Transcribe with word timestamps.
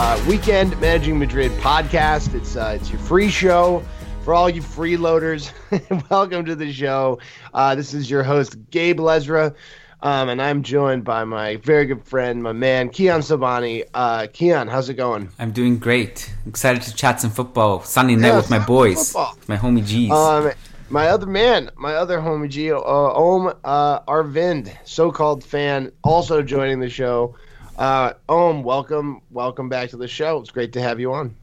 Uh, 0.00 0.24
weekend 0.28 0.80
managing 0.80 1.18
Madrid 1.18 1.50
podcast. 1.58 2.32
It's 2.32 2.54
uh, 2.54 2.78
it's 2.80 2.88
your 2.88 3.00
free 3.00 3.28
show 3.28 3.82
for 4.22 4.32
all 4.32 4.48
you 4.48 4.62
freeloaders. 4.62 5.50
welcome 6.08 6.44
to 6.44 6.54
the 6.54 6.72
show. 6.72 7.18
Uh, 7.52 7.74
this 7.74 7.92
is 7.94 8.08
your 8.08 8.22
host 8.22 8.56
Gabe 8.70 9.00
Lezra, 9.00 9.56
um, 10.02 10.28
and 10.28 10.40
I'm 10.40 10.62
joined 10.62 11.02
by 11.02 11.24
my 11.24 11.56
very 11.56 11.84
good 11.84 12.04
friend, 12.04 12.40
my 12.40 12.52
man 12.52 12.90
Kiyan 12.90 13.22
Sobhani. 13.22 13.88
Uh, 13.92 14.28
Kiyan, 14.28 14.70
how's 14.70 14.88
it 14.88 14.94
going? 14.94 15.30
I'm 15.40 15.50
doing 15.50 15.78
great. 15.78 16.32
Excited 16.46 16.82
to 16.82 16.94
chat 16.94 17.20
some 17.20 17.32
football 17.32 17.82
Sunday 17.82 18.14
night 18.14 18.28
Yeah, 18.28 18.36
with 18.36 18.50
my 18.50 18.64
boys, 18.64 19.16
my 19.48 19.56
homie 19.56 19.84
G's. 19.84 20.12
Um, 20.12 20.52
my 20.90 21.08
other 21.08 21.26
man, 21.26 21.72
my 21.76 21.94
other 21.94 22.18
homie 22.20 22.48
G, 22.48 22.70
uh, 22.70 22.78
Om 22.78 23.52
uh, 23.64 23.98
Arvind, 24.02 24.72
so-called 24.84 25.42
fan, 25.42 25.90
also 26.04 26.40
joining 26.40 26.78
the 26.78 26.88
show. 26.88 27.34
Uh, 27.78 28.12
Om, 28.28 28.64
welcome, 28.64 29.22
welcome 29.30 29.68
back 29.68 29.90
to 29.90 29.96
the 29.96 30.08
show. 30.08 30.40
It's 30.40 30.50
great 30.50 30.72
to 30.72 30.80
have 30.80 30.98
you 30.98 31.12
on. 31.12 31.36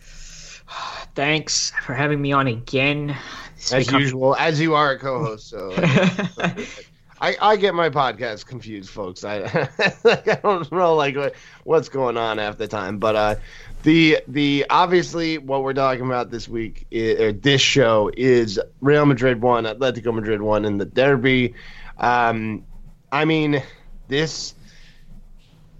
Thanks 1.16 1.72
for 1.82 1.94
having 1.94 2.22
me 2.22 2.30
on 2.30 2.46
again. 2.46 3.16
It's 3.56 3.72
as 3.72 3.86
become- 3.86 4.00
usual, 4.00 4.36
as 4.36 4.60
you 4.60 4.76
are 4.76 4.92
a 4.92 4.98
co-host. 5.00 5.48
So 5.48 5.72
I, 7.20 7.36
I 7.42 7.56
get 7.56 7.74
my 7.74 7.90
podcast 7.90 8.46
confused, 8.46 8.90
folks. 8.90 9.24
I 9.24 9.40
like, 10.04 10.28
I 10.28 10.36
don't 10.36 10.70
know 10.70 10.94
like 10.94 11.16
what, 11.16 11.34
what's 11.64 11.88
going 11.88 12.16
on 12.16 12.38
half 12.38 12.56
the 12.56 12.68
time, 12.68 12.98
but 12.98 13.16
uh, 13.16 13.34
the 13.82 14.18
the 14.28 14.66
obviously 14.70 15.38
what 15.38 15.64
we're 15.64 15.74
talking 15.74 16.06
about 16.06 16.30
this 16.30 16.48
week 16.48 16.86
i 16.92 17.16
or 17.18 17.32
this 17.32 17.60
show 17.60 18.12
is 18.16 18.60
Real 18.80 19.06
Madrid 19.06 19.42
one, 19.42 19.64
Atletico 19.64 20.14
Madrid 20.14 20.40
one 20.40 20.64
in 20.64 20.78
the 20.78 20.86
derby. 20.86 21.54
Um, 21.98 22.64
I 23.10 23.24
mean 23.24 23.60
this 24.06 24.54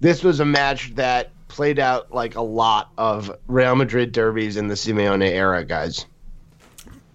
this 0.01 0.23
was 0.23 0.39
a 0.39 0.45
match 0.45 0.93
that 0.95 1.31
played 1.47 1.79
out 1.79 2.13
like 2.13 2.35
a 2.35 2.41
lot 2.41 2.89
of 2.97 3.31
Real 3.47 3.75
Madrid 3.75 4.11
derbies 4.11 4.57
in 4.57 4.67
the 4.67 4.73
Simeone 4.75 5.29
era, 5.29 5.63
guys. 5.63 6.05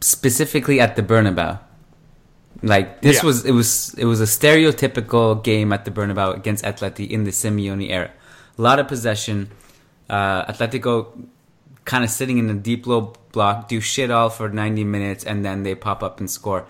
Specifically 0.00 0.80
at 0.80 0.96
the 0.96 1.02
Bernabeu. 1.02 1.58
Like 2.62 3.02
this 3.02 3.16
Yeah. 3.16 3.26
was 3.26 3.44
it 3.44 3.52
was 3.52 3.94
it 3.98 4.04
was 4.06 4.20
a 4.20 4.24
stereotypical 4.24 5.42
game 5.42 5.72
at 5.72 5.84
the 5.84 5.90
Bernabeu 5.90 6.34
against 6.36 6.64
Atleti 6.64 7.08
in 7.08 7.24
the 7.24 7.30
Simeone 7.30 7.90
era. 7.90 8.10
A 8.58 8.62
lot 8.62 8.78
of 8.78 8.88
possession. 8.88 9.50
Uh, 10.08 10.50
Atletico 10.50 11.26
kind 11.84 12.04
of 12.04 12.10
sitting 12.10 12.38
in 12.38 12.48
a 12.48 12.54
deep 12.54 12.86
low 12.86 13.12
block, 13.32 13.68
do 13.68 13.80
shit 13.80 14.10
all 14.10 14.30
for 14.30 14.48
90 14.48 14.84
minutes, 14.84 15.24
and 15.24 15.44
then 15.44 15.62
they 15.64 15.74
pop 15.74 16.02
up 16.02 16.20
and 16.20 16.30
score. 16.30 16.64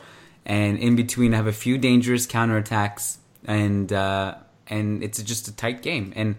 And 0.44 0.78
in 0.78 0.96
between, 0.96 1.32
have 1.32 1.46
a 1.46 1.52
few 1.52 1.78
dangerous 1.78 2.26
counterattacks, 2.26 3.18
and 3.44 3.92
uh, 3.92 4.34
and 4.68 5.02
it's 5.02 5.22
just 5.22 5.48
a 5.48 5.54
tight 5.54 5.82
game. 5.82 6.12
And 6.16 6.36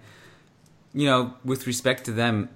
you 0.93 1.05
know, 1.05 1.33
with 1.43 1.67
respect 1.67 2.05
to 2.05 2.11
them, 2.11 2.49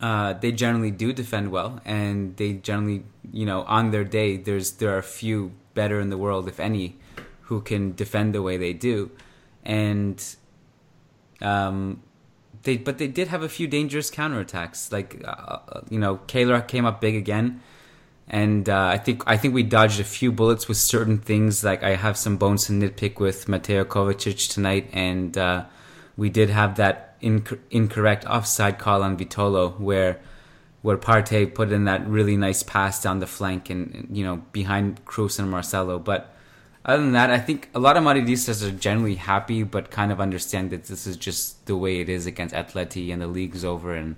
uh, 0.00 0.34
they 0.34 0.52
generally 0.52 0.90
do 0.90 1.12
defend 1.12 1.50
well, 1.50 1.80
and 1.84 2.36
they 2.36 2.54
generally, 2.54 3.04
you 3.32 3.46
know, 3.46 3.62
on 3.62 3.90
their 3.90 4.04
day, 4.04 4.36
there's 4.36 4.72
there 4.72 4.94
are 4.94 4.98
a 4.98 5.02
few 5.02 5.52
better 5.74 6.00
in 6.00 6.10
the 6.10 6.18
world, 6.18 6.48
if 6.48 6.58
any, 6.58 6.96
who 7.42 7.60
can 7.60 7.94
defend 7.94 8.34
the 8.34 8.42
way 8.42 8.56
they 8.56 8.72
do, 8.72 9.10
and 9.64 10.36
um, 11.40 12.02
they 12.64 12.76
but 12.76 12.98
they 12.98 13.06
did 13.06 13.28
have 13.28 13.42
a 13.42 13.48
few 13.48 13.66
dangerous 13.66 14.10
counterattacks. 14.10 14.92
Like 14.92 15.22
uh, 15.24 15.80
you 15.88 15.98
know, 15.98 16.18
Keylor 16.26 16.66
came 16.66 16.84
up 16.84 17.00
big 17.00 17.14
again, 17.14 17.60
and 18.30 18.68
uh, 18.68 18.86
I 18.86 18.98
think 18.98 19.22
I 19.26 19.36
think 19.38 19.54
we 19.54 19.62
dodged 19.62 20.00
a 20.00 20.04
few 20.04 20.30
bullets 20.30 20.68
with 20.68 20.76
certain 20.76 21.18
things. 21.18 21.64
Like 21.64 21.82
I 21.82 21.96
have 21.96 22.16
some 22.16 22.36
bones 22.36 22.66
to 22.66 22.72
nitpick 22.72 23.18
with 23.18 23.48
Mateo 23.48 23.84
Kovacic 23.84 24.52
tonight, 24.52 24.90
and 24.92 25.36
uh, 25.36 25.64
we 26.16 26.28
did 26.28 26.50
have 26.50 26.76
that 26.76 27.18
inc- 27.22 27.58
incorrect 27.70 28.26
offside 28.26 28.78
call 28.78 29.02
on 29.02 29.16
Vitolo 29.16 29.78
where 29.80 30.20
where 30.82 30.98
Partey 30.98 31.52
put 31.52 31.72
in 31.72 31.84
that 31.84 32.06
really 32.06 32.36
nice 32.36 32.62
pass 32.62 33.02
down 33.02 33.18
the 33.20 33.26
flank 33.26 33.70
and 33.70 34.06
you 34.12 34.24
know 34.24 34.42
behind 34.52 35.04
Kroos 35.04 35.38
and 35.38 35.50
Marcelo, 35.50 35.98
but. 35.98 36.34
Other 36.84 37.02
than 37.02 37.12
that, 37.12 37.30
I 37.30 37.38
think 37.38 37.68
a 37.74 37.78
lot 37.78 37.98
of 37.98 38.02
Madridistas 38.02 38.66
are 38.66 38.70
generally 38.70 39.16
happy, 39.16 39.62
but 39.62 39.90
kind 39.90 40.10
of 40.10 40.22
understand 40.22 40.70
that 40.70 40.84
this 40.84 41.06
is 41.06 41.18
just 41.18 41.66
the 41.66 41.76
way 41.76 42.00
it 42.00 42.08
is 42.08 42.24
against 42.24 42.54
Atleti, 42.54 43.12
and 43.12 43.20
the 43.20 43.26
league's 43.26 43.62
over, 43.62 43.94
and 43.94 44.16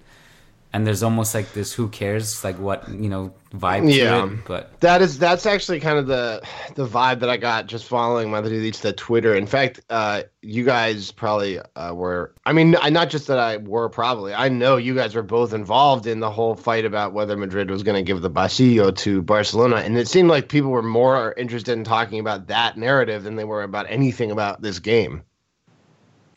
and 0.73 0.87
there's 0.87 1.03
almost 1.03 1.35
like 1.35 1.53
this 1.53 1.73
"who 1.73 1.89
cares" 1.89 2.45
like 2.45 2.57
what 2.59 2.89
you 2.89 3.09
know 3.09 3.35
vibe 3.53 3.93
Yeah. 3.93 4.21
to 4.23 4.27
it. 4.33 4.39
But 4.47 4.81
That 4.81 5.03
is 5.03 5.19
that's 5.19 5.45
actually 5.47 5.81
kind 5.81 5.99
of 5.99 6.07
the 6.07 6.41
the 6.77 6.87
vibe 6.87 7.19
that 7.21 7.29
I 7.29 7.37
got 7.37 7.67
just 7.67 7.87
following 7.87 8.29
Madridista 8.29 8.97
Twitter. 8.97 9.35
In 9.35 9.47
fact, 9.47 9.81
uh, 9.91 10.23
you 10.43 10.65
guys 10.65 11.11
probably 11.11 11.59
uh, 11.77 11.93
were. 11.95 12.33
I 12.47 12.53
mean, 12.53 12.77
I- 12.81 12.91
not 12.91 13.11
just 13.11 13.27
that 13.27 13.39
I 13.39 13.57
were 13.57 13.89
probably. 13.89 14.33
I 14.33 14.49
know 14.49 14.77
you 14.77 14.95
guys 14.95 15.15
were 15.17 15.23
both 15.25 15.53
involved 15.53 16.07
in 16.07 16.21
the 16.21 16.31
whole 16.31 16.55
fight 16.55 16.85
about 16.85 17.13
whether 17.13 17.37
Madrid 17.37 17.69
was 17.71 17.83
going 17.83 17.97
to 17.97 18.03
give 18.03 18.21
the 18.23 18.31
Pasillo 18.31 18.97
to 18.99 19.23
Barcelona, 19.23 19.77
and 19.77 19.99
it 19.99 20.07
seemed 20.07 20.29
like 20.29 20.49
people 20.49 20.71
were 20.71 20.83
more 20.83 21.33
interested 21.37 21.73
in 21.73 21.83
talking 21.83 22.21
about 22.21 22.47
that 22.47 22.79
narrative 22.79 23.25
than 23.25 23.35
they 23.35 23.45
were 23.45 23.65
about 23.65 23.87
anything 23.89 24.31
about 24.31 24.63
this 24.63 24.79
game. 24.79 25.23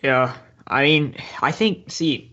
yeah. 0.02 0.34
I 0.66 0.84
mean, 0.84 1.16
I 1.42 1.52
think. 1.52 1.92
See, 1.92 2.32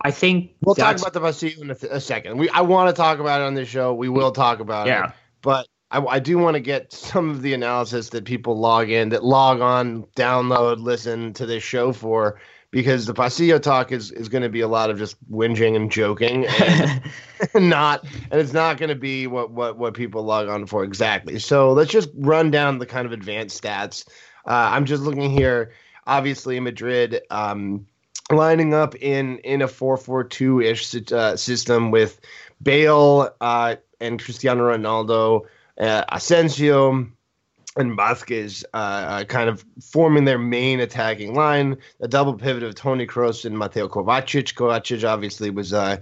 I 0.00 0.10
think 0.10 0.52
We'll 0.62 0.74
talk 0.74 0.98
about 0.98 1.12
the 1.12 1.20
Pasillo 1.20 1.60
in 1.62 1.70
a, 1.70 1.74
th- 1.74 1.92
a 1.92 2.00
second. 2.00 2.38
We 2.38 2.48
I 2.50 2.60
want 2.60 2.88
to 2.88 2.94
talk 2.94 3.18
about 3.18 3.40
it 3.40 3.44
on 3.44 3.54
this 3.54 3.68
show. 3.68 3.94
We 3.94 4.08
will 4.08 4.32
talk 4.32 4.60
about 4.60 4.86
it. 4.86 4.90
Yeah. 4.90 5.12
but 5.42 5.66
I, 5.92 6.00
I 6.04 6.18
do 6.18 6.38
want 6.38 6.54
to 6.54 6.60
get 6.60 6.92
some 6.92 7.30
of 7.30 7.42
the 7.42 7.54
analysis 7.54 8.08
that 8.10 8.24
people 8.24 8.58
log 8.58 8.90
in, 8.90 9.10
that 9.10 9.24
log 9.24 9.60
on, 9.60 10.04
download, 10.16 10.82
listen 10.82 11.32
to 11.34 11.46
this 11.46 11.62
show 11.62 11.92
for, 11.92 12.40
because 12.70 13.04
the 13.04 13.12
Pasillo 13.12 13.60
talk 13.60 13.92
is, 13.92 14.10
is 14.12 14.28
going 14.30 14.42
to 14.42 14.48
be 14.48 14.62
a 14.62 14.68
lot 14.68 14.88
of 14.88 14.98
just 14.98 15.16
whinging 15.30 15.76
and 15.76 15.92
joking, 15.92 16.46
and 17.54 17.68
not, 17.68 18.04
and 18.30 18.40
it's 18.40 18.54
not 18.54 18.78
going 18.78 18.88
to 18.88 18.96
be 18.96 19.26
what, 19.26 19.50
what 19.50 19.76
what 19.78 19.94
people 19.94 20.24
log 20.24 20.48
on 20.48 20.66
for 20.66 20.82
exactly. 20.82 21.38
So 21.38 21.72
let's 21.72 21.90
just 21.90 22.08
run 22.16 22.50
down 22.50 22.78
the 22.78 22.86
kind 22.86 23.06
of 23.06 23.12
advanced 23.12 23.62
stats. 23.62 24.08
Uh, 24.46 24.70
I'm 24.72 24.86
just 24.86 25.02
looking 25.02 25.30
here. 25.30 25.72
Obviously, 26.06 26.58
Madrid. 26.58 27.20
Um, 27.30 27.86
lining 28.34 28.74
up 28.74 28.94
in 28.96 29.38
in 29.38 29.62
a 29.62 29.68
4-4-2 29.68 30.64
ish 30.64 31.12
uh, 31.12 31.36
system 31.36 31.90
with 31.90 32.20
Bale 32.62 33.30
uh, 33.40 33.76
and 34.00 34.22
Cristiano 34.22 34.62
Ronaldo, 34.62 35.42
uh, 35.78 36.04
Asensio, 36.08 37.06
and 37.76 37.96
Vasquez 37.96 38.64
uh, 38.74 38.76
uh, 38.76 39.24
kind 39.24 39.48
of 39.48 39.64
forming 39.80 40.24
their 40.24 40.38
main 40.38 40.80
attacking 40.80 41.34
line. 41.34 41.76
A 42.00 42.08
double 42.08 42.34
pivot 42.34 42.62
of 42.62 42.74
Tony 42.74 43.06
Kroos 43.06 43.44
and 43.44 43.58
Mateo 43.58 43.88
Kovacic. 43.88 44.54
Kovacic 44.54 45.08
obviously 45.08 45.50
was 45.50 45.72
uh, 45.72 45.96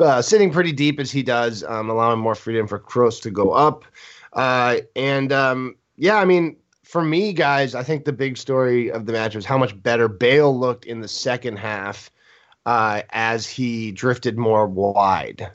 uh, 0.00 0.22
sitting 0.22 0.50
pretty 0.50 0.72
deep 0.72 0.98
as 0.98 1.10
he 1.10 1.22
does, 1.22 1.62
um, 1.64 1.90
allowing 1.90 2.20
more 2.20 2.34
freedom 2.34 2.66
for 2.66 2.78
Kroos 2.78 3.20
to 3.22 3.30
go 3.30 3.52
up. 3.52 3.84
Uh, 4.32 4.78
and 4.96 5.32
um, 5.32 5.76
yeah, 5.96 6.16
I 6.16 6.24
mean, 6.24 6.56
for 6.88 7.04
me, 7.04 7.34
guys, 7.34 7.74
I 7.74 7.82
think 7.82 8.06
the 8.06 8.14
big 8.14 8.38
story 8.38 8.90
of 8.90 9.04
the 9.04 9.12
match 9.12 9.34
was 9.34 9.44
how 9.44 9.58
much 9.58 9.80
better 9.82 10.08
Bale 10.08 10.58
looked 10.58 10.86
in 10.86 11.02
the 11.02 11.08
second 11.08 11.58
half 11.58 12.10
uh, 12.64 13.02
as 13.10 13.46
he 13.46 13.92
drifted 13.92 14.38
more 14.38 14.66
wide. 14.66 15.50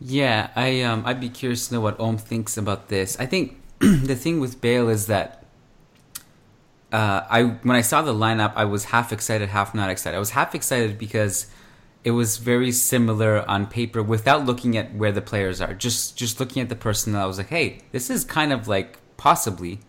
Yeah, 0.00 0.50
I 0.54 0.82
um 0.82 1.02
I'd 1.04 1.20
be 1.20 1.28
curious 1.28 1.66
to 1.66 1.74
know 1.74 1.80
what 1.80 1.98
Om 1.98 2.16
thinks 2.16 2.56
about 2.56 2.90
this. 2.90 3.18
I 3.18 3.26
think 3.26 3.60
the 3.80 4.14
thing 4.14 4.38
with 4.38 4.60
Bale 4.60 4.88
is 4.88 5.08
that 5.08 5.46
uh, 6.92 7.22
I 7.28 7.42
when 7.42 7.76
I 7.76 7.80
saw 7.80 8.02
the 8.02 8.14
lineup, 8.14 8.52
I 8.54 8.66
was 8.66 8.84
half 8.84 9.12
excited, 9.12 9.48
half 9.48 9.74
not 9.74 9.90
excited. 9.90 10.14
I 10.14 10.20
was 10.20 10.30
half 10.30 10.54
excited 10.54 10.96
because 10.96 11.46
it 12.04 12.10
was 12.10 12.36
very 12.38 12.72
similar 12.72 13.48
on 13.48 13.66
paper 13.66 14.02
without 14.02 14.44
looking 14.44 14.76
at 14.76 14.94
where 14.94 15.12
the 15.12 15.22
players 15.22 15.60
are. 15.60 15.74
Just 15.74 16.16
just 16.16 16.40
looking 16.40 16.62
at 16.62 16.68
the 16.68 16.76
personnel, 16.76 17.22
I 17.22 17.26
was 17.26 17.38
like, 17.38 17.48
hey, 17.48 17.80
this 17.92 18.10
is 18.10 18.24
kind 18.24 18.52
of 18.52 18.66
like 18.68 18.98
possibly 19.16 19.80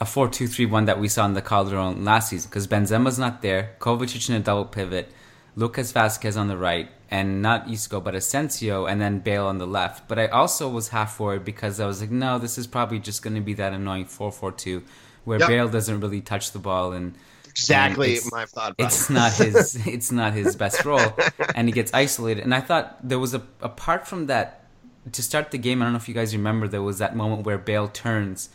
a 0.00 0.04
4-2-3-1 0.04 0.86
that 0.86 0.98
we 0.98 1.06
saw 1.08 1.24
in 1.24 1.34
the 1.34 1.42
Calderon 1.42 2.04
last 2.04 2.30
season 2.30 2.50
because 2.50 2.66
Benzema's 2.66 3.18
not 3.18 3.42
there, 3.42 3.76
Kovacic 3.78 4.28
in 4.28 4.34
a 4.34 4.40
double 4.40 4.64
pivot, 4.64 5.12
Lucas 5.54 5.92
Vázquez 5.92 6.36
on 6.36 6.48
the 6.48 6.56
right, 6.56 6.88
and 7.10 7.40
not 7.40 7.70
Isco 7.70 8.00
but 8.00 8.14
Asensio, 8.14 8.86
and 8.86 9.00
then 9.00 9.20
Bale 9.20 9.46
on 9.46 9.58
the 9.58 9.66
left. 9.66 10.08
But 10.08 10.18
I 10.18 10.26
also 10.26 10.68
was 10.68 10.88
half 10.88 11.20
worried 11.20 11.44
because 11.44 11.78
I 11.78 11.86
was 11.86 12.00
like, 12.00 12.10
no, 12.10 12.38
this 12.38 12.58
is 12.58 12.66
probably 12.66 12.98
just 12.98 13.22
going 13.22 13.36
to 13.36 13.40
be 13.40 13.54
that 13.54 13.72
annoying 13.72 14.06
4-4-2 14.06 14.82
where 15.24 15.38
Yep. 15.38 15.48
Bale 15.48 15.68
doesn't 15.68 16.00
really 16.00 16.20
touch 16.20 16.50
the 16.52 16.58
ball 16.58 16.92
and 16.92 17.14
Exactly 17.56 18.12
it's- 18.14 18.30
my 18.32 18.44
thought. 18.46 18.74
It's 18.78 19.08
not 19.10 19.32
his. 19.34 19.86
it's 19.86 20.10
not 20.12 20.32
his 20.34 20.56
best 20.56 20.84
role, 20.84 21.12
and 21.54 21.68
he 21.68 21.72
gets 21.72 21.92
isolated. 21.94 22.44
And 22.44 22.54
I 22.54 22.60
thought 22.60 22.86
there 23.08 23.18
was 23.18 23.32
a 23.34 23.42
apart 23.60 24.06
from 24.08 24.26
that 24.26 24.64
to 25.12 25.22
start 25.22 25.50
the 25.50 25.58
game. 25.58 25.80
I 25.80 25.84
don't 25.86 25.92
know 25.92 25.98
if 25.98 26.08
you 26.08 26.14
guys 26.14 26.34
remember 26.34 26.66
there 26.68 26.82
was 26.82 26.98
that 26.98 27.14
moment 27.14 27.44
where 27.46 27.58
Bale 27.58 27.88
turns 27.88 28.48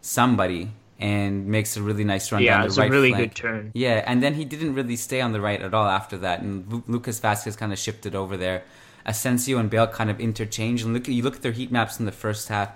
somebody 0.00 0.70
and 0.98 1.46
makes 1.46 1.76
a 1.76 1.82
really 1.82 2.04
nice 2.04 2.32
run 2.32 2.42
Yeah, 2.42 2.52
down 2.54 2.60
the 2.62 2.66
it's 2.68 2.76
a 2.78 2.80
right 2.80 2.90
really 2.90 3.10
flank. 3.10 3.34
good 3.34 3.36
turn. 3.36 3.70
Yeah, 3.74 4.02
and 4.06 4.22
then 4.22 4.34
he 4.34 4.44
didn't 4.46 4.74
really 4.74 4.96
stay 4.96 5.20
on 5.20 5.32
the 5.32 5.40
right 5.40 5.60
at 5.60 5.74
all 5.74 5.86
after 5.86 6.16
that, 6.18 6.40
and 6.40 6.66
Lu- 6.72 6.84
Lucas 6.86 7.18
Vasquez 7.18 7.56
kind 7.56 7.72
of 7.72 7.78
shifted 7.78 8.14
over 8.14 8.36
there. 8.36 8.62
Asensio 9.04 9.58
and 9.58 9.68
Bale 9.70 9.86
kind 9.86 10.10
of 10.10 10.18
interchange, 10.20 10.82
and 10.82 10.94
look, 10.94 11.06
you 11.06 11.22
look 11.22 11.36
at 11.36 11.42
their 11.42 11.52
heat 11.52 11.70
maps 11.70 12.00
in 12.00 12.06
the 12.06 12.12
first 12.12 12.48
half. 12.48 12.70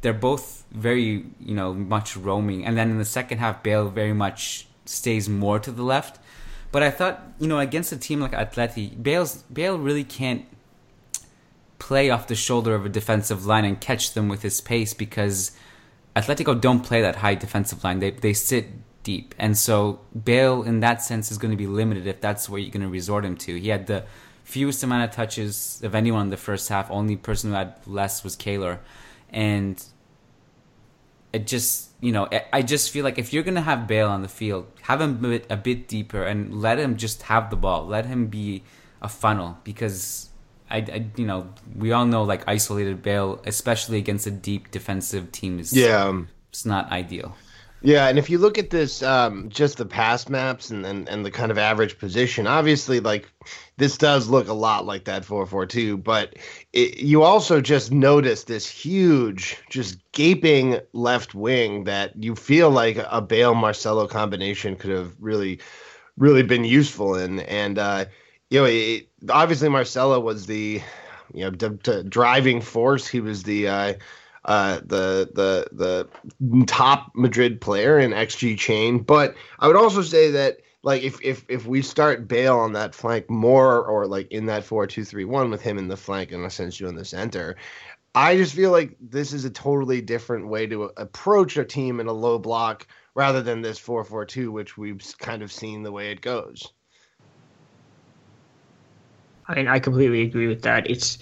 They're 0.00 0.12
both 0.14 0.64
very, 0.70 1.26
you 1.40 1.54
know, 1.54 1.74
much 1.74 2.16
roaming, 2.16 2.64
and 2.64 2.78
then 2.78 2.90
in 2.90 2.98
the 2.98 3.04
second 3.04 3.38
half, 3.38 3.62
Bale 3.64 3.88
very 3.88 4.12
much 4.12 4.68
stays 4.88 5.28
more 5.28 5.58
to 5.58 5.70
the 5.70 5.82
left. 5.82 6.18
But 6.70 6.82
I 6.82 6.90
thought, 6.90 7.22
you 7.38 7.46
know, 7.46 7.58
against 7.58 7.92
a 7.92 7.96
team 7.96 8.20
like 8.20 8.32
Atleti, 8.32 9.02
Bale's 9.02 9.42
Bale 9.44 9.78
really 9.78 10.04
can't 10.04 10.44
play 11.78 12.10
off 12.10 12.26
the 12.26 12.34
shoulder 12.34 12.74
of 12.74 12.84
a 12.84 12.88
defensive 12.88 13.46
line 13.46 13.64
and 13.64 13.80
catch 13.80 14.12
them 14.12 14.28
with 14.28 14.42
his 14.42 14.60
pace 14.60 14.92
because 14.92 15.52
Atletico 16.14 16.60
don't 16.60 16.80
play 16.80 17.00
that 17.00 17.16
high 17.16 17.34
defensive 17.34 17.84
line. 17.84 18.00
They 18.00 18.10
they 18.10 18.32
sit 18.32 18.66
deep, 19.02 19.34
and 19.38 19.56
so 19.56 20.00
Bale 20.24 20.62
in 20.62 20.80
that 20.80 21.02
sense 21.02 21.30
is 21.30 21.38
going 21.38 21.52
to 21.52 21.56
be 21.56 21.66
limited 21.66 22.06
if 22.06 22.20
that's 22.20 22.48
where 22.48 22.60
you're 22.60 22.70
going 22.70 22.82
to 22.82 22.88
resort 22.88 23.24
him 23.24 23.36
to. 23.38 23.58
He 23.58 23.68
had 23.68 23.86
the 23.86 24.04
fewest 24.44 24.82
amount 24.82 25.04
of 25.04 25.14
touches 25.14 25.80
of 25.82 25.94
anyone 25.94 26.22
in 26.22 26.30
the 26.30 26.36
first 26.36 26.68
half. 26.68 26.90
Only 26.90 27.16
person 27.16 27.50
who 27.50 27.56
had 27.56 27.74
less 27.86 28.24
was 28.24 28.36
Keylor, 28.36 28.80
and 29.30 29.82
it 31.32 31.46
just 31.46 31.87
you 32.00 32.12
know 32.12 32.28
I- 32.30 32.44
I 32.52 32.62
just 32.62 32.90
feel 32.90 33.04
like 33.04 33.18
if 33.18 33.32
you're 33.32 33.42
gonna 33.42 33.62
have 33.62 33.86
Bale 33.86 34.08
on 34.08 34.22
the 34.22 34.28
field, 34.28 34.66
have 34.82 35.00
him 35.00 35.22
a 35.24 35.28
bit, 35.28 35.46
a 35.50 35.56
bit 35.56 35.88
deeper 35.88 36.22
and 36.22 36.60
let 36.60 36.78
him 36.78 36.96
just 36.96 37.22
have 37.22 37.50
the 37.50 37.56
ball. 37.56 37.86
Let 37.86 38.06
him 38.06 38.26
be 38.28 38.62
a 39.02 39.08
funnel 39.08 39.58
because 39.64 40.28
I, 40.70 40.78
I 40.78 41.06
you 41.16 41.26
know 41.26 41.48
we 41.76 41.92
all 41.92 42.06
know 42.06 42.22
like 42.24 42.42
isolated 42.46 43.02
Bale, 43.02 43.40
especially 43.46 43.98
against 43.98 44.26
a 44.26 44.30
deep 44.30 44.70
defensive 44.70 45.32
team, 45.32 45.58
is 45.58 45.72
Yeah. 45.72 46.04
Um, 46.04 46.28
it's 46.50 46.64
not 46.66 46.90
ideal. 46.92 47.36
Yeah, 47.80 48.08
and 48.08 48.18
if 48.18 48.28
you 48.28 48.38
look 48.38 48.58
at 48.58 48.70
this, 48.70 49.02
um, 49.04 49.48
just 49.50 49.76
the 49.76 49.86
pass 49.86 50.28
maps 50.28 50.70
and, 50.70 50.84
and, 50.84 51.08
and 51.08 51.24
the 51.24 51.30
kind 51.30 51.52
of 51.52 51.58
average 51.58 51.96
position, 51.96 52.46
obviously, 52.46 52.98
like 52.98 53.30
this 53.76 53.96
does 53.96 54.28
look 54.28 54.48
a 54.48 54.52
lot 54.52 54.84
like 54.84 55.04
that 55.04 55.24
442, 55.24 55.96
but 55.98 56.36
it, 56.72 56.98
you 56.98 57.22
also 57.22 57.60
just 57.60 57.92
notice 57.92 58.44
this 58.44 58.68
huge, 58.68 59.58
just 59.70 59.98
gaping 60.10 60.80
left 60.92 61.36
wing 61.36 61.84
that 61.84 62.20
you 62.20 62.34
feel 62.34 62.70
like 62.70 62.98
a 63.10 63.22
Bale 63.22 63.54
Marcelo 63.54 64.08
combination 64.08 64.74
could 64.74 64.90
have 64.90 65.14
really, 65.20 65.60
really 66.16 66.42
been 66.42 66.64
useful 66.64 67.14
in. 67.14 67.40
And, 67.40 67.78
uh, 67.78 68.06
you 68.50 68.58
know, 68.58 68.66
it, 68.66 69.08
obviously, 69.30 69.68
Marcelo 69.68 70.18
was 70.18 70.46
the, 70.46 70.82
you 71.32 71.44
know, 71.44 71.50
d- 71.50 71.78
d- 71.84 72.02
driving 72.08 72.60
force. 72.60 73.06
He 73.06 73.20
was 73.20 73.44
the, 73.44 73.68
uh, 73.68 73.94
uh, 74.48 74.80
the 74.80 75.28
the 75.34 75.68
the 75.72 76.64
top 76.64 77.12
Madrid 77.14 77.60
player 77.60 77.98
in 77.98 78.12
XG 78.12 78.58
chain. 78.58 78.98
But 78.98 79.34
I 79.58 79.66
would 79.66 79.76
also 79.76 80.00
say 80.00 80.30
that 80.30 80.60
like 80.82 81.02
if 81.02 81.20
if 81.22 81.44
if 81.48 81.66
we 81.66 81.82
start 81.82 82.26
Bale 82.26 82.56
on 82.56 82.72
that 82.72 82.94
flank 82.94 83.28
more 83.28 83.84
or 83.84 84.06
like 84.06 84.32
in 84.32 84.46
that 84.46 84.64
four 84.64 84.86
two 84.86 85.04
three 85.04 85.26
one 85.26 85.50
with 85.50 85.60
him 85.60 85.76
in 85.76 85.88
the 85.88 85.98
flank 85.98 86.32
and 86.32 86.44
Asensio 86.46 86.88
in 86.88 86.96
the 86.96 87.04
center. 87.04 87.56
I 88.14 88.38
just 88.38 88.54
feel 88.54 88.70
like 88.70 88.96
this 88.98 89.34
is 89.34 89.44
a 89.44 89.50
totally 89.50 90.00
different 90.00 90.48
way 90.48 90.66
to 90.66 90.84
approach 90.96 91.58
a 91.58 91.64
team 91.64 92.00
in 92.00 92.06
a 92.06 92.12
low 92.12 92.38
block 92.38 92.86
rather 93.14 93.42
than 93.42 93.60
this 93.60 93.78
4-4-2 93.78 94.50
which 94.50 94.78
we've 94.78 95.04
kind 95.18 95.42
of 95.42 95.52
seen 95.52 95.82
the 95.82 95.92
way 95.92 96.10
it 96.10 96.22
goes. 96.22 96.72
I 99.46 99.54
mean, 99.54 99.68
I 99.68 99.78
completely 99.78 100.22
agree 100.22 100.48
with 100.48 100.62
that. 100.62 100.90
It's, 100.90 101.18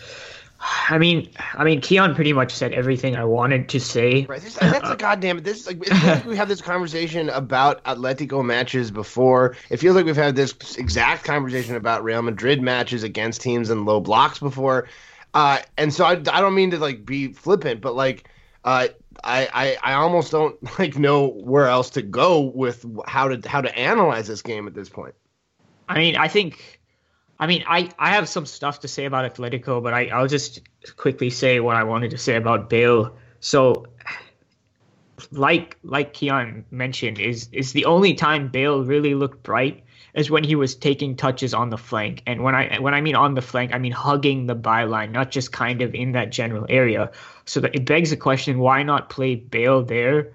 I 0.88 0.98
mean, 0.98 1.30
I 1.54 1.64
mean, 1.64 1.80
Kiyan 1.80 2.14
pretty 2.14 2.32
much 2.32 2.52
said 2.52 2.72
everything 2.72 3.16
I 3.16 3.24
wanted 3.24 3.68
to 3.70 3.80
say. 3.80 4.26
Right. 4.26 4.40
This, 4.40 4.54
that's 4.54 4.90
a 4.90 4.96
goddamn. 4.96 5.42
This 5.42 5.66
like 5.66 5.78
it 5.78 5.94
feels 5.94 6.04
like 6.04 6.24
we 6.24 6.36
have 6.36 6.48
this 6.48 6.60
conversation 6.60 7.28
about 7.30 7.82
Atletico 7.84 8.44
matches 8.44 8.90
before. 8.90 9.56
It 9.70 9.78
feels 9.78 9.96
like 9.96 10.06
we've 10.06 10.16
had 10.16 10.36
this 10.36 10.54
exact 10.76 11.24
conversation 11.24 11.74
about 11.74 12.04
Real 12.04 12.22
Madrid 12.22 12.62
matches 12.62 13.02
against 13.02 13.40
teams 13.40 13.70
in 13.70 13.84
low 13.84 14.00
blocks 14.00 14.38
before. 14.38 14.88
Uh, 15.34 15.58
and 15.76 15.92
so 15.92 16.04
I, 16.04 16.12
I 16.12 16.40
don't 16.40 16.54
mean 16.54 16.70
to 16.70 16.78
like 16.78 17.04
be 17.04 17.32
flippant, 17.32 17.80
but 17.80 17.94
like 17.94 18.28
uh, 18.64 18.88
I, 19.22 19.48
I 19.52 19.92
I 19.92 19.94
almost 19.94 20.32
don't 20.32 20.56
like 20.78 20.96
know 20.96 21.28
where 21.28 21.66
else 21.66 21.90
to 21.90 22.02
go 22.02 22.40
with 22.40 22.84
how 23.06 23.28
to 23.28 23.48
how 23.48 23.60
to 23.60 23.78
analyze 23.78 24.26
this 24.26 24.42
game 24.42 24.66
at 24.66 24.74
this 24.74 24.88
point. 24.88 25.14
I 25.88 25.98
mean, 25.98 26.16
I 26.16 26.28
think, 26.28 26.75
I 27.38 27.46
mean, 27.46 27.64
I, 27.66 27.90
I 27.98 28.10
have 28.10 28.28
some 28.28 28.46
stuff 28.46 28.80
to 28.80 28.88
say 28.88 29.04
about 29.04 29.34
Atletico, 29.34 29.82
but 29.82 29.92
I, 29.92 30.06
I'll 30.06 30.26
just 30.26 30.62
quickly 30.96 31.30
say 31.30 31.60
what 31.60 31.76
I 31.76 31.84
wanted 31.84 32.10
to 32.12 32.18
say 32.18 32.36
about 32.36 32.70
Bale. 32.70 33.16
So, 33.40 33.86
like 35.30 35.76
like 35.82 36.14
Kiyan 36.14 36.64
mentioned, 36.70 37.18
is 37.18 37.48
is 37.52 37.72
the 37.72 37.84
only 37.84 38.14
time 38.14 38.48
Bale 38.48 38.84
really 38.84 39.14
looked 39.14 39.42
bright 39.42 39.84
is 40.14 40.30
when 40.30 40.44
he 40.44 40.54
was 40.54 40.74
taking 40.74 41.14
touches 41.14 41.52
on 41.52 41.68
the 41.68 41.76
flank. 41.76 42.22
And 42.26 42.42
when 42.42 42.54
I 42.54 42.78
when 42.78 42.94
I 42.94 43.00
mean 43.02 43.14
on 43.14 43.34
the 43.34 43.42
flank, 43.42 43.74
I 43.74 43.78
mean 43.78 43.92
hugging 43.92 44.46
the 44.46 44.56
byline, 44.56 45.10
not 45.10 45.30
just 45.30 45.52
kind 45.52 45.82
of 45.82 45.94
in 45.94 46.12
that 46.12 46.32
general 46.32 46.66
area. 46.68 47.10
So 47.44 47.60
that 47.60 47.74
it 47.74 47.84
begs 47.84 48.10
the 48.10 48.16
question: 48.16 48.58
Why 48.58 48.82
not 48.82 49.10
play 49.10 49.34
Bale 49.34 49.82
there? 49.82 50.32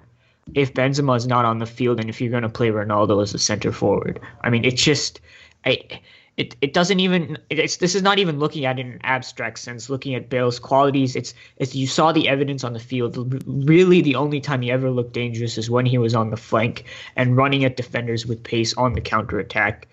if 0.56 0.74
Benzema 0.74 1.16
is 1.16 1.28
not 1.28 1.46
on 1.46 1.60
the 1.60 1.66
field 1.66 2.00
and 2.00 2.10
if 2.10 2.20
you're 2.20 2.32
going 2.32 2.44
to 2.44 2.50
play 2.50 2.70
Ronaldo 2.70 3.22
as 3.22 3.34
a 3.34 3.40
center 3.40 3.72
forward. 3.72 4.20
I 4.42 4.50
mean, 4.50 4.66
it's 4.66 4.82
just 4.82 5.22
I, 5.66 6.02
it 6.38 6.56
it 6.62 6.74
doesn't 6.74 7.00
even 7.00 7.38
it's 7.50 7.78
this 7.78 7.94
is 7.94 8.02
not 8.02 8.20
even 8.20 8.40
looking 8.40 8.66
at 8.66 8.80
it 8.80 8.86
in 8.86 8.94
an 8.94 9.00
abstract 9.04 9.60
sense, 9.60 9.90
looking 9.90 10.16
at 10.16 10.30
Bale's 10.30 10.60
qualities. 10.60 11.16
It's 11.16 11.34
it's 11.58 11.76
you 11.76 11.88
saw 11.88 12.12
the 12.12 12.30
evidence 12.30 12.64
on 12.64 12.74
the 12.74 12.80
field. 12.80 13.44
Really, 13.46 14.02
the 14.02 14.16
only 14.16 14.40
time 14.40 14.62
he 14.62 14.72
ever 14.72 14.90
looked 14.90 15.14
dangerous 15.14 15.58
is 15.58 15.70
when 15.70 15.86
he 15.86 15.98
was 15.98 16.16
on 16.16 16.30
the 16.30 16.38
flank 16.38 16.86
and 17.16 17.36
running 17.36 17.66
at 17.66 17.76
defenders 17.76 18.26
with 18.26 18.44
pace 18.44 18.74
on 18.76 18.94
the 18.94 19.02
counter 19.02 19.40
attack. 19.40 19.88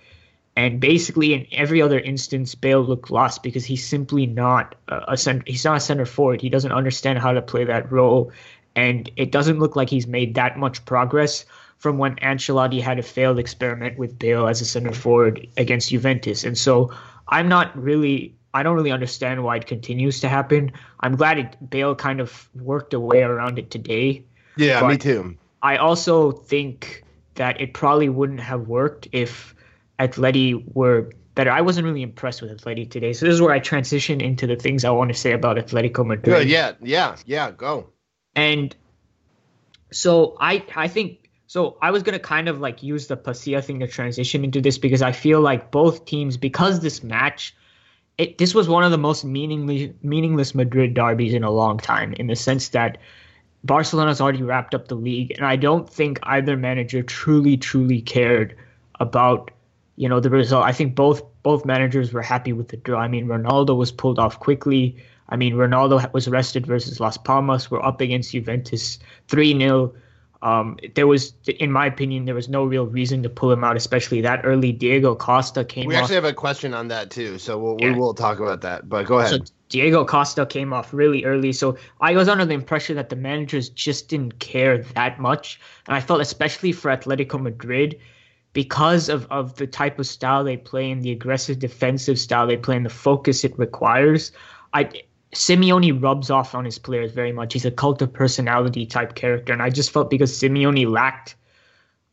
And 0.55 0.81
basically, 0.81 1.35
in 1.35 1.47
every 1.53 1.81
other 1.81 2.01
instance, 2.01 2.57
Bale 2.57 2.83
looked 2.83 3.13
lost 3.13 3.45
because 3.45 3.65
he's 3.65 3.87
simply 3.87 4.27
not 4.27 4.75
a, 4.89 5.17
center. 5.17 5.45
He's 5.47 5.65
not 5.65 5.77
a 5.77 5.81
center 5.81 6.07
forward. 6.07 6.41
He 6.41 6.49
doesn't 6.49 6.73
understand 6.73 7.21
how 7.21 7.33
to 7.33 7.43
play 7.43 7.65
that 7.65 7.93
role, 7.93 8.33
and 8.75 9.09
it 9.17 9.31
doesn't 9.31 9.61
look 9.61 9.77
like 9.77 9.89
he's 9.89 10.07
made 10.07 10.35
that 10.35 10.59
much 10.59 10.85
progress 10.85 11.45
from 11.79 11.99
when 11.99 12.17
Ancelotti 12.17 12.81
had 12.81 12.99
a 12.99 13.03
failed 13.03 13.39
experiment 13.39 13.99
with 13.99 14.19
Bale 14.19 14.47
as 14.47 14.61
a 14.61 14.65
center 14.65 14.93
forward 14.93 15.47
against 15.57 15.91
Juventus. 15.91 16.45
And 16.45 16.59
so, 16.59 16.93
I'm 17.29 17.49
not 17.49 17.77
really. 17.81 18.35
I 18.55 18.63
don't 18.63 18.75
really 18.75 18.91
understand 18.91 19.45
why 19.45 19.57
it 19.57 19.67
continues 19.67 20.21
to 20.21 20.29
happen. 20.29 20.73
I'm 21.01 21.17
glad 21.17 21.39
it, 21.39 21.71
Bale 21.71 21.95
kind 21.95 22.19
of 22.19 22.49
worked 22.55 22.95
a 22.95 22.99
way 22.99 23.23
around 23.23 23.59
it 23.59 23.71
today. 23.71 24.25
Yeah, 24.57 24.87
me 24.89 24.97
too. 24.97 25.37
I 25.63 25.77
also 25.77 26.33
think 26.33 27.05
that 27.35 27.61
it 27.61 27.75
probably 27.75 28.09
wouldn't 28.09 28.41
have 28.41 28.67
worked 28.67 29.07
if 29.13 29.55
Atleti 29.99 30.65
were 30.75 31.11
better. 31.35 31.51
I 31.51 31.61
wasn't 31.61 31.87
really 31.87 32.03
impressed 32.03 32.43
with 32.43 32.51
Atleti 32.51 32.91
today. 32.91 33.13
So 33.13 33.27
this 33.27 33.35
is 33.35 33.41
where 33.41 33.53
I 33.53 33.61
transition 33.61 34.21
into 34.21 34.47
the 34.47 34.57
things 34.57 34.85
I 34.85 34.91
want 34.91 35.13
to 35.13 35.19
say 35.19 35.33
about 35.33 35.57
Atletico 35.57 36.05
Madrid. 36.05 36.37
Good. 36.37 36.49
Yeah. 36.49 36.73
Yeah. 36.81 37.17
Yeah. 37.27 37.51
Go. 37.53 37.91
And 38.35 38.75
so 39.93 40.37
I 40.41 40.65
I 40.75 40.89
think 40.89 41.28
so 41.49 41.79
I 41.83 41.91
was 41.91 42.03
gonna 42.03 42.19
kind 42.19 42.49
of 42.49 42.61
like 42.61 42.83
use 42.83 43.09
the 43.09 43.17
Pasillo 43.17 43.65
thing 43.65 43.81
to 43.81 43.89
transition 43.89 44.45
into 44.45 44.61
this 44.61 44.79
because 44.79 45.03
I 45.03 45.13
feel 45.13 45.41
like 45.41 45.71
both 45.71 46.05
teams 46.05 46.37
because 46.37 46.81
this 46.81 47.03
match 47.03 47.57
it 48.19 48.39
this 48.39 48.55
was 48.55 48.69
one 48.69 48.85
of 48.85 48.91
the 48.91 48.99
most 48.99 49.25
meaningless 49.25 49.91
meaningless 50.03 50.55
Madrid 50.55 50.95
derbies 50.95 51.35
in 51.35 51.43
a 51.43 51.51
long 51.51 51.79
time 51.79 52.13
in 52.13 52.27
the 52.27 52.37
sense 52.37 52.69
that 52.69 52.99
Barcelona's 53.65 54.21
already 54.21 54.43
wrapped 54.43 54.75
up 54.75 54.89
the 54.89 54.95
league 54.95 55.33
and 55.33 55.47
I 55.47 55.57
don't 55.57 55.89
think 55.89 56.21
either 56.25 56.57
manager 56.57 57.03
truly 57.03 57.57
truly 57.57 58.03
cared 58.03 58.55
about 59.01 59.51
you 59.97 60.09
know 60.09 60.21
the 60.21 60.31
result. 60.31 60.65
I 60.65 60.73
think 60.73 60.95
both 60.95 61.23
both 61.43 61.65
managers 61.65 62.13
were 62.13 62.23
happy 62.23 62.53
with 62.53 62.69
the 62.69 62.77
draw. 62.77 63.01
I 63.01 63.09
mean 63.09 63.27
Ronaldo 63.27 63.75
was 63.75 63.91
pulled 63.91 64.19
off 64.19 64.39
quickly. 64.39 64.97
I 65.31 65.37
mean 65.37 65.55
Ronaldo 65.55 66.13
was 66.13 66.29
arrested 66.29 66.67
versus 66.67 67.01
Las 67.01 67.17
Palmas. 67.17 67.71
We're 67.71 67.83
up 67.83 68.03
against 68.03 68.33
Juventus 68.33 68.99
3-0. 69.29 69.93
Um, 70.41 70.79
there 70.95 71.07
was, 71.07 71.35
in 71.59 71.73
my 71.73 71.87
opinion, 71.87 72.25
there 72.25 72.35
was 72.35 72.49
no 72.49 72.65
real 72.65 72.87
reason 72.87 73.23
to 73.25 73.29
pull 73.29 73.51
him 73.51 73.65
out, 73.65 73.77
especially 73.77 74.21
that 74.21 74.43
early. 74.45 74.71
Diego 74.71 75.17
Costa 75.17 75.65
came. 75.65 75.87
We 75.87 75.97
off, 75.97 76.03
actually 76.03 76.15
have 76.15 76.25
a 76.25 76.33
question 76.33 76.75
on 76.75 76.89
that 76.89 77.11
too, 77.11 77.39
so 77.39 77.59
we'll, 77.59 77.77
Yeah. 77.81 77.93
we 77.93 77.99
will 77.99 78.15
talk 78.15 78.39
about 78.39 78.61
that. 78.61 78.89
But 78.89 79.07
go 79.07 79.19
ahead. 79.19 79.49
So 79.49 79.55
Diego 79.69 80.05
Costa 80.05 80.47
came 80.47 80.73
off 80.73 80.95
really 80.95 81.25
early, 81.25 81.53
so 81.53 81.77
I 82.01 82.15
was 82.15 82.29
under 82.29 82.45
the 82.45 82.55
impression 82.55 82.95
that 82.97 83.09
the 83.09 83.17
managers 83.17 83.69
just 83.69 84.09
didn't 84.09 84.39
care 84.39 84.79
that 84.95 85.19
much, 85.19 85.61
and 85.89 85.97
I 85.97 86.01
felt 86.01 86.21
especially 86.21 86.71
for 86.73 86.91
Atletico 86.91 87.41
Madrid, 87.41 87.99
because 88.53 89.09
of 89.09 89.27
of 89.31 89.57
the 89.57 89.67
type 89.67 89.99
of 89.99 90.07
style 90.07 90.45
they 90.45 90.57
play 90.57 90.91
and 90.91 91.03
the 91.03 91.11
aggressive 91.11 91.59
defensive 91.59 92.19
style 92.19 92.47
they 92.47 92.57
play 92.57 92.77
and 92.77 92.87
the 92.87 92.91
focus 92.91 93.45
it 93.45 93.59
requires. 93.59 94.33
I 94.73 94.89
Simeone 95.35 96.03
rubs 96.03 96.31
off 96.31 96.55
on 96.55 96.65
his 96.65 96.79
players 96.79 97.13
very 97.13 97.33
much. 97.33 97.53
He's 97.53 97.65
a 97.65 97.71
cult 97.71 98.01
of 98.03 98.13
personality 98.13 98.87
type 98.87 99.15
character, 99.15 99.53
and 99.53 99.63
I 99.63 99.71
just 99.71 99.91
felt 99.91 100.11
because 100.11 100.33
Simeone 100.33 100.91
lacked, 100.91 101.37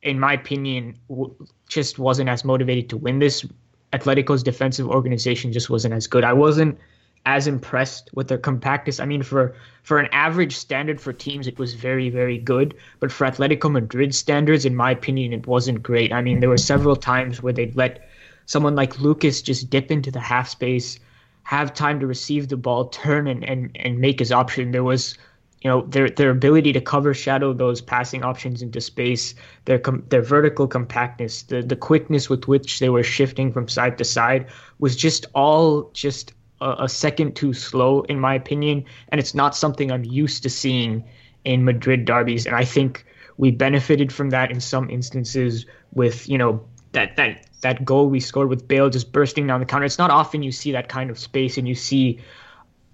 in 0.02 0.20
my 0.20 0.34
opinion, 0.34 0.96
w- 1.08 1.34
just 1.68 1.98
wasn't 1.98 2.30
as 2.30 2.44
motivated 2.44 2.90
to 2.90 2.98
win 2.98 3.20
this. 3.20 3.46
Atletico's 3.94 4.44
defensive 4.44 4.90
organization 4.90 5.54
just 5.54 5.70
wasn't 5.70 5.94
as 5.94 6.08
good. 6.08 6.24
I 6.26 6.34
wasn't 6.34 6.78
as 7.26 7.48
impressed 7.48 8.10
with 8.14 8.28
their 8.28 8.38
compactness. 8.38 9.00
I 9.00 9.06
mean, 9.06 9.24
for 9.24 9.56
for 9.84 9.98
an 9.98 10.10
average 10.12 10.56
standard 10.56 11.02
for 11.02 11.14
teams, 11.14 11.48
it 11.48 11.58
was 11.58 11.74
very 11.74 12.10
very 12.10 12.38
good. 12.38 12.76
But 13.00 13.12
for 13.12 13.26
Atletico 13.26 13.72
Madrid 13.72 14.14
standards, 14.14 14.66
in 14.66 14.76
my 14.76 14.92
opinion, 14.92 15.34
it 15.34 15.48
wasn't 15.48 15.82
great. 15.82 16.14
I 16.14 16.22
mean, 16.22 16.40
there 16.40 16.50
were 16.50 16.58
several 16.58 16.96
times 16.96 17.42
where 17.42 17.54
they'd 17.54 17.76
let 17.76 18.10
someone 18.46 18.76
like 18.76 19.00
Lucas 19.00 19.42
just 19.42 19.70
dip 19.70 19.90
into 19.90 20.12
the 20.12 20.20
half 20.20 20.50
space, 20.50 21.00
have 21.46 21.74
time 21.74 22.00
to 22.00 22.08
receive 22.08 22.50
the 22.50 22.58
ball, 22.58 22.90
turn 22.90 23.28
and 23.28 23.44
and, 23.48 23.72
and 23.76 24.00
make 24.00 24.20
his 24.20 24.32
option. 24.32 24.72
There 24.72 24.84
was 24.84 25.18
you 25.62 25.70
know 25.70 25.82
their 25.88 26.10
their 26.10 26.32
ability 26.32 26.74
to 26.74 26.82
cover 26.82 27.14
shadow 27.14 27.54
those 27.54 27.82
passing 27.82 28.24
options 28.24 28.62
into 28.62 28.82
space, 28.82 29.34
their 29.66 29.80
com- 29.80 30.04
their 30.10 30.22
vertical 30.22 30.68
compactness, 30.68 31.44
the 31.44 31.62
the 31.62 31.76
quickness 31.76 32.30
with 32.30 32.48
which 32.48 32.80
they 32.80 32.90
were 32.90 33.04
shifting 33.04 33.54
from 33.54 33.68
side 33.68 33.98
to 33.98 34.04
side 34.04 34.48
was 34.80 34.96
just 34.96 35.26
all 35.34 35.90
just 35.94 36.34
a, 36.62 36.76
a 36.80 36.90
second 36.90 37.36
too 37.36 37.54
slow 37.54 38.02
in 38.04 38.20
my 38.20 38.34
opinion, 38.34 38.84
and 39.10 39.20
it's 39.20 39.36
not 39.36 39.56
something 39.56 39.92
I'm 39.92 40.04
used 40.04 40.44
to 40.44 40.50
seeing 40.50 41.04
in 41.46 41.64
Madrid 41.64 42.06
derbies, 42.06 42.48
and 42.48 42.56
I 42.56 42.66
think 42.66 43.06
we 43.38 43.52
benefited 43.52 44.12
from 44.12 44.32
that 44.32 44.50
in 44.50 44.60
some 44.60 44.90
instances 44.90 45.66
with 45.94 46.28
you 46.28 46.40
know 46.40 46.66
that 46.96 47.16
that 47.16 47.46
that 47.62 47.86
goal 47.86 48.10
we 48.10 48.20
scored 48.20 48.50
with 48.50 48.68
Bale 48.68 48.90
just 48.90 49.12
bursting 49.12 49.48
down 49.48 49.60
the 49.60 49.66
counter. 49.66 49.86
It's 49.86 49.98
not 49.98 50.12
often 50.12 50.44
you 50.44 50.52
see 50.52 50.74
that 50.74 50.90
kind 50.90 51.10
of 51.10 51.18
space 51.18 51.58
and 51.58 51.68
you 51.68 51.76
see 51.76 52.20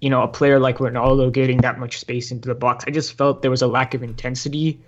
you 0.02 0.10
know, 0.10 0.22
a 0.22 0.28
player 0.28 0.58
like 0.58 0.78
Ronaldo 0.78 1.32
getting 1.32 1.58
that 1.58 1.78
much 1.78 2.00
space 2.00 2.32
into 2.32 2.48
the 2.48 2.56
box. 2.56 2.84
I 2.88 2.90
just 2.90 3.16
felt 3.16 3.40
there 3.40 3.52
was 3.52 3.62
a 3.62 3.68
lack 3.68 3.94
of 3.94 4.02
intensity, 4.02 4.80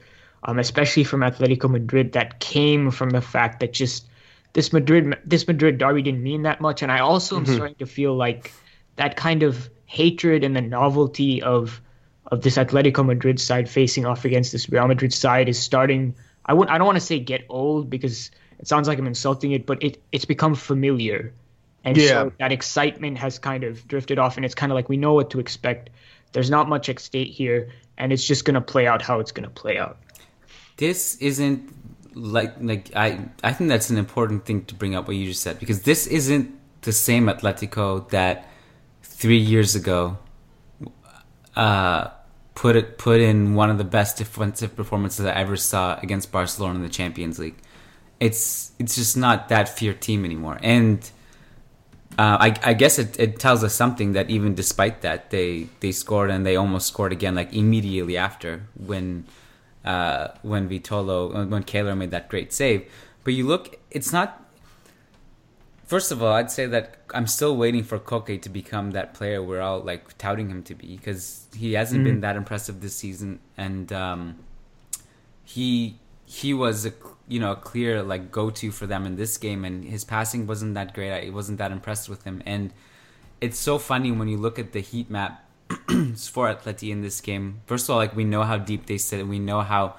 um, 0.42 0.58
especially 0.58 1.04
from 1.04 1.20
Atletico 1.20 1.70
Madrid, 1.70 2.14
that 2.14 2.40
came 2.40 2.90
from 2.90 3.10
the 3.10 3.20
fact 3.20 3.60
that 3.60 3.72
just 3.72 4.08
this 4.54 4.72
Madrid 4.72 5.16
this 5.24 5.46
Madrid 5.46 5.78
derby 5.78 6.02
didn't 6.02 6.22
mean 6.22 6.42
that 6.42 6.60
much, 6.60 6.82
and 6.82 6.90
I 6.90 6.98
also 6.98 7.36
am 7.36 7.46
starting 7.46 7.76
to 7.76 7.86
feel 7.86 8.16
like 8.16 8.52
that 8.96 9.14
kind 9.14 9.44
of 9.44 9.70
hatred 9.86 10.42
and 10.42 10.56
the 10.56 10.60
novelty 10.60 11.40
of 11.40 11.80
of 12.26 12.40
this 12.42 12.56
Atletico 12.56 13.06
Madrid 13.06 13.38
side 13.38 13.68
facing 13.68 14.06
off 14.06 14.24
against 14.24 14.50
this 14.50 14.68
Real 14.68 14.88
Madrid 14.88 15.14
side 15.14 15.48
is 15.48 15.60
starting. 15.60 16.16
I 16.44 16.54
would 16.54 16.68
I 16.68 16.76
don't 16.76 16.88
want 16.88 16.98
to 16.98 17.06
say 17.06 17.20
get 17.20 17.44
old 17.48 17.88
because 17.88 18.32
it 18.58 18.68
sounds 18.68 18.88
like 18.88 18.98
I'm 18.98 19.06
insulting 19.06 19.52
it, 19.52 19.66
but 19.66 19.82
it 19.82 20.02
it's 20.12 20.24
become 20.24 20.54
familiar. 20.54 21.34
And 21.84 21.98
Yeah. 21.98 22.08
so 22.08 22.32
that 22.38 22.52
excitement 22.52 23.18
has 23.18 23.38
kind 23.38 23.64
of 23.64 23.86
drifted 23.88 24.18
off, 24.18 24.36
and 24.36 24.44
it's 24.44 24.54
kind 24.54 24.72
of 24.72 24.76
like 24.76 24.88
we 24.88 24.96
know 24.96 25.14
what 25.14 25.30
to 25.30 25.40
expect. 25.40 25.90
There's 26.32 26.50
not 26.50 26.68
much 26.68 26.88
at 26.88 26.98
stake 27.00 27.28
here, 27.30 27.70
and 27.98 28.12
it's 28.12 28.26
just 28.26 28.44
going 28.44 28.54
to 28.54 28.60
play 28.60 28.86
out 28.86 29.02
how 29.02 29.20
it's 29.20 29.32
going 29.32 29.44
to 29.48 29.50
play 29.54 29.78
out. 29.78 29.98
this 30.76 31.16
isn't 31.16 31.72
like 32.14 32.54
like 32.60 32.94
I 32.94 33.28
I 33.42 33.52
think 33.52 33.68
that's 33.68 33.90
an 33.90 33.98
important 33.98 34.44
thing 34.46 34.64
to 34.66 34.74
bring 34.74 34.94
up 34.94 35.06
what 35.06 35.16
you 35.16 35.26
just 35.26 35.42
said 35.42 35.58
because 35.58 35.82
this 35.82 36.06
isn't 36.06 36.50
the 36.82 36.92
same 36.92 37.26
Atletico 37.26 38.08
that 38.10 38.48
three 39.02 39.38
years 39.38 39.74
ago 39.74 40.18
uh, 41.56 42.08
put 42.54 42.76
it 42.76 42.98
put 42.98 43.20
in 43.20 43.54
one 43.54 43.70
of 43.70 43.78
the 43.78 43.84
best 43.84 44.16
defensive 44.18 44.76
performances 44.76 45.24
I 45.26 45.32
ever 45.32 45.56
saw 45.56 45.98
against 46.02 46.32
Barcelona 46.32 46.76
in 46.76 46.82
the 46.82 46.88
Champions 46.88 47.38
League. 47.38 47.56
It's 48.20 48.72
it's 48.78 48.94
just 48.94 49.16
not 49.16 49.48
that 49.48 49.68
fear 49.68 49.92
team 49.92 50.24
anymore, 50.24 50.58
and 50.62 50.98
uh, 52.16 52.38
I, 52.40 52.54
I 52.62 52.74
guess 52.74 52.98
it, 52.98 53.18
it 53.18 53.40
tells 53.40 53.64
us 53.64 53.74
something 53.74 54.12
that 54.12 54.30
even 54.30 54.54
despite 54.54 55.02
that 55.02 55.30
they 55.30 55.68
they 55.80 55.90
scored 55.90 56.30
and 56.30 56.46
they 56.46 56.54
almost 56.54 56.86
scored 56.86 57.12
again 57.12 57.34
like 57.34 57.52
immediately 57.52 58.16
after 58.16 58.66
when 58.76 59.24
uh, 59.84 60.28
when 60.42 60.68
Vitolo 60.68 61.34
uh, 61.34 61.46
when 61.46 61.64
Keylor 61.64 61.96
made 61.96 62.12
that 62.12 62.28
great 62.28 62.52
save. 62.52 62.90
But 63.24 63.34
you 63.34 63.46
look, 63.46 63.80
it's 63.90 64.12
not. 64.12 64.40
First 65.86 66.12
of 66.12 66.22
all, 66.22 66.32
I'd 66.32 66.50
say 66.50 66.66
that 66.66 66.98
I'm 67.12 67.26
still 67.26 67.56
waiting 67.56 67.82
for 67.82 67.98
Koke 67.98 68.40
to 68.40 68.48
become 68.48 68.92
that 68.92 69.12
player 69.12 69.42
we're 69.42 69.60
all 69.60 69.80
like 69.80 70.16
touting 70.16 70.48
him 70.48 70.62
to 70.64 70.74
be 70.74 70.96
because 70.96 71.46
he 71.54 71.74
hasn't 71.74 72.04
been 72.04 72.20
that 72.20 72.36
impressive 72.36 72.80
this 72.80 72.96
season, 72.96 73.40
and 73.56 73.92
um, 73.92 74.38
he 75.44 75.98
he 76.26 76.54
was 76.54 76.86
a 76.86 76.92
you 77.28 77.40
know 77.40 77.52
a 77.52 77.56
clear 77.56 78.02
like 78.02 78.30
go 78.30 78.50
to 78.50 78.70
for 78.70 78.86
them 78.86 79.06
in 79.06 79.16
this 79.16 79.36
game, 79.36 79.64
and 79.64 79.84
his 79.84 80.04
passing 80.04 80.46
wasn't 80.46 80.74
that 80.74 80.94
great. 80.94 81.26
I 81.26 81.30
wasn't 81.30 81.58
that 81.58 81.72
impressed 81.72 82.08
with 82.08 82.24
him, 82.24 82.42
and 82.46 82.72
it's 83.40 83.58
so 83.58 83.78
funny 83.78 84.12
when 84.12 84.28
you 84.28 84.36
look 84.36 84.58
at 84.58 84.72
the 84.72 84.80
heat 84.80 85.10
map 85.10 85.44
for 85.68 86.48
Atleti 86.48 86.90
in 86.90 87.02
this 87.02 87.20
game. 87.20 87.60
First 87.66 87.86
of 87.86 87.90
all, 87.90 87.96
like 87.96 88.14
we 88.14 88.24
know 88.24 88.42
how 88.42 88.58
deep 88.58 88.86
they 88.86 88.98
sit, 88.98 89.20
and 89.20 89.28
we 89.28 89.38
know 89.38 89.60
how 89.60 89.96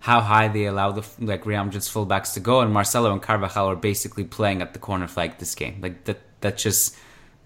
how 0.00 0.20
high 0.20 0.48
they 0.48 0.64
allow 0.66 0.92
the 0.92 1.04
like 1.18 1.44
Real 1.44 1.64
Madrid's 1.64 1.88
fullbacks 1.92 2.34
to 2.34 2.40
go, 2.40 2.60
and 2.60 2.72
Marcelo 2.72 3.12
and 3.12 3.22
Carvajal 3.22 3.70
are 3.70 3.76
basically 3.76 4.24
playing 4.24 4.62
at 4.62 4.72
the 4.72 4.78
corner 4.78 5.08
flag 5.08 5.38
this 5.38 5.54
game. 5.54 5.80
Like 5.80 6.04
that 6.04 6.20
that's 6.40 6.62
just 6.62 6.96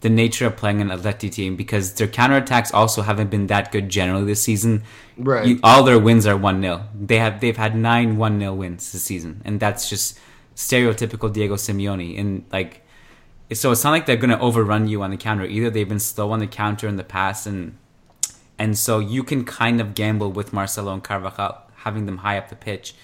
the 0.03 0.11
nature 0.11 0.47
of 0.47 0.57
playing 0.57 0.81
an 0.81 0.89
Atleti 0.89 1.31
team 1.31 1.57
because 1.57 1.95
their 1.95 2.09
counterattacks 2.09 2.75
also 2.75 3.03
haven't 3.03 3.31
been 3.31 3.47
that 3.47 3.73
good 3.73 3.89
generally 3.89 4.25
this 4.25 4.43
season. 4.43 4.83
Right. 5.17 5.47
You- 5.47 5.61
all 5.63 5.83
their 5.85 5.99
wins 5.99 6.27
are 6.27 6.37
1-0. 6.37 6.83
They 6.95 7.19
have 7.19 7.41
they've 7.41 7.57
had 7.57 7.75
9 7.77 8.17
1-0 8.17 8.57
wins 8.57 8.93
this 8.93 9.05
season 9.05 9.41
and 9.45 9.59
that's 9.61 9.89
just 9.89 10.19
stereotypical 10.57 11.33
Diego 11.33 11.55
Simeone 11.55 12.19
and 12.19 12.45
like 12.53 12.85
so 13.53 13.71
it's 13.71 13.85
not 13.85 13.91
like 13.91 14.07
they're 14.07 14.17
going 14.17 14.31
to 14.31 14.41
overrun 14.41 14.89
you 14.89 15.03
on 15.03 15.11
the 15.11 15.17
counter 15.17 15.45
either. 15.45 15.71
They've 15.71 15.89
been 15.89 16.01
slow 16.01 16.33
on 16.33 16.39
the 16.41 16.47
counter 16.47 16.89
in 16.89 16.97
the 16.97 17.05
past 17.05 17.47
and 17.47 17.79
and 18.59 18.77
so 18.77 18.99
you 18.99 19.23
can 19.23 19.45
kind 19.45 19.81
of 19.81 19.95
gamble 19.95 20.33
with 20.33 20.53
Marcelo 20.53 20.93
and 20.93 21.03
Carvajal 21.03 21.63
having 21.77 22.07
them 22.07 22.19
high 22.19 22.39
up 22.39 22.49
the 22.49 22.57
pitch 22.57 22.95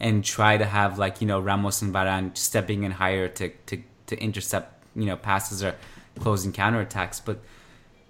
and 0.00 0.24
try 0.24 0.56
to 0.56 0.64
have 0.64 0.98
like, 0.98 1.20
you 1.20 1.26
know, 1.26 1.40
Ramos 1.40 1.82
and 1.82 1.92
Varane 1.92 2.36
stepping 2.36 2.82
in 2.84 2.92
higher 2.92 3.28
to 3.28 3.50
to 3.66 3.82
to 4.06 4.16
intercept, 4.18 4.82
you 4.94 5.04
know, 5.04 5.16
passes 5.16 5.62
or 5.62 5.74
closing 6.20 6.52
counterattacks, 6.52 7.20
but 7.24 7.40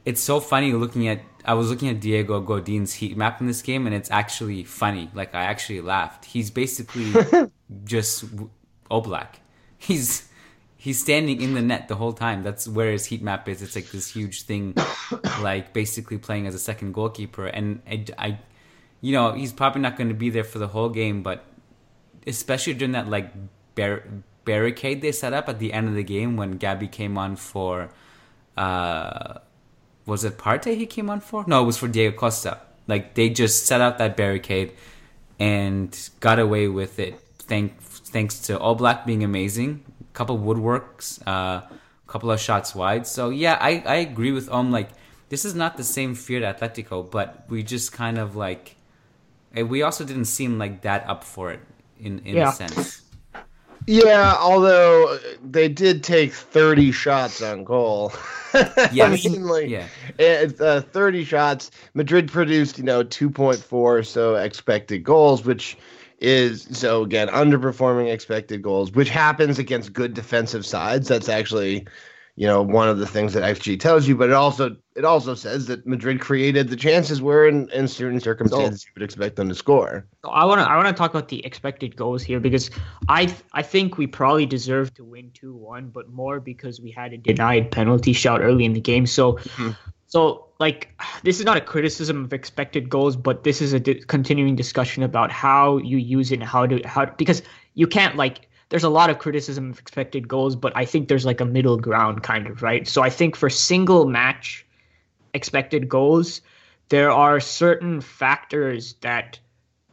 it's 0.05 0.21
so 0.21 0.41
funny 0.41 0.73
looking 0.73 1.09
at 1.09 1.21
I 1.45 1.55
was 1.55 1.71
looking 1.71 1.89
at 1.89 2.01
Diego 2.01 2.41
Godin's 2.41 2.95
heat 2.95 3.17
map 3.17 3.41
in 3.41 3.47
this 3.47 3.63
game 3.63 3.87
and 3.87 3.95
it's 3.95 4.11
actually 4.11 4.65
funny. 4.65 5.11
Like 5.15 5.35
I 5.35 5.45
actually 5.45 5.81
laughed. 5.81 6.25
He's 6.25 6.51
basically 6.51 7.13
just 7.85 8.25
Oblak. 8.91 9.37
He's 9.79 10.29
he's 10.77 11.01
standing 11.01 11.41
in 11.41 11.55
the 11.55 11.63
net 11.63 11.89
the 11.89 11.97
whole 11.97 12.13
time. 12.13 12.43
That's 12.43 12.69
where 12.69 12.93
his 12.93 13.07
heat 13.07 13.23
map 13.23 13.49
is. 13.49 13.63
It's 13.63 13.75
like 13.75 13.91
this 13.91 14.13
huge 14.13 14.43
thing, 14.43 14.75
like 15.41 15.73
basically 15.73 16.19
playing 16.19 16.47
as 16.47 16.55
a 16.55 16.61
second 16.61 16.95
goalkeeper. 16.95 17.47
And 17.47 17.83
I, 17.89 18.05
I 18.19 18.39
you 19.01 19.13
know, 19.13 19.33
he's 19.33 19.53
probably 19.53 19.83
not 19.83 19.97
going 19.97 20.09
to 20.09 20.15
be 20.15 20.31
there 20.31 20.45
for 20.45 20.59
the 20.59 20.69
whole 20.69 20.89
game, 20.89 21.23
but 21.23 21.45
especially 22.27 22.75
during 22.75 22.93
that 22.93 23.09
like 23.09 23.33
bar- 23.75 24.05
barricade 24.47 25.03
they 25.03 25.12
set 25.12 25.35
up 25.35 25.49
at 25.50 25.59
the 25.59 25.75
end 25.75 25.88
of 25.88 25.95
the 25.95 26.03
game 26.05 26.38
when 26.38 26.59
Gabi 26.59 26.91
came 26.91 27.19
on 27.19 27.37
for, 27.37 27.91
uh, 28.57 29.35
was 30.07 30.25
it 30.25 30.38
Partey 30.38 30.76
he 30.76 30.87
came 30.87 31.11
on 31.11 31.21
for? 31.21 31.45
No, 31.47 31.62
it 31.62 31.67
was 31.67 31.76
for 31.76 31.88
Diego 31.88 32.17
Costa. 32.17 32.61
Like 32.87 33.15
they 33.15 33.29
just 33.29 33.67
set 33.67 33.81
up 33.83 33.99
that 33.99 34.17
barricade 34.17 34.73
and 35.38 35.91
got 36.21 36.38
away 36.38 36.69
with 36.69 36.99
it. 36.99 37.21
Thank 37.41 37.79
thanks 37.83 38.38
to 38.47 38.59
Oblak 38.59 39.05
being 39.05 39.23
amazing, 39.25 39.85
a 40.00 40.15
couple 40.15 40.38
woodworks, 40.38 41.21
a 41.26 41.31
uh, 41.31 41.62
couple 42.07 42.31
of 42.31 42.41
shots 42.41 42.75
wide. 42.75 43.07
So 43.07 43.31
yeah, 43.31 43.59
I 43.61 43.83
I 43.87 43.97
agree 43.97 44.33
with 44.33 44.49
Om. 44.50 44.71
Like 44.71 44.91
this 45.29 45.45
is 45.45 45.55
not 45.55 45.76
the 45.76 45.85
same 45.85 46.15
feared 46.15 46.43
Atletico, 46.45 47.09
but 47.11 47.45
we 47.49 47.62
just 47.62 47.93
kind 47.93 48.19
of 48.19 48.37
like 48.37 48.76
eh, 49.55 49.62
we 49.62 49.83
also 49.83 50.05
didn't 50.05 50.26
seem 50.26 50.59
like 50.59 50.83
that 50.83 51.09
up 51.09 51.25
for 51.25 51.50
it 51.53 51.61
in 52.00 52.21
in 52.21 52.37
Yeah. 52.37 52.50
a 52.50 52.53
sense. 52.53 53.03
Yeah, 53.87 54.35
although 54.40 55.19
they 55.45 55.69
did 55.69 56.02
take 56.02 56.33
30 56.33 56.90
shots 56.90 57.40
on 57.40 57.62
goal. 57.62 58.12
Yeah, 58.93 59.07
I 59.07 59.11
mean, 59.11 59.45
like, 59.45 59.69
yeah. 59.69 59.87
it's, 60.19 60.61
uh, 60.61 60.83
30 60.90 61.25
shots. 61.25 61.71
Madrid 61.95 62.31
produced, 62.31 62.78
you 62.78 62.85
know, 62.85 63.05
2.4 63.05 64.05
so 64.05 64.35
expected 64.35 65.05
goals, 65.05 65.45
which 65.45 65.76
is 66.19 66.66
so 66.73 67.02
again 67.02 67.28
underperforming 67.28 68.11
expected 68.11 68.62
goals, 68.62 68.90
which 68.93 69.11
happens 69.11 69.59
against 69.59 69.93
good 69.93 70.14
defensive 70.14 70.64
sides. 70.64 71.09
That's 71.09 71.28
actually, 71.28 71.87
you 72.37 72.47
know 72.47 72.62
one 72.62 72.88
of 72.88 72.99
the 72.99 73.07
things 73.07 73.33
that 73.33 73.43
XG 73.43 73.81
tells 73.81 74.07
you, 74.07 74.14
but 74.14 74.28
it 74.28 74.35
also 74.35 74.76
it 74.95 75.05
also 75.05 75.35
says 75.35 75.66
that 75.66 75.87
Madrid 75.87 76.21
created 76.21 76.69
the 76.69 76.76
chances 76.76 77.21
where 77.21 77.47
in, 77.47 77.69
in 77.71 77.88
certain 77.88 78.21
circumstances 78.21 78.85
you 78.85 78.93
would 78.95 79.02
expect 79.02 79.37
them 79.37 79.49
to 79.49 79.55
score. 79.55 80.07
So 80.23 80.31
I 80.31 80.45
want 80.45 80.61
to 80.61 80.69
I 80.69 80.76
want 80.76 80.88
to 80.88 80.95
talk 80.95 81.11
about 81.11 81.28
the 81.28 81.45
expected 81.45 81.97
goals 81.97 82.23
here 82.23 82.38
because 82.38 82.71
I 83.09 83.35
I 83.52 83.62
think 83.62 83.97
we 83.97 84.07
probably 84.07 84.45
deserve 84.45 84.93
to 84.95 85.05
win 85.05 85.31
two 85.33 85.55
one, 85.55 85.88
but 85.88 86.11
more 86.11 86.38
because 86.38 86.78
we 86.78 86.90
had 86.90 87.14
a 87.14 87.16
denied 87.16 87.71
penalty 87.71 88.12
shot 88.12 88.43
early 88.43 88.64
in 88.64 88.75
the 88.75 88.81
game. 88.81 89.07
So. 89.07 89.35
Mm-hmm. 89.35 89.71
So, 90.09 90.47
like, 90.61 90.88
this 91.25 91.40
is 91.40 91.45
not 91.45 91.57
a 91.57 91.61
criticism 91.61 92.25
of 92.25 92.33
expected 92.33 92.88
goals, 92.88 93.16
but 93.16 93.43
this 93.43 93.61
is 93.61 93.73
a 93.73 93.81
di- 93.81 94.00
continuing 94.07 94.55
discussion 94.55 95.02
about 95.02 95.33
how 95.33 95.78
you 95.78 95.99
use 95.99 96.31
it 96.31 96.37
and 96.37 96.45
how 96.45 96.64
to 96.64 96.81
how 96.87 97.07
because 97.07 97.43
you 97.75 97.88
can't 97.88 98.14
like 98.14 98.46
there's 98.69 98.85
a 98.85 98.89
lot 98.89 99.11
of 99.11 99.19
criticism 99.19 99.71
of 99.71 99.79
expected 99.79 100.27
goals, 100.27 100.57
but 100.57 100.73
I 100.77 100.85
think 100.85 101.09
there's 101.09 101.27
like 101.27 101.41
a 101.41 101.45
middle 101.45 101.77
ground 101.77 102.23
kind 102.23 102.47
of, 102.47 102.63
right? 102.63 102.87
So 102.87 103.03
I 103.03 103.11
think 103.11 103.37
for 103.37 103.49
single 103.49 104.07
match 104.07 104.67
expected 105.35 105.89
goals, 105.89 106.41
there 106.89 107.11
are 107.11 107.41
certain 107.41 108.01
factors 108.01 108.95
that 109.01 109.39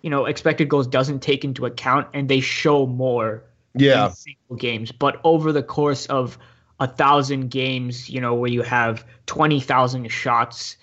you 0.02 0.10
know 0.10 0.26
expected 0.26 0.70
goals 0.70 0.88
doesn't 0.88 1.22
take 1.22 1.44
into 1.44 1.66
account 1.66 2.08
and 2.14 2.30
they 2.30 2.40
show 2.40 2.86
more 2.86 3.44
yeah 3.76 4.10
single 4.10 4.56
games 4.58 4.92
but 4.92 5.20
over 5.24 5.52
the 5.52 5.64
course 5.64 6.06
of 6.08 6.38
a 6.80 6.88
thousand 6.88 7.50
games 7.50 8.10
you 8.10 8.22
know 8.22 8.36
where 8.36 8.52
you 8.52 8.62
have 8.62 9.06
20,000 9.26 10.12
shots 10.12 10.78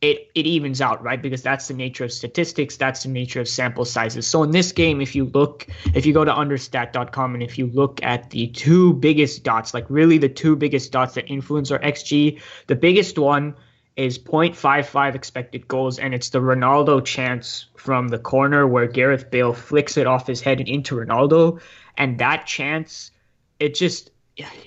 it 0.00 0.30
it 0.34 0.46
evens 0.46 0.80
out, 0.80 1.02
right? 1.02 1.20
Because 1.20 1.42
that's 1.42 1.68
the 1.68 1.74
nature 1.74 2.04
of 2.04 2.12
statistics, 2.12 2.76
that's 2.76 3.02
the 3.02 3.08
nature 3.08 3.40
of 3.40 3.48
sample 3.48 3.84
sizes. 3.84 4.26
So 4.26 4.42
in 4.44 4.52
this 4.52 4.70
game, 4.70 5.00
if 5.00 5.14
you 5.16 5.24
look, 5.24 5.66
if 5.94 6.06
you 6.06 6.12
go 6.12 6.24
to 6.24 6.32
understat.com 6.32 7.34
and 7.34 7.42
if 7.42 7.58
you 7.58 7.66
look 7.66 8.02
at 8.02 8.30
the 8.30 8.46
two 8.48 8.94
biggest 8.94 9.42
dots, 9.42 9.74
like 9.74 9.86
really 9.88 10.18
the 10.18 10.28
two 10.28 10.54
biggest 10.54 10.92
dots 10.92 11.14
that 11.14 11.28
influence 11.28 11.70
our 11.70 11.80
XG, 11.80 12.40
the 12.68 12.76
biggest 12.76 13.18
one 13.18 13.56
is 13.96 14.16
0.55 14.16 15.16
expected 15.16 15.66
goals, 15.66 15.98
and 15.98 16.14
it's 16.14 16.30
the 16.30 16.38
Ronaldo 16.38 17.04
chance 17.04 17.66
from 17.74 18.06
the 18.06 18.18
corner 18.18 18.64
where 18.64 18.86
Gareth 18.86 19.28
Bale 19.28 19.52
flicks 19.52 19.96
it 19.96 20.06
off 20.06 20.28
his 20.28 20.40
head 20.40 20.60
and 20.60 20.68
into 20.68 20.94
Ronaldo, 20.94 21.60
and 21.96 22.18
that 22.18 22.46
chance, 22.46 23.10
it 23.58 23.74
just 23.74 24.12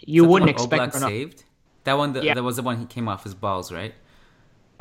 you 0.02 0.26
wouldn't 0.26 0.52
expect. 0.52 0.96
Ronaldo- 0.96 1.08
saved 1.08 1.44
that 1.86 1.98
one. 1.98 2.12
The, 2.12 2.26
yeah. 2.26 2.34
That 2.34 2.44
was 2.44 2.58
the 2.58 2.64
one 2.64 2.78
he 2.80 2.86
came 2.86 3.08
off 3.08 3.24
his 3.24 3.34
balls, 3.34 3.72
right? 3.72 3.94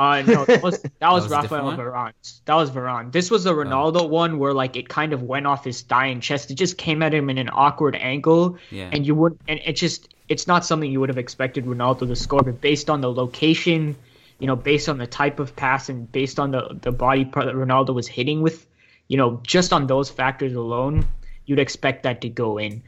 Uh, 0.01 0.23
no, 0.23 0.45
that 0.47 0.63
was 0.63 0.81
that 0.81 1.13
was, 1.13 1.29
that 1.29 1.43
was 1.43 1.51
Rafael 1.51 1.77
Varane. 1.77 2.13
That 2.47 2.55
was 2.55 2.71
Varane. 2.71 3.13
This 3.13 3.31
was 3.31 3.45
the 3.45 3.51
oh. 3.51 3.57
Ronaldo 3.57 4.01
oh. 4.01 4.07
one 4.07 4.39
where 4.39 4.55
like 4.55 4.75
it 4.75 4.89
kind 4.89 5.13
of 5.13 5.23
went 5.23 5.47
off 5.47 5.63
his 5.63 5.83
thigh 5.83 6.07
and 6.07 6.23
chest. 6.23 6.51
It 6.51 6.55
just 6.55 6.79
came 6.79 7.03
at 7.03 7.13
him 7.13 7.29
in 7.29 7.37
an 7.37 7.51
awkward 7.53 7.95
angle, 7.97 8.57
yeah. 8.71 8.89
and 8.91 9.07
you 9.07 9.15
would 9.15 9.39
and 9.47 9.61
it 9.63 9.75
just 9.75 10.15
it's 10.31 10.47
not 10.47 10.65
something 10.65 10.91
you 10.91 11.01
would 11.01 11.11
have 11.11 11.19
expected 11.19 11.67
Ronaldo 11.67 12.09
to 12.09 12.17
score. 12.17 12.43
But 12.43 12.63
based 12.63 12.89
on 12.89 13.03
the 13.03 13.13
location, 13.13 13.95
you 14.39 14.47
know, 14.47 14.57
based 14.57 14.89
on 14.89 14.97
the 14.97 15.07
type 15.07 15.39
of 15.39 15.55
pass 15.55 15.91
and 15.91 16.11
based 16.11 16.41
on 16.41 16.51
the 16.51 16.79
the 16.81 16.93
body 16.93 17.27
part 17.27 17.45
that 17.45 17.55
Ronaldo 17.55 17.95
was 17.95 18.09
hitting 18.09 18.41
with, 18.41 18.67
you 19.09 19.19
know, 19.19 19.39
just 19.43 19.71
on 19.71 19.87
those 19.87 20.09
factors 20.09 20.55
alone, 20.55 21.07
you'd 21.45 21.59
expect 21.59 22.05
that 22.05 22.23
to 22.23 22.31
go 22.31 22.57
in. 22.57 22.83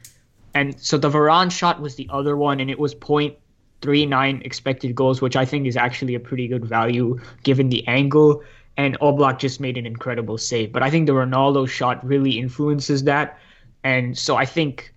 And 0.55 0.79
so 0.79 0.97
the 0.97 1.11
Varane 1.11 1.51
shot 1.51 1.79
was 1.79 1.93
the 1.93 2.07
other 2.09 2.35
one, 2.35 2.59
and 2.59 2.71
it 2.71 2.79
was 2.79 2.95
point 2.95 3.37
three 3.83 4.05
nine 4.05 4.41
expected 4.45 4.95
goals, 4.95 5.21
which 5.21 5.35
I 5.35 5.45
think 5.45 5.67
is 5.67 5.77
actually 5.77 6.15
a 6.15 6.19
pretty 6.19 6.47
good 6.47 6.65
value 6.65 7.19
given 7.43 7.69
the 7.69 7.85
angle. 7.87 8.41
And 8.77 8.97
Oblak 9.01 9.37
just 9.37 9.59
made 9.59 9.77
an 9.77 9.85
incredible 9.85 10.39
save. 10.39 10.71
But 10.71 10.81
I 10.81 10.89
think 10.89 11.05
the 11.05 11.13
Ronaldo 11.13 11.69
shot 11.69 12.03
really 12.03 12.39
influences 12.39 13.03
that. 13.03 13.37
And 13.83 14.17
so 14.17 14.35
I 14.35 14.45
think, 14.45 14.93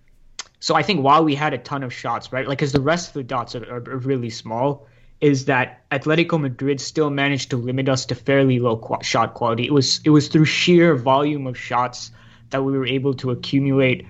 so 0.60 0.74
I 0.76 0.82
think 0.82 1.02
while 1.02 1.24
we 1.24 1.34
had 1.34 1.52
a 1.52 1.58
ton 1.58 1.82
of 1.82 1.92
shots, 1.92 2.32
right, 2.32 2.48
like 2.48 2.58
because 2.58 2.72
the 2.72 2.80
rest 2.80 3.08
of 3.08 3.14
the 3.14 3.24
dots 3.24 3.54
are, 3.54 3.64
are, 3.64 3.84
are, 3.90 3.98
really 3.98 4.30
small, 4.30 4.86
is 5.20 5.44
that 5.46 5.82
Atletico 5.90 6.40
Madrid 6.40 6.80
still 6.80 7.10
managed 7.10 7.50
to 7.50 7.56
limit 7.56 7.88
us 7.88 8.06
to 8.06 8.14
fairly 8.14 8.60
low 8.60 8.76
qu- 8.76 9.02
shot 9.02 9.34
quality. 9.34 9.66
It 9.66 9.72
was 9.72 10.00
it 10.04 10.10
was 10.10 10.28
through 10.28 10.44
sheer 10.44 10.94
volume 10.94 11.46
of 11.46 11.58
shots 11.58 12.12
that 12.50 12.62
we 12.62 12.78
were 12.78 12.86
able 12.86 13.14
to 13.14 13.30
accumulate 13.32 14.06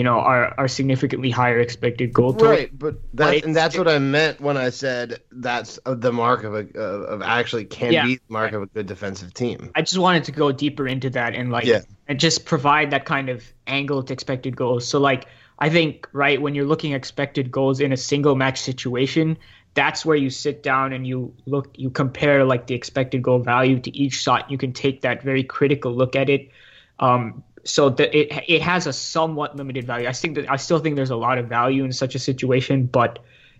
you 0.00 0.04
know, 0.04 0.18
are 0.18 0.54
are 0.56 0.66
significantly 0.66 1.28
higher 1.28 1.60
expected 1.60 2.10
goal 2.14 2.32
total. 2.32 2.48
Right, 2.48 2.78
but 2.78 2.94
that 3.12 3.34
but 3.34 3.44
and 3.44 3.54
that's 3.54 3.76
what 3.76 3.86
I 3.86 3.98
meant 3.98 4.40
when 4.40 4.56
I 4.56 4.70
said 4.70 5.20
that's 5.30 5.78
the 5.84 6.10
mark 6.10 6.42
of 6.42 6.54
a 6.54 6.80
of 6.80 7.20
actually 7.20 7.66
can 7.66 7.92
yeah, 7.92 8.06
be 8.06 8.14
the 8.14 8.22
mark 8.32 8.54
of 8.54 8.62
a 8.62 8.66
good 8.66 8.86
defensive 8.86 9.34
team. 9.34 9.70
I 9.74 9.82
just 9.82 9.98
wanted 9.98 10.24
to 10.24 10.32
go 10.32 10.52
deeper 10.52 10.88
into 10.88 11.10
that 11.10 11.34
and 11.34 11.52
like 11.52 11.66
yeah. 11.66 11.82
and 12.08 12.18
just 12.18 12.46
provide 12.46 12.92
that 12.92 13.04
kind 13.04 13.28
of 13.28 13.44
angle 13.66 14.02
to 14.02 14.10
expected 14.10 14.56
goals. 14.56 14.88
So 14.88 14.98
like 14.98 15.26
I 15.58 15.68
think 15.68 16.08
right 16.14 16.40
when 16.40 16.54
you're 16.54 16.64
looking 16.64 16.94
expected 16.94 17.52
goals 17.52 17.78
in 17.80 17.92
a 17.92 17.98
single 17.98 18.36
match 18.36 18.58
situation, 18.58 19.36
that's 19.74 20.06
where 20.06 20.16
you 20.16 20.30
sit 20.30 20.62
down 20.62 20.94
and 20.94 21.06
you 21.06 21.34
look 21.44 21.74
you 21.74 21.90
compare 21.90 22.46
like 22.46 22.68
the 22.68 22.74
expected 22.74 23.20
goal 23.20 23.40
value 23.40 23.78
to 23.80 23.94
each 23.94 24.14
shot. 24.14 24.50
You 24.50 24.56
can 24.56 24.72
take 24.72 25.02
that 25.02 25.22
very 25.22 25.44
critical 25.44 25.92
look 25.92 26.16
at 26.16 26.30
it. 26.30 26.52
Um, 26.98 27.44
so 27.64 27.90
that 27.90 28.16
it 28.16 28.44
it 28.48 28.62
has 28.62 28.86
a 28.86 28.92
somewhat 28.92 29.56
limited 29.56 29.86
value. 29.86 30.08
I 30.08 30.12
think 30.12 30.36
that 30.36 30.50
I 30.50 30.56
still 30.56 30.78
think 30.78 30.96
there's 30.96 31.10
a 31.10 31.16
lot 31.16 31.38
of 31.38 31.46
value 31.46 31.84
in 31.84 31.92
such 31.92 32.14
a 32.14 32.18
situation, 32.18 32.86
but 32.86 33.18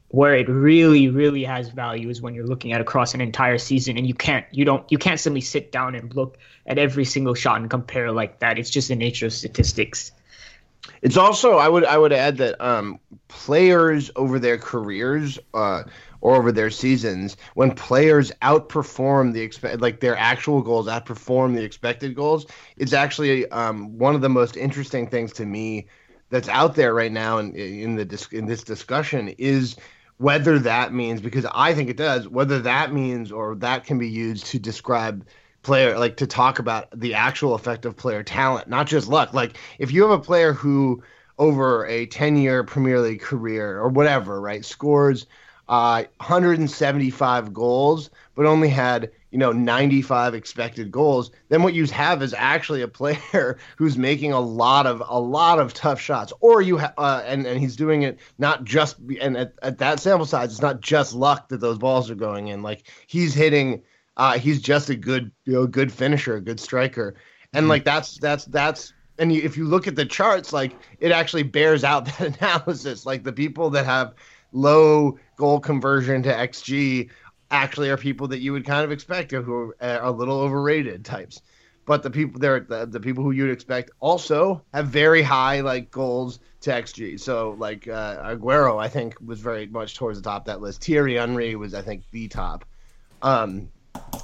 where 0.09 0.35
it 0.35 0.49
really 0.49 1.09
really 1.09 1.45
has 1.45 1.69
value 1.69 2.09
is 2.09 2.21
when 2.21 2.35
you're 2.35 2.47
looking 2.47 2.73
at 2.73 2.81
across 2.81 3.15
an 3.15 3.21
entire 3.21 3.59
season 3.59 3.97
and 3.97 4.07
you 4.07 4.15
can't 4.15 4.45
you 4.51 4.65
don't 4.65 4.91
you 4.91 4.99
can't 4.99 5.21
simply 5.21 5.41
sit 5.41 5.71
down 5.71 5.95
and 5.95 6.15
look 6.15 6.37
at 6.67 6.79
every 6.79 7.05
single 7.05 7.35
shot 7.35 7.61
and 7.61 7.71
compare 7.71 8.11
like 8.11 8.41
that. 8.41 8.59
It's 8.59 8.71
just 8.71 8.89
the 8.89 8.97
nature 8.97 9.27
of 9.27 9.33
statistics. 9.33 10.13
It's 11.03 11.17
also 11.17 11.59
I 11.59 11.69
would 11.69 11.85
I 11.85 11.97
would 11.97 12.13
add 12.13 12.39
that 12.39 12.61
um, 12.61 12.99
players 13.29 14.11
over 14.17 14.39
their 14.39 14.59
careers 14.59 15.39
uh, 15.55 15.85
or 16.21 16.37
over 16.37 16.53
their 16.53 16.71
seasons, 16.71 17.37
when 17.55 17.73
players 17.73 18.31
outperform 18.43 19.33
the 19.33 19.41
expect 19.41 19.81
like 19.81 20.01
their 20.01 20.17
actual 20.17 20.63
goals 20.63 20.87
outperform 20.87 21.55
the 21.55 21.63
expected 21.63 22.15
goals, 22.15 22.47
it's 22.77 22.93
actually 22.93 23.49
um, 23.51 23.97
one 23.99 24.15
of 24.15 24.21
the 24.21 24.29
most 24.29 24.57
interesting 24.57 25.07
things 25.07 25.33
to 25.33 25.47
me 25.47 25.87
that's 26.31 26.49
out 26.49 26.75
there 26.75 26.95
right 26.95 27.13
now 27.13 27.39
in 27.39 27.55
in 27.55 27.97
the 27.97 28.05
dis- 28.05 28.33
in 28.33 28.47
this 28.47 28.63
discussion 28.63 29.29
is 29.39 29.77
whether 30.19 30.59
that 30.59 30.93
means 30.93 31.21
because 31.21 31.47
I 31.53 31.75
think 31.75 31.89
it 31.89 31.97
does 31.97 32.29
whether 32.29 32.61
that 32.61 32.93
means 32.93 33.33
or 33.33 33.55
that 33.57 33.85
can 33.85 33.99
be 33.99 34.09
used 34.09 34.47
to 34.47 34.59
describe 34.59 35.27
player 35.63 35.99
like 35.99 36.17
to 36.19 36.27
talk 36.27 36.59
about 36.59 36.89
the 36.99 37.15
actual 37.15 37.55
effect 37.55 37.85
of 37.85 37.97
player 37.97 38.23
talent 38.23 38.69
not 38.69 38.87
just 38.87 39.09
luck. 39.09 39.35
Like 39.35 39.59
if 39.79 39.93
you 39.93 40.03
have 40.03 40.11
a 40.11 40.23
player 40.23 40.53
who 40.53 41.03
over 41.39 41.87
a 41.87 42.07
10 42.07 42.37
year 42.37 42.63
premier 42.63 43.01
league 43.01 43.21
career 43.21 43.79
or 43.79 43.89
whatever 43.89 44.41
right 44.41 44.65
scores 44.65 45.27
uh, 45.71 46.03
175 46.17 47.55
goals, 47.55 48.11
but 48.35 48.45
only 48.45 48.69
had 48.69 49.09
you 49.31 49.39
know 49.39 49.53
95 49.53 50.35
expected 50.35 50.91
goals, 50.91 51.31
then 51.49 51.63
what 51.63 51.75
you 51.75 51.87
have 51.87 52.23
is 52.23 52.35
actually 52.35 52.83
a 52.83 52.89
player 52.89 53.57
who's 53.77 53.97
making 53.97 54.33
a 54.33 54.41
lot 54.41 54.85
of 54.85 55.01
a 55.07 55.21
lot 55.21 55.61
of 55.61 55.73
tough 55.73 56.01
shots. 56.01 56.33
Or 56.41 56.61
you 56.61 56.79
ha- 56.79 56.93
uh, 56.99 57.23
and 57.25 57.47
and 57.47 57.61
he's 57.61 57.77
doing 57.77 58.03
it 58.03 58.19
not 58.37 58.65
just 58.65 58.97
and 59.21 59.37
at, 59.37 59.53
at 59.63 59.79
that 59.79 60.01
sample 60.01 60.27
size, 60.27 60.51
it's 60.51 60.61
not 60.61 60.81
just 60.81 61.15
luck 61.15 61.49
that 61.51 61.61
those 61.61 61.79
balls 61.79 62.11
are 62.11 62.17
going 62.17 62.49
in. 62.49 62.65
Like 62.65 62.89
he's 63.07 63.33
hitting, 63.33 63.81
uh, 64.17 64.39
he's 64.39 64.61
just 64.61 64.91
a 64.91 64.97
good 64.97 65.31
you 65.45 65.53
know 65.53 65.69
good 65.69 65.93
finisher, 65.93 66.35
a 66.35 66.41
good 66.41 66.59
striker, 66.59 67.15
and 67.53 67.63
mm-hmm. 67.63 67.71
like 67.71 67.85
that's 67.85 68.19
that's 68.19 68.45
that's 68.47 68.93
and 69.21 69.31
if 69.31 69.57
you 69.57 69.67
look 69.67 69.87
at 69.87 69.95
the 69.95 70.05
charts, 70.05 70.53
like 70.53 70.75
it 70.99 71.13
actually 71.13 71.45
bears 71.45 71.85
out 71.85 72.07
that 72.19 72.41
analysis. 72.41 73.07
Like 73.07 73.23
the 73.23 73.33
people 73.33 73.71
that 73.71 73.85
have 73.85 74.15
low 74.53 75.19
goal 75.41 75.59
conversion 75.59 76.23
to 76.23 76.31
xG 76.31 77.09
actually 77.51 77.89
are 77.89 77.97
people 77.97 78.29
that 78.29 78.41
you 78.41 78.53
would 78.53 78.67
kind 78.67 78.85
of 78.85 78.93
expect 78.93 79.33
who 79.33 79.73
are 79.81 80.03
a 80.03 80.11
little 80.11 80.39
overrated 80.39 81.03
types. 81.03 81.41
But 81.87 82.03
the 82.03 82.11
people 82.11 82.39
there, 82.39 82.61
the, 82.61 82.85
the 82.85 83.01
people 83.01 83.25
who 83.25 83.31
you'd 83.31 83.51
expect 83.51 83.91
also 84.01 84.63
have 84.75 84.89
very 84.89 85.23
high 85.23 85.63
like 85.63 85.91
goals 85.91 86.41
to 86.61 86.71
xG. 86.71 87.19
So 87.19 87.57
like 87.59 87.89
uh, 87.89 88.35
Aguero, 88.37 88.79
I 88.79 88.89
think 88.89 89.17
was 89.25 89.41
very 89.41 89.67
much 89.67 89.97
towards 89.97 90.19
the 90.19 90.23
top 90.23 90.43
of 90.43 90.47
that 90.47 90.61
list. 90.61 90.85
Thierry 90.85 91.15
Henry 91.15 91.57
was 91.57 91.73
I 91.73 91.81
think 91.81 92.05
the 92.11 92.29
top. 92.29 92.67
Um, 93.23 93.71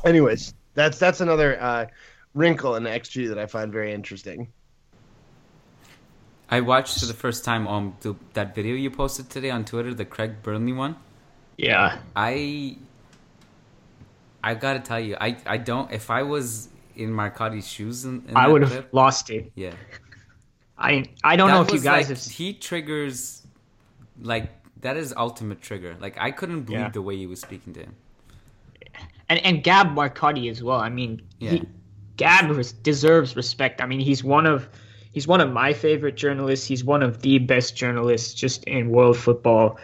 anyways, 0.04 0.52
that's 0.74 0.98
that's 0.98 1.22
another 1.22 1.58
uh, 1.58 1.86
wrinkle 2.34 2.76
in 2.76 2.84
xG 2.84 3.26
that 3.30 3.38
I 3.38 3.46
find 3.46 3.72
very 3.72 3.94
interesting. 3.94 4.52
I 6.50 6.60
watched 6.60 7.00
for 7.00 7.06
the 7.06 7.14
first 7.14 7.42
time 7.42 7.66
um 7.66 7.96
the, 8.02 8.14
that 8.34 8.54
video 8.54 8.76
you 8.76 8.90
posted 8.90 9.30
today 9.30 9.50
on 9.50 9.64
Twitter, 9.64 9.94
the 9.94 10.04
Craig 10.04 10.42
Burley 10.42 10.74
one. 10.74 10.96
Yeah. 11.56 11.98
I 12.14 12.76
I 14.42 14.54
gotta 14.54 14.80
tell 14.80 15.00
you, 15.00 15.16
I 15.20 15.36
I 15.46 15.56
don't. 15.56 15.90
If 15.90 16.10
I 16.10 16.22
was 16.22 16.68
in 16.94 17.10
Marcotti's 17.10 17.66
shoes, 17.66 18.04
in, 18.04 18.24
in 18.28 18.36
I 18.36 18.48
would 18.48 18.62
have 18.62 18.86
lost 18.92 19.30
it. 19.30 19.50
Yeah. 19.54 19.74
I 20.78 21.04
I 21.24 21.36
don't 21.36 21.48
that 21.48 21.54
know 21.54 21.62
if 21.62 21.72
you 21.72 21.80
guys 21.80 22.08
like, 22.08 22.18
have. 22.18 22.22
He 22.22 22.52
triggers 22.52 23.46
like 24.20 24.50
that 24.82 24.96
is 24.96 25.14
ultimate 25.16 25.60
trigger. 25.60 25.96
Like 26.00 26.16
I 26.18 26.30
couldn't 26.30 26.62
believe 26.62 26.80
yeah. 26.80 26.88
the 26.90 27.02
way 27.02 27.16
he 27.16 27.26
was 27.26 27.40
speaking 27.40 27.72
to 27.74 27.80
him. 27.80 27.94
And 29.28 29.40
and 29.40 29.64
Gab 29.64 29.88
Marcotti 29.88 30.50
as 30.50 30.62
well. 30.62 30.78
I 30.78 30.88
mean, 30.88 31.22
yeah. 31.38 31.50
he, 31.52 31.62
Gab 32.16 32.54
deserves 32.82 33.36
respect. 33.36 33.80
I 33.80 33.86
mean, 33.86 34.00
he's 34.00 34.22
one 34.22 34.46
of 34.46 34.68
he's 35.12 35.26
one 35.26 35.40
of 35.40 35.52
my 35.52 35.72
favorite 35.72 36.16
journalists. 36.16 36.66
He's 36.66 36.84
one 36.84 37.02
of 37.02 37.22
the 37.22 37.38
best 37.38 37.74
journalists 37.76 38.34
just 38.34 38.64
in 38.64 38.90
world 38.90 39.16
football. 39.16 39.78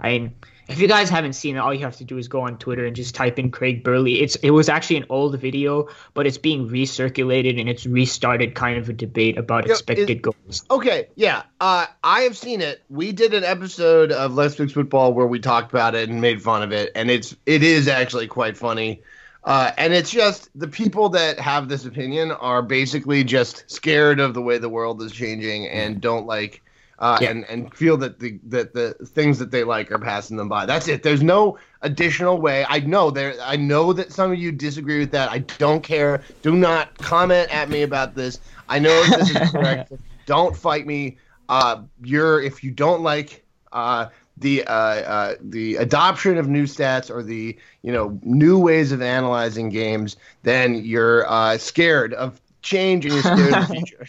I 0.00 0.10
mean, 0.10 0.34
if 0.68 0.78
you 0.78 0.86
guys 0.86 1.08
haven't 1.08 1.32
seen 1.32 1.56
it, 1.56 1.60
all 1.60 1.72
you 1.72 1.80
have 1.84 1.96
to 1.96 2.04
do 2.04 2.18
is 2.18 2.28
go 2.28 2.42
on 2.42 2.58
Twitter 2.58 2.84
and 2.84 2.94
just 2.94 3.14
type 3.14 3.38
in 3.38 3.50
Craig 3.50 3.82
Burley. 3.82 4.20
It's 4.20 4.36
it 4.36 4.50
was 4.50 4.68
actually 4.68 4.96
an 4.98 5.06
old 5.08 5.38
video, 5.40 5.88
but 6.14 6.26
it's 6.26 6.38
being 6.38 6.68
recirculated 6.68 7.58
and 7.58 7.68
it's 7.68 7.86
restarted 7.86 8.54
kind 8.54 8.78
of 8.78 8.88
a 8.88 8.92
debate 8.92 9.38
about 9.38 9.66
Yeah, 9.66 9.72
expected 9.72 10.10
it- 10.10 10.22
goals. 10.22 10.64
Okay, 10.70 11.08
yeah, 11.14 11.42
uh, 11.60 11.86
I 12.04 12.20
have 12.22 12.36
seen 12.36 12.60
it. 12.60 12.82
We 12.90 13.12
did 13.12 13.32
an 13.34 13.44
episode 13.44 14.12
of 14.12 14.34
Let's 14.34 14.56
Fix 14.56 14.72
Football 14.72 15.14
where 15.14 15.26
we 15.26 15.38
talked 15.38 15.72
about 15.72 15.94
it 15.94 16.08
and 16.08 16.20
made 16.20 16.42
fun 16.42 16.62
of 16.62 16.72
it, 16.72 16.92
and 16.94 17.10
it's 17.10 17.34
it 17.46 17.62
is 17.62 17.88
actually 17.88 18.26
quite 18.26 18.56
funny. 18.56 19.02
Uh, 19.44 19.70
and 19.78 19.94
it's 19.94 20.10
just 20.10 20.50
the 20.58 20.68
people 20.68 21.08
that 21.08 21.38
have 21.40 21.68
this 21.68 21.86
opinion 21.86 22.32
are 22.32 22.60
basically 22.60 23.24
just 23.24 23.64
scared 23.70 24.20
of 24.20 24.34
the 24.34 24.42
way 24.42 24.58
the 24.58 24.68
world 24.68 25.00
is 25.00 25.12
changing 25.12 25.66
and 25.68 26.00
don't 26.02 26.26
like 26.26 26.60
uh, 26.98 27.18
Yeah. 27.20 27.30
and 27.30 27.44
and 27.48 27.74
feel 27.74 27.96
that 27.98 28.18
the 28.20 28.38
that 28.48 28.74
the 28.74 28.94
things 29.06 29.38
that 29.38 29.50
they 29.50 29.64
like 29.64 29.90
are 29.92 29.98
passing 29.98 30.36
them 30.36 30.48
by. 30.48 30.66
That's 30.66 30.88
it. 30.88 31.02
There's 31.02 31.22
no 31.22 31.58
additional 31.82 32.40
way. 32.40 32.66
I 32.68 32.80
know 32.80 33.10
there. 33.10 33.34
I 33.42 33.56
know 33.56 33.92
that 33.92 34.12
some 34.12 34.32
of 34.32 34.38
you 34.38 34.50
disagree 34.52 34.98
with 34.98 35.12
that. 35.12 35.30
I 35.30 35.38
don't 35.58 35.82
care. 35.82 36.22
Do 36.42 36.54
not 36.56 36.96
comment 36.98 37.54
at 37.54 37.68
me 37.70 37.82
about 37.82 38.14
this. 38.14 38.40
I 38.68 38.78
know 38.78 38.90
if 39.04 39.18
this 39.18 39.30
is 39.30 39.50
correct. 39.52 39.92
don't 40.26 40.56
fight 40.56 40.86
me. 40.86 41.18
Uh, 41.48 41.82
you're 42.02 42.42
if 42.42 42.62
you 42.64 42.70
don't 42.70 43.02
like 43.02 43.44
uh, 43.72 44.06
the 44.36 44.64
uh, 44.64 44.72
uh, 44.72 45.34
the 45.40 45.76
adoption 45.76 46.36
of 46.36 46.48
new 46.48 46.64
stats 46.64 47.10
or 47.10 47.22
the 47.22 47.56
you 47.82 47.92
know 47.92 48.18
new 48.22 48.58
ways 48.58 48.92
of 48.92 49.00
analyzing 49.02 49.68
games, 49.70 50.16
then 50.42 50.74
you're 50.84 51.30
uh, 51.30 51.56
scared 51.58 52.12
of 52.14 52.40
change 52.68 53.04
and 53.06 53.14
you're 53.14 53.22
scared 53.22 53.54
of 53.54 53.68
the 53.68 53.74
future. 53.74 54.06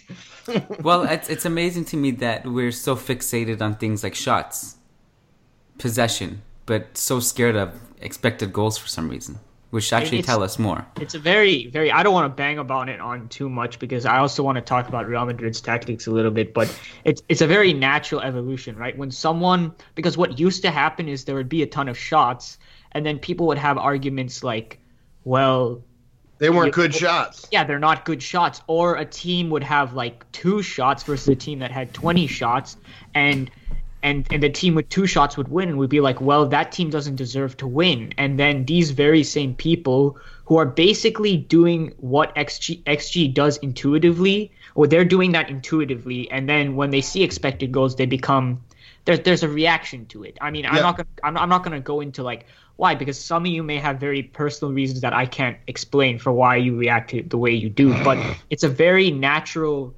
well, 0.87 1.03
it's 1.03 1.29
it's 1.29 1.45
amazing 1.45 1.85
to 1.85 1.97
me 1.97 2.11
that 2.11 2.45
we're 2.45 2.71
so 2.71 2.95
fixated 2.95 3.61
on 3.61 3.75
things 3.75 4.03
like 4.03 4.15
shots, 4.15 4.77
possession, 5.77 6.41
but 6.65 6.97
so 6.97 7.19
scared 7.19 7.55
of 7.55 7.69
expected 8.01 8.51
goals 8.53 8.77
for 8.77 8.87
some 8.87 9.09
reason, 9.09 9.39
which 9.69 9.91
actually 9.93 10.19
It's- 10.19 10.25
tell 10.33 10.43
us 10.43 10.57
more. 10.57 10.85
It's 10.99 11.15
a 11.15 11.19
very, 11.19 11.67
very. 11.67 11.91
I 11.91 12.03
don't 12.03 12.13
want 12.13 12.31
to 12.31 12.35
bang 12.35 12.57
about 12.57 12.89
it 12.89 12.99
on 12.99 13.27
too 13.29 13.49
much 13.49 13.79
because 13.79 14.05
I 14.05 14.17
also 14.17 14.43
want 14.43 14.55
to 14.57 14.61
talk 14.61 14.87
about 14.87 15.07
Real 15.07 15.25
Madrid's 15.25 15.61
tactics 15.61 16.07
a 16.07 16.11
little 16.11 16.31
bit. 16.31 16.53
But 16.53 16.67
it's 17.05 17.21
it's 17.29 17.41
a 17.41 17.47
very 17.47 17.73
natural 17.73 18.21
evolution, 18.21 18.75
right? 18.75 18.97
When 18.97 19.11
someone 19.11 19.73
because 19.95 20.17
what 20.17 20.39
used 20.39 20.61
to 20.63 20.71
happen 20.71 21.07
is 21.07 21.25
there 21.25 21.35
would 21.35 21.49
be 21.49 21.61
a 21.63 21.67
ton 21.67 21.87
of 21.87 21.97
shots, 21.97 22.57
and 22.91 23.05
then 23.05 23.19
people 23.19 23.47
would 23.47 23.57
have 23.59 23.77
arguments 23.77 24.43
like, 24.43 24.79
well, 25.23 25.83
They 26.39 26.49
weren't 26.49 26.73
good 26.73 26.95
shots. 26.95 27.47
yeah, 27.51 27.65
they're 27.65 27.79
not 27.79 28.05
good 28.05 28.23
shots. 28.23 28.61
Or 28.67 28.95
a 28.95 29.05
team 29.05 29.49
would 29.49 29.63
have 29.63 29.93
like 29.93 30.29
two 30.31 30.61
shots 30.61 31.03
versus 31.03 31.27
a 31.27 31.35
team 31.35 31.59
that 31.59 31.71
had 31.71 31.93
20 31.93 32.27
shots, 32.27 32.77
and 33.13 33.51
and 34.01 34.25
and 34.31 34.41
the 34.41 34.49
team 34.49 34.75
with 34.75 34.87
two 34.87 35.05
shots 35.05 35.35
would 35.35 35.49
win, 35.49 35.69
and 35.69 35.77
we'd 35.77 35.89
be 35.89 35.99
like, 35.99 36.21
well, 36.21 36.47
that 36.47 36.71
team 36.71 36.89
doesn't 36.89 37.17
deserve 37.17 37.57
to 37.57 37.67
win. 37.67 38.13
And 38.17 38.39
then 38.39 38.65
these 38.65 38.91
very 38.91 39.23
same 39.23 39.53
people 39.53 40.17
who 40.45 40.57
are 40.57 40.65
basically 40.65 41.35
doing 41.35 41.93
what 41.97 42.33
XG 42.35 42.83
XG 42.83 43.33
does 43.33 43.57
intuitively, 43.57 44.51
or 44.75 44.87
they're 44.87 45.05
doing 45.05 45.33
that 45.33 45.49
intuitively, 45.49 46.31
and 46.31 46.47
then 46.47 46.77
when 46.77 46.89
they 46.89 47.01
see 47.01 47.23
expected 47.23 47.73
goals, 47.73 47.97
they 47.97 48.05
become 48.05 48.61
there's 49.09 49.19
there's 49.21 49.43
a 49.43 49.49
reaction 49.49 50.05
to 50.07 50.23
it. 50.23 50.37
I 50.39 50.51
mean, 50.51 50.65
I'm 50.67 50.81
not 50.83 50.97
gonna 50.97 51.09
I'm, 51.23 51.37
I'm 51.37 51.49
not 51.49 51.63
gonna 51.63 51.79
go 51.79 51.99
into 52.01 52.21
like 52.21 52.45
why 52.75 52.93
because 52.93 53.19
some 53.19 53.43
of 53.43 53.51
you 53.51 53.63
may 53.63 53.77
have 53.77 53.99
very 53.99 54.21
personal 54.21 54.71
reasons 54.71 55.01
that 55.01 55.13
I 55.13 55.25
can't 55.25 55.57
explain 55.65 56.19
for 56.19 56.31
why 56.31 56.57
you 56.57 56.77
react 56.77 57.09
to 57.11 57.23
the 57.23 57.37
way 57.37 57.51
you 57.51 57.69
do, 57.69 57.91
but 58.03 58.17
it's 58.51 58.63
a 58.63 58.69
very 58.69 59.09
natural 59.09 59.95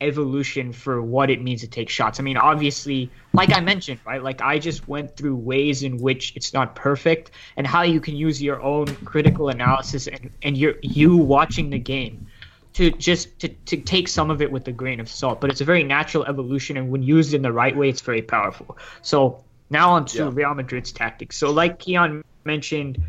evolution 0.00 0.72
for 0.72 1.02
what 1.02 1.30
it 1.30 1.42
means 1.42 1.62
to 1.62 1.66
take 1.66 1.88
shots. 1.88 2.20
I 2.20 2.22
mean, 2.22 2.36
obviously, 2.36 3.10
like 3.32 3.52
I 3.56 3.60
mentioned, 3.60 4.00
right? 4.06 4.22
Like 4.22 4.40
I 4.40 4.58
just 4.58 4.86
went 4.86 5.16
through 5.16 5.36
ways 5.36 5.82
in 5.82 5.98
which 5.98 6.32
it's 6.36 6.52
not 6.52 6.76
perfect 6.76 7.32
and 7.56 7.66
how 7.66 7.82
you 7.82 8.00
can 8.00 8.14
use 8.14 8.40
your 8.40 8.62
own 8.62 8.86
critical 9.04 9.48
analysis 9.48 10.06
and 10.06 10.30
and 10.42 10.56
your 10.56 10.74
you 10.82 11.16
watching 11.16 11.70
the 11.70 11.78
game 11.78 12.28
to 12.74 12.90
just 12.90 13.38
to, 13.40 13.48
to 13.48 13.76
take 13.76 14.08
some 14.08 14.30
of 14.30 14.42
it 14.42 14.50
with 14.50 14.68
a 14.68 14.72
grain 14.72 15.00
of 15.00 15.08
salt. 15.08 15.40
But 15.40 15.50
it's 15.50 15.60
a 15.60 15.64
very 15.64 15.84
natural 15.84 16.24
evolution, 16.26 16.76
and 16.76 16.90
when 16.90 17.02
used 17.02 17.34
in 17.34 17.42
the 17.42 17.52
right 17.52 17.76
way, 17.76 17.88
it's 17.88 18.00
very 18.02 18.22
powerful. 18.22 18.76
So 19.02 19.42
now 19.70 19.92
on 19.92 20.04
to 20.06 20.18
Yeah. 20.18 20.30
Real 20.32 20.54
Madrid's 20.54 20.92
tactics. 20.92 21.36
So 21.36 21.50
like 21.50 21.78
Kiyan 21.78 22.22
mentioned, 22.44 23.02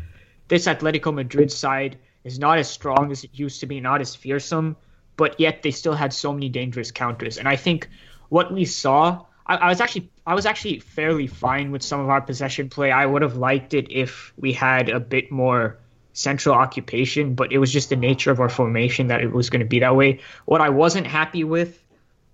this 0.48 0.66
Atletico 0.66 1.12
Madrid 1.12 1.52
side 1.52 1.98
is 2.24 2.38
not 2.38 2.58
as 2.58 2.68
strong 2.68 3.10
as 3.10 3.24
it 3.24 3.30
used 3.34 3.60
to 3.60 3.66
be, 3.66 3.80
not 3.80 4.00
as 4.00 4.14
fearsome, 4.14 4.76
but 5.16 5.38
yet 5.38 5.62
they 5.62 5.70
still 5.70 5.94
had 5.94 6.12
so 6.12 6.32
many 6.32 6.48
dangerous 6.48 6.90
counters. 6.90 7.38
And 7.38 7.48
I 7.48 7.56
think 7.56 7.88
what 8.28 8.52
we 8.52 8.64
saw, 8.64 9.24
I, 9.46 9.56
I 9.56 9.68
was 9.68 9.80
actually 9.80 10.10
I 10.26 10.34
was 10.34 10.46
actually 10.46 10.80
fairly 10.80 11.26
fine 11.26 11.70
with 11.70 11.82
some 11.82 12.00
of 12.00 12.08
our 12.08 12.20
possession 12.20 12.68
play. 12.68 12.90
I 12.90 13.06
would 13.06 13.22
have 13.22 13.36
liked 13.36 13.74
it 13.74 13.86
if 13.90 14.32
we 14.36 14.52
had 14.52 14.88
a 14.88 15.00
bit 15.00 15.30
more 15.30 15.78
central 16.16 16.54
occupation, 16.54 17.34
but 17.34 17.52
it 17.52 17.58
was 17.58 17.70
just 17.70 17.90
the 17.90 17.96
nature 17.96 18.30
of 18.30 18.40
our 18.40 18.48
formation 18.48 19.06
that 19.08 19.20
it 19.20 19.32
was 19.32 19.50
going 19.50 19.60
to 19.60 19.66
be 19.66 19.78
that 19.80 19.94
way. 19.94 20.18
What 20.46 20.62
I 20.62 20.70
wasn't 20.70 21.06
happy 21.06 21.44
with 21.44 21.84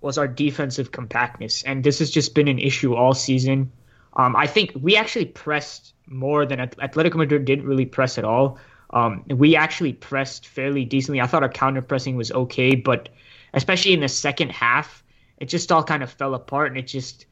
was 0.00 0.18
our 0.18 0.28
defensive 0.28 0.92
compactness, 0.92 1.64
and 1.64 1.82
this 1.82 1.98
has 1.98 2.10
just 2.10 2.32
been 2.34 2.46
an 2.46 2.60
issue 2.60 2.94
all 2.94 3.12
season. 3.12 3.72
Um, 4.14 4.36
I 4.36 4.46
think 4.46 4.72
we 4.80 4.96
actually 4.96 5.26
pressed 5.26 5.94
more 6.06 6.46
than 6.46 6.60
At- 6.60 6.76
Atletico 6.78 7.16
Madrid 7.16 7.44
didn't 7.44 7.66
really 7.66 7.86
press 7.86 8.18
at 8.18 8.24
all. 8.24 8.58
Um, 8.90 9.24
we 9.28 9.56
actually 9.56 9.94
pressed 9.94 10.46
fairly 10.46 10.84
decently. 10.84 11.20
I 11.20 11.26
thought 11.26 11.42
our 11.42 11.48
counter 11.48 11.82
pressing 11.82 12.14
was 12.14 12.30
okay, 12.30 12.76
but 12.76 13.08
especially 13.52 13.94
in 13.94 14.00
the 14.00 14.08
second 14.08 14.52
half, 14.52 15.02
it 15.38 15.46
just 15.46 15.72
all 15.72 15.82
kind 15.82 16.04
of 16.04 16.10
fell 16.12 16.34
apart. 16.34 16.68
And 16.68 16.78
it 16.78 16.86
just, 16.86 17.26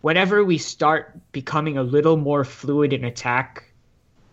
whenever 0.00 0.44
we 0.44 0.56
start 0.56 1.18
becoming 1.32 1.76
a 1.76 1.82
little 1.82 2.16
more 2.16 2.44
fluid 2.44 2.92
in 2.92 3.04
attack, 3.04 3.64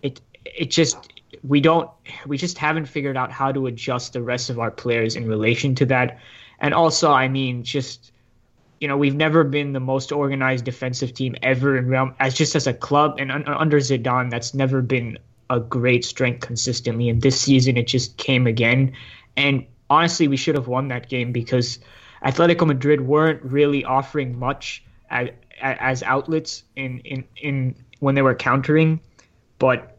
it 0.01 0.21
it 0.45 0.71
just 0.71 1.16
we 1.43 1.61
don't 1.61 1.89
we 2.25 2.37
just 2.37 2.57
haven't 2.57 2.85
figured 2.85 3.17
out 3.17 3.31
how 3.31 3.51
to 3.51 3.67
adjust 3.67 4.13
the 4.13 4.21
rest 4.21 4.49
of 4.49 4.59
our 4.59 4.71
players 4.71 5.15
in 5.15 5.27
relation 5.27 5.75
to 5.75 5.85
that. 5.85 6.19
And 6.59 6.73
also, 6.73 7.11
I 7.11 7.27
mean, 7.27 7.63
just 7.63 8.11
you 8.79 8.87
know, 8.87 8.97
we've 8.97 9.15
never 9.15 9.43
been 9.43 9.73
the 9.73 9.79
most 9.79 10.11
organized 10.11 10.65
defensive 10.65 11.13
team 11.13 11.35
ever 11.41 11.77
in 11.77 11.87
Real 11.87 12.13
as 12.19 12.35
just 12.35 12.55
as 12.55 12.67
a 12.67 12.73
club. 12.73 13.15
And 13.19 13.31
un- 13.31 13.47
under 13.47 13.79
Zidane 13.79 14.29
that's 14.29 14.53
never 14.53 14.81
been 14.81 15.17
a 15.49 15.59
great 15.59 16.05
strength 16.05 16.41
consistently. 16.41 17.09
And 17.09 17.21
this 17.21 17.39
season 17.39 17.77
it 17.77 17.87
just 17.87 18.17
came 18.17 18.47
again. 18.47 18.93
And 19.35 19.65
honestly 19.89 20.27
we 20.27 20.37
should 20.37 20.55
have 20.55 20.67
won 20.67 20.89
that 20.89 21.09
game 21.09 21.31
because 21.31 21.79
Atletico 22.23 22.65
Madrid 22.65 23.01
weren't 23.01 23.41
really 23.43 23.83
offering 23.83 24.37
much 24.37 24.83
as, 25.09 25.29
as 25.61 26.03
outlets 26.03 26.63
in, 26.75 26.99
in 26.99 27.23
in 27.37 27.75
when 27.99 28.15
they 28.15 28.21
were 28.21 28.35
countering. 28.35 28.99
But 29.59 29.96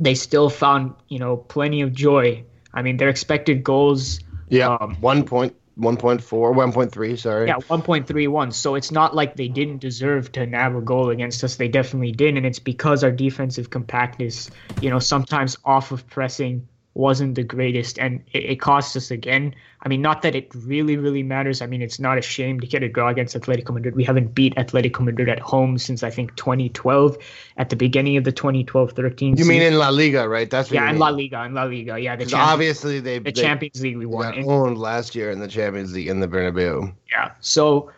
they 0.00 0.14
still 0.14 0.50
found 0.50 0.94
you 1.08 1.18
know 1.20 1.36
plenty 1.36 1.82
of 1.82 1.92
joy 1.92 2.44
I 2.74 2.82
mean 2.82 2.96
their 2.96 3.08
expected 3.10 3.62
goals 3.62 4.18
Yeah, 4.50 4.76
um, 4.80 4.96
one 5.00 5.24
point, 5.24 5.54
one 5.76 5.96
point 5.96 6.22
four, 6.22 6.52
one 6.52 6.72
point 6.72 6.90
three. 6.92 7.16
Sorry. 7.16 7.46
yeah, 7.46 7.54
1.31. 7.54 8.52
So 8.52 8.74
it's 8.74 8.90
not 8.90 9.14
like 9.14 9.36
they 9.36 9.48
didn't 9.48 9.78
deserve 9.78 10.32
to 10.32 10.44
nab 10.44 10.74
a 10.76 10.80
goal 10.80 11.10
against 11.10 11.44
us. 11.44 11.56
They 11.56 11.68
definitely 11.68 12.12
did. 12.12 12.36
And 12.36 12.44
it's 12.44 12.58
because 12.58 13.04
our 13.04 13.12
defensive 13.12 13.70
compactness, 13.70 14.50
you 14.82 14.90
know, 14.90 14.98
sometimes 14.98 15.56
off 15.64 15.92
of 15.92 16.06
pressing 16.08 16.66
wasn't 17.00 17.34
the 17.34 17.42
greatest. 17.42 17.98
And 17.98 18.22
it, 18.32 18.44
it 18.44 18.56
cost 18.60 18.96
us 18.96 19.10
again. 19.10 19.54
I 19.82 19.88
mean, 19.88 20.02
not 20.02 20.20
that 20.22 20.34
it 20.34 20.54
really, 20.54 20.96
really 20.96 21.22
matters. 21.22 21.62
I 21.62 21.66
mean, 21.66 21.80
it's 21.80 21.98
not 21.98 22.18
a 22.18 22.22
shame 22.22 22.60
to 22.60 22.66
get 22.66 22.82
a 22.82 22.88
draw 22.88 23.08
against 23.08 23.34
Atletico 23.34 23.72
Madrid. 23.72 23.96
We 23.96 24.04
haven't 24.04 24.34
beat 24.34 24.54
Atletico 24.56 25.00
Madrid 25.00 25.28
at 25.30 25.40
home 25.40 25.78
since, 25.78 26.02
I 26.02 26.10
think, 26.10 26.36
2012, 26.36 27.16
at 27.56 27.70
the 27.70 27.76
beginning 27.76 28.18
of 28.18 28.24
the 28.24 28.32
2012 28.32 28.92
13 28.92 29.36
You 29.38 29.44
mean 29.46 29.62
in 29.62 29.78
La 29.78 29.88
Liga, 29.88 30.28
right? 30.28 30.50
That's 30.50 30.70
Yeah, 30.70 30.90
in. 30.90 30.98
La 30.98 31.08
Liga. 31.08 31.44
In 31.44 31.54
La 31.54 31.64
Liga. 31.64 31.98
Yeah, 31.98 32.16
the 32.16 32.26
Champions, 32.26 32.52
obviously 32.52 33.00
they 33.00 33.18
the 33.18 33.32
they 33.32 33.42
Champions 33.42 33.80
League 33.80 33.96
we 33.96 34.06
won. 34.06 34.34
got 34.34 34.44
owned 34.44 34.78
last 34.78 35.14
year 35.14 35.30
in 35.30 35.40
the 35.40 35.48
Champions 35.48 35.94
League 35.94 36.08
in 36.08 36.20
the 36.20 36.28
Bernabeu. 36.28 36.92
Yeah. 37.10 37.32
So 37.40 37.90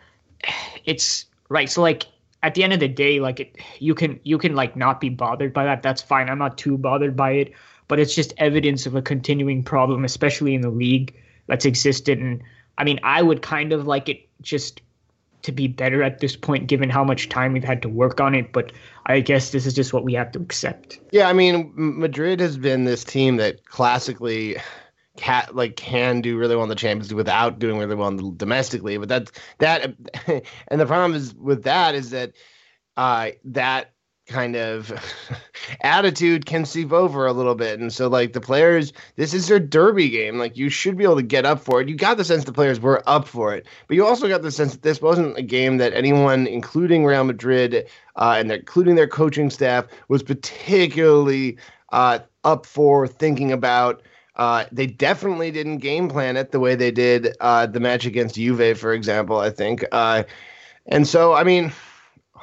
it's 0.85 1.25
right. 1.49 1.69
So 1.69 1.81
like 1.81 2.05
at 2.43 2.55
the 2.55 2.63
end 2.63 2.73
of 2.73 2.79
the 2.79 2.87
day, 2.87 3.19
like 3.19 3.39
it, 3.39 3.57
you 3.79 3.95
can 3.95 4.19
you 4.23 4.37
can 4.37 4.55
like 4.55 4.75
not 4.75 4.99
be 5.01 5.09
bothered 5.09 5.53
by 5.53 5.63
that. 5.65 5.81
That's 5.83 6.01
fine. 6.01 6.29
I'm 6.29 6.37
not 6.37 6.57
too 6.57 6.77
bothered 6.77 7.15
by 7.15 7.31
it. 7.31 7.53
But 7.93 7.99
it's 7.99 8.15
just 8.15 8.33
evidence 8.37 8.87
of 8.87 8.95
a 8.95 9.03
continuing 9.03 9.61
problem, 9.61 10.03
especially 10.03 10.55
in 10.55 10.61
the 10.61 10.71
league 10.71 11.13
that's 11.45 11.63
existed. 11.63 12.17
And 12.17 12.41
I 12.75 12.85
mean, 12.85 12.99
I 13.03 13.21
would 13.21 13.43
kind 13.43 13.71
of 13.71 13.85
like 13.85 14.09
it 14.09 14.27
just 14.41 14.81
to 15.43 15.51
be 15.51 15.67
better 15.67 16.01
at 16.01 16.17
this 16.17 16.35
point, 16.35 16.65
given 16.65 16.89
how 16.89 17.03
much 17.03 17.29
time 17.29 17.53
we've 17.53 17.63
had 17.63 17.83
to 17.83 17.89
work 17.89 18.19
on 18.19 18.33
it. 18.33 18.51
But 18.51 18.71
I 19.05 19.19
guess 19.19 19.51
this 19.51 19.67
is 19.67 19.75
just 19.75 19.93
what 19.93 20.03
we 20.03 20.15
have 20.15 20.31
to 20.31 20.39
accept. 20.39 21.01
Yeah, 21.11 21.29
I 21.29 21.33
mean, 21.33 21.71
Madrid 21.75 22.39
has 22.39 22.57
been 22.57 22.83
this 22.85 23.03
team 23.03 23.37
that 23.37 23.63
classically 23.65 24.57
cat 25.15 25.55
like 25.55 25.75
can 25.75 26.21
do 26.21 26.35
really 26.35 26.55
well 26.55 26.63
in 26.63 26.69
the 26.69 26.75
Champions 26.75 27.13
without 27.13 27.59
doing 27.59 27.77
really 27.77 27.93
well 27.93 28.09
the, 28.09 28.33
domestically. 28.35 28.97
But 28.97 29.09
that's 29.09 29.31
that, 29.59 29.93
and 30.67 30.81
the 30.81 30.87
problem 30.87 31.13
is 31.13 31.35
with 31.35 31.65
that 31.65 31.93
is 31.93 32.09
that 32.09 32.31
uh, 32.97 33.29
that 33.43 33.92
kind 34.27 34.55
of 34.55 34.93
attitude 35.81 36.45
can 36.45 36.65
seep 36.65 36.91
over 36.91 37.25
a 37.25 37.33
little 37.33 37.55
bit. 37.55 37.79
And 37.79 37.91
so, 37.91 38.07
like, 38.07 38.33
the 38.33 38.41
players, 38.41 38.93
this 39.15 39.33
is 39.33 39.47
their 39.47 39.59
derby 39.59 40.09
game. 40.09 40.37
Like, 40.37 40.57
you 40.57 40.69
should 40.69 40.97
be 40.97 41.03
able 41.03 41.17
to 41.17 41.23
get 41.23 41.45
up 41.45 41.59
for 41.59 41.81
it. 41.81 41.89
You 41.89 41.95
got 41.95 42.17
the 42.17 42.25
sense 42.25 42.43
the 42.43 42.53
players 42.53 42.79
were 42.79 43.03
up 43.07 43.27
for 43.27 43.53
it, 43.53 43.65
but 43.87 43.95
you 43.95 44.05
also 44.05 44.27
got 44.27 44.41
the 44.41 44.51
sense 44.51 44.73
that 44.73 44.81
this 44.81 45.01
wasn't 45.01 45.37
a 45.37 45.41
game 45.41 45.77
that 45.77 45.93
anyone, 45.93 46.47
including 46.47 47.05
Real 47.05 47.23
Madrid 47.23 47.87
uh, 48.15 48.35
and 48.37 48.51
including 48.51 48.95
their 48.95 49.07
coaching 49.07 49.49
staff, 49.49 49.85
was 50.07 50.23
particularly 50.23 51.57
uh, 51.91 52.19
up 52.43 52.65
for 52.65 53.07
thinking 53.07 53.51
about. 53.51 54.01
Uh, 54.35 54.65
they 54.71 54.87
definitely 54.87 55.51
didn't 55.51 55.77
game 55.77 56.09
plan 56.09 56.37
it 56.37 56.51
the 56.51 56.59
way 56.59 56.75
they 56.75 56.89
did 56.89 57.35
uh, 57.39 57.67
the 57.67 57.79
match 57.79 58.05
against 58.05 58.33
Juve, 58.33 58.77
for 58.79 58.91
example. 58.91 59.37
I 59.37 59.51
think, 59.51 59.85
uh, 59.91 60.23
and 60.87 61.07
so 61.07 61.33
I 61.33 61.43
mean, 61.43 61.71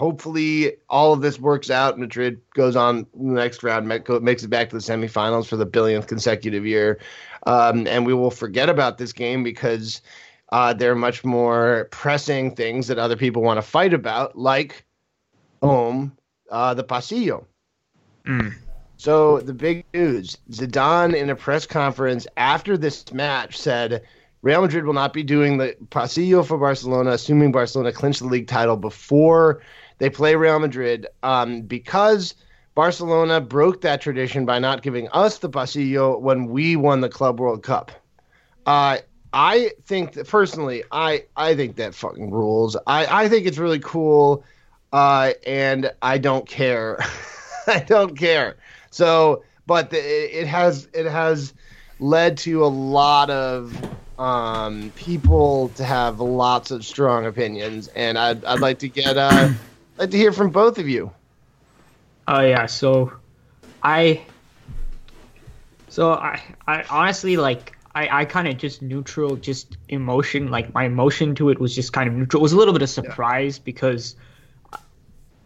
hopefully 0.01 0.73
all 0.89 1.13
of 1.13 1.21
this 1.21 1.39
works 1.39 1.69
out. 1.69 1.99
Madrid 1.99 2.41
goes 2.55 2.75
on 2.75 3.07
the 3.13 3.35
next 3.35 3.63
round, 3.63 3.87
makes 3.87 4.43
it 4.43 4.49
back 4.49 4.71
to 4.71 4.77
the 4.77 4.81
semifinals 4.81 5.47
for 5.47 5.57
the 5.59 5.67
billionth 5.67 6.07
consecutive 6.07 6.65
year. 6.65 6.99
Um, 7.47 7.87
and 7.87 8.07
we 8.07 8.15
will 8.15 8.31
forget 8.31 8.71
about 8.71 8.97
this 8.97 9.13
game 9.13 9.45
because 9.45 10.01
uh, 10.53 10.73
there 10.73 10.91
are 10.91 10.97
much 10.97 11.23
more 11.23 11.87
pressing 11.91 12.57
things 12.57 12.87
that 12.87 12.99
other 12.99 13.15
people 13.15 13.43
want 13.43 13.59
to 13.59 13.63
fight 13.63 13.93
about, 13.93 14.39
like 14.39 14.87
home, 15.63 16.17
uh, 16.51 16.73
the 16.73 16.83
Pasillo. 16.83 17.45
Mm. 18.25 18.55
So 18.97 19.41
the 19.41 19.53
big 19.53 19.85
news 19.93 20.39
Zidane 20.51 21.15
in 21.15 21.29
a 21.29 21.37
press 21.37 21.67
conference 21.67 22.27
after 22.39 22.79
this 22.79 23.13
match 23.13 23.59
said 23.59 24.03
Real 24.41 24.63
Madrid 24.63 24.87
will 24.87 24.95
not 24.95 25.13
be 25.13 25.23
doing 25.23 25.59
the 25.59 25.77
Pasillo 25.91 26.43
for 26.47 26.57
Barcelona, 26.57 27.11
assuming 27.11 27.53
Barcelona 27.53 27.93
clinch 27.93 28.21
the 28.21 28.27
league 28.27 28.47
title 28.47 28.77
before 28.79 29.61
they 30.01 30.11
play 30.11 30.35
Real 30.35 30.59
Madrid 30.59 31.07
um, 31.23 31.61
because 31.61 32.35
Barcelona 32.75 33.41
broke 33.41 33.83
that 33.83 34.01
tradition 34.01 34.47
by 34.47 34.59
not 34.59 34.83
giving 34.83 35.09
us 35.11 35.39
the 35.39 35.51
pasillo 35.51 36.19
when 36.19 36.47
we 36.47 36.75
won 36.75 37.03
the 37.03 37.09
Club 37.09 37.39
World 37.39 37.63
Cup. 37.63 37.93
Uh, 38.65 38.99
I 39.33 39.73
think 39.85 40.15
that 40.15 40.27
personally, 40.27 40.83
I 40.91 41.25
I 41.37 41.55
think 41.55 41.77
that 41.77 41.95
fucking 41.95 42.31
rules. 42.31 42.77
I 42.87 43.25
I 43.25 43.29
think 43.29 43.47
it's 43.47 43.59
really 43.59 43.79
cool, 43.79 44.43
uh, 44.93 45.33
and 45.47 45.93
I 46.03 46.19
don't 46.19 46.49
care. 46.49 46.99
I 47.67 47.81
don't 47.81 48.17
care. 48.17 48.57
So, 48.91 49.45
but 49.67 49.91
the, 49.91 49.99
it 49.99 50.47
has 50.47 50.89
it 50.95 51.07
has 51.07 51.53
led 52.01 52.39
to 52.39 52.65
a 52.65 52.67
lot 52.67 53.29
of 53.29 53.77
um, 54.19 54.93
people 54.97 55.69
to 55.77 55.85
have 55.85 56.21
lots 56.21 56.71
of 56.71 56.85
strong 56.85 57.27
opinions, 57.27 57.89
and 57.89 58.19
I'd 58.19 58.45
I'd 58.47 58.61
like 58.61 58.79
to 58.81 58.89
get 58.89 59.17
uh, 59.17 59.51
like 60.01 60.11
to 60.11 60.17
hear 60.17 60.33
from 60.33 60.51
both 60.51 60.79
of 60.79 60.89
you. 60.89 61.13
Oh 62.27 62.41
yeah, 62.41 62.67
so 62.67 63.13
I 63.83 64.23
so 65.89 66.13
I 66.13 66.43
I 66.67 66.85
honestly 66.91 67.37
like 67.37 67.77
I, 67.95 68.21
I 68.21 68.25
kind 68.25 68.49
of 68.49 68.57
just 68.57 68.83
neutral, 68.83 69.37
just 69.37 69.77
emotion. 69.89 70.51
Like 70.51 70.73
my 70.73 70.85
emotion 70.85 71.35
to 71.37 71.51
it 71.51 71.61
was 71.61 71.75
just 71.75 71.93
kind 71.93 72.09
of 72.09 72.15
neutral. 72.15 72.41
It 72.41 72.45
was 72.45 72.53
a 72.53 72.57
little 72.57 72.73
bit 72.73 72.83
of 72.83 72.91
surprise 72.91 73.59
yeah. 73.59 73.63
because 73.65 74.17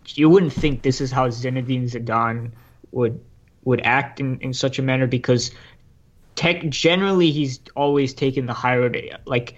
you 0.09 0.29
wouldn't 0.29 0.53
think 0.53 0.83
this 0.83 1.01
is 1.01 1.11
how 1.11 1.29
Zinedine 1.29 1.91
Zidane 1.91 2.53
would 2.93 3.21
would 3.65 3.81
act 3.81 4.21
in, 4.21 4.39
in 4.41 4.53
such 4.53 4.79
a 4.79 4.83
manner 4.83 5.07
because 5.07 5.51
tech 6.37 6.69
generally 6.69 7.31
he's 7.31 7.61
always 7.75 8.15
taken 8.15 8.47
the 8.47 8.53
high 8.53 8.77
road. 8.77 9.19
Like 9.27 9.57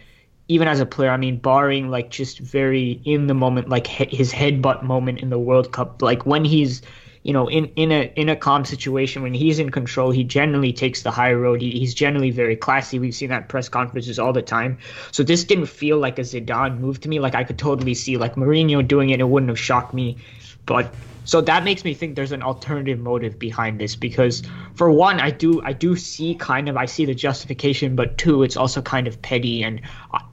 even 0.48 0.68
as 0.68 0.80
a 0.80 0.86
player, 0.86 1.10
I 1.10 1.16
mean, 1.16 1.38
barring 1.38 1.88
like 1.88 2.10
just 2.10 2.38
very 2.38 3.00
in 3.04 3.26
the 3.26 3.34
moment, 3.34 3.68
like 3.68 3.86
he- 3.86 4.16
his 4.16 4.32
headbutt 4.32 4.82
moment 4.82 5.20
in 5.20 5.30
the 5.30 5.38
World 5.38 5.72
Cup, 5.72 6.02
like 6.02 6.24
when 6.24 6.44
he's, 6.44 6.82
you 7.24 7.32
know, 7.32 7.48
in 7.48 7.66
in 7.74 7.90
a 7.90 8.12
in 8.14 8.28
a 8.28 8.36
calm 8.36 8.64
situation 8.64 9.22
when 9.22 9.34
he's 9.34 9.58
in 9.58 9.70
control, 9.70 10.12
he 10.12 10.22
generally 10.22 10.72
takes 10.72 11.02
the 11.02 11.10
high 11.10 11.32
road. 11.32 11.60
He, 11.60 11.72
he's 11.72 11.94
generally 11.94 12.30
very 12.30 12.54
classy. 12.54 13.00
We've 13.00 13.14
seen 13.14 13.30
that 13.30 13.48
press 13.48 13.68
conferences 13.68 14.18
all 14.20 14.32
the 14.32 14.42
time. 14.42 14.78
So 15.10 15.24
this 15.24 15.42
didn't 15.42 15.66
feel 15.66 15.98
like 15.98 16.18
a 16.18 16.22
Zidane 16.22 16.78
move 16.78 17.00
to 17.00 17.08
me. 17.08 17.18
Like 17.18 17.34
I 17.34 17.42
could 17.42 17.58
totally 17.58 17.94
see 17.94 18.16
like 18.16 18.36
Mourinho 18.36 18.86
doing 18.86 19.10
it. 19.10 19.18
It 19.18 19.28
wouldn't 19.28 19.50
have 19.50 19.58
shocked 19.58 19.94
me, 19.94 20.18
but 20.64 20.94
so 21.26 21.40
that 21.40 21.64
makes 21.64 21.84
me 21.84 21.92
think 21.92 22.14
there's 22.14 22.30
an 22.30 22.42
alternative 22.42 23.00
motive 23.00 23.36
behind 23.36 23.80
this 23.80 23.96
because 23.96 24.44
for 24.76 24.90
one, 24.92 25.18
I 25.20 25.30
do 25.30 25.60
I 25.62 25.72
do 25.72 25.96
see 25.96 26.36
kind 26.36 26.68
of 26.68 26.76
I 26.76 26.86
see 26.86 27.04
the 27.04 27.16
justification, 27.16 27.96
but 27.96 28.16
two, 28.16 28.44
it's 28.44 28.56
also 28.56 28.80
kind 28.80 29.08
of 29.08 29.20
petty, 29.20 29.64
and 29.64 29.80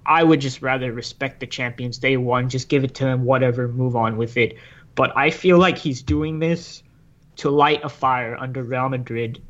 I, 0.06 0.24
would 0.24 0.40
just 0.40 0.62
rather 0.62 0.94
respect 0.94 1.40
the 1.40 1.48
champions 1.48 1.98
day 1.98 2.16
one, 2.18 2.48
just 2.48 2.70
give 2.70 2.84
it 2.84 2.94
to 2.96 3.06
them, 3.06 3.26
whatever, 3.26 3.68
move 3.68 3.96
on 3.96 4.18
with 4.18 4.38
it. 4.38 4.58
But 4.94 5.18
I 5.18 5.32
feel 5.32 5.58
like 5.58 5.80
he's 5.80 6.04
doing 6.04 6.38
this 6.38 6.84
to 7.38 7.50
light 7.50 7.84
a 7.84 7.90
fire 7.90 8.38
under 8.40 8.62
Real 8.62 8.90
Madrid 8.90 9.42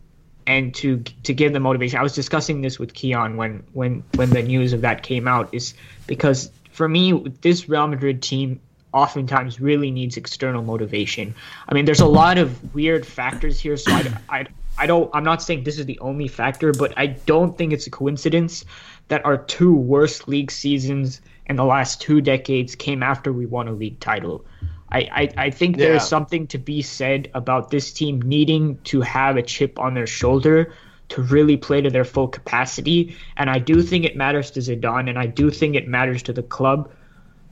and 0.48 0.74
to 0.76 1.00
to 1.24 1.34
give 1.34 1.52
them 1.52 1.64
motivation. 1.64 2.00
I 2.00 2.04
was 2.04 2.16
discussing 2.16 2.62
this 2.62 2.80
with 2.80 2.94
Kiyan 2.94 3.36
when 3.36 3.64
when 3.74 4.02
when 4.16 4.30
the 4.30 4.42
news 4.42 4.72
of 4.72 4.80
that 4.82 5.04
came 5.04 5.28
out 5.28 5.54
is 5.54 5.74
because 6.08 6.52
for 6.72 6.88
me 6.88 7.12
this 7.42 7.68
Real 7.68 7.88
Madrid 7.88 8.22
team 8.22 8.62
oftentimes 8.94 9.60
really 9.60 9.92
needs 9.92 10.18
external 10.18 10.62
motivation. 10.62 11.34
I 11.68 11.74
mean, 11.74 11.86
there's 11.86 12.00
a 12.00 12.06
lot 12.06 12.38
of 12.38 12.74
weird 12.74 13.06
factors 13.06 13.60
here, 13.60 13.78
so 13.78 13.92
I, 13.92 14.18
I, 14.30 14.46
I 14.78 14.88
don't. 14.88 15.10
I'm 15.14 15.24
not 15.24 15.42
saying 15.42 15.64
this 15.64 15.80
is 15.80 15.86
the 15.86 16.00
only 16.00 16.28
factor, 16.28 16.72
but 16.72 16.94
I 16.98 17.08
don't 17.08 17.58
think 17.58 17.74
it's 17.74 17.88
a 17.88 17.92
coincidence 17.92 18.66
that 19.10 19.26
our 19.26 19.38
two 19.38 19.76
worst 19.76 20.28
league 20.28 20.52
seasons 20.52 21.22
in 21.48 21.56
the 21.56 21.66
last 21.66 22.02
two 22.02 22.22
decades 22.22 22.76
came 22.76 23.04
after 23.04 23.34
we 23.34 23.46
won 23.46 23.68
a 23.68 23.74
league 23.74 24.00
title. 24.00 24.46
I, 24.92 25.00
I, 25.12 25.46
I 25.46 25.50
think 25.50 25.78
yeah. 25.78 25.88
there's 25.88 26.08
something 26.08 26.48
to 26.48 26.58
be 26.58 26.82
said 26.82 27.30
about 27.34 27.72
this 27.72 27.92
team 27.92 28.22
needing 28.22 28.78
to 28.86 29.02
have 29.02 29.38
a 29.38 29.42
chip 29.42 29.80
on 29.80 29.96
their 29.96 30.08
shoulder 30.08 30.74
to 31.10 31.22
really 31.22 31.58
play 31.58 31.82
to 31.82 31.90
their 31.90 32.06
full 32.06 32.28
capacity. 32.28 33.16
And 33.38 33.50
I 33.50 33.60
do 33.60 33.82
think 33.82 34.06
it 34.06 34.16
matters 34.16 34.52
to 34.52 34.60
Zidane, 34.60 35.10
and 35.10 35.20
I 35.20 35.26
do 35.26 35.50
think 35.52 35.76
it 35.76 35.88
matters 35.88 36.24
to 36.24 36.34
the 36.34 36.44
club 36.44 36.92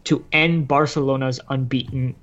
to 0.05 0.25
end 0.31 0.67
Barcelona's 0.67 1.39
unbeaten 1.49 2.15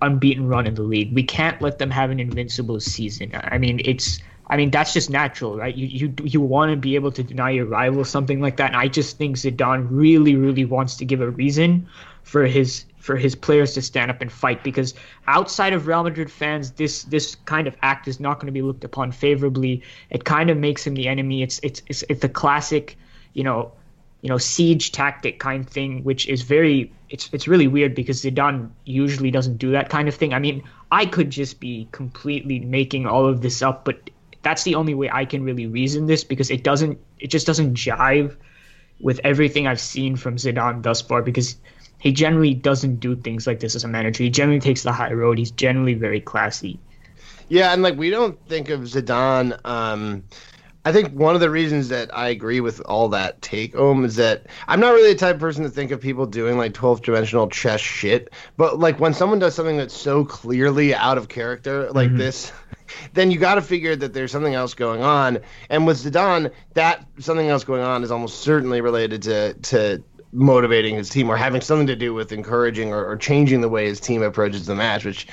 unbeaten 0.00 0.46
run 0.46 0.66
in 0.66 0.74
the 0.74 0.82
league. 0.82 1.12
We 1.12 1.24
can't 1.24 1.60
let 1.60 1.78
them 1.78 1.90
have 1.90 2.10
an 2.10 2.20
invincible 2.20 2.78
season. 2.80 3.32
I 3.34 3.58
mean, 3.58 3.80
it's 3.84 4.20
I 4.46 4.56
mean 4.56 4.70
that's 4.70 4.92
just 4.92 5.10
natural, 5.10 5.56
right? 5.56 5.74
You 5.74 5.86
you 5.86 6.14
you 6.24 6.40
want 6.40 6.70
to 6.70 6.76
be 6.76 6.94
able 6.94 7.12
to 7.12 7.22
deny 7.22 7.50
your 7.50 7.66
rival 7.66 8.04
something 8.04 8.40
like 8.40 8.56
that. 8.56 8.68
And 8.68 8.76
I 8.76 8.88
just 8.88 9.18
think 9.18 9.36
Zidane 9.36 9.86
really 9.90 10.36
really 10.36 10.64
wants 10.64 10.96
to 10.96 11.04
give 11.04 11.20
a 11.20 11.30
reason 11.30 11.88
for 12.22 12.46
his 12.46 12.84
for 12.98 13.16
his 13.16 13.34
players 13.34 13.72
to 13.74 13.82
stand 13.82 14.10
up 14.10 14.20
and 14.20 14.30
fight 14.30 14.62
because 14.62 14.92
outside 15.26 15.72
of 15.72 15.86
Real 15.86 16.02
Madrid 16.02 16.30
fans, 16.30 16.72
this 16.72 17.04
this 17.04 17.34
kind 17.46 17.66
of 17.66 17.76
act 17.82 18.08
is 18.08 18.20
not 18.20 18.38
going 18.38 18.46
to 18.46 18.52
be 18.52 18.62
looked 18.62 18.84
upon 18.84 19.12
favorably. 19.12 19.82
It 20.10 20.24
kind 20.24 20.50
of 20.50 20.56
makes 20.56 20.86
him 20.86 20.94
the 20.94 21.08
enemy. 21.08 21.42
It's 21.42 21.60
it's 21.62 21.82
it's, 21.86 22.04
it's 22.08 22.20
the 22.20 22.28
classic, 22.28 22.98
you 23.34 23.44
know, 23.44 23.72
you 24.20 24.28
know 24.28 24.38
siege 24.38 24.92
tactic 24.92 25.38
kind 25.38 25.64
of 25.64 25.70
thing, 25.70 26.04
which 26.04 26.26
is 26.28 26.42
very 26.42 26.92
it's 27.10 27.30
it's 27.32 27.48
really 27.48 27.68
weird 27.68 27.94
because 27.94 28.22
Zidane 28.22 28.70
usually 28.84 29.30
doesn't 29.30 29.58
do 29.58 29.72
that 29.72 29.88
kind 29.88 30.08
of 30.08 30.14
thing. 30.14 30.34
I 30.34 30.38
mean, 30.38 30.64
I 30.90 31.06
could 31.06 31.30
just 31.30 31.60
be 31.60 31.88
completely 31.92 32.60
making 32.60 33.06
all 33.06 33.26
of 33.26 33.42
this 33.42 33.62
up, 33.62 33.84
but 33.84 34.10
that's 34.42 34.62
the 34.62 34.74
only 34.74 34.94
way 34.94 35.10
I 35.12 35.24
can 35.24 35.42
really 35.42 35.66
reason 35.66 36.06
this 36.06 36.24
because 36.24 36.50
it 36.50 36.62
doesn't 36.64 36.98
it 37.18 37.28
just 37.28 37.46
doesn't 37.46 37.74
jive 37.74 38.36
with 39.00 39.20
everything 39.22 39.66
I've 39.66 39.80
seen 39.80 40.16
from 40.16 40.36
Zidane 40.36 40.82
thus 40.82 41.00
far 41.00 41.22
because 41.22 41.56
he 41.98 42.12
generally 42.12 42.54
doesn't 42.54 42.96
do 42.96 43.16
things 43.16 43.46
like 43.46 43.60
this 43.60 43.74
as 43.74 43.84
a 43.84 43.88
manager. 43.88 44.22
He 44.22 44.30
generally 44.30 44.60
takes 44.60 44.82
the 44.82 44.92
high 44.92 45.12
road. 45.12 45.38
He's 45.38 45.50
generally 45.50 45.94
very 45.94 46.20
classy. 46.20 46.78
Yeah, 47.48 47.72
and 47.72 47.82
like 47.82 47.96
we 47.96 48.10
don't 48.10 48.38
think 48.46 48.68
of 48.70 48.80
Zidane 48.80 49.58
um 49.64 50.24
I 50.88 50.92
think 50.92 51.12
one 51.12 51.34
of 51.34 51.42
the 51.42 51.50
reasons 51.50 51.90
that 51.90 52.16
I 52.16 52.28
agree 52.28 52.60
with 52.60 52.80
all 52.86 53.10
that 53.10 53.42
take 53.42 53.74
home 53.74 54.06
is 54.06 54.16
that 54.16 54.46
I'm 54.68 54.80
not 54.80 54.94
really 54.94 55.12
the 55.12 55.18
type 55.18 55.34
of 55.34 55.40
person 55.42 55.62
to 55.64 55.68
think 55.68 55.90
of 55.90 56.00
people 56.00 56.24
doing 56.24 56.56
like 56.56 56.72
12 56.72 57.02
dimensional 57.02 57.46
chess 57.46 57.82
shit. 57.82 58.32
But 58.56 58.78
like 58.78 58.98
when 58.98 59.12
someone 59.12 59.38
does 59.38 59.54
something 59.54 59.76
that's 59.76 59.94
so 59.94 60.24
clearly 60.24 60.94
out 60.94 61.18
of 61.18 61.28
character 61.28 61.92
like 61.92 62.08
mm-hmm. 62.08 62.16
this, 62.16 62.52
then 63.12 63.30
you 63.30 63.38
got 63.38 63.56
to 63.56 63.60
figure 63.60 63.96
that 63.96 64.14
there's 64.14 64.32
something 64.32 64.54
else 64.54 64.72
going 64.72 65.02
on. 65.02 65.40
And 65.68 65.86
with 65.86 66.02
Zidane, 66.02 66.50
that 66.72 67.04
something 67.18 67.50
else 67.50 67.64
going 67.64 67.82
on 67.82 68.02
is 68.02 68.10
almost 68.10 68.40
certainly 68.40 68.80
related 68.80 69.20
to 69.24 69.52
to 69.52 70.02
motivating 70.32 70.94
his 70.94 71.10
team 71.10 71.28
or 71.28 71.36
having 71.36 71.60
something 71.60 71.86
to 71.88 71.96
do 71.96 72.14
with 72.14 72.32
encouraging 72.32 72.94
or, 72.94 73.04
or 73.04 73.14
changing 73.18 73.60
the 73.60 73.68
way 73.68 73.84
his 73.84 74.00
team 74.00 74.22
approaches 74.22 74.64
the 74.64 74.74
match, 74.74 75.04
which 75.04 75.26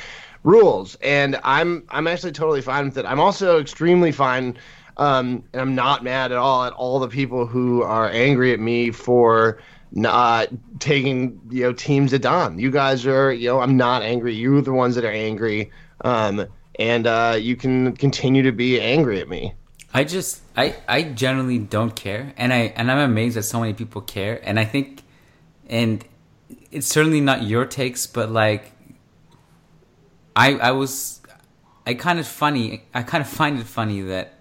rules. 0.44 0.96
And 0.96 1.40
I'm 1.46 1.86
I'm 1.88 2.08
actually 2.08 2.34
totally 2.34 2.62
fine 2.62 2.88
with 2.88 2.98
it. 2.98 3.06
I'm 3.06 3.22
also 3.22 3.62
extremely 3.62 4.12
fine 4.12 4.58
um, 4.98 5.44
and 5.54 5.62
I'm 5.62 5.76
not 5.76 6.04
mad 6.04 6.32
at 6.32 6.38
all 6.38 6.64
at 6.66 6.74
all 6.74 7.00
the 7.00 7.08
people 7.08 7.46
who 7.46 7.82
are 7.84 8.10
angry 8.10 8.54
at 8.54 8.60
me 8.60 8.92
for 8.92 9.60
not 9.92 10.50
taking 10.80 11.40
you 11.50 11.64
know 11.64 11.74
teams 11.74 12.12
Zidane. 12.12 12.60
You 12.60 12.72
guys 12.72 13.06
are 13.06 13.32
you 13.32 13.50
know 13.50 13.62
I'm 13.62 13.78
not 13.78 14.04
angry. 14.04 14.36
You're 14.36 14.62
the 14.62 14.74
ones 14.74 14.96
that 14.96 15.06
are 15.06 15.12
angry, 15.12 15.72
um, 16.02 16.48
and 16.80 17.08
uh, 17.08 17.38
you 17.40 17.56
can 17.56 17.96
continue 17.96 18.44
to 18.44 18.52
be 18.52 18.80
angry 18.80 19.20
at 19.20 19.30
me. 19.30 19.54
I 19.94 20.04
just 20.04 20.42
I 20.58 20.76
I 20.88 21.04
generally 21.04 21.58
don't 21.58 21.96
care, 21.96 22.34
and 22.38 22.54
I 22.54 22.74
and 22.76 22.92
I'm 22.92 23.10
amazed 23.10 23.38
that 23.38 23.44
so 23.44 23.60
many 23.60 23.74
people 23.74 24.02
care, 24.02 24.42
and 24.44 24.60
I 24.60 24.66
think, 24.66 25.04
and 25.70 26.04
it's 26.72 26.88
certainly 26.88 27.22
not 27.22 27.44
your 27.44 27.66
takes, 27.66 28.06
but 28.06 28.30
like 28.30 28.74
I 30.36 30.56
I 30.56 30.72
was 30.72 31.22
I 31.88 31.94
kind 31.94 32.20
of 32.20 32.28
funny. 32.28 32.84
I 32.94 33.04
kind 33.04 33.22
of 33.22 33.30
find 33.30 33.60
it 33.60 33.66
funny 33.66 34.02
that 34.02 34.35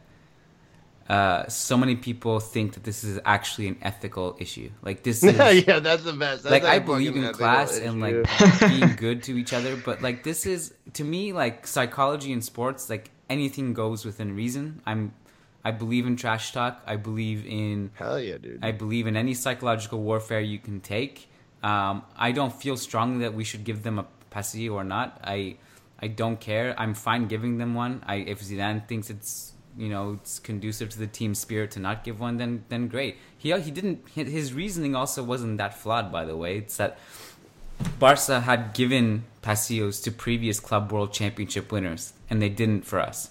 uh, 1.08 1.46
so 1.48 1.76
many 1.76 1.96
people 1.96 2.40
think 2.40 2.74
that 2.74 2.84
this 2.84 3.04
is 3.04 3.20
actually 3.24 3.68
an 3.68 3.76
ethical 3.82 4.36
issue. 4.38 4.70
Like 4.82 5.02
this 5.02 5.22
is 5.24 5.36
yeah, 5.66 5.78
that's 5.80 6.02
the 6.02 6.12
best. 6.12 6.44
That's 6.44 6.52
like 6.52 6.64
I 6.64 6.78
believe 6.78 7.14
in 7.16 7.30
class 7.32 7.78
and 7.78 8.02
issue. 8.02 8.22
like 8.24 8.60
being 8.60 8.96
good 8.96 9.22
to 9.24 9.38
each 9.38 9.52
other, 9.52 9.76
but 9.76 10.00
like 10.02 10.22
this 10.22 10.46
is 10.46 10.74
to 10.94 11.04
me 11.04 11.32
like 11.32 11.66
psychology 11.66 12.32
and 12.32 12.42
sports. 12.42 12.88
Like 12.88 13.10
anything 13.28 13.74
goes 13.74 14.04
within 14.04 14.34
reason. 14.34 14.80
I'm 14.86 15.12
I 15.64 15.72
believe 15.72 16.06
in 16.06 16.16
trash 16.16 16.52
talk. 16.52 16.82
I 16.86 16.96
believe 16.96 17.46
in 17.46 17.90
hell 17.94 18.18
yeah, 18.18 18.38
dude. 18.38 18.64
I 18.64 18.72
believe 18.72 19.06
in 19.06 19.16
any 19.16 19.34
psychological 19.34 20.00
warfare 20.00 20.40
you 20.40 20.58
can 20.58 20.80
take. 20.80 21.28
Um, 21.62 22.02
I 22.16 22.32
don't 22.32 22.52
feel 22.52 22.76
strongly 22.76 23.20
that 23.20 23.34
we 23.34 23.44
should 23.44 23.64
give 23.64 23.82
them 23.82 23.98
a 23.98 24.06
pasillo 24.30 24.74
or 24.74 24.84
not. 24.84 25.20
I 25.24 25.56
I 26.00 26.08
don't 26.08 26.40
care. 26.40 26.74
I'm 26.78 26.94
fine 26.94 27.28
giving 27.28 27.58
them 27.58 27.74
one. 27.74 28.02
I 28.06 28.16
if 28.16 28.42
Zidane 28.42 28.86
thinks 28.86 29.10
it's 29.10 29.53
you 29.76 29.88
know 29.88 30.18
it's 30.20 30.38
conducive 30.38 30.90
to 30.90 30.98
the 30.98 31.06
team 31.06 31.34
spirit 31.34 31.72
to 31.72 31.80
not 31.80 32.04
give 32.04 32.20
one, 32.20 32.36
then 32.36 32.64
then 32.68 32.88
great. 32.88 33.16
He 33.36 33.52
he 33.60 33.70
didn't. 33.70 34.08
His 34.08 34.52
reasoning 34.52 34.94
also 34.94 35.22
wasn't 35.22 35.58
that 35.58 35.78
flawed, 35.78 36.10
by 36.12 36.24
the 36.24 36.36
way. 36.36 36.58
It's 36.58 36.76
that 36.76 36.98
Barca 37.98 38.40
had 38.40 38.74
given 38.74 39.24
pasillos 39.42 40.02
to 40.04 40.12
previous 40.12 40.60
club 40.60 40.92
world 40.92 41.12
championship 41.12 41.72
winners, 41.72 42.12
and 42.30 42.40
they 42.40 42.48
didn't 42.48 42.86
for 42.86 43.00
us. 43.00 43.30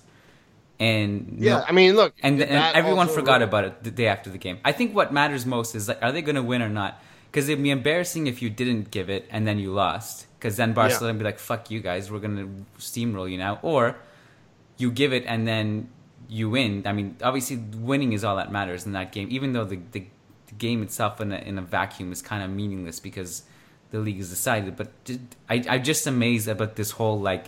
And 0.80 1.40
no- 1.40 1.48
yeah, 1.48 1.66
I 1.68 1.72
mean, 1.72 1.96
look, 1.96 2.14
and, 2.22 2.42
and 2.42 2.76
everyone 2.76 3.08
forgot 3.08 3.42
about 3.42 3.64
it 3.64 3.84
the 3.84 3.92
day 3.92 4.08
after 4.08 4.30
the 4.30 4.38
game. 4.38 4.60
I 4.66 4.72
think 4.72 4.96
what 4.96 5.14
matters 5.14 5.46
most 5.46 5.76
is 5.76 5.88
like, 5.88 6.00
are 6.02 6.12
they 6.12 6.22
going 6.22 6.36
to 6.36 6.44
win 6.44 6.62
or 6.62 6.70
not? 6.70 7.02
Because 7.32 7.48
it'd 7.48 7.64
be 7.64 7.70
embarrassing 7.72 8.28
if 8.28 8.42
you 8.42 8.50
didn't 8.50 8.92
give 8.92 9.10
it 9.10 9.28
and 9.32 9.48
then 9.48 9.60
you 9.60 9.72
lost. 9.72 10.28
Because 10.38 10.58
then 10.58 10.74
Barcelona 10.74 11.14
would 11.14 11.20
be 11.20 11.26
like, 11.26 11.40
"Fuck 11.40 11.72
you 11.72 11.80
guys, 11.80 12.12
we're 12.12 12.20
going 12.20 12.36
to 12.36 12.82
steamroll 12.82 13.32
you 13.32 13.38
now." 13.38 13.60
Or 13.62 13.96
you 14.78 14.92
give 14.92 15.14
it 15.14 15.24
and 15.26 15.48
then 15.48 15.90
you 16.30 16.50
win. 16.50 16.84
I 16.86 16.94
mean, 16.94 17.18
obviously, 17.22 17.58
winning 17.58 18.14
is 18.14 18.24
all 18.24 18.36
that 18.38 18.52
matters 18.52 18.86
in 18.86 18.94
that 18.94 19.12
game. 19.12 19.28
Even 19.32 19.54
though 19.54 19.66
the 19.66 19.80
the, 19.92 20.06
the 20.48 20.54
game 20.58 20.82
itself 20.84 21.22
in 21.22 21.32
a, 21.32 21.38
in 21.38 21.58
a 21.58 21.62
vacuum 21.62 22.12
is 22.12 22.22
kind 22.22 22.44
of 22.44 22.50
meaningless 22.50 23.00
because 23.00 23.44
the 23.92 24.00
league 24.00 24.20
is 24.20 24.30
decided. 24.30 24.76
But 24.76 24.92
I 25.50 25.64
I'm 25.70 25.84
just 25.84 26.08
amazed 26.08 26.48
about 26.48 26.76
this 26.76 26.92
whole 26.92 27.20
like. 27.20 27.46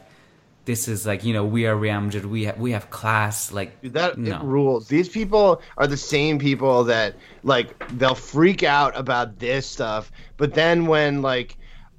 This 0.65 0.87
is 0.87 1.05
like 1.05 1.23
you 1.23 1.31
know 1.31 1.45
we 1.45 1.67
are 1.67 1.75
Real 1.75 2.01
Madrid. 2.01 2.25
We 2.25 2.45
have 2.45 2.57
we 2.57 2.71
have 2.71 2.89
class. 2.89 3.51
Like 3.51 3.79
Dude, 3.81 3.93
that 3.93 4.17
no. 4.17 4.37
it 4.37 4.41
rules. 4.41 4.87
These 4.87 5.09
people 5.09 5.61
are 5.77 5.85
the 5.85 5.95
same 5.95 6.39
people 6.39 6.85
that 6.85 7.15
like 7.43 7.87
they'll 7.99 8.15
freak 8.15 8.63
out 8.63 8.97
about 8.97 9.37
this 9.37 9.67
stuff, 9.67 10.11
but 10.37 10.55
then 10.55 10.87
when 10.87 11.21
like 11.21 11.55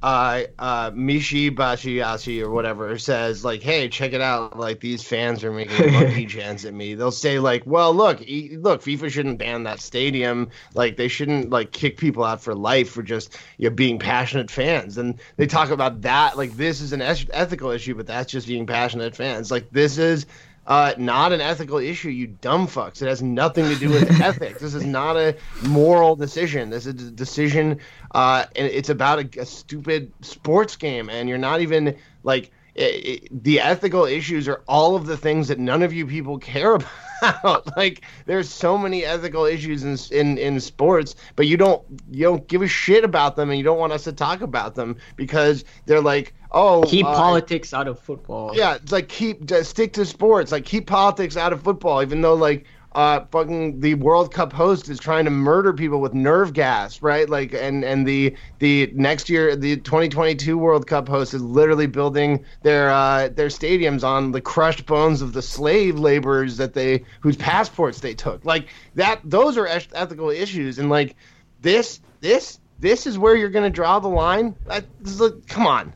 uh 0.07 0.45
uh 0.61 0.91
Michy 0.93 1.51
Batshuayi 1.51 2.41
or 2.41 2.49
whatever 2.51 2.97
says 2.97 3.45
like, 3.45 3.61
"Hey, 3.61 3.89
check 3.89 4.13
it 4.13 4.21
out! 4.21 4.57
Like 4.57 4.79
these 4.79 5.03
fans 5.03 5.43
are 5.43 5.51
making 5.51 5.93
monkey 5.93 6.27
chants 6.27 6.65
at 6.65 6.73
me." 6.73 6.95
They'll 6.95 7.11
say 7.11 7.41
like, 7.41 7.65
"Well, 7.67 7.93
look, 7.93 8.23
e- 8.23 8.57
look, 8.57 8.83
FIFA 8.83 9.11
shouldn't 9.11 9.39
ban 9.41 9.65
that 9.65 9.81
stadium. 9.81 10.51
Like 10.75 10.97
they 10.97 11.09
shouldn't 11.09 11.51
like 11.51 11.73
kick 11.73 11.99
people 11.99 12.23
out 12.23 12.41
for 12.41 12.55
life 12.55 12.91
for 12.91 13.03
just 13.03 13.37
you 13.59 13.69
know, 13.69 13.75
being 13.75 13.99
passionate 13.99 14.49
fans." 14.49 14.97
And 14.97 15.19
they 15.39 15.47
talk 15.49 15.71
about 15.71 16.03
that 16.03 16.37
like 16.37 16.57
this 16.57 16.81
is 16.81 16.93
an 16.93 17.03
es- 17.03 17.27
ethical 17.33 17.71
issue, 17.71 17.97
but 17.97 18.07
that's 18.07 18.31
just 18.31 18.47
being 18.47 18.65
passionate 18.65 19.17
fans. 19.17 19.51
Like 19.51 19.71
this 19.71 19.99
is 19.99 20.27
uh, 20.67 20.95
not 20.99 21.33
an 21.33 21.41
ethical 21.41 21.79
issue, 21.79 22.09
you 22.11 22.27
dumb 22.27 22.67
fucks. 22.67 23.01
It 23.01 23.09
has 23.09 23.23
nothing 23.23 23.67
to 23.67 23.77
do 23.77 23.89
with 23.89 24.21
ethics. 24.21 24.61
This 24.61 24.75
is 24.75 24.85
not 24.85 25.17
a 25.17 25.37
moral 25.63 26.17
decision. 26.17 26.71
This 26.71 26.87
is 26.87 27.09
a 27.09 27.11
decision, 27.11 27.81
uh, 28.13 28.47
and 28.57 28.67
it's 28.67 28.89
about 28.89 29.37
a, 29.37 29.41
a 29.41 29.47
stupid 29.47 30.13
sports 30.23 30.77
game. 30.77 31.09
And 31.09 31.29
you're 31.29 31.39
not 31.39 31.61
even 31.61 31.97
like 32.23 32.51
i 32.79 32.83
i 32.83 33.21
the 33.31 33.61
ethical 33.61 34.05
issues 34.05 34.49
are 34.49 34.63
all 34.69 34.97
of 34.97 35.07
the 35.07 35.17
things 35.17 35.49
that 35.49 35.59
none 35.59 35.83
of 35.83 35.93
you 35.93 36.07
people 36.07 36.39
care 36.39 36.75
about. 36.75 36.91
like 37.77 38.03
there's 38.27 38.49
so 38.49 38.77
many 38.77 39.05
ethical 39.05 39.45
issues 39.45 39.85
in, 39.85 39.97
in 40.17 40.39
in 40.39 40.61
sports, 40.61 41.15
but 41.35 41.47
you 41.47 41.57
don't 41.57 41.83
you 42.11 42.25
don't 42.25 42.47
give 42.49 42.63
a 42.63 42.69
shit 42.69 43.05
about 43.05 43.37
them, 43.37 43.51
and 43.51 43.59
you 43.59 43.65
don't 43.65 43.79
want 43.79 43.93
us 43.93 44.05
to 44.05 44.13
talk 44.13 44.41
about 44.41 44.75
them 44.75 44.97
because 45.17 45.65
they're 45.87 46.01
like, 46.01 46.35
oh, 46.53 46.83
Keep 46.87 47.07
uh, 47.07 47.15
politics 47.15 47.73
out 47.75 47.89
of 47.89 47.99
football. 47.99 48.53
yeah, 48.55 48.75
it's 48.75 48.93
like 48.93 49.09
keep 49.09 49.45
just 49.47 49.71
stick 49.71 49.93
to 49.95 50.05
sports. 50.05 50.53
Like 50.53 50.65
keep 50.65 50.87
politics 50.87 51.37
out 51.37 51.53
of 51.53 51.63
football, 51.63 52.03
even 52.03 52.21
though 52.21 52.35
like 52.35 52.67
uh 52.97 53.27
fucking 53.31 53.79
the 53.81 53.95
World 53.95 54.33
Cup 54.33 54.55
host 54.55 54.89
is 54.89 54.99
trying 54.99 55.27
to 55.27 55.31
murder 55.31 55.75
people 55.75 56.01
with 56.01 56.15
nerve 56.15 56.55
gas, 56.55 57.03
right? 57.03 57.29
Like 57.29 57.53
and 57.53 57.85
and 57.85 58.09
the 58.09 58.35
the 58.59 58.91
next 58.95 59.29
year 59.29 59.55
the 59.55 59.77
2022 59.77 60.57
World 60.57 60.87
Cup 60.87 61.07
host 61.07 61.35
is 61.35 61.43
literally 61.43 61.87
building 61.87 62.43
their 62.63 62.91
uh 62.91 63.29
their 63.29 63.49
stadiums 63.49 64.03
on 64.03 64.33
the 64.33 64.41
crushed 64.41 64.87
bones 64.87 65.21
of 65.21 65.35
the 65.35 65.43
slave 65.43 65.99
laborers 65.99 66.57
that 66.57 66.73
they 66.73 67.05
whose 67.21 67.37
passports 67.37 68.01
they 68.01 68.15
took. 68.15 68.43
Like 68.47 68.69
that 68.95 69.21
those 69.23 69.59
are 69.59 69.67
ethical 69.67 70.31
issues 70.31 70.79
and 70.79 70.89
like 70.89 71.17
this 71.61 72.01
this 72.23 72.61
this 72.81 73.07
is 73.07 73.19
where 73.19 73.37
you're 73.37 73.51
going 73.51 73.71
to 73.71 73.75
draw 73.75 73.99
the 73.99 74.09
line. 74.09 74.55
This 75.01 75.21
like, 75.21 75.47
come 75.49 75.67
on. 75.67 75.93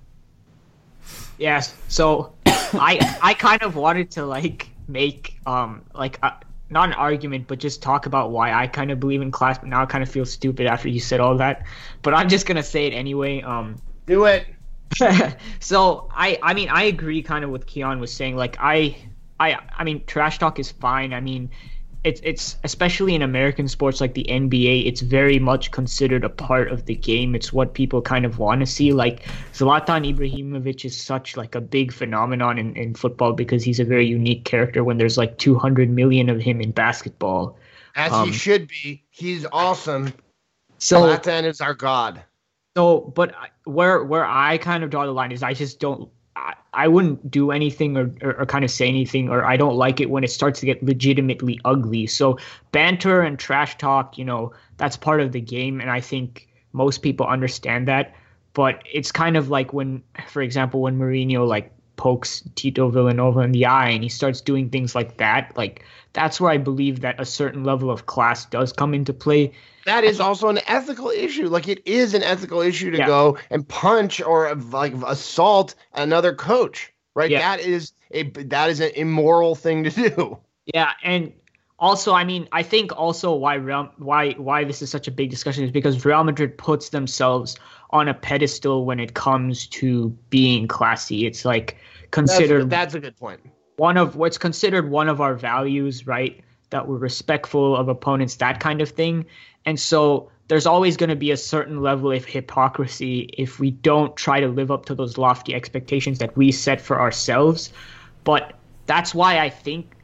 Yes. 1.39 1.75
So 1.89 2.35
I 2.47 3.19
I 3.23 3.33
kind 3.33 3.63
of 3.63 3.75
wanted 3.75 4.11
to 4.13 4.27
like 4.27 4.69
make 4.87 5.39
um 5.47 5.83
like 5.95 6.19
uh, 6.23 6.33
not 6.70 6.88
an 6.88 6.94
argument 6.94 7.46
but 7.48 7.59
just 7.59 7.83
talk 7.83 8.06
about 8.06 8.30
why 8.30 8.52
I 8.52 8.66
kind 8.66 8.90
of 8.90 9.00
believe 9.00 9.22
in 9.22 9.30
class 9.30 9.59
but 9.59 9.68
now 9.68 9.83
I 9.83 9.87
kind 9.87 10.02
of 10.02 10.11
feel 10.11 10.24
stupid 10.24 10.66
after 10.66 10.88
you 10.88 11.00
said 11.00 11.20
all 11.20 11.37
that. 11.38 11.66
But 12.02 12.14
I'm 12.14 12.28
just 12.28 12.46
going 12.46 12.56
to 12.56 12.62
say 12.62 12.87
it 12.87 12.92
anyway. 12.92 13.42
Um 13.42 13.76
Do 14.06 14.24
it. 14.26 14.46
so 15.61 16.09
I 16.14 16.38
I 16.42 16.54
mean 16.54 16.68
I 16.68 16.85
agree 16.85 17.22
kind 17.22 17.44
of 17.44 17.50
with 17.50 17.66
Kiyan 17.66 18.00
was 18.00 18.12
saying 18.12 18.37
like 18.37 18.56
I 18.61 18.96
I 19.38 19.59
I 19.76 19.85
mean 19.85 20.04
trash 20.06 20.38
talk 20.38 20.59
is 20.59 20.70
fine. 20.70 21.12
I 21.12 21.20
mean 21.20 21.50
it's 22.03 22.21
it's 22.25 22.57
especially 22.65 23.15
in 23.15 23.23
American 23.23 23.69
sports 23.69 24.01
like 24.01 24.15
the 24.15 24.25
NBA, 24.29 24.87
it's 24.87 25.03
very 25.03 25.39
much 25.39 25.71
considered 25.71 26.25
a 26.25 26.29
part 26.29 26.71
of 26.73 26.87
the 26.87 26.95
game. 26.95 27.35
It's 27.35 27.53
what 27.53 27.75
people 27.75 28.01
kind 28.01 28.25
of 28.25 28.39
want 28.39 28.61
to 28.61 28.67
see. 28.67 28.93
Like 28.93 29.25
Zlatan 29.53 30.11
Ibrahimovic 30.15 30.85
is 30.85 31.01
such 31.01 31.37
like 31.37 31.55
a 31.55 31.61
big 31.61 31.93
phenomenon 31.93 32.59
in, 32.59 32.75
in 32.77 32.95
football 32.95 33.35
because 33.35 33.63
he's 33.63 33.81
a 33.81 33.85
very 33.85 34.07
unique 34.07 34.45
character 34.45 34.83
when 34.83 34.97
there's 34.97 35.19
like 35.19 35.37
200 35.37 35.91
million 35.91 36.31
of 36.31 36.41
him 36.41 36.61
in 36.61 36.71
basketball. 36.71 37.59
As 37.97 38.13
Um, 38.13 38.29
he 38.29 38.33
should 38.33 38.69
be. 38.69 39.05
He's 39.11 39.45
awesome. 39.53 40.15
So 40.79 41.03
Zlatan 41.03 41.45
is 41.45 41.61
our 41.61 41.75
god. 41.75 42.23
So, 42.77 43.13
but 43.15 43.35
where 43.65 44.05
where 44.05 44.25
I 44.25 44.57
kind 44.59 44.85
of 44.85 44.91
draw 44.91 45.05
the 45.05 45.13
line 45.13 45.33
is 45.33 45.43
I 45.43 45.53
just 45.53 45.81
don't. 45.81 46.09
I, 46.72 46.88
wouldn't 46.88 47.31
do 47.31 47.50
anything 47.50 47.96
or, 47.96 48.11
or, 48.22 48.40
or 48.40 48.46
kind 48.46 48.64
of 48.64 48.70
say 48.70 48.88
anything, 48.88 49.29
or 49.29 49.44
I 49.44 49.57
don't 49.57 49.76
like 49.76 50.00
it 50.00 50.11
when 50.11 50.24
it 50.24 50.31
starts 50.31 50.61
to 50.61 50.66
get 50.66 50.83
legitimately 50.83 51.61
ugly. 51.64 52.07
So, 52.07 52.38
banter 52.72 53.22
and 53.22 53.38
trash 53.38 53.76
talk, 53.79 54.16
you 54.16 54.24
know, 54.24 54.53
that's 54.76 54.96
part 54.96 55.20
of 55.20 55.33
the 55.33 55.40
game, 55.40 55.81
and 55.81 55.90
I 55.90 56.00
think 56.00 56.48
most 56.72 56.98
people 57.03 57.26
understand 57.26 57.88
that. 57.88 58.14
But 58.53 58.83
it's 58.92 59.12
kind 59.12 59.37
of 59.37 59.48
like 59.48 59.72
when, 59.72 60.03
for 60.29 60.42
example, 60.42 60.83
when 60.83 60.98
Mourinho 60.98 61.46
like 61.46 61.72
pokes 61.96 62.42
Tito 62.55 62.90
Vilanova 62.90 63.44
in 63.44 63.53
the 63.53 63.66
eye 63.66 63.90
and 63.90 64.03
he 64.03 64.09
starts 64.09 64.40
doing 64.40 64.70
things 64.70 64.94
like 64.94 65.18
that, 65.18 65.53
like 65.57 65.85
that's 66.12 66.40
where 66.40 66.50
I 66.50 66.57
believe 66.57 67.00
that 67.00 67.20
a 67.20 67.24
certain 67.24 67.62
level 67.62 67.90
of 67.90 68.07
class 68.07 68.46
does 68.46 68.72
come 68.72 68.94
into 68.94 69.12
play. 69.12 69.53
That 69.87 70.05
is 70.05 70.21
also 70.21 70.49
an 70.49 70.61
ethical 70.66 71.09
issue. 71.11 71.49
Like 71.49 71.69
it 71.69 71.83
is 71.87 72.14
an 72.14 72.23
ethical 72.23 72.61
issue 72.61 72.90
to 72.90 72.99
Yeah. 72.99 73.07
go 73.07 73.38
and 73.51 73.66
punch 73.66 74.21
or 74.21 74.55
like 74.55 74.93
assault 75.07 75.75
another 75.95 76.35
coach, 76.35 76.93
right? 77.14 77.31
Yeah. 77.31 77.38
That 77.57 77.61
is 77.64 77.93
a 78.12 78.25
that 78.25 78.71
is 78.71 78.81
an 78.81 78.90
immoral 78.95 79.55
thing 79.55 79.85
to 79.85 79.90
do. 79.90 80.38
Yeah, 80.75 80.93
and 81.03 81.33
also, 81.79 82.12
I 82.12 82.25
mean, 82.25 82.47
I 82.53 82.62
think 82.62 82.97
also 82.97 83.35
why 83.35 83.55
Real, 83.55 83.90
why 83.97 84.33
why 84.33 84.64
this 84.64 84.83
is 84.83 84.90
such 84.90 85.09
a 85.09 85.11
big 85.11 85.31
discussion 85.31 85.64
is 85.64 85.71
because 85.71 86.05
Real 86.05 86.23
Madrid 86.25 86.59
puts 86.59 86.90
themselves 86.90 87.57
on 87.90 88.07
a 88.07 88.14
pedestal 88.14 88.85
when 88.85 89.01
it 89.01 89.14
comes 89.14 89.66
to 89.69 90.11
being 90.29 90.69
classy. 90.69 91.27
It's 91.27 91.45
like 91.45 91.77
That's, 92.03 92.11
considered 92.11 92.69
that's 92.71 92.95
a 92.95 93.01
good 93.01 93.16
point. 93.16 93.40
one 93.77 93.97
of 93.97 94.14
what's 94.16 94.37
considered 94.38 94.90
one 94.90 95.09
of 95.09 95.21
our 95.23 95.35
values, 95.35 96.07
right? 96.07 96.40
That 96.70 96.88
we're 96.88 96.96
respectful 96.96 97.76
of 97.76 97.88
opponents, 97.88 98.37
that 98.37 98.61
kind 98.61 98.80
of 98.80 98.90
thing. 98.90 99.26
And 99.64 99.78
so 99.78 100.30
there's 100.48 100.66
always 100.66 100.96
going 100.96 101.11
to 101.11 101.16
be 101.16 101.30
a 101.30 101.37
certain 101.37 101.83
level 101.83 102.11
of 102.12 102.24
hypocrisy 102.24 103.30
if 103.37 103.61
we 103.61 103.70
don't 103.70 104.16
try 104.16 104.40
to 104.40 104.48
live 104.48 104.70
up 104.70 104.87
to 104.87 104.94
those 104.94 105.18
lofty 105.18 105.54
expectations 105.54 106.18
that 106.18 106.37
we 106.37 106.50
set 106.50 106.80
for 106.80 107.00
ourselves. 107.00 107.72
But 108.24 108.54
that's 108.87 109.14
why 109.14 109.38
I 109.38 109.50
think 109.50 109.94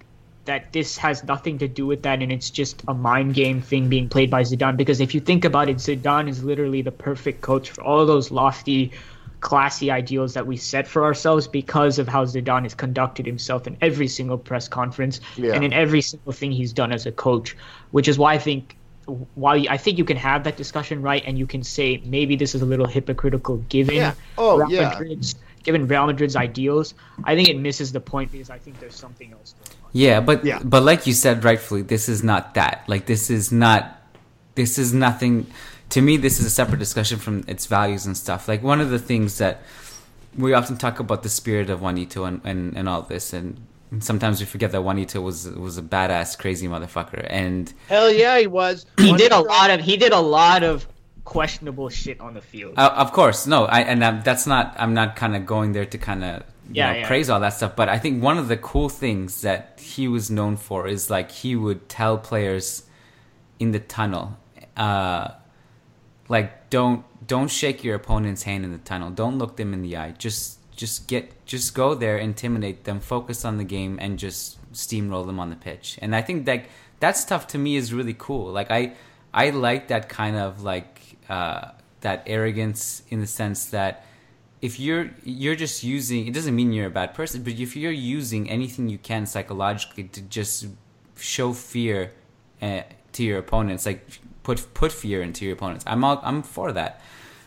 that 0.45 0.73
this 0.73 0.97
has 0.97 1.25
nothing 1.25 1.59
to 1.59 1.69
do 1.69 1.87
with 1.87 2.03
that 2.03 2.23
and 2.23 2.33
it's 2.33 2.51
just 2.51 2.83
a 2.89 2.95
mind 2.95 3.35
game 3.35 3.61
thing 3.61 3.89
being 3.89 4.09
played 4.09 4.31
by 4.31 4.43
Zidane 4.43 4.77
because 4.77 5.01
if 5.01 5.15
you 5.15 5.21
think 5.21 5.45
about 5.45 5.69
it 5.69 5.79
Zidane 5.79 6.29
is 6.29 6.45
literally 6.45 6.83
the 6.83 6.93
perfect 6.93 7.41
coach 7.41 7.71
for 7.71 7.83
all 7.83 8.07
those 8.07 8.31
lofty 8.31 8.93
classy 9.41 9.91
ideals 9.91 10.35
that 10.35 10.47
we 10.47 10.57
set 10.57 10.87
for 10.89 11.05
ourselves 11.05 11.47
because 11.47 11.99
of 11.99 12.09
how 12.09 12.25
Zidane 12.25 12.63
has 12.63 12.75
conducted 12.75 13.27
himself 13.27 13.67
in 13.67 13.77
every 13.81 14.09
single 14.09 14.39
press 14.39 14.67
conference 14.69 15.21
Yeah. 15.37 15.53
and 15.55 15.65
in 15.65 15.73
every 15.73 16.01
single 16.01 16.33
thing 16.33 16.53
he's 16.53 16.73
done 16.73 16.93
as 16.93 17.07
a 17.07 17.13
coach 17.13 17.57
which 17.91 18.09
is 18.09 18.19
why 18.19 18.35
I 18.35 18.39
think 18.39 18.77
while 19.35 19.63
I 19.71 19.77
think 19.77 19.99
you 19.99 20.05
can 20.05 20.17
have 20.17 20.43
that 20.45 20.57
discussion, 20.57 21.01
right, 21.01 21.23
and 21.25 21.39
you 21.39 21.47
can 21.47 21.63
say 21.63 22.03
maybe 22.05 22.35
this 22.35 22.57
is 22.57 22.63
a 22.63 22.65
little 22.67 22.87
hypocritical 22.89 23.59
given 23.69 23.95
Yeah. 23.97 24.15
Oh, 24.37 24.59
Real 24.59 24.71
yeah. 24.71 24.89
Madrid's 24.89 25.37
given 25.63 25.87
Real 25.87 26.07
Madrid's 26.07 26.35
ideals. 26.35 26.95
I 27.23 27.37
think 27.37 27.49
it 27.49 27.57
misses 27.57 27.93
the 27.93 28.01
point 28.01 28.33
because 28.33 28.51
I 28.51 28.59
think 28.59 28.81
there's 28.81 28.97
something 28.97 29.33
else 29.33 29.55
going 29.63 29.77
on. 29.85 29.91
Yeah, 29.93 30.21
but 30.21 30.45
Yeah. 30.45 30.61
but 30.65 30.83
like 30.83 31.07
you 31.07 31.13
said 31.13 31.45
rightfully, 31.45 31.83
this 31.83 32.09
is 32.09 32.25
not 32.25 32.55
that. 32.55 32.83
Like 32.89 33.07
this 33.07 33.31
is 33.31 33.53
not 33.53 33.97
this 34.57 34.77
is 34.79 34.93
nothing 34.93 35.47
to 35.91 36.03
me 36.03 36.17
this 36.17 36.41
is 36.41 36.47
a 36.47 36.51
separate 36.51 36.79
discussion 36.79 37.19
from 37.19 37.45
its 37.47 37.67
values 37.67 38.07
and 38.07 38.17
stuff. 38.17 38.49
Like 38.49 38.63
one 38.63 38.81
of 38.81 38.91
the 38.91 38.99
things 38.99 39.39
that 39.39 39.63
we 40.37 40.53
often 40.53 40.77
talk 40.77 40.99
about 41.01 41.23
the 41.23 41.29
spirit 41.29 41.71
of 41.71 41.81
Juanito 41.81 42.25
and, 42.25 42.41
and, 42.45 42.77
and 42.77 42.89
all 42.89 43.03
this 43.03 43.33
and 43.33 43.57
sometimes 44.01 44.41
we 44.41 44.47
forget 44.47 44.73
that 44.73 44.83
Juanito 44.83 45.21
was 45.21 45.49
was 45.49 45.79
a 45.79 45.83
badass 45.83 46.37
crazy 46.39 46.67
motherfucker 46.69 47.27
and 47.31 47.73
Hell 47.89 48.11
yeah, 48.11 48.39
he 48.39 48.47
was. 48.47 48.85
He 48.99 49.13
did 49.17 49.33
a 49.33 49.41
lot 49.41 49.71
of 49.71 49.81
he 49.81 49.97
did 49.97 50.13
a 50.13 50.21
lot 50.21 50.63
of 50.63 50.87
questionable 51.25 51.89
shit 51.89 52.21
on 52.21 52.35
the 52.35 52.41
field. 52.41 52.75
Uh, 52.77 52.93
of 52.97 53.13
course, 53.13 53.47
no, 53.47 53.65
I 53.65 53.81
and 53.81 54.03
um, 54.03 54.23
that's 54.25 54.47
not. 54.47 54.75
I'm 54.79 54.95
not 54.95 55.17
kind 55.17 55.35
of 55.37 55.45
going 55.47 55.73
there 55.73 55.87
to 55.87 55.99
kind 55.99 56.23
of 56.25 56.43
you 56.69 56.75
Yeah, 56.75 56.93
know, 56.93 56.99
yeah. 56.99 57.07
praise 57.07 57.31
all 57.31 57.41
that 57.41 57.51
stuff. 57.55 57.75
But 57.77 57.89
I 57.89 57.99
think 57.99 58.23
one 58.23 58.39
of 58.39 58.49
the 58.49 58.57
cool 58.57 58.89
things 58.89 59.43
that 59.43 59.79
he 59.81 60.09
was 60.09 60.31
known 60.31 60.57
for 60.57 60.87
is 60.87 61.11
like 61.11 61.31
he 61.31 61.55
would 61.57 61.89
tell 61.89 62.19
players 62.19 62.85
in 63.59 63.71
the 63.73 63.81
tunnel, 63.81 64.37
uh, 64.77 65.31
like 66.29 66.71
don't 66.71 67.05
don't 67.27 67.51
shake 67.51 67.85
your 67.85 67.95
opponent's 67.95 68.43
hand 68.45 68.65
in 68.65 68.73
the 68.73 68.79
tunnel. 68.79 69.11
Don't 69.11 69.39
look 69.39 69.57
them 69.57 69.73
in 69.73 69.83
the 69.83 69.97
eye. 69.97 70.13
Just 70.13 70.59
just 70.77 71.09
get 71.09 71.47
just 71.47 71.75
go 71.75 71.95
there, 71.95 72.19
intimidate 72.19 72.85
them, 72.85 73.01
focus 73.01 73.45
on 73.45 73.59
the 73.59 73.65
game, 73.65 73.99
and 74.01 74.19
just 74.19 74.61
steamroll 74.73 75.27
them 75.27 75.41
on 75.41 75.51
the 75.51 75.57
pitch. 75.57 75.99
And 76.03 76.15
I 76.15 76.23
think 76.23 76.47
that 76.47 76.67
that 77.01 77.17
stuff 77.17 77.47
to 77.49 77.59
me 77.59 77.77
is 77.77 77.93
really 77.93 78.15
cool. 78.17 78.53
Like 78.53 78.71
I 78.71 78.95
I 79.33 79.51
like 79.51 79.89
that 79.89 80.09
kind 80.09 80.37
of 80.37 80.63
like 80.63 81.17
uh, 81.29 81.73
that 82.01 82.23
arrogance 82.27 83.03
in 83.09 83.21
the 83.21 83.27
sense 83.27 83.67
that 83.67 84.05
if 84.63 84.81
you're 84.81 85.11
you're 85.25 85.57
just 85.57 85.83
using 85.83 86.27
it 86.27 86.35
doesn't 86.35 86.55
mean 86.55 86.73
you're 86.73 86.87
a 86.87 86.91
bad 86.91 87.15
person, 87.15 87.43
but 87.43 87.55
if 87.55 87.77
you're 87.77 87.93
using 87.93 88.49
anything 88.51 88.89
you 88.89 88.99
can 88.99 89.27
psychologically 89.27 90.05
to 90.05 90.21
just 90.23 90.67
show 91.17 91.53
fear 91.53 92.13
uh, 92.63 92.83
to 93.13 93.23
your 93.23 93.39
opponents, 93.39 93.87
like 93.87 94.21
put 94.47 94.59
put 94.75 94.93
fear 94.93 95.21
into 95.23 95.45
your 95.45 95.55
opponents, 95.55 95.85
I'm 95.87 96.05
all, 96.05 96.21
I'm 96.23 96.43
for 96.43 96.69
that, 96.73 97.01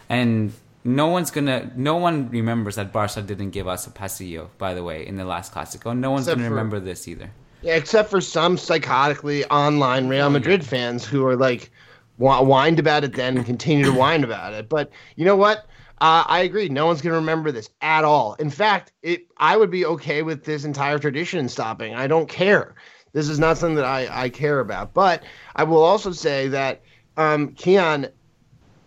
and 0.09 0.51
no 0.83 1.07
one's 1.07 1.31
gonna 1.31 1.71
no 1.75 1.95
one 1.95 2.29
remembers 2.29 2.75
that 2.75 2.91
Barca 2.91 3.21
didn't 3.21 3.51
give 3.51 3.67
us 3.67 3.87
a 3.87 3.91
pasillo. 3.91 4.49
By 4.57 4.73
the 4.73 4.83
way, 4.83 5.07
in 5.07 5.15
the 5.15 5.25
last 5.25 5.53
Clasico, 5.53 5.97
no 5.97 6.11
one's 6.11 6.27
Except 6.27 6.37
gonna 6.39 6.49
for- 6.49 6.55
remember 6.55 6.79
this 6.79 7.07
either. 7.07 7.29
Yeah, 7.61 7.75
except 7.75 8.09
for 8.09 8.21
some 8.21 8.55
psychotically 8.57 9.45
online 9.51 10.07
Real 10.07 10.29
Madrid 10.29 10.65
fans 10.65 11.05
who 11.05 11.25
are 11.25 11.35
like 11.35 11.71
wh- 12.17 12.43
whined 12.49 12.79
about 12.79 13.03
it 13.03 13.13
then 13.13 13.35
and 13.37 13.45
continue 13.45 13.83
to 13.85 13.93
whine 13.93 14.23
about 14.23 14.53
it. 14.53 14.69
But 14.69 14.91
you 15.17 15.25
know 15.25 15.35
what? 15.35 15.59
Uh, 16.01 16.23
I 16.25 16.39
agree. 16.41 16.69
No 16.69 16.85
one's 16.85 17.01
going 17.01 17.11
to 17.11 17.19
remember 17.19 17.51
this 17.51 17.69
at 17.81 18.05
all. 18.05 18.35
In 18.39 18.49
fact, 18.49 18.93
it 19.03 19.27
I 19.37 19.57
would 19.57 19.69
be 19.69 19.85
okay 19.85 20.21
with 20.23 20.45
this 20.45 20.63
entire 20.63 20.99
tradition 20.99 21.49
stopping. 21.49 21.93
I 21.95 22.07
don't 22.07 22.29
care. 22.29 22.75
This 23.11 23.27
is 23.27 23.39
not 23.39 23.57
something 23.57 23.75
that 23.75 23.85
I, 23.85 24.07
I 24.25 24.29
care 24.29 24.61
about. 24.61 24.93
But 24.93 25.23
I 25.53 25.63
will 25.65 25.83
also 25.83 26.13
say 26.13 26.47
that 26.49 26.81
um, 27.19 27.49
Kiyan, 27.49 28.11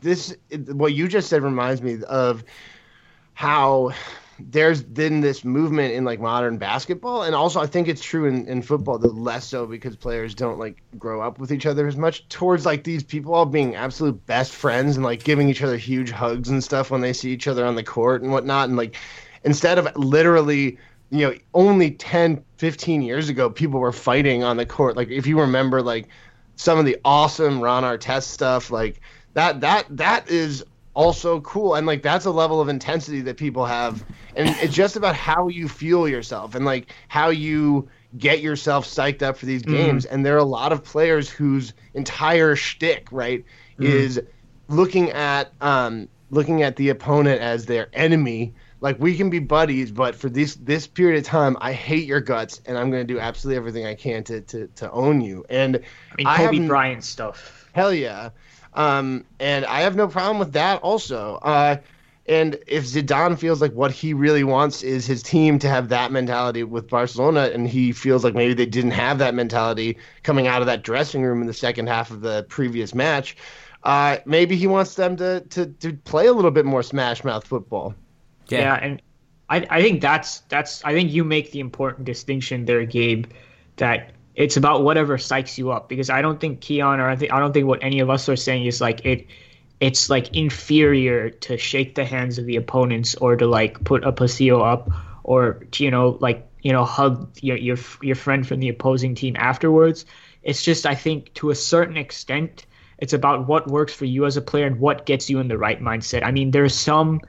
this 0.01 0.35
what 0.69 0.95
you 0.95 1.07
just 1.07 1.29
said 1.29 1.43
reminds 1.43 1.83
me 1.83 2.03
of 2.09 2.43
how 3.35 3.93
there's 4.39 4.83
been 4.83 5.21
this 5.21 5.45
movement 5.45 5.95
in 5.95 6.05
like 6.05 6.19
modern 6.19 6.59
basketball 6.59 7.23
and 7.23 7.33
also 7.33 7.61
i 7.61 7.67
think 7.67 7.87
it's 7.87 8.03
true 8.03 8.25
in, 8.25 8.45
in 8.49 8.61
football 8.61 8.99
the 8.99 9.07
less 9.07 9.47
so 9.47 9.67
because 9.67 9.95
players 9.95 10.35
don't 10.35 10.59
like 10.59 10.83
grow 10.99 11.21
up 11.21 11.39
with 11.39 11.53
each 11.53 11.65
other 11.65 11.87
as 11.87 11.97
much 11.97 12.27
towards 12.29 12.67
like 12.67 12.83
these 12.83 13.05
people 13.05 13.33
all 13.33 13.47
being 13.47 13.77
absolute 13.77 14.27
best 14.27 14.53
friends 14.53 14.97
and 14.97 15.05
like 15.05 15.23
giving 15.23 15.49
each 15.49 15.63
other 15.63 15.77
huge 15.77 16.11
hugs 16.11 16.49
and 16.49 16.65
stuff 16.65 16.91
when 16.91 17.01
they 17.01 17.13
see 17.13 17.31
each 17.31 17.47
other 17.47 17.65
on 17.65 17.77
the 17.77 17.85
court 17.85 18.23
and 18.23 18.33
whatnot 18.33 18.69
and 18.69 18.77
like 18.77 18.97
instead 19.45 19.79
of 19.79 19.95
literally 19.95 20.77
you 21.13 21.29
know 21.29 21.35
only 21.55 21.93
10 21.93 22.43
15 22.57 23.03
years 23.03 23.29
ago 23.29 23.51
people 23.51 23.79
were 23.79 23.93
fighting 23.93 24.43
on 24.43 24.57
the 24.57 24.67
court. 24.67 24.97
Like 24.97 25.09
if 25.09 25.27
you 25.27 25.39
remember 25.39 25.83
like 25.83 26.09
some 26.57 26.79
of 26.79 26.85
the 26.85 26.97
awesome 27.05 27.61
Ron 27.61 27.83
Artest 27.83 28.25
stuff 28.25 28.71
like 28.71 29.01
that 29.35 29.61
that 29.61 29.87
that 29.91 30.29
is 30.31 30.65
also 30.95 31.41
cool. 31.41 31.75
And 31.75 31.87
like 31.87 32.03
that's 32.03 32.25
a 32.25 32.31
level 32.31 32.61
of 32.61 32.69
intensity 32.69 33.21
that 33.23 33.37
people 33.37 33.65
have. 33.65 34.05
And 34.37 34.49
it's 34.61 34.75
just 34.75 34.97
about 34.97 35.15
how 35.15 35.49
you 35.49 35.69
fuel 35.69 36.09
yourself 36.09 36.55
and 36.55 36.65
like 36.65 36.93
how 37.09 37.29
you 37.29 37.89
get 38.19 38.41
yourself 38.41 38.87
psyched 38.87 39.23
up 39.23 39.37
for 39.37 39.47
these 39.47 39.63
games. 39.63 40.05
And 40.05 40.25
there 40.25 40.35
are 40.35 40.39
a 40.39 40.45
lot 40.45 40.73
of 40.73 40.85
players 40.85 41.31
whose 41.31 41.73
entire 41.95 42.57
shtick 42.57 43.09
right 43.11 43.45
is 43.79 44.21
looking 44.69 45.11
at 45.11 45.53
um 45.61 46.09
looking 46.31 46.63
at 46.63 46.77
the 46.77 46.89
opponent 46.89 47.41
as 47.41 47.67
their 47.67 47.89
enemy 47.93 48.55
like 48.83 48.99
we 48.99 49.17
can 49.17 49.31
be 49.31 49.39
buddies 49.39 49.91
but 49.91 50.15
for 50.15 50.29
this 50.29 50.57
this 50.57 50.87
period 50.87 51.19
of 51.19 51.25
time 51.25 51.57
i 51.61 51.73
hate 51.73 52.05
your 52.07 52.21
guts 52.21 52.61
and 52.67 52.77
i'm 52.77 52.91
going 52.91 53.07
to 53.07 53.15
do 53.15 53.19
absolutely 53.19 53.57
everything 53.57 53.87
i 53.87 53.95
can 53.95 54.23
to 54.23 54.43
to, 54.43 54.67
to 54.75 54.91
own 54.91 55.21
you 55.23 55.45
and 55.49 55.77
I 55.77 56.15
mean, 56.19 56.27
I 56.27 56.37
Kobe 56.37 56.45
haven't- 56.45 56.69
Bryant 56.69 57.05
stuff. 57.05 57.69
Hell 57.73 57.95
yeah. 57.95 58.31
Um, 58.75 59.25
and 59.41 59.65
I 59.65 59.81
have 59.81 59.97
no 59.97 60.07
problem 60.09 60.39
with 60.39 60.53
that 60.53 60.83
also. 60.83 61.37
Uh, 61.37 61.77
and 62.27 62.59
if 62.67 62.85
Zidane 62.85 63.39
feels 63.39 63.61
like 63.61 63.73
what 63.73 63.91
he 63.91 64.15
really 64.15 64.45
wants 64.45 64.83
is 64.83 65.07
his 65.07 65.23
team 65.23 65.59
to 65.59 65.69
have 65.69 65.89
that 65.89 66.13
mentality 66.13 66.63
with 66.65 66.89
Barcelona, 66.89 67.51
and 67.53 67.67
he 67.69 67.93
feels 67.93 68.25
like 68.25 68.35
maybe 68.35 68.55
they 68.55 68.67
didn't 68.67 68.93
have 68.93 69.19
that 69.19 69.35
mentality 69.35 69.99
coming 70.23 70.47
out 70.47 70.63
of 70.63 70.67
that 70.67 70.83
dressing 70.85 71.23
room 71.23 71.41
in 71.41 71.47
the 71.47 71.55
second 71.55 71.89
half 71.89 72.11
of 72.11 72.21
the 72.21 72.45
previous 72.49 72.95
match, 72.95 73.37
uh, 73.85 74.19
maybe 74.25 74.55
he 74.57 74.67
wants 74.67 74.95
them 74.95 75.17
to, 75.17 75.41
to, 75.51 75.67
to 75.67 75.93
play 75.95 76.27
a 76.27 76.33
little 76.33 76.53
bit 76.53 76.65
more 76.65 76.83
smash 76.83 77.25
mouth 77.25 77.47
football. 77.47 77.95
Yeah, 78.61 78.75
and 78.75 79.03
I 79.49 79.67
I 79.69 79.83
think 79.83 80.01
that's 80.01 80.41
that's 80.49 80.85
I 80.85 80.93
think 80.93 81.13
you 81.13 81.25
make 81.25 81.53
the 81.53 81.61
important 81.61 82.05
distinction 82.05 82.65
there, 82.65 82.85
Gabe, 82.85 83.27
that 83.77 84.13
it's 84.35 84.57
about 84.57 84.83
whatever 84.83 85.19
psychs 85.19 85.59
you 85.59 85.71
up 85.71 85.89
because 85.89 86.09
I 86.09 86.23
don't 86.23 86.41
think 86.41 86.61
Kiyan 86.61 86.99
or 86.99 87.09
I 87.09 87.17
think 87.17 87.33
I 87.33 87.39
don't 87.39 87.53
think 87.53 87.67
what 87.67 87.83
any 87.83 88.01
of 88.01 88.11
us 88.11 88.29
are 88.29 88.37
saying 88.37 88.67
is 88.67 88.81
like 88.81 89.05
it 89.05 89.27
it's 89.81 90.09
like 90.09 90.37
inferior 90.37 91.31
to 91.31 91.59
shake 91.59 91.95
the 91.97 92.05
hands 92.05 92.39
of 92.39 92.47
the 92.47 92.57
opponents 92.57 93.15
or 93.17 93.37
to 93.37 93.47
like 93.47 93.83
put 93.85 94.05
a 94.05 94.13
pasillo 94.13 94.63
up 94.65 94.91
or 95.25 95.65
to, 95.73 95.85
you 95.85 95.91
know 95.91 96.17
like 96.21 96.49
you 96.63 96.73
know 96.73 96.85
hug 96.85 97.31
your 97.41 97.57
your 97.57 97.77
your 98.01 98.17
friend 98.17 98.47
from 98.47 98.61
the 98.61 98.69
opposing 98.69 99.15
team 99.15 99.37
afterwards. 99.39 100.07
It's 100.43 100.63
just 100.63 100.87
I 100.87 100.95
think 100.95 101.35
to 101.35 101.51
a 101.51 101.55
certain 101.55 101.97
extent 101.97 102.67
it's 102.99 103.13
about 103.13 103.49
what 103.49 103.67
works 103.69 103.93
for 103.93 104.05
you 104.05 104.27
as 104.27 104.37
a 104.37 104.41
player 104.41 104.67
and 104.67 104.79
what 104.79 105.07
gets 105.07 105.29
you 105.29 105.41
in 105.41 105.49
the 105.49 105.59
right 105.59 105.81
mindset. 105.81 106.25
I 106.25 106.31
mean, 106.31 106.53
there's 106.53 106.75
some 106.75 107.21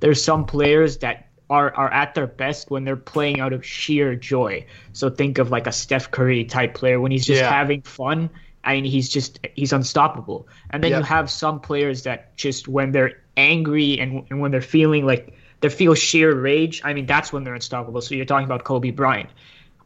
there's 0.00 0.22
some 0.22 0.44
players 0.44 0.98
that 0.98 1.28
are 1.48 1.72
are 1.74 1.92
at 1.92 2.14
their 2.14 2.26
best 2.26 2.70
when 2.70 2.84
they're 2.84 2.96
playing 2.96 3.40
out 3.40 3.52
of 3.52 3.64
sheer 3.64 4.14
joy. 4.16 4.64
So 4.92 5.10
think 5.10 5.38
of 5.38 5.50
like 5.50 5.66
a 5.66 5.72
Steph 5.72 6.10
Curry 6.10 6.44
type 6.44 6.74
player 6.74 7.00
when 7.00 7.12
he's 7.12 7.24
just 7.24 7.40
Yeah. 7.40 7.50
having 7.50 7.82
fun. 7.82 8.30
I 8.64 8.74
mean, 8.74 8.84
he's 8.84 9.08
just 9.08 9.38
he's 9.54 9.72
unstoppable. 9.72 10.48
And 10.70 10.82
then 10.82 10.90
you 10.90 11.02
have 11.02 11.30
some 11.30 11.60
players 11.60 12.02
that 12.02 12.36
just 12.36 12.66
when 12.66 12.90
they're 12.90 13.12
angry 13.36 13.98
and, 14.00 14.26
and 14.30 14.40
when 14.40 14.50
they're 14.50 14.60
feeling 14.60 15.06
like 15.06 15.34
they 15.60 15.68
feel 15.68 15.94
sheer 15.94 16.34
rage. 16.34 16.82
I 16.84 16.92
mean, 16.92 17.06
that's 17.06 17.32
when 17.32 17.44
they're 17.44 17.54
unstoppable. 17.54 18.00
So 18.00 18.14
you're 18.16 18.24
talking 18.26 18.44
about 18.44 18.64
Kobe 18.64 18.90
Bryant. 18.90 19.30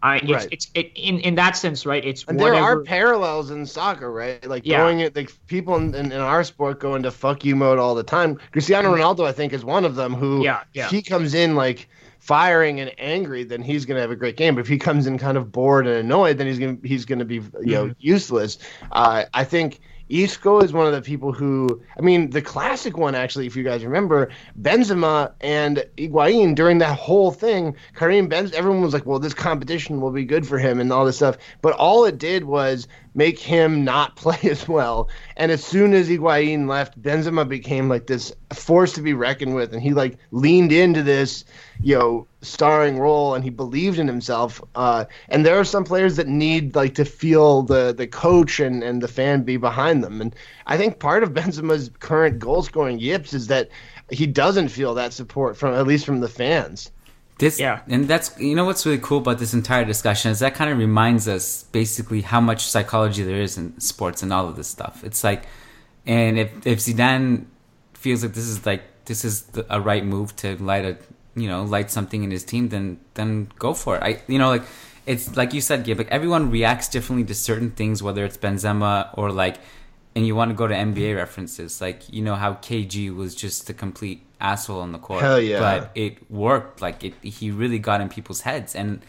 I 0.03 0.16
it's, 0.16 0.30
Right. 0.30 0.48
it's 0.51 0.68
it, 0.74 0.92
in 0.96 1.20
in 1.20 1.34
that 1.36 1.57
sense, 1.57 1.84
right? 1.86 2.05
It's 2.05 2.24
And 2.26 2.38
there 2.40 2.55
are 2.55 2.80
parallels 2.82 3.51
in 3.51 3.66
soccer, 3.66 4.11
right? 4.11 4.44
Like 4.46 4.64
Yeah. 4.64 4.78
going 4.78 5.03
at 5.03 5.14
like 5.16 5.30
people 5.46 5.76
in, 5.76 5.94
in, 5.94 6.12
in 6.12 6.20
our 6.20 6.42
sport 6.44 6.80
go 6.80 6.94
into 6.94 7.11
fuck 7.11 7.44
you 7.44 7.55
mode 7.57 7.78
all 7.78 7.94
the 7.94 8.03
time. 8.03 8.38
Cristiano 8.53 8.94
Ronaldo, 8.94 9.26
I 9.26 9.32
think, 9.32 9.53
is 9.53 9.64
one 9.64 9.84
of 9.84 9.96
them 9.96 10.14
who 10.14 10.40
Mm-hmm. 10.40 10.42
Yeah, 10.42 10.62
yeah. 10.72 10.88
he 10.88 11.03
comes 11.03 11.34
in 11.34 11.55
like 11.55 11.88
firing 12.18 12.80
and 12.80 12.92
angry, 12.98 13.44
then 13.44 13.62
he's 13.62 13.84
gonna 13.84 14.01
have 14.01 14.11
a 14.11 14.16
great 14.16 14.36
game. 14.36 14.55
But 14.55 14.61
if 14.62 14.68
he 14.68 14.78
comes 14.78 15.07
in 15.07 15.18
kind 15.18 15.36
of 15.36 15.51
bored 15.53 15.86
and 15.86 15.96
annoyed, 15.96 16.38
then 16.38 16.46
he's 16.46 16.59
gonna 16.59 16.78
he's 16.84 17.05
gonna 17.05 17.24
be 17.24 17.36
you 17.36 17.74
know 17.74 17.84
Mm-hmm. 17.86 17.92
useless. 17.98 18.59
Uh, 18.92 19.24
I 19.34 19.44
think 19.44 19.80
Isco 20.11 20.61
is 20.61 20.72
one 20.72 20.86
of 20.86 20.92
the 20.92 21.02
people 21.02 21.32
who 21.32 21.80
I 21.96 22.02
mean 22.02 22.30
the 22.30 22.42
classic 22.42 22.98
one 22.98 23.14
actually, 23.14 23.46
if 23.46 23.56
you 23.56 23.62
guys 23.62 23.84
remember, 23.84 24.30
Benzema 24.61 25.32
and 25.40 25.84
Higuain 25.96 26.54
during 26.54 26.78
that 26.78 26.98
whole 26.98 27.30
thing, 27.30 27.76
Karim 27.94 28.28
Benzema, 28.28 28.54
everyone 28.54 28.82
was 28.82 28.92
like, 28.92 29.06
well, 29.06 29.20
this 29.20 29.34
competition 29.34 30.00
will 30.00 30.11
be 30.11 30.24
good 30.24 30.46
for 30.46 30.58
him 30.58 30.80
and 30.80 30.92
all 30.92 31.04
this 31.04 31.16
stuff. 31.16 31.38
But 31.62 31.74
all 31.74 32.04
it 32.04 32.18
did 32.18 32.44
was 32.44 32.88
make 33.14 33.38
him 33.38 33.84
not 33.84 34.16
play 34.22 34.38
as 34.44 34.68
well. 34.68 35.08
And 35.36 35.50
as 35.50 35.64
soon 35.64 35.94
as 35.94 36.08
Higuain 36.08 36.68
left, 36.68 37.00
Benzema 37.00 37.48
became 37.48 37.88
like 37.88 38.06
this 38.06 38.32
force 38.52 38.92
to 38.94 39.02
be 39.02 39.14
reckoned 39.14 39.54
with, 39.54 39.72
and 39.72 39.82
he 39.82 39.92
like 39.92 40.18
leaned 40.30 40.72
into 40.72 41.02
this, 41.02 41.44
you 41.80 41.98
know, 41.98 42.26
starring 42.42 42.98
role, 42.98 43.34
and 43.34 43.44
he 43.44 43.50
believed 43.50 43.98
in 43.98 44.06
himself. 44.06 44.62
Uh, 44.74 45.04
and 45.28 45.44
there 45.44 45.58
are 45.58 45.64
some 45.64 45.84
players 45.84 46.16
that 46.16 46.28
need 46.28 46.74
like 46.74 46.94
to 46.94 47.04
feel 47.04 47.62
the 47.62 47.92
the 47.92 48.06
coach 48.06 48.61
and 48.61 48.82
and 48.82 49.02
the 49.02 49.08
fan 49.08 49.42
be 49.42 49.56
behind 49.56 50.02
them. 50.04 50.20
And 50.20 50.34
I 50.66 50.76
think 50.76 50.98
part 50.98 51.22
of 51.22 51.30
Benzema's 51.34 51.90
current 52.00 52.38
goal 52.38 52.62
scoring 52.62 52.98
yips 52.98 53.32
is 53.32 53.46
that 53.48 53.68
he 54.11 54.26
doesn't 54.26 54.68
feel 54.68 54.94
that 54.94 55.12
support 55.12 55.56
from 55.56 55.74
at 55.74 55.86
least 55.86 56.04
from 56.04 56.20
the 56.20 56.28
fans. 56.28 56.90
This, 57.41 57.59
Yeah. 57.59 57.80
and 57.88 58.07
that's 58.07 58.38
you 58.38 58.55
know 58.55 58.64
what's 58.64 58.84
really 58.86 58.99
cool 58.99 59.18
about 59.18 59.38
this 59.38 59.53
entire 59.55 59.84
discussion 59.84 60.30
is 60.30 60.38
that 60.41 60.55
kind 60.55 60.70
of 60.70 60.78
reminds 60.78 61.26
us 61.26 61.64
basically 61.72 62.20
how 62.20 62.41
much 62.41 62.66
psychology 62.66 63.22
there 63.24 63.41
is 63.41 63.57
in 63.59 63.78
sports 63.80 64.22
and 64.22 64.32
all 64.32 64.47
of 64.47 64.57
this 64.57 64.68
stuff. 64.68 65.03
It's 65.03 65.24
like, 65.24 65.45
and 66.07 66.38
if 66.38 66.66
if 66.66 66.78
Zidane 66.78 67.47
feels 67.95 68.22
like 68.22 68.34
this 68.34 68.47
is 68.47 68.64
like 68.66 68.82
this 69.07 69.24
is 69.24 69.43
the, 69.55 69.66
a 69.74 69.80
right 69.80 70.05
move 70.05 70.36
to 70.36 70.57
light 70.62 70.84
a 70.84 70.97
you 71.34 71.49
know 71.49 71.64
light 71.64 71.91
something 71.91 72.22
in 72.24 72.30
his 72.30 72.45
team, 72.45 72.68
then 72.68 72.99
then 73.14 73.49
go 73.59 73.72
for 73.74 73.97
it. 73.97 74.03
I 74.03 74.22
you 74.28 74.38
know 74.38 74.51
like 74.51 74.64
it's 75.07 75.34
like 75.36 75.55
you 75.55 75.61
said, 75.62 75.84
Gabe. 75.84 75.99
Like 75.99 76.09
everyone 76.11 76.51
reacts 76.51 76.88
differently 76.88 77.24
to 77.26 77.34
certain 77.34 77.70
things, 77.70 78.03
whether 78.03 78.24
it's 78.24 78.36
Benzema 78.36 79.09
or 79.18 79.32
like, 79.32 79.57
and 80.14 80.26
you 80.26 80.36
want 80.36 80.51
to 80.51 80.55
go 80.55 80.66
to 80.66 80.74
NBA 80.74 81.16
references, 81.16 81.80
like 81.80 82.03
you 82.12 82.22
know 82.22 82.34
how 82.34 82.55
KG 82.55 83.14
was 83.14 83.34
just 83.34 83.66
the 83.66 83.72
complete 83.72 84.22
asshole 84.41 84.80
on 84.80 84.93
the 84.93 84.99
court. 84.99 85.22
Hell 85.22 85.41
yeah. 85.41 85.61
But 85.61 85.91
it 85.95 86.30
worked. 86.30 86.80
Like 86.80 87.05
it, 87.05 87.14
he 87.22 87.51
really 87.51 87.78
got 87.78 88.01
in 88.01 88.09
people's 88.09 88.41
heads, 88.43 88.74
and 88.74 89.01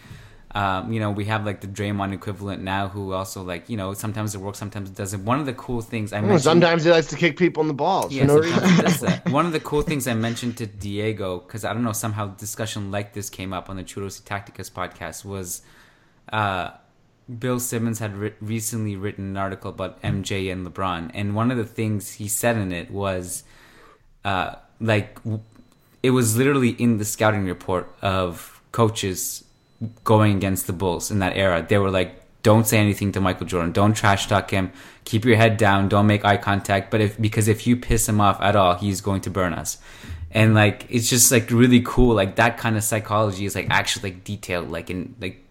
um, 0.54 0.92
you 0.92 1.00
know 1.00 1.12
we 1.12 1.26
have 1.26 1.46
like 1.46 1.62
the 1.62 1.68
Draymond 1.68 2.14
equivalent 2.14 2.62
now, 2.62 2.88
who 2.90 3.14
also 3.14 3.42
like 3.42 3.70
you 3.70 3.78
know 3.78 3.94
sometimes 3.94 4.36
it 4.36 4.40
works, 4.42 4.60
sometimes 4.60 4.90
it 4.90 4.96
doesn't. 4.96 5.24
One 5.24 5.40
of 5.40 5.46
the 5.46 5.54
cool 5.54 5.82
things 5.82 6.12
I 6.14 6.18
Well, 6.20 6.30
mentioned. 6.30 6.44
Sometimes 6.44 6.84
he 6.84 6.92
likes 6.92 7.08
to 7.08 7.16
kick 7.16 7.38
people 7.38 7.62
in 7.62 7.68
the 7.68 7.74
balls. 7.74 8.12
Yeah, 8.14 8.24
for 8.24 8.28
no 8.28 8.38
reason. 8.40 8.70
he 8.70 8.82
does 8.82 9.00
that. 9.00 9.30
One 9.30 9.46
of 9.46 9.54
the 9.54 9.62
cool 9.62 9.82
things 9.82 10.08
I 10.08 10.14
mentioned 10.14 10.58
to 10.58 10.66
Diego, 10.68 11.40
because 11.40 11.64
I 11.64 11.72
don't 11.74 11.84
know, 11.84 11.94
somehow 11.94 12.28
discussion 12.36 12.92
like 12.92 13.14
this 13.14 13.30
came 13.30 13.54
up 13.54 13.70
on 13.70 13.78
the 13.78 13.84
Churros 13.84 14.22
Tacticas 14.22 14.70
podcast, 14.70 15.24
was 15.24 15.62
uh, 16.34 16.72
Bill 17.40 17.60
Simmons 17.62 18.00
had 18.00 18.18
ri- 18.18 18.34
recently 18.42 18.98
written 18.98 19.26
an 19.30 19.38
article 19.38 19.70
about 19.72 20.02
MJ 20.02 20.52
and 20.52 20.68
LeBron, 20.68 21.12
and 21.14 21.34
one 21.34 21.50
of 21.50 21.58
the 21.58 21.66
things 21.66 22.14
he 22.14 22.28
said 22.28 22.58
in 22.58 22.74
it 22.74 22.92
was, 22.92 23.44
uh, 24.26 24.56
like, 24.82 25.18
it 26.04 26.12
was 26.12 26.36
literally 26.38 26.70
in 26.70 26.98
the 26.98 27.06
scouting 27.06 27.46
report 27.46 27.88
of 28.02 28.62
coaches 28.72 29.44
going 30.04 30.36
against 30.36 30.68
the 30.68 30.74
Bulls 30.74 31.12
in 31.12 31.20
that 31.20 31.38
era. 31.38 31.66
They 31.68 31.78
were 31.78 31.92
like, 31.92 32.22
don't 32.44 32.66
say 32.66 32.80
anything 32.80 33.12
to 33.12 33.22
Michael 33.22 33.46
Jordan. 33.46 33.72
Don't 33.72 33.94
trash 33.94 34.28
talk 34.28 34.50
him. 34.50 34.72
Keep 35.06 35.26
your 35.26 35.36
head 35.36 35.58
down. 35.58 35.90
Don't 35.90 36.08
make 36.08 36.26
eye 36.26 36.38
contact. 36.38 36.90
But 36.90 37.02
if 37.02 37.22
because 37.22 37.48
if 37.48 37.68
you 37.68 37.78
piss 37.78 38.10
him 38.10 38.20
off 38.20 38.42
at 38.42 38.56
all, 38.56 38.76
he's 38.76 39.00
going 39.00 39.22
to 39.22 39.30
burn 39.30 39.54
us. 39.54 39.78
And 40.32 40.56
like 40.56 40.88
it's 40.90 41.08
just 41.10 41.32
like 41.32 41.52
really 41.52 41.82
cool. 41.86 42.16
Like 42.16 42.38
that 42.38 42.58
kind 42.58 42.78
of 42.78 42.84
psychology 42.84 43.46
is 43.46 43.54
like 43.54 43.68
actually 43.70 44.12
like 44.12 44.24
detailed. 44.24 44.72
Like 44.72 44.90
in 44.90 45.16
like 45.22 45.44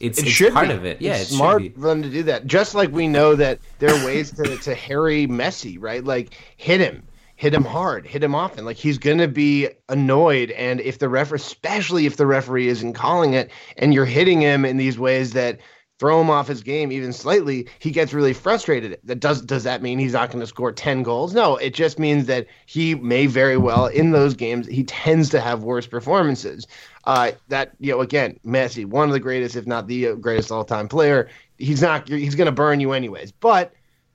it's, 0.00 0.18
It 0.18 0.26
it's 0.26 0.30
should 0.34 0.52
part 0.52 0.68
be. 0.68 0.74
of 0.74 0.84
it. 0.84 1.00
Yeah, 1.00 1.16
it's 1.16 1.30
it 1.30 1.34
smart 1.36 1.62
for 1.74 1.80
them 1.80 2.02
to 2.02 2.10
do 2.10 2.24
that. 2.24 2.46
Just 2.46 2.74
like 2.74 2.90
we 2.90 3.06
know 3.06 3.36
that 3.36 3.60
there 3.78 3.90
are 3.90 4.04
ways 4.04 4.32
to, 4.32 4.56
to 4.56 4.74
harry 4.74 5.28
Messi, 5.28 5.76
right? 5.80 6.02
Like 6.02 6.34
hit 6.56 6.80
him, 6.80 7.04
hit 7.36 7.54
him 7.54 7.64
hard, 7.64 8.06
hit 8.06 8.22
him 8.22 8.34
often. 8.34 8.64
Like 8.64 8.76
he's 8.76 8.98
gonna 8.98 9.28
be 9.28 9.68
annoyed, 9.88 10.50
and 10.52 10.80
if 10.80 10.98
the 10.98 11.08
ref, 11.08 11.32
especially 11.32 12.06
if 12.06 12.16
the 12.16 12.26
referee 12.26 12.68
isn't 12.68 12.94
calling 12.94 13.34
it, 13.34 13.50
and 13.76 13.92
you're 13.92 14.04
hitting 14.04 14.40
him 14.40 14.64
in 14.64 14.76
these 14.76 14.98
ways 14.98 15.32
that 15.32 15.60
throw 15.98 16.20
him 16.20 16.28
off 16.28 16.48
his 16.48 16.62
game 16.62 16.90
even 16.90 17.12
slightly, 17.12 17.68
he 17.78 17.90
gets 17.90 18.12
really 18.12 18.32
frustrated. 18.32 18.98
That 19.04 19.20
does 19.20 19.42
does 19.42 19.64
that 19.64 19.82
mean 19.82 19.98
he's 19.98 20.12
not 20.12 20.30
going 20.30 20.40
to 20.40 20.46
score 20.46 20.72
ten 20.72 21.02
goals? 21.02 21.34
No, 21.34 21.56
it 21.56 21.74
just 21.74 21.98
means 21.98 22.26
that 22.26 22.46
he 22.66 22.94
may 22.94 23.26
very 23.26 23.56
well 23.56 23.86
in 23.86 24.10
those 24.10 24.34
games 24.34 24.66
he 24.66 24.84
tends 24.84 25.30
to 25.30 25.40
have 25.40 25.62
worse 25.62 25.86
performances. 25.86 26.66
Uh, 27.04 27.32
that 27.48 27.72
you 27.80 27.92
know 27.92 28.00
again, 28.00 28.38
Messi, 28.44 28.84
one 28.84 29.08
of 29.08 29.12
the 29.12 29.20
greatest, 29.20 29.56
if 29.56 29.66
not 29.66 29.86
the 29.86 30.14
greatest 30.16 30.50
all 30.50 30.64
time 30.64 30.88
player. 30.88 31.28
He's 31.56 31.82
not. 31.82 32.08
He's 32.08 32.34
going 32.34 32.46
to 32.46 32.52
burn 32.52 32.80
you 32.80 32.92
anyways. 32.92 33.30
But 33.30 33.72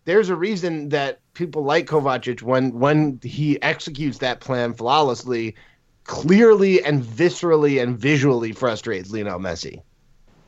there's 0.09 0.29
a 0.29 0.35
reason 0.35 0.89
that 0.89 1.19
people 1.35 1.63
like 1.63 1.85
Kovacic 1.85 2.41
when 2.41 2.79
when 2.79 3.19
he 3.21 3.61
executes 3.61 4.17
that 4.17 4.39
plan 4.39 4.73
flawlessly, 4.73 5.55
clearly 6.03 6.83
and 6.83 7.03
viscerally 7.03 7.79
and 7.81 7.95
visually 7.95 8.51
frustrates 8.51 9.11
Lionel 9.11 9.37
Messi. 9.37 9.83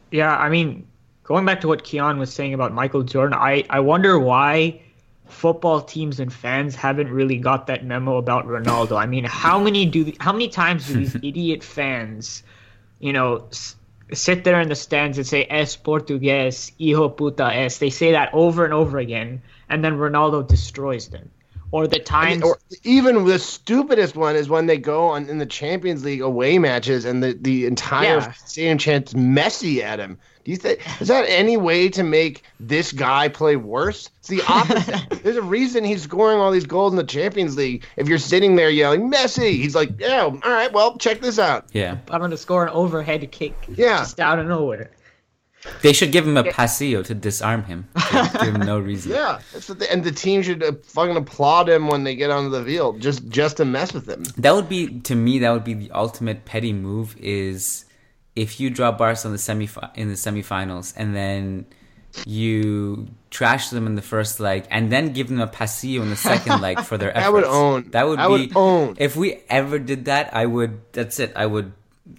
Yeah, 0.10 0.36
I 0.36 0.50
mean, 0.50 0.88
going 1.24 1.46
back 1.46 1.62
to 1.62 1.68
what 1.68 1.84
Kiyan 1.84 2.18
was 2.18 2.34
saying 2.34 2.56
about 2.56 2.74
Michael 2.74 3.04
Jordan, 3.04 3.38
I, 3.40 3.64
I 3.70 3.82
wonder 3.82 4.18
why 4.18 4.82
football 5.28 5.80
teams 5.82 6.20
and 6.20 6.34
fans 6.34 6.74
haven't 6.74 7.12
really 7.12 7.38
got 7.38 7.68
that 7.68 7.86
memo 7.86 8.18
about 8.18 8.48
Ronaldo. 8.48 8.98
I 8.98 9.06
mean, 9.06 9.26
how 9.26 9.60
many 9.60 9.86
do 9.86 10.12
how 10.20 10.32
many 10.34 10.48
times 10.48 10.88
do 10.88 10.96
these 10.96 11.16
idiot 11.22 11.64
fans, 11.64 12.42
you 13.00 13.14
know, 13.14 13.46
s- 13.52 13.76
sit 14.12 14.44
there 14.44 14.60
in 14.60 14.70
the 14.70 14.76
stands 14.76 15.20
and 15.20 15.28
say 15.28 15.46
"es 15.48 15.78
portugués, 15.78 16.72
hijo 16.80 17.10
puta 17.10 17.46
es"? 17.56 17.78
They 17.78 17.92
say 17.92 18.14
that 18.14 18.34
over 18.34 18.66
and 18.66 18.74
over 18.74 18.98
again, 18.98 19.44
and 19.72 19.84
then 19.84 19.98
Ronaldo 19.98 20.48
destroys 20.48 21.08
them. 21.08 21.32
Or 21.72 21.88
the 21.88 22.00
times, 22.00 22.44
Or 22.44 22.60
even 22.84 23.24
the 23.24 23.40
stupidest 23.40 24.18
one 24.18 24.36
is 24.36 24.50
when 24.50 24.66
they 24.66 24.78
go 24.78 25.08
on 25.08 25.30
in 25.30 25.38
the 25.38 25.46
Champions 25.46 26.04
League 26.04 26.20
away 26.22 26.60
matches 26.60 27.06
and 27.06 27.24
the, 27.24 27.32
the 27.40 27.66
entire 27.66 28.18
Yeah. 28.18 28.32
stadium 28.34 28.78
chants 28.78 29.14
Messi 29.14 29.82
at 29.82 29.98
him. 29.98 30.18
Do 30.44 30.52
you 30.52 30.58
think 30.58 30.80
is 31.00 31.08
that 31.08 31.24
any 31.30 31.56
way 31.56 31.88
to 31.90 32.04
make 32.04 32.44
this 32.60 32.92
guy 32.92 33.30
play 33.30 33.56
worse? 33.56 34.10
It's 34.20 34.28
the 34.28 34.42
opposite. 34.50 35.10
There's 35.24 35.38
a 35.38 35.42
reason 35.42 35.86
he's 35.86 36.02
scoring 36.02 36.40
all 36.40 36.52
these 36.52 36.66
goals 36.66 36.92
in 36.92 36.98
the 36.98 37.04
Champions 37.06 37.56
League. 37.56 37.86
If 37.96 38.10
you're 38.10 38.18
sitting 38.18 38.56
there 38.58 38.70
yelling 38.70 39.10
Messi, 39.10 39.52
he's 39.54 39.76
like, 39.76 39.92
yeah, 40.00 40.24
all 40.24 40.40
right, 40.44 40.74
well, 40.74 40.98
check 40.98 41.22
this 41.22 41.40
out. 41.40 41.68
Yeah, 41.72 41.98
I'm 42.10 42.20
going 42.20 42.32
to 42.32 42.38
score 42.38 42.64
an 42.66 42.74
overhead 42.74 43.32
kick 43.32 43.54
Yeah. 43.70 44.00
just 44.00 44.20
out 44.20 44.40
of 44.40 44.48
nowhere. 44.48 44.90
They 45.82 45.94
should 45.94 46.12
give 46.12 46.28
him 46.28 46.38
a 46.38 46.44
pasillo 46.44 47.04
to 47.06 47.14
disarm 47.14 47.64
him. 47.64 47.88
Give 48.12 48.56
him 48.56 48.62
no 48.62 48.80
reason. 48.92 49.12
Yeah, 49.12 49.40
that's 49.54 49.70
what 49.70 49.80
the, 49.80 49.92
and 49.92 50.04
the 50.04 50.12
team 50.12 50.42
should 50.42 50.64
uh, 50.64 50.74
fucking 50.84 51.16
applaud 51.16 51.70
him 51.70 51.88
when 51.88 52.04
they 52.04 52.16
get 52.16 52.32
onto 52.32 52.50
the 52.50 52.64
field 52.64 53.00
just 53.00 53.28
just 53.30 53.58
to 53.58 53.66
mess 53.66 53.94
with 53.94 54.08
him. 54.08 54.24
That 54.38 54.56
would 54.56 54.70
be 54.70 55.00
to 55.02 55.16
me. 55.16 55.40
That 55.40 55.52
would 55.52 55.64
be 55.64 55.74
the 55.74 55.92
ultimate 55.92 56.46
petty 56.46 56.74
move. 56.74 57.16
Is 57.20 57.86
if 58.36 58.60
you 58.60 58.70
draw 58.70 58.92
Barca 58.92 59.28
in 59.28 59.32
the 59.34 59.38
semi 59.38 59.70
in 59.96 60.08
the 60.08 60.16
semifinals 60.16 60.94
and 60.96 61.16
then 61.16 61.66
you 62.26 63.08
trash 63.30 63.70
them 63.70 63.88
in 63.88 63.96
the 63.96 64.02
first 64.02 64.40
leg 64.40 64.66
and 64.70 64.92
then 64.92 65.14
give 65.14 65.30
them 65.30 65.40
a 65.40 65.48
pasillo 65.48 66.02
in 66.02 66.10
the 66.10 66.16
second 66.16 66.62
leg 66.62 66.80
for 66.82 66.98
their 66.98 67.16
efforts. 67.16 67.26
I 67.28 67.30
would 67.30 67.44
own. 67.44 67.90
That 67.92 68.08
would 68.08 68.20
I 68.20 68.28
be 68.28 68.32
would 68.32 68.58
own. 68.58 68.96
If 69.00 69.16
we 69.16 69.42
ever 69.50 69.80
did 69.80 70.06
that, 70.06 70.34
I 70.34 70.46
would. 70.46 70.82
That's 70.94 71.20
it. 71.20 71.34
I 71.36 71.46
would. 71.46 71.74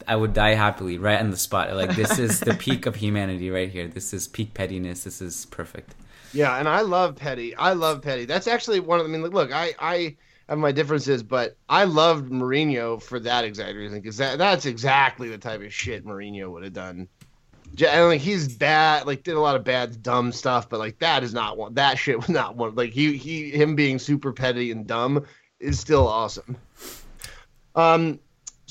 I 0.06 0.16
would 0.16 0.32
die 0.32 0.54
happily 0.54 0.98
right 0.98 1.18
on 1.20 1.30
the 1.30 1.36
spot. 1.36 1.74
Like 1.74 1.94
this 1.96 2.18
is 2.18 2.40
the 2.40 2.54
peak 2.58 2.86
of 2.86 2.96
humanity 2.96 3.50
right 3.50 3.70
here. 3.70 3.88
This 3.88 4.12
is 4.12 4.28
peak 4.28 4.54
pettiness. 4.54 5.04
This 5.04 5.20
is 5.22 5.46
perfect. 5.46 5.94
Yeah, 6.32 6.56
and 6.58 6.68
I 6.68 6.80
love 6.80 7.16
Petty. 7.16 7.54
I 7.56 7.74
love 7.74 8.00
Petty. 8.00 8.24
That's 8.24 8.46
actually 8.46 8.80
one 8.80 9.00
of. 9.00 9.06
I 9.06 9.08
mean, 9.08 9.22
look, 9.22 9.52
I 9.52 9.74
I 9.78 10.16
have 10.48 10.58
my 10.58 10.72
differences, 10.72 11.22
but 11.22 11.56
I 11.68 11.84
loved 11.84 12.30
Mourinho 12.30 13.02
for 13.02 13.20
that 13.20 13.44
exact 13.44 13.76
reason 13.76 14.00
because 14.00 14.16
that 14.16 14.38
that's 14.38 14.64
exactly 14.66 15.28
the 15.28 15.38
type 15.38 15.60
of 15.62 15.72
shit 15.74 16.04
Mourinho 16.06 16.50
would 16.50 16.64
have 16.64 16.72
done. 16.72 17.08
Ja- 17.76 17.88
And 17.90 18.06
like 18.08 18.20
he's 18.22 18.54
bad, 18.56 19.06
like 19.06 19.22
did 19.24 19.34
a 19.34 19.40
lot 19.40 19.56
of 19.56 19.64
bad, 19.64 20.02
dumb 20.02 20.32
stuff, 20.32 20.68
but 20.70 20.78
like 20.78 20.98
that 21.00 21.22
is 21.22 21.34
not 21.34 21.58
one. 21.58 21.74
That 21.74 21.98
shit 21.98 22.16
was 22.18 22.28
not 22.30 22.56
one. 22.56 22.74
Like 22.74 22.92
he 22.92 23.16
he 23.18 23.50
him 23.50 23.76
being 23.76 23.98
super 23.98 24.32
petty 24.32 24.70
and 24.70 24.86
dumb 24.86 25.26
is 25.60 25.78
still 25.78 26.08
awesome. 26.08 26.56
Um, 27.74 28.18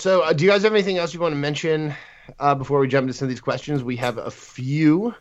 so 0.02 0.22
uh, 0.22 0.34
do 0.34 0.43
you 0.43 0.49
guys 0.49 0.64
have 0.64 0.74
anything 0.74 0.97
else 0.97 1.14
you 1.14 1.20
want 1.20 1.34
to 1.34 1.38
mention 1.38 1.93
uh, 2.39 2.56
before 2.56 2.80
we 2.80 2.88
jump 2.88 3.04
into 3.04 3.14
some 3.14 3.28
of 3.28 3.30
these 3.30 3.39
questions? 3.39 3.84
We 3.84 3.97
have 3.97 4.18
a 4.18 4.32
few. 4.32 5.14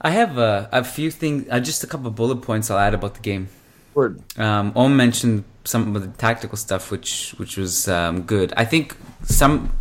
I 0.00 0.10
have 0.10 0.36
a, 0.36 0.68
a 0.72 0.84
few 0.84 1.10
things. 1.10 1.46
Uh, 1.50 1.58
just 1.60 1.82
a 1.82 1.86
couple 1.86 2.08
of 2.08 2.14
bullet 2.14 2.42
points 2.42 2.70
I'll 2.70 2.78
add 2.78 2.92
about 2.92 3.14
the 3.14 3.20
game. 3.20 3.48
Word. 3.94 4.22
Um, 4.38 4.72
Om 4.76 4.94
mentioned 4.94 5.44
some 5.64 5.96
of 5.96 6.02
the 6.02 6.08
tactical 6.18 6.58
stuff, 6.58 6.90
which 6.90 7.34
which 7.38 7.56
was 7.56 7.88
um, 7.88 8.22
good. 8.22 8.52
I 8.56 8.66
think 8.66 8.94
some 9.22 9.72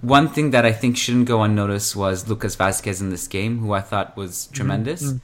one 0.00 0.28
thing 0.28 0.52
that 0.52 0.64
I 0.64 0.72
think 0.72 0.96
shouldn't 0.96 1.26
go 1.26 1.42
unnoticed 1.42 1.96
was 1.96 2.28
Lucas 2.28 2.54
Vázquez 2.54 3.00
in 3.00 3.10
this 3.10 3.26
game, 3.26 3.58
who 3.58 3.72
I 3.72 3.80
thought 3.80 4.16
was 4.16 4.46
tremendous. 4.52 5.14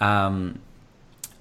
Um, 0.00 0.60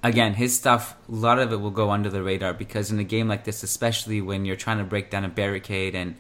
again, 0.04 0.34
his 0.34 0.56
stuff, 0.56 0.96
a 1.10 1.12
lot 1.12 1.38
of 1.38 1.52
it 1.52 1.58
will 1.58 1.72
go 1.72 1.92
under 1.92 2.10
the 2.10 2.24
radar 2.24 2.54
because 2.54 2.92
in 2.92 3.00
a 3.00 3.04
game 3.04 3.28
like 3.28 3.44
this, 3.44 3.62
especially 3.62 4.22
when 4.22 4.46
you're 4.46 4.56
trying 4.56 4.78
to 4.78 4.84
break 4.84 5.12
down 5.12 5.26
a 5.26 5.30
barricade 5.30 5.94
and 5.96 6.16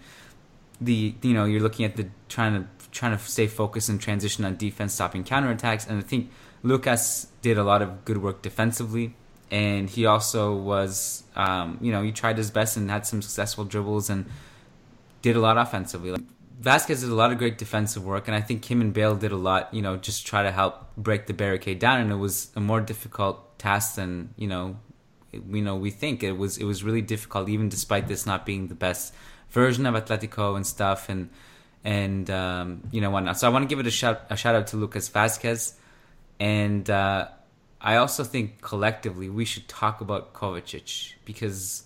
the 0.81 1.15
you 1.21 1.33
know 1.33 1.45
you're 1.45 1.61
looking 1.61 1.85
at 1.85 1.95
the 1.95 2.07
trying 2.29 2.53
to 2.53 2.67
trying 2.91 3.17
to 3.17 3.23
stay 3.23 3.47
focused 3.47 3.89
and 3.89 3.99
transition 4.01 4.45
on 4.45 4.55
defense, 4.55 4.93
stopping 4.93 5.23
counterattacks, 5.23 5.87
and 5.87 5.97
I 5.97 6.01
think 6.01 6.29
Lucas 6.63 7.27
did 7.41 7.57
a 7.57 7.63
lot 7.63 7.81
of 7.81 8.05
good 8.05 8.17
work 8.21 8.41
defensively, 8.41 9.15
and 9.51 9.89
he 9.89 10.05
also 10.05 10.55
was 10.55 11.23
um, 11.35 11.77
you 11.81 11.91
know 11.91 12.01
he 12.03 12.11
tried 12.11 12.37
his 12.37 12.51
best 12.51 12.77
and 12.77 12.89
had 12.89 13.05
some 13.05 13.21
successful 13.21 13.65
dribbles 13.65 14.09
and 14.09 14.25
did 15.21 15.35
a 15.35 15.39
lot 15.39 15.57
offensively. 15.57 16.11
Like, 16.11 16.21
Vázquez 16.61 17.01
did 17.01 17.09
a 17.09 17.15
lot 17.15 17.31
of 17.31 17.37
great 17.37 17.57
defensive 17.57 18.03
work, 18.03 18.27
and 18.27 18.35
I 18.35 18.41
think 18.41 18.65
him 18.69 18.81
and 18.81 18.91
Bale 18.91 19.15
did 19.15 19.31
a 19.31 19.37
lot. 19.37 19.71
You 19.73 19.81
know, 19.83 19.95
just 19.97 20.25
try 20.25 20.41
to 20.43 20.51
help 20.51 20.95
break 20.95 21.27
the 21.27 21.33
barricade 21.33 21.79
down, 21.79 22.01
and 22.01 22.11
it 22.11 22.15
was 22.15 22.51
a 22.55 22.59
more 22.59 22.81
difficult 22.81 23.57
task 23.59 23.95
than 23.95 24.33
you 24.37 24.47
know. 24.47 24.77
it- 25.31 25.43
You 25.51 25.61
know, 25.61 25.75
we 25.75 25.91
think 25.91 26.23
it 26.23 26.33
was. 26.37 26.57
It 26.57 26.63
was 26.63 26.83
really 26.83 27.01
difficult, 27.01 27.49
even 27.49 27.69
despite 27.69 28.07
this 28.07 28.25
not 28.25 28.45
being 28.45 28.67
the 28.69 28.75
best 28.75 29.13
version 29.51 29.85
of 29.85 29.95
Atletico 29.95 30.55
and 30.55 30.65
stuff, 30.65 31.09
and 31.09 31.29
and 31.83 32.29
um, 32.29 32.83
you 32.91 33.01
know 33.01 33.09
whatnot. 33.09 33.39
So 33.39 33.47
I 33.47 33.49
want 33.49 33.63
to 33.63 33.67
give 33.67 33.79
it 33.79 33.87
a 33.87 33.91
shout 33.91 34.21
a 34.29 34.37
shout 34.37 34.55
out 34.55 34.67
to 34.67 34.77
Lucas 34.77 35.09
Vázquez, 35.09 35.73
and 36.39 36.89
uh, 36.89 37.27
I 37.79 37.97
also 37.97 38.23
think 38.23 38.61
collectively 38.61 39.29
we 39.29 39.45
should 39.45 39.67
talk 39.67 40.01
about 40.01 40.33
Kovacic 40.33 41.13
because 41.25 41.83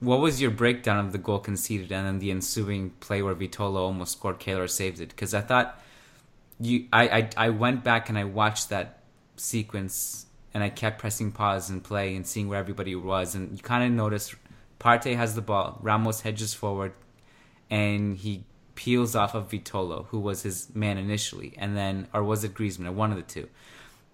what 0.00 0.20
was 0.20 0.40
your 0.40 0.50
breakdown 0.50 1.04
of 1.04 1.12
the 1.12 1.18
goal 1.18 1.38
conceded 1.38 1.90
and 1.90 2.06
then 2.06 2.18
the 2.18 2.30
ensuing 2.30 2.90
play 3.00 3.22
where 3.22 3.34
Vitolo 3.34 3.76
almost 3.76 4.12
scored, 4.12 4.38
Keylor 4.38 4.68
saved 4.68 5.00
it? 5.00 5.08
Because 5.08 5.34
I 5.34 5.40
thought 5.40 5.80
you, 6.60 6.86
I, 6.92 7.08
I, 7.08 7.30
I 7.36 7.48
went 7.50 7.82
back 7.82 8.08
and 8.08 8.18
I 8.18 8.24
watched 8.24 8.68
that 8.70 9.00
sequence 9.36 10.26
and 10.54 10.62
I 10.62 10.68
kept 10.68 10.98
pressing 10.98 11.32
pause 11.32 11.70
and 11.70 11.82
play 11.82 12.14
and 12.14 12.26
seeing 12.26 12.48
where 12.48 12.58
everybody 12.58 12.94
was, 12.94 13.34
and 13.34 13.52
you 13.52 13.62
kind 13.62 13.84
of 13.84 13.90
notice 13.90 14.34
Partey 14.78 15.16
has 15.16 15.34
the 15.34 15.42
ball, 15.42 15.78
Ramos 15.82 16.20
hedges 16.20 16.54
forward, 16.54 16.92
and 17.70 18.16
he 18.16 18.44
peels 18.74 19.16
off 19.16 19.34
of 19.34 19.50
Vitolo, 19.50 20.06
who 20.06 20.20
was 20.20 20.42
his 20.42 20.74
man 20.74 20.98
initially, 20.98 21.54
and 21.56 21.76
then 21.76 22.08
or 22.12 22.22
was 22.22 22.44
it 22.44 22.54
Griezmann, 22.54 22.94
one 22.94 23.10
of 23.10 23.16
the 23.16 23.22
two, 23.22 23.48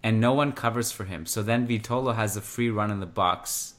and 0.03 0.21
no 0.21 0.33
one 0.33 0.53
covers 0.53 0.91
for 0.91 1.05
him. 1.05 1.27
So 1.27 1.43
then 1.43 1.67
Vitolo 1.67 2.15
has 2.15 2.37
a 2.37 2.41
free 2.41 2.71
run 2.71 2.91
in 2.91 3.01
the 3.01 3.07
box 3.07 3.75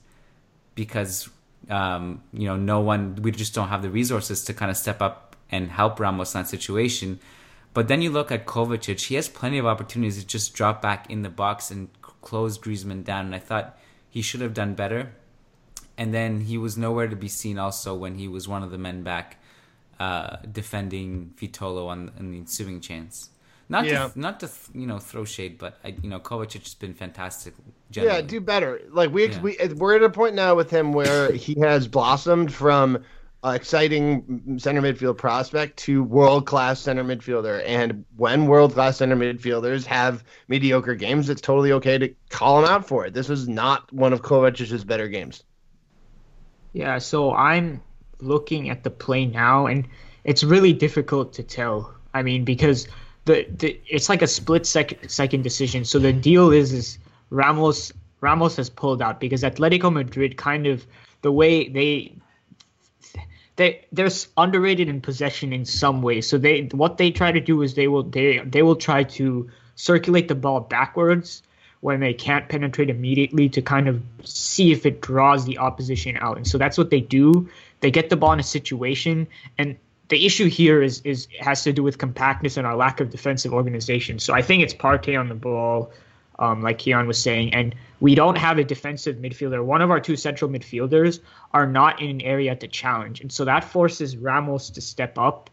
because 0.76 1.30
um, 1.70 2.22
you 2.34 2.46
know 2.48 2.58
no 2.58 2.82
one 2.82 3.16
we 3.16 3.32
just 3.32 3.56
don't 3.56 3.70
have 3.70 3.82
the 3.82 3.90
resources 3.90 4.44
to 4.46 4.54
kind 4.54 4.70
of 4.70 4.78
step 4.78 5.02
up 5.02 5.36
and 5.50 5.72
help 5.72 6.00
Ramos 6.00 6.36
in 6.36 6.42
that 6.42 6.50
situation. 6.50 7.20
But 7.74 7.88
then 7.88 8.02
you 8.02 8.12
look 8.12 8.32
at 8.32 8.46
Kovacic; 8.46 9.06
he 9.06 9.16
has 9.16 9.30
plenty 9.30 9.58
of 9.58 9.66
opportunities 9.66 10.20
to 10.20 10.28
just 10.28 10.54
drop 10.54 10.82
back 10.82 11.10
in 11.10 11.24
the 11.24 11.30
box 11.30 11.72
and 11.72 11.90
close 12.22 12.58
Griezmann 12.58 13.04
down, 13.04 13.26
and 13.26 13.36
I 13.36 13.40
thought 13.40 13.78
he 14.10 14.22
should 14.22 14.42
have 14.42 14.54
done 14.54 14.76
better. 14.76 15.14
And 15.98 16.14
then 16.14 16.42
he 16.42 16.58
was 16.58 16.78
nowhere 16.78 17.08
to 17.08 17.16
be 17.16 17.28
seen. 17.28 17.58
Also, 17.60 17.96
when 17.96 18.16
he 18.16 18.28
was 18.28 18.48
one 18.48 18.64
of 18.64 18.72
the 18.72 18.78
men 18.78 19.04
back 19.04 19.38
uh, 20.00 20.38
defending 20.52 21.34
Vitolo 21.38 21.88
on, 21.88 22.12
on 22.20 22.32
the 22.32 22.38
ensuing 22.38 22.82
chance. 22.82 23.30
Not 23.70 23.86
Yeah. 23.86 24.10
to 24.10 24.20
not 24.20 24.40
to 24.42 24.50
you 24.74 24.86
know 24.86 25.00
throw 25.00 25.24
shade, 25.24 25.58
but 25.58 25.78
I, 25.84 25.96
you 26.02 26.10
know 26.10 26.20
Kovacic 26.20 26.64
has 26.64 26.74
been 26.74 26.94
fantastic. 26.94 27.54
Yeah, 27.92 28.22
do 28.22 28.42
better. 28.42 28.82
Like 28.92 29.12
we, 29.12 29.28
Yeah. 29.28 29.42
we 29.42 29.58
we're 29.76 29.96
at 29.96 30.04
a 30.04 30.10
point 30.10 30.36
now 30.36 30.56
with 30.56 30.70
him 30.70 30.92
where 30.94 31.32
he 31.46 31.60
has 31.62 31.88
blossomed 31.88 32.54
from 32.54 33.04
uh, 33.46 33.50
exciting 33.50 34.58
center 34.58 34.82
midfield 34.82 35.18
prospect 35.18 35.78
to 35.78 36.04
world 36.04 36.46
class 36.46 36.80
center 36.80 37.04
midfielder. 37.04 37.64
And 37.66 38.04
when 38.18 38.48
world 38.48 38.74
class 38.74 38.98
center 38.98 39.16
midfielders 39.16 39.86
have 39.86 40.24
mediocre 40.48 40.96
games, 40.96 41.30
it's 41.30 41.42
totally 41.42 41.72
okay 41.74 41.98
to 41.98 42.14
call 42.30 42.60
him 42.60 42.66
out 42.66 42.88
for 42.88 43.06
it. 43.06 43.14
This 43.14 43.30
was 43.30 43.48
not 43.48 43.92
one 43.94 44.14
of 44.14 44.22
Kovacic's 44.22 44.84
better 44.84 45.08
games. 45.08 45.44
Yeah, 46.74 46.98
so 46.98 47.34
I'm 47.34 47.82
looking 48.20 48.70
at 48.70 48.84
the 48.84 48.90
play 48.90 49.26
now, 49.26 49.68
and 49.68 49.88
it's 50.24 50.44
really 50.44 50.74
difficult 50.74 51.34
to 51.34 51.44
tell. 51.44 51.94
I 52.14 52.24
mean, 52.24 52.44
because 52.44 52.88
the, 53.26 53.46
the 53.58 53.80
it's 53.88 54.10
like 54.10 54.22
a 54.22 54.28
split 54.28 54.66
second 54.66 55.10
second 55.10 55.44
decision. 55.44 55.86
So 55.86 56.00
the 56.00 56.12
deal 56.12 56.52
is 56.52 56.74
is 56.74 56.98
Ramos 57.30 57.92
Ramos 58.22 58.56
has 58.58 58.70
pulled 58.70 59.02
out 59.02 59.20
because 59.20 59.44
Atletico 59.44 59.94
Madrid 59.94 60.38
kind 60.38 60.66
of 60.66 60.86
the 61.22 61.32
way 61.32 61.70
they 61.70 62.16
they 63.56 63.86
they're 63.92 64.10
underrated 64.38 64.90
in 64.90 65.00
possession 65.00 65.54
in 65.54 65.66
some 65.66 66.02
way. 66.02 66.22
So 66.22 66.38
they 66.38 66.64
what 66.72 66.98
they 66.98 67.12
try 67.12 67.32
to 67.32 67.40
do 67.40 67.62
is 67.62 67.76
they 67.76 67.88
will 67.88 68.04
they 68.04 68.40
they 68.40 68.64
will 68.64 68.76
try 68.76 69.04
to 69.04 69.50
circulate 69.76 70.28
the 70.28 70.36
ball 70.36 70.60
backwards 70.60 71.44
when 71.84 72.00
they 72.00 72.14
can't 72.14 72.48
penetrate 72.48 72.90
immediately 72.90 73.50
to 73.50 73.62
kind 73.62 73.90
of 73.90 74.02
see 74.24 74.72
if 74.72 74.86
it 74.86 75.02
draws 75.02 75.44
the 75.44 75.58
opposition 75.58 76.18
out. 76.22 76.38
And 76.38 76.48
so 76.48 76.58
that's 76.58 76.78
what 76.78 76.90
they 76.90 77.02
do. 77.02 77.50
They 77.82 77.92
get 77.92 78.10
the 78.10 78.16
ball 78.16 78.32
in 78.32 78.40
a 78.40 78.44
situation 78.44 79.28
and 79.58 79.76
the 80.08 80.26
issue 80.26 80.48
here 80.48 80.82
is 80.82 81.02
is 81.04 81.28
has 81.40 81.64
to 81.64 81.74
do 81.74 81.84
with 81.84 81.98
compactness 81.98 82.56
and 82.56 82.66
our 82.66 82.76
lack 82.76 83.02
of 83.02 83.10
defensive 83.10 83.54
organization. 83.54 84.20
So 84.20 84.34
I 84.34 84.42
think 84.42 84.64
it's 84.64 84.74
Partey 84.74 85.20
on 85.20 85.28
the 85.28 85.36
ball, 85.36 85.92
um, 86.40 86.62
like 86.62 86.78
Kiyan 86.78 87.06
was 87.06 87.18
saying, 87.18 87.54
and 87.54 87.76
we 88.00 88.16
don't 88.16 88.38
have 88.38 88.58
a 88.60 88.64
defensive 88.64 89.18
midfielder. 89.18 89.64
One 89.64 89.82
of 89.82 89.92
our 89.92 90.00
two 90.00 90.16
central 90.16 90.50
midfielders 90.50 91.20
are 91.54 91.66
not 91.66 92.02
in 92.02 92.10
an 92.10 92.22
area 92.22 92.56
to 92.56 92.68
challenge, 92.68 93.22
and 93.22 93.32
so 93.32 93.44
that 93.46 93.64
forces 93.64 94.16
Ramos 94.16 94.70
to 94.72 94.82
step 94.82 95.18
up, 95.18 95.50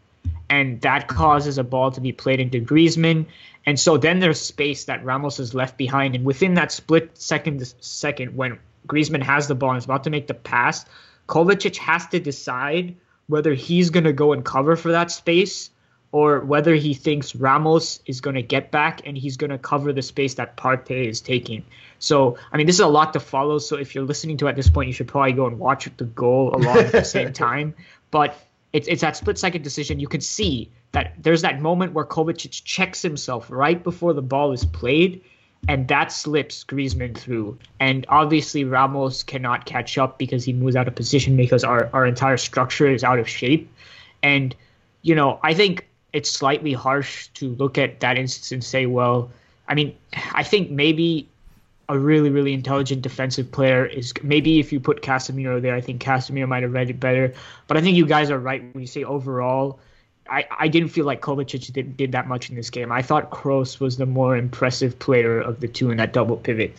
and 0.48 0.80
that 0.82 1.08
causes 1.08 1.58
a 1.58 1.64
ball 1.64 1.90
to 1.92 2.00
be 2.00 2.12
played 2.12 2.38
into 2.38 2.60
Griezmann, 2.60 3.26
and 3.66 3.78
so 3.78 3.96
then 3.96 4.20
there's 4.20 4.40
space 4.40 4.84
that 4.84 5.04
Ramos 5.04 5.38
is 5.38 5.54
left 5.54 5.76
behind, 5.76 6.14
and 6.14 6.24
within 6.24 6.54
that 6.54 6.72
split 6.72 7.16
second 7.16 7.74
second 7.80 8.36
when 8.36 8.58
Griezmann 8.86 9.22
has 9.22 9.48
the 9.48 9.54
ball 9.54 9.70
and 9.70 9.78
is 9.78 9.84
about 9.84 10.04
to 10.04 10.10
make 10.10 10.26
the 10.26 10.34
pass, 10.34 10.86
Kovacic 11.28 11.76
has 11.76 12.06
to 12.08 12.20
decide 12.20 12.96
whether 13.26 13.54
he's 13.54 13.90
going 13.90 14.04
to 14.04 14.12
go 14.12 14.32
and 14.32 14.44
cover 14.44 14.76
for 14.76 14.92
that 14.92 15.10
space 15.10 15.70
or 16.12 16.40
whether 16.40 16.74
he 16.74 16.94
thinks 16.94 17.36
Ramos 17.36 18.00
is 18.04 18.20
going 18.20 18.34
to 18.34 18.42
get 18.42 18.72
back 18.72 19.02
and 19.06 19.16
he's 19.16 19.36
going 19.36 19.50
to 19.50 19.58
cover 19.58 19.92
the 19.92 20.02
space 20.02 20.34
that 20.34 20.56
Partey 20.56 21.06
is 21.06 21.20
taking. 21.20 21.64
So, 22.00 22.36
I 22.52 22.56
mean, 22.56 22.66
this 22.66 22.76
is 22.76 22.80
a 22.80 22.88
lot 22.88 23.12
to 23.12 23.20
follow. 23.20 23.58
So, 23.58 23.76
if 23.76 23.94
you're 23.94 24.04
listening 24.04 24.38
to 24.38 24.48
at 24.48 24.56
this 24.56 24.68
point, 24.68 24.88
you 24.88 24.92
should 24.92 25.06
probably 25.06 25.32
go 25.32 25.46
and 25.46 25.58
watch 25.58 25.88
the 25.96 26.04
goal 26.04 26.54
along 26.54 26.78
at 26.78 26.92
the 26.92 27.04
same 27.04 27.32
time. 27.46 27.74
But 28.10 28.36
it's 28.72 28.88
it's 28.88 29.00
that 29.00 29.16
split 29.16 29.38
second 29.38 29.62
decision. 29.62 30.00
You 30.00 30.08
can 30.08 30.20
see 30.20 30.70
that 30.92 31.14
there's 31.18 31.42
that 31.42 31.60
moment 31.60 31.92
where 31.92 32.04
Kovacic 32.04 32.62
checks 32.64 33.02
himself 33.02 33.50
right 33.50 33.82
before 33.82 34.12
the 34.12 34.22
ball 34.22 34.52
is 34.52 34.64
played, 34.64 35.22
and 35.68 35.88
that 35.88 36.12
slips 36.12 36.64
Griezmann 36.64 37.16
through. 37.16 37.58
And 37.78 38.06
obviously, 38.08 38.64
Ramos 38.64 39.22
cannot 39.22 39.66
catch 39.66 39.98
up 39.98 40.18
because 40.18 40.44
he 40.44 40.52
moves 40.52 40.76
out 40.76 40.88
of 40.88 40.94
position 40.94 41.36
because 41.36 41.64
our, 41.64 41.90
our 41.92 42.06
entire 42.06 42.36
structure 42.36 42.88
is 42.88 43.04
out 43.04 43.18
of 43.18 43.28
shape. 43.28 43.70
And, 44.22 44.54
you 45.02 45.14
know, 45.14 45.38
I 45.42 45.54
think 45.54 45.86
it's 46.12 46.30
slightly 46.30 46.72
harsh 46.72 47.28
to 47.34 47.50
look 47.50 47.78
at 47.78 48.00
that 48.00 48.18
instance 48.18 48.52
and 48.52 48.64
say, 48.64 48.86
well, 48.86 49.30
I 49.68 49.74
mean, 49.74 49.96
I 50.32 50.42
think 50.42 50.70
maybe 50.70 51.28
a 51.90 51.98
really, 51.98 52.30
really 52.30 52.52
intelligent 52.52 53.02
defensive 53.02 53.50
player 53.50 53.84
is 53.84 54.14
maybe 54.22 54.60
if 54.60 54.72
you 54.72 54.78
put 54.78 55.02
Casemiro 55.02 55.60
there, 55.60 55.74
I 55.74 55.80
think 55.80 56.00
Casemiro 56.00 56.46
might 56.46 56.62
have 56.62 56.72
read 56.72 56.88
it 56.88 57.00
better. 57.00 57.34
But 57.66 57.76
I 57.76 57.80
think 57.80 57.96
you 57.96 58.06
guys 58.06 58.30
are 58.30 58.38
right 58.38 58.62
when 58.72 58.80
you 58.80 58.86
say 58.86 59.02
overall. 59.02 59.80
I, 60.28 60.46
I 60.56 60.68
didn't 60.68 60.90
feel 60.90 61.04
like 61.04 61.20
Kovacic 61.20 61.72
did, 61.72 61.96
did 61.96 62.12
that 62.12 62.28
much 62.28 62.48
in 62.48 62.54
this 62.54 62.70
game. 62.70 62.92
I 62.92 63.02
thought 63.02 63.30
Kroos 63.30 63.80
was 63.80 63.96
the 63.96 64.06
more 64.06 64.36
impressive 64.36 64.96
player 65.00 65.40
of 65.40 65.58
the 65.58 65.66
two 65.66 65.90
in 65.90 65.96
that 65.96 66.12
double 66.12 66.36
pivot. 66.36 66.72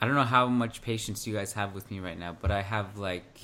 I 0.00 0.06
don't 0.06 0.14
know 0.14 0.24
how 0.24 0.46
much 0.46 0.80
patience 0.80 1.26
you 1.26 1.34
guys 1.34 1.52
have 1.52 1.74
with 1.74 1.90
me 1.90 2.00
right 2.00 2.18
now, 2.18 2.34
but 2.40 2.50
I 2.50 2.62
have 2.62 2.96
like 2.96 3.38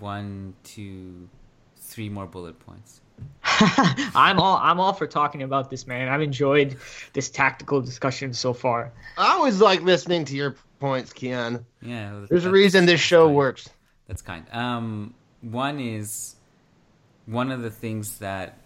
one, 0.00 0.54
two, 0.64 1.28
three 1.76 2.08
more 2.08 2.26
bullet 2.26 2.58
points. 2.58 3.00
I'm 4.14 4.38
all 4.38 4.58
I'm 4.62 4.78
all 4.80 4.92
for 4.92 5.06
talking 5.06 5.42
about 5.42 5.70
this, 5.70 5.86
man. 5.86 6.08
I've 6.08 6.22
enjoyed 6.22 6.76
this 7.12 7.30
tactical 7.30 7.80
discussion 7.80 8.32
so 8.34 8.52
far. 8.52 8.92
I 9.16 9.32
always 9.32 9.60
like 9.60 9.82
listening 9.82 10.24
to 10.26 10.36
your 10.36 10.56
points, 10.80 11.12
Kiyan. 11.12 11.64
Yeah, 11.82 12.26
There's 12.28 12.44
a 12.44 12.50
reason 12.50 12.86
this 12.86 13.00
show 13.00 13.26
fine. 13.26 13.34
works. 13.34 13.68
That's 14.06 14.22
kind. 14.22 14.46
Um, 14.52 15.14
one 15.40 15.80
is 15.80 16.36
one 17.26 17.50
of 17.50 17.62
the 17.62 17.70
things 17.70 18.18
that 18.18 18.58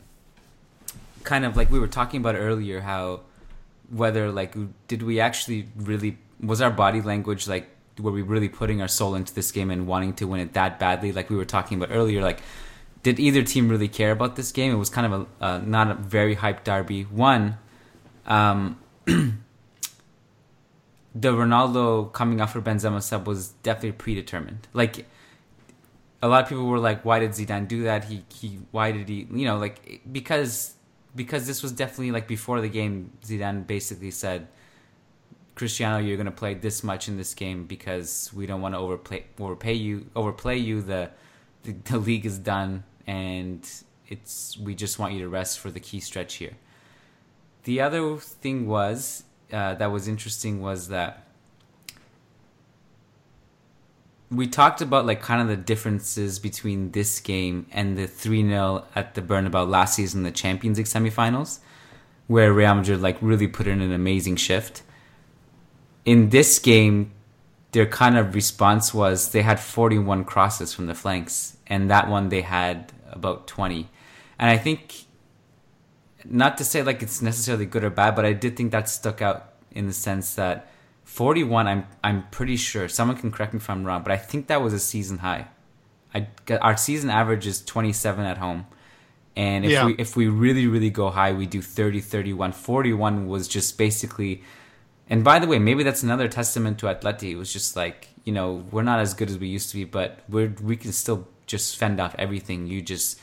kind 1.25 1.45
of 1.45 1.57
like 1.57 1.71
we 1.71 1.79
were 1.79 1.89
talking 1.89 2.21
about 2.21 2.35
earlier, 2.35 2.81
how 2.81 3.21
whether 3.91 4.31
like 4.31 4.55
did 4.89 5.03
we 5.03 5.21
actually 5.21 5.69
really 5.77 6.19
was 6.41 6.61
our 6.61 6.71
body 6.71 7.01
language 7.01 7.47
like 7.47 7.69
were 8.01 8.11
we 8.11 8.23
really 8.23 8.49
putting 8.49 8.81
our 8.81 8.89
soul 8.89 9.15
into 9.15 9.35
this 9.35 9.53
game 9.53 9.71
and 9.71 9.87
wanting 9.87 10.15
to 10.15 10.25
win 10.27 10.41
it 10.41 10.55
that 10.55 10.79
badly, 10.79 11.13
like 11.13 11.31
we 11.31 11.37
were 11.37 11.45
talking 11.45 11.81
about 11.81 11.95
earlier, 11.95 12.21
like. 12.23 12.41
Did 13.03 13.19
either 13.19 13.43
team 13.43 13.69
really 13.69 13.89
care 13.89 14.13
about 14.13 14.37
this 14.37 14.53
game? 14.53 14.73
It 14.73 14.77
was 14.77 14.89
kind 14.89 15.13
of 15.13 15.21
a 15.41 15.45
uh, 15.45 15.59
not 15.59 15.91
a 15.91 15.95
very 15.95 16.37
hyped 16.37 16.65
derby. 16.65 17.03
One, 17.03 17.59
um, 18.27 18.79
the 19.07 19.39
Ronaldo 21.15 22.13
coming 22.13 22.41
off 22.41 22.53
for 22.53 22.63
Benzema 22.63 23.03
sub 23.03 23.27
was 23.27 23.49
definitely 23.63 23.93
predetermined. 23.93 24.69
Like 24.73 25.07
a 26.23 26.29
lot 26.29 26.45
of 26.45 26.49
people 26.49 26.67
were 26.67 26.79
like, 26.79 27.05
"Why 27.05 27.19
did 27.19 27.33
Zidane 27.33 27.67
do 27.67 27.83
that? 27.83 28.05
He 28.05 28.25
he 28.33 28.61
why 28.71 28.93
did 28.93 29.09
he 29.09 29.27
you 29.33 29.45
know 29.45 29.59
like 29.59 30.01
because 30.11 30.75
because 31.15 31.47
this 31.47 31.63
was 31.63 31.73
definitely 31.73 32.13
like 32.13 32.29
before 32.29 32.61
the 32.61 32.69
game. 32.69 33.13
Zidane 33.25 33.67
basically 33.67 34.13
said, 34.13 34.47
"Cristiano, 35.57 35.99
you're 35.99 36.17
going 36.17 36.27
to 36.27 36.33
play 36.33 36.55
this 36.55 36.85
much 36.85 37.09
in 37.09 37.17
this 37.17 37.35
game 37.35 37.67
because 37.67 38.31
we 38.33 38.47
don't 38.47 38.61
want 38.61 38.75
to 38.75 38.79
overplay 38.79 39.25
overpay 39.39 39.75
you 39.75 40.07
overplay 40.15 40.57
you. 40.57 40.81
The, 40.81 41.11
the 41.65 41.73
the 41.85 41.99
league 41.99 42.25
is 42.25 42.39
done." 42.39 42.85
And 43.07 43.69
it's 44.09 44.57
we 44.59 44.75
just 44.75 44.99
want 44.99 45.15
you 45.15 45.21
to 45.21 45.29
rest 45.29 45.59
for 45.59 45.71
the 45.71 45.81
key 45.81 46.01
stretch 46.01 46.35
here. 46.35 46.57
The 47.65 47.81
other 47.81 48.17
thing 48.17 48.67
was 48.67 49.25
uh, 49.53 49.75
that 49.75 49.91
was 49.91 50.09
interesting 50.09 50.61
was 50.61 50.89
that 50.89 51.27
we 54.31 54.47
talked 54.47 54.81
about 54.81 55.05
like 55.05 55.21
kind 55.21 55.43
of 55.43 55.49
the 55.49 55.57
differences 55.57 56.39
between 56.39 56.93
this 56.93 57.21
game 57.21 57.67
and 57.71 57.99
the 57.99 58.07
3-0 58.09 58.85
at 58.95 59.15
the 59.15 59.21
Bernabeu 59.21 59.69
last 59.69 59.95
season, 59.95 60.23
the 60.23 60.31
Champions 60.31 60.79
League 60.79 60.87
semifinals, 60.87 61.59
where 62.29 62.53
Real 62.53 62.75
Madrid 62.75 63.03
like 63.03 63.19
really 63.21 63.47
put 63.47 63.67
in 63.67 63.81
an 63.81 63.93
amazing 63.93 64.37
shift. 64.37 64.83
In 66.05 66.31
this 66.31 66.59
game, 66.59 67.13
their 67.73 67.87
kind 67.87 68.17
of 68.17 68.35
response 68.35 68.95
was 68.95 69.31
they 69.31 69.43
had 69.43 69.59
41 69.59 70.25
crosses 70.25 70.73
from 70.75 70.87
the 70.87 70.95
flanks, 70.95 71.57
and 71.67 71.91
that 71.91 72.09
one 72.09 72.29
they 72.29 72.43
had 72.43 72.93
about 73.11 73.47
20. 73.47 73.89
And 74.39 74.51
I 74.51 74.59
think, 74.59 75.05
not 76.25 76.59
to 76.59 76.65
say 76.65 76.83
like 76.83 77.03
it's 77.03 77.21
necessarily 77.23 77.67
good 77.67 77.85
or 77.85 77.91
bad, 77.91 78.15
but 78.15 78.25
I 78.25 78.33
did 78.33 78.57
think 78.57 78.73
that 78.73 78.89
stuck 78.89 79.21
out 79.23 79.53
in 79.73 79.87
the 79.87 79.93
sense 79.93 80.35
that 80.35 80.71
41, 81.05 81.67
I'm 81.67 81.87
I'm 82.05 82.29
pretty 82.31 82.57
sure. 82.57 82.89
Someone 82.89 83.17
can 83.17 83.31
correct 83.31 83.53
me 83.55 83.59
if 83.59 83.69
I'm 83.69 83.85
wrong, 83.85 84.03
but 84.03 84.13
I 84.13 84.17
think 84.17 84.47
that 84.47 84.63
was 84.63 84.73
a 84.73 84.79
season 84.79 85.19
high. 85.19 85.49
I 86.15 86.29
our 86.61 86.77
season 86.77 87.11
average 87.11 87.47
is 87.47 87.65
27 87.65 88.25
at 88.25 88.39
home. 88.39 88.67
And 89.35 89.65
if 89.65 89.71
Yeah. 89.71 89.87
we 89.87 89.95
if 89.99 90.15
we 90.17 90.29
really 90.29 90.67
really 90.67 90.91
go 90.91 91.11
high, 91.11 91.33
we 91.33 91.47
do 91.47 91.63
30 91.63 92.01
31. 92.01 92.53
41 92.53 93.27
was 93.27 93.49
just 93.49 93.79
basically 93.79 94.43
and 95.09 95.25
by 95.25 95.39
the 95.39 95.47
way, 95.47 95.59
maybe 95.59 95.83
that's 95.83 96.03
another 96.03 96.29
testament 96.29 96.79
to 96.81 96.87
Atleti. 96.87 97.31
It 97.31 97.37
was 97.37 97.53
just 97.53 97.77
like, 97.77 98.09
you 98.25 98.33
know, 98.33 98.65
we're 98.71 98.83
not 98.83 99.01
as 99.01 99.15
good 99.15 99.29
as 99.29 99.39
we 99.39 99.49
used 99.49 99.71
to 99.71 99.77
be, 99.77 99.85
but 99.85 100.21
we're 100.29 100.55
we 100.63 100.77
can 100.77 100.93
still 100.93 101.27
just 101.47 101.77
fend 101.77 102.01
off 102.01 102.15
everything. 102.19 102.67
You 102.67 102.81
just 102.83 103.21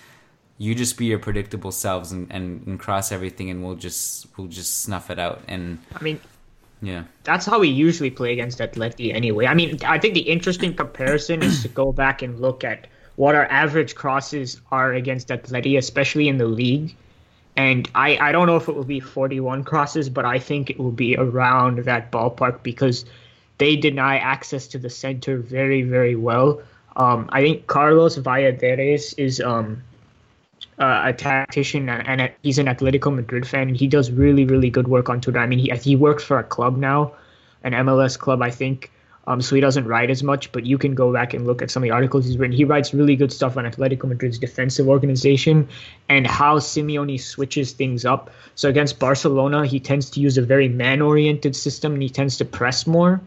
you 0.60 0.76
just 0.76 0.98
be 0.98 1.06
your 1.06 1.20
predictable 1.20 1.72
selves 1.72 2.12
and, 2.12 2.28
and, 2.32 2.68
and 2.68 2.80
cross 2.80 3.12
everything 3.12 3.50
and 3.50 3.64
we'll 3.64 3.76
just 3.76 4.28
we'll 4.38 4.48
just 4.48 4.82
snuff 4.82 5.10
it 5.10 5.18
out 5.18 5.42
and 5.48 5.80
I 5.96 6.04
mean, 6.04 6.20
yeah. 6.82 7.06
that's 7.24 7.46
how 7.46 7.60
we 7.60 7.70
usually 7.70 8.12
play 8.12 8.34
against 8.34 8.60
Atleti 8.60 9.14
anyway. 9.14 9.48
I 9.48 9.54
mean, 9.54 9.80
I 9.86 9.98
think 9.98 10.14
the 10.14 10.22
interesting 10.22 10.76
comparison 10.76 11.42
is 11.42 11.62
to 11.64 11.70
go 11.70 11.92
back 11.92 12.22
and 12.22 12.40
look 12.40 12.64
at 12.64 12.88
what 13.16 13.36
our 13.36 13.46
average 13.46 13.96
crosses 13.96 14.62
are 14.72 14.94
against 14.94 15.30
Atleti, 15.30 15.78
especially 15.78 16.28
in 16.28 16.38
the 16.38 16.46
league. 16.46 16.96
And 17.56 17.90
I, 17.94 18.18
I 18.18 18.32
don't 18.32 18.48
know 18.48 18.56
if 18.56 18.70
it 18.70 18.76
will 18.76 18.84
be 18.84 19.00
41 19.00 19.64
crosses, 19.64 20.10
but 20.10 20.26
I 20.26 20.40
think 20.40 20.70
it 20.70 20.80
will 20.80 20.92
be 20.92 21.18
around 21.18 21.80
that 21.80 22.12
ballpark 22.12 22.64
because 22.64 23.06
they 23.58 23.76
deny 23.76 24.18
access 24.18 24.68
to 24.68 24.78
the 24.78 24.90
center 24.90 25.38
very, 25.38 25.82
very 25.82 26.16
well. 26.16 26.62
Um, 26.96 27.30
I 27.32 27.42
think 27.42 27.68
Carlos 27.68 28.18
Valladares 28.18 29.14
is 29.18 29.42
um, 29.42 29.84
uh, 30.80 31.02
a 31.06 31.14
tactician 31.14 31.90
and, 31.90 32.08
and 32.08 32.22
a, 32.22 32.32
he's 32.42 32.58
an 32.58 32.68
Atletico 32.68 33.14
Madrid 33.14 33.48
fan. 33.48 33.68
And 33.68 33.78
he 33.78 33.88
does 33.88 34.12
really, 34.12 34.46
really 34.46 34.70
good 34.70 34.88
work 34.88 35.10
on 35.10 35.22
Twitter. 35.22 35.40
I 35.40 35.46
mean, 35.46 35.60
he 35.60 35.70
he 35.70 35.96
works 35.96 36.24
for 36.24 36.40
a 36.40 36.44
club 36.44 36.78
now, 36.78 37.14
an 37.64 37.74
MLS 37.74 38.18
club, 38.18 38.42
I 38.42 38.52
think. 38.52 38.92
Um, 39.30 39.42
so 39.42 39.54
he 39.54 39.62
doesn't 39.62 39.86
write 39.86 40.10
as 40.10 40.24
much, 40.24 40.52
but 40.52 40.66
you 40.66 40.80
can 40.80 40.96
go 40.96 41.14
back 41.14 41.36
and 41.36 41.46
look 41.46 41.62
at 41.62 41.70
some 41.70 41.84
of 41.84 41.88
the 41.88 41.92
articles 41.92 42.26
he's 42.26 42.40
written. 42.40 42.58
He 42.58 42.64
writes 42.64 42.96
really 42.96 43.16
good 43.16 43.32
stuff 43.32 43.58
on 43.58 43.66
Atletico 43.66 44.06
Madrid's 44.06 44.40
defensive 44.40 44.90
organization 44.90 45.68
and 46.10 46.26
how 46.26 46.58
Simeone 46.58 47.22
switches 47.22 47.74
things 47.74 48.06
up. 48.06 48.32
So 48.56 48.70
against 48.70 48.98
Barcelona, 48.98 49.68
he 49.68 49.80
tends 49.80 50.10
to 50.10 50.20
use 50.20 50.40
a 50.40 50.42
very 50.42 50.68
man-oriented 50.68 51.56
system 51.56 51.94
and 51.94 52.02
he 52.02 52.10
tends 52.10 52.38
to 52.38 52.46
press 52.46 52.88
more. 52.88 53.22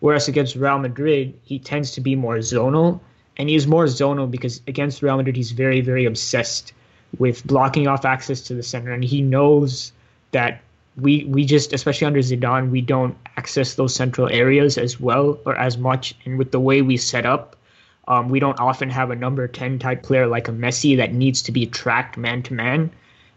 Whereas 0.00 0.26
against 0.26 0.56
Real 0.56 0.78
Madrid, 0.78 1.38
he 1.44 1.58
tends 1.58 1.92
to 1.92 2.00
be 2.00 2.16
more 2.16 2.38
zonal. 2.38 3.00
And 3.36 3.50
he 3.50 3.54
is 3.54 3.66
more 3.66 3.84
zonal 3.84 4.30
because 4.30 4.62
against 4.66 5.02
Real 5.02 5.18
Madrid, 5.18 5.36
he's 5.36 5.52
very, 5.52 5.82
very 5.82 6.06
obsessed 6.06 6.72
with 7.18 7.46
blocking 7.46 7.86
off 7.86 8.06
access 8.06 8.40
to 8.42 8.54
the 8.54 8.62
center. 8.62 8.90
And 8.90 9.04
he 9.04 9.20
knows 9.20 9.92
that 10.30 10.62
we 10.96 11.24
we 11.24 11.44
just, 11.44 11.72
especially 11.72 12.06
under 12.06 12.20
Zidane, 12.20 12.70
we 12.70 12.80
don't 12.80 13.16
access 13.36 13.74
those 13.74 13.94
central 13.94 14.28
areas 14.28 14.76
as 14.76 15.00
well 15.00 15.38
or 15.46 15.56
as 15.56 15.78
much. 15.78 16.14
And 16.24 16.38
with 16.38 16.52
the 16.52 16.60
way 16.60 16.82
we 16.82 16.96
set 16.96 17.24
up, 17.24 17.56
um, 18.08 18.28
we 18.28 18.40
don't 18.40 18.58
often 18.60 18.90
have 18.90 19.10
a 19.10 19.16
number 19.16 19.46
10 19.48 19.78
type 19.78 20.02
player 20.02 20.26
like 20.26 20.48
a 20.48 20.52
Messi 20.52 20.96
that 20.96 21.14
needs 21.14 21.40
to 21.42 21.52
be 21.52 21.66
tracked 21.66 22.16
man 22.16 22.42
to 22.44 22.54
man. 22.54 22.90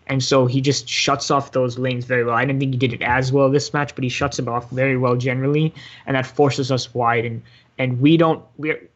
And 0.07 0.23
so 0.23 0.45
he 0.45 0.61
just 0.61 0.87
shuts 0.87 1.31
off 1.31 1.51
those 1.51 1.79
lanes 1.79 2.05
very 2.05 2.23
well. 2.23 2.35
I 2.35 2.45
didn't 2.45 2.59
think 2.59 2.73
he 2.73 2.77
did 2.77 2.93
it 2.93 3.01
as 3.01 3.31
well 3.31 3.49
this 3.49 3.73
match, 3.73 3.95
but 3.95 4.03
he 4.03 4.09
shuts 4.09 4.37
them 4.37 4.47
off 4.47 4.69
very 4.69 4.97
well 4.97 5.15
generally, 5.15 5.73
and 6.05 6.15
that 6.15 6.27
forces 6.27 6.71
us 6.71 6.93
wide. 6.93 7.25
And 7.25 7.41
and 7.77 7.99
we 7.99 8.17
don't 8.17 8.43
we're 8.57 8.87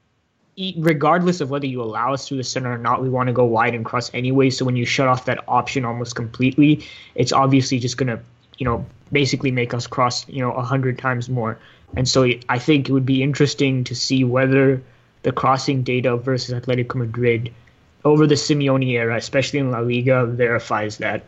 e- 0.55 0.76
regardless 0.78 1.41
of 1.41 1.49
whether 1.49 1.66
you 1.66 1.82
allow 1.82 2.14
us 2.14 2.28
through 2.28 2.38
the 2.38 2.43
center 2.43 2.72
or 2.72 2.78
not, 2.78 3.01
we 3.01 3.10
want 3.10 3.28
to 3.28 3.34
go 3.34 3.45
wide 3.45 3.74
and 3.74 3.86
cross 3.86 4.12
anyway. 4.14 4.51
So 4.51 4.66
when 4.66 4.76
you 4.76 4.86
shut 4.86 5.07
off 5.07 5.26
that 5.26 5.43
option 5.47 5.84
almost 5.84 6.16
completely, 6.16 6.86
it's 7.16 7.32
obviously 7.32 7.80
just 7.80 7.97
gonna 7.97 8.20
you 8.60 8.66
know 8.66 8.86
basically 9.12 9.49
make 9.49 9.74
us 9.74 9.88
cross 9.88 10.28
you 10.30 10.41
know 10.41 10.51
a 10.51 10.62
hundred 10.62 10.99
times 10.99 11.30
more. 11.30 11.57
And 11.97 12.07
so 12.07 12.30
I 12.49 12.60
think 12.60 12.88
it 12.88 12.91
would 12.91 13.05
be 13.05 13.24
interesting 13.24 13.84
to 13.86 13.95
see 13.95 14.24
whether 14.24 14.80
the 15.24 15.32
crossing 15.32 15.82
data 15.82 16.18
versus 16.18 16.53
Atletico 16.53 16.95
Madrid 16.95 17.51
over 18.05 18.28
the 18.28 18.36
Simeone 18.36 18.91
era, 18.91 19.18
especially 19.18 19.57
in 19.57 19.72
La 19.72 19.80
Liga, 19.80 20.28
verifies 20.28 20.97
that. 20.97 21.24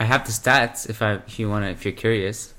I 0.00 0.04
have 0.04 0.26
the 0.26 0.32
stats 0.32 0.90
if 0.90 1.00
I 1.00 1.14
if 1.26 1.38
you 1.38 1.48
want 1.48 1.64
to 1.64 1.70
if 1.70 1.84
you're 1.84 1.92
curious. 1.92 2.52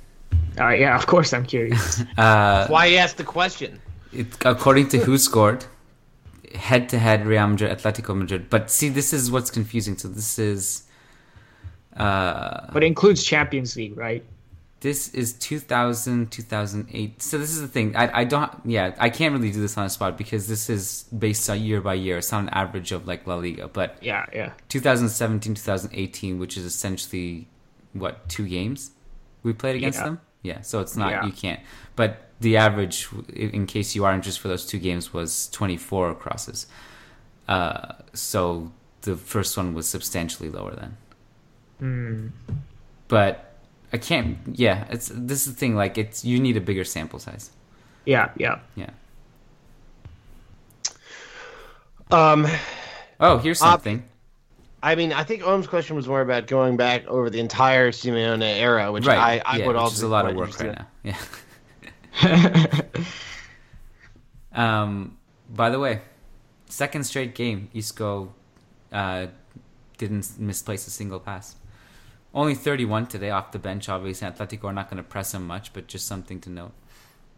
Uh, 0.59 0.69
yeah, 0.69 0.95
of 0.95 1.05
course 1.05 1.33
I'm 1.33 1.45
curious. 1.45 2.01
Uh, 2.17 2.67
Why 2.67 2.85
you 2.87 2.97
asked 2.97 3.17
the 3.17 3.23
question? 3.23 3.81
it, 4.11 4.27
according 4.45 4.87
to 4.89 4.97
who 4.99 5.17
scored 5.17 5.65
head 6.55 6.89
to 6.89 6.99
head 6.99 7.25
Real 7.25 7.47
Madrid 7.47 7.77
Atletico 7.77 8.15
Madrid. 8.15 8.49
But 8.49 8.71
see, 8.71 8.89
this 8.89 9.13
is 9.13 9.29
what's 9.29 9.51
confusing. 9.51 9.97
So 9.97 10.07
this 10.07 10.39
is 10.39 10.86
uh, 11.97 12.67
but 12.73 12.83
it 12.83 12.87
includes 12.87 13.23
Champions 13.23 13.75
League, 13.75 13.97
right? 13.97 14.23
this 14.79 15.11
is 15.15 15.33
2000 15.33 16.31
2008 16.31 17.19
so 17.19 17.39
this 17.39 17.49
is 17.49 17.61
the 17.61 17.67
thing 17.67 17.95
I, 17.95 18.19
I 18.19 18.23
don't 18.25 18.51
yeah 18.63 18.93
i 18.99 19.09
can't 19.09 19.33
really 19.33 19.51
do 19.51 19.59
this 19.59 19.75
on 19.75 19.85
the 19.85 19.89
spot 19.89 20.19
because 20.19 20.47
this 20.47 20.69
is 20.69 21.05
based 21.17 21.49
on 21.49 21.59
year 21.59 21.81
by 21.81 21.95
year 21.95 22.19
it's 22.19 22.31
not 22.31 22.43
an 22.43 22.49
average 22.49 22.91
of 22.91 23.07
like 23.07 23.25
la 23.25 23.37
liga 23.37 23.67
but 23.67 23.97
Yeah, 24.01 24.27
yeah. 24.31 24.51
2017 24.69 25.55
2018 25.55 26.37
which 26.37 26.57
is 26.57 26.63
essentially 26.63 27.47
what 27.93 28.29
two 28.29 28.47
games 28.47 28.91
we 29.41 29.51
played 29.51 29.77
against 29.77 29.97
Yeah. 29.97 30.05
them 30.05 30.21
yeah 30.43 30.61
so 30.61 30.79
it's 30.79 30.95
not 30.95 31.09
Yeah. 31.09 31.25
you 31.25 31.31
can't 31.31 31.59
but 31.95 32.27
the 32.39 32.57
average 32.57 33.07
in 33.33 33.49
in 33.49 33.65
case 33.65 33.95
you 33.95 34.05
are 34.05 34.13
interested 34.13 34.39
for 34.43 34.47
those 34.47 34.67
two 34.67 34.77
games 34.77 35.11
was 35.11 35.49
24 35.49 36.13
crosses 36.13 36.67
uh, 37.47 37.93
so 38.13 38.71
the 39.01 39.15
first 39.15 39.57
one 39.57 39.73
was 39.73 39.87
substantially 39.89 40.49
lower 40.51 40.75
then 40.75 40.97
Hmm. 41.79 42.27
but 43.07 43.53
i 43.93 43.97
can't 43.97 44.37
yeah 44.53 44.85
it's 44.89 45.11
this 45.13 45.45
is 45.45 45.53
the 45.53 45.59
thing 45.59 45.75
like 45.75 45.97
it's 45.97 46.25
you 46.25 46.39
need 46.39 46.57
a 46.57 46.61
bigger 46.61 46.83
sample 46.83 47.19
size. 47.19 47.51
Yeah, 48.07 48.31
yeah. 48.37 48.59
yeah. 48.75 48.89
Um, 52.09 52.47
oh 53.19 53.37
here's 53.37 53.59
something. 53.59 54.03
I 54.81 54.95
mean, 54.95 55.11
I 55.11 55.23
think 55.23 55.45
Om's 55.45 55.67
question 55.67 55.97
was 55.97 56.07
more 56.07 56.21
about 56.21 56.47
going 56.47 56.77
back 56.77 57.05
over 57.07 57.29
the 57.29 57.39
entire 57.41 57.91
Simeone 57.91 58.41
era, 58.41 58.91
which 58.91 59.05
right. 59.05 59.17
I, 59.17 59.41
I 59.45 59.57
yeah, 59.57 59.67
would 59.67 59.75
which 59.75 59.81
also 59.81 59.95
is 59.95 60.01
a 60.03 60.07
lot 60.07 60.29
of 60.29 60.35
work 60.35 60.57
right 60.59 60.77
now. 60.79 60.87
Yeah. 62.23 62.81
Um 64.53 65.17
by 65.49 65.69
the 65.69 65.79
way 65.79 66.01
second 66.67 67.03
straight 67.03 67.35
game 67.35 67.69
isco 67.73 68.33
uh 68.91 69.27
didn't 69.97 70.39
misplace 70.39 70.87
a 70.87 70.89
single 70.89 71.19
pass 71.19 71.55
only 72.33 72.55
31 72.55 73.07
today 73.07 73.29
off 73.29 73.51
the 73.51 73.59
bench 73.59 73.89
obviously 73.89 74.27
atletico 74.27 74.65
are 74.65 74.73
not 74.73 74.89
going 74.89 74.97
to 74.97 75.03
press 75.03 75.33
him 75.33 75.45
much 75.45 75.73
but 75.73 75.87
just 75.87 76.07
something 76.07 76.39
to 76.39 76.49
note 76.49 76.71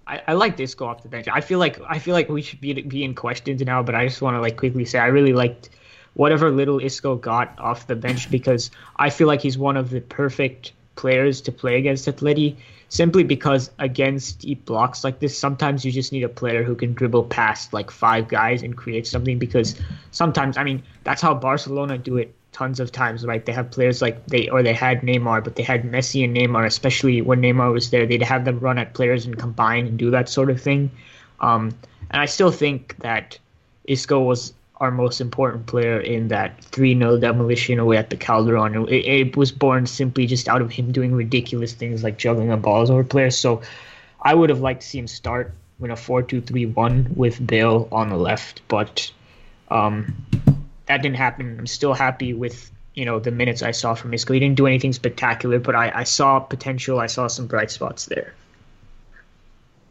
I, 0.09 0.23
I 0.29 0.33
like 0.33 0.57
Disco 0.57 0.87
off 0.87 1.03
the 1.03 1.07
bench. 1.07 1.27
I 1.31 1.39
feel 1.39 1.59
like 1.59 1.79
I 1.87 1.99
feel 1.99 2.15
like 2.15 2.29
we 2.29 2.41
should 2.41 2.59
be 2.59 2.73
be 2.81 3.03
in 3.03 3.13
questions 3.13 3.61
now, 3.61 3.83
but 3.83 3.93
I 3.93 4.07
just 4.07 4.21
want 4.23 4.35
to 4.35 4.41
like 4.41 4.57
quickly 4.57 4.83
say 4.83 4.97
I 4.97 5.05
really 5.07 5.33
liked 5.33 5.69
whatever 6.15 6.49
little 6.49 6.79
Isco 6.79 7.15
got 7.15 7.57
off 7.59 7.85
the 7.85 7.95
bench 7.95 8.31
because 8.37 8.71
I 8.95 9.11
feel 9.11 9.27
like 9.27 9.41
he's 9.41 9.57
one 9.57 9.77
of 9.77 9.91
the 9.91 10.01
perfect 10.01 10.73
players 10.95 11.41
to 11.41 11.51
play 11.51 11.77
against 11.77 12.07
Atleti. 12.07 12.57
Simply 12.91 13.23
because 13.23 13.69
against 13.77 14.39
deep 14.39 14.65
blocks 14.65 15.03
like 15.03 15.19
this, 15.19 15.37
sometimes 15.37 15.85
you 15.85 15.91
just 15.91 16.11
need 16.11 16.23
a 16.23 16.29
player 16.29 16.63
who 16.63 16.73
can 16.73 16.95
dribble 16.95 17.25
past 17.25 17.71
like 17.71 17.91
five 17.91 18.27
guys 18.27 18.63
and 18.63 18.75
create 18.75 19.05
something. 19.05 19.37
Because 19.37 19.79
sometimes, 20.09 20.57
I 20.57 20.63
mean, 20.63 20.81
that's 21.03 21.21
how 21.21 21.35
Barcelona 21.35 21.99
do 21.99 22.17
it 22.17 22.33
tons 22.51 22.79
of 22.79 22.91
times, 22.91 23.25
right? 23.25 23.45
They 23.45 23.51
have 23.51 23.71
players 23.71 24.01
like 24.01 24.25
they 24.27 24.49
or 24.49 24.63
they 24.63 24.73
had 24.73 25.01
Neymar, 25.01 25.43
but 25.43 25.55
they 25.55 25.63
had 25.63 25.83
Messi 25.83 26.23
and 26.23 26.35
Neymar, 26.35 26.65
especially 26.65 27.21
when 27.21 27.41
Neymar 27.41 27.71
was 27.71 27.89
there. 27.89 28.05
They'd 28.05 28.21
have 28.21 28.45
them 28.45 28.59
run 28.59 28.77
at 28.77 28.93
players 28.93 29.25
and 29.25 29.37
combine 29.37 29.87
and 29.87 29.97
do 29.97 30.11
that 30.11 30.29
sort 30.29 30.49
of 30.49 30.61
thing. 30.61 30.91
Um, 31.39 31.71
and 32.11 32.21
I 32.21 32.25
still 32.25 32.51
think 32.51 32.97
that 32.99 33.37
Isco 33.85 34.19
was 34.19 34.53
our 34.77 34.91
most 34.91 35.19
important 35.19 35.65
player 35.67 35.99
in 35.99 36.29
that 36.29 36.63
3 36.65 36.97
0 36.97 37.17
demolition 37.17 37.79
away 37.79 37.97
at 37.97 38.09
the 38.09 38.17
Calderon. 38.17 38.87
It, 38.87 39.05
it 39.05 39.37
was 39.37 39.51
born 39.51 39.85
simply 39.85 40.25
just 40.25 40.47
out 40.47 40.61
of 40.61 40.71
him 40.71 40.91
doing 40.91 41.13
ridiculous 41.13 41.73
things 41.73 42.03
like 42.03 42.17
juggling 42.17 42.51
on 42.51 42.61
balls 42.61 42.89
over 42.89 43.03
players. 43.03 43.37
So 43.37 43.61
I 44.21 44.33
would 44.33 44.49
have 44.49 44.61
liked 44.61 44.81
to 44.81 44.87
see 44.87 44.99
him 44.99 45.07
start 45.07 45.53
in 45.81 45.91
a 45.91 45.95
4 45.95 46.23
2 46.23 46.41
3 46.41 46.65
1 46.67 47.13
with 47.15 47.45
Bale 47.45 47.87
on 47.91 48.09
the 48.09 48.17
left, 48.17 48.61
but 48.67 49.11
um, 49.69 50.15
that 50.89 51.03
didn't 51.03 51.17
happen. 51.17 51.57
I'm 51.59 51.67
still 51.67 51.93
happy 51.93 52.33
with 52.33 52.69
you 52.95 53.05
know 53.05 53.19
the 53.19 53.31
minutes 53.31 53.61
I 53.61 53.71
saw 53.71 53.93
from 53.93 54.13
Isco. 54.13 54.33
He 54.33 54.39
didn't 54.41 54.57
do 54.57 54.67
anything 54.67 54.91
spectacular, 54.91 55.59
but 55.59 55.75
I, 55.75 55.91
I 55.95 56.03
saw 56.03 56.39
potential. 56.39 56.99
I 56.99 57.05
saw 57.05 57.27
some 57.27 57.47
bright 57.47 57.71
spots 57.71 58.07
there. 58.07 58.33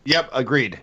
Yep, 0.04 0.30
agreed. 0.32 0.78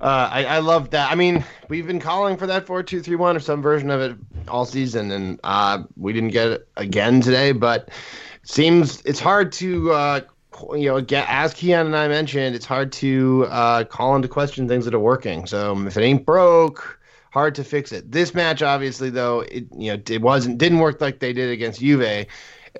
Uh, 0.00 0.28
I, 0.30 0.44
I 0.44 0.58
love 0.58 0.90
that. 0.90 1.10
I 1.10 1.16
mean, 1.16 1.44
we've 1.68 1.86
been 1.86 1.98
calling 1.98 2.36
for 2.36 2.46
that 2.46 2.66
four 2.66 2.82
two 2.82 3.00
three 3.00 3.16
one 3.16 3.36
or 3.36 3.40
some 3.40 3.62
version 3.62 3.90
of 3.90 4.00
it 4.00 4.16
all 4.46 4.66
season, 4.66 5.10
and 5.10 5.40
uh, 5.42 5.82
we 5.96 6.12
didn't 6.12 6.30
get 6.30 6.48
it 6.48 6.68
again 6.76 7.20
today. 7.20 7.52
But 7.52 7.88
it 7.88 8.48
seems 8.48 9.00
it's 9.02 9.18
hard 9.18 9.50
to, 9.52 9.90
uh, 9.92 10.20
you 10.72 10.90
know, 10.90 11.00
get 11.00 11.26
as 11.28 11.54
Kiyan 11.54 11.86
and 11.86 11.96
I 11.96 12.06
mentioned, 12.06 12.54
it's 12.54 12.66
hard 12.66 12.92
to 12.92 13.46
uh, 13.48 13.84
call 13.84 14.14
into 14.14 14.28
question 14.28 14.68
things 14.68 14.84
that 14.84 14.94
are 14.94 15.00
working. 15.00 15.46
So 15.46 15.86
if 15.86 15.96
it 15.96 16.02
ain't 16.02 16.26
broke, 16.26 16.97
hard 17.38 17.54
to 17.54 17.62
fix 17.62 17.92
it. 17.92 18.10
This 18.10 18.34
match, 18.34 18.62
obviously, 18.62 19.10
though, 19.10 19.40
it 19.42 19.66
you 19.76 19.92
know 19.92 20.02
it 20.08 20.20
wasn't 20.20 20.58
didn't 20.58 20.80
work 20.80 21.00
like 21.00 21.20
they 21.20 21.32
did 21.32 21.50
against 21.50 21.78
Juve. 21.78 22.26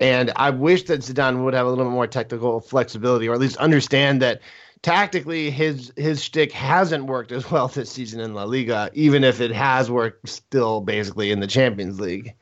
And 0.01 0.31
I 0.35 0.49
wish 0.49 0.83
that 0.83 0.99
Zidane 0.99 1.43
would 1.43 1.53
have 1.53 1.65
a 1.65 1.69
little 1.69 1.85
bit 1.85 1.91
more 1.91 2.07
technical 2.07 2.59
flexibility, 2.59 3.27
or 3.27 3.33
at 3.33 3.39
least 3.39 3.57
understand 3.57 4.21
that 4.21 4.41
tactically 4.81 5.49
his 5.49 5.93
his 5.95 6.21
shtick 6.21 6.51
hasn't 6.51 7.05
worked 7.05 7.31
as 7.31 7.49
well 7.51 7.69
this 7.69 7.89
season 7.89 8.19
in 8.19 8.33
La 8.33 8.43
Liga, 8.43 8.89
even 8.93 9.23
if 9.23 9.39
it 9.39 9.51
has 9.51 9.89
worked 9.89 10.27
still 10.27 10.81
basically 10.81 11.31
in 11.31 11.39
the 11.39 11.47
Champions 11.47 11.99
League. 11.99 12.35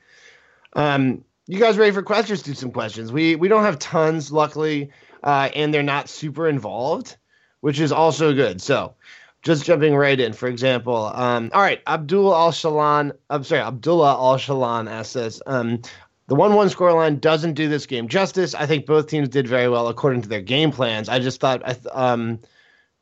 Um, 0.74 1.24
you 1.46 1.60
guys 1.60 1.78
ready 1.78 1.92
for 1.92 2.04
questions? 2.04 2.42
Do 2.42 2.56
some 2.56 2.72
questions. 2.72 3.12
We 3.12 3.36
we 3.36 3.48
don't 3.48 3.64
have 3.64 3.78
tons, 3.78 4.32
luckily, 4.32 4.90
uh, 5.24 5.50
and 5.56 5.72
they're 5.72 5.84
not 5.84 6.10
super 6.10 6.48
involved, 6.48 7.16
which 7.62 7.80
is 7.80 7.92
also 7.92 8.34
good. 8.34 8.60
So, 8.60 8.96
just 9.42 9.66
jumping 9.66 9.96
right 9.96 10.20
in. 10.20 10.34
For 10.34 10.48
example, 10.48 11.12
um, 11.14 11.52
all 11.54 11.62
right, 11.62 11.82
Abdul 11.88 12.34
Al 12.34 12.52
Shalan. 12.52 13.12
I'm 13.30 13.44
sorry, 13.44 13.62
Abdullah 13.62 14.14
Al 14.14 14.38
Shalan 14.38 14.90
asks 14.90 15.16
us. 15.16 15.42
Um, 15.46 15.82
the 16.28 16.36
1 16.36 16.54
1 16.54 16.68
scoreline 16.68 17.22
doesn't 17.22 17.54
do 17.54 17.70
this 17.70 17.86
game 17.86 18.10
justice. 18.10 18.54
I 18.54 18.66
think 18.66 18.86
both 18.86 19.08
teams 19.08 19.30
did 19.30 19.48
very 19.48 19.70
well 19.70 19.88
according 19.88 20.24
to 20.24 20.30
their 20.30 20.42
game 20.42 20.72
plans. 20.72 21.08
I 21.08 21.20
just 21.20 21.40
thought, 21.40 21.62
I 21.64 21.74
th- 21.74 21.86
um, 21.94 22.40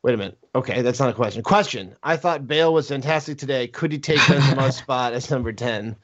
wait 0.02 0.14
a 0.14 0.16
minute. 0.16 0.38
Okay, 0.54 0.82
that's 0.82 1.00
not 1.00 1.10
a 1.10 1.12
question. 1.12 1.42
Question. 1.42 1.96
I 2.04 2.16
thought 2.16 2.46
Bale 2.46 2.72
was 2.72 2.88
fantastic 2.88 3.36
today. 3.36 3.66
Could 3.66 3.90
he 3.90 3.98
take 3.98 4.18
Benzema's 4.18 4.76
spot 4.78 5.12
as 5.12 5.28
number 5.28 5.52
10? 5.52 5.96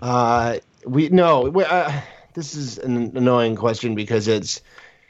Uh, 0.00 0.58
we 0.86 1.10
no. 1.10 1.42
We, 1.42 1.64
uh, 1.64 2.00
this 2.32 2.54
is 2.54 2.78
an 2.78 3.16
annoying 3.16 3.56
question 3.56 3.94
because 3.94 4.26
it's 4.26 4.62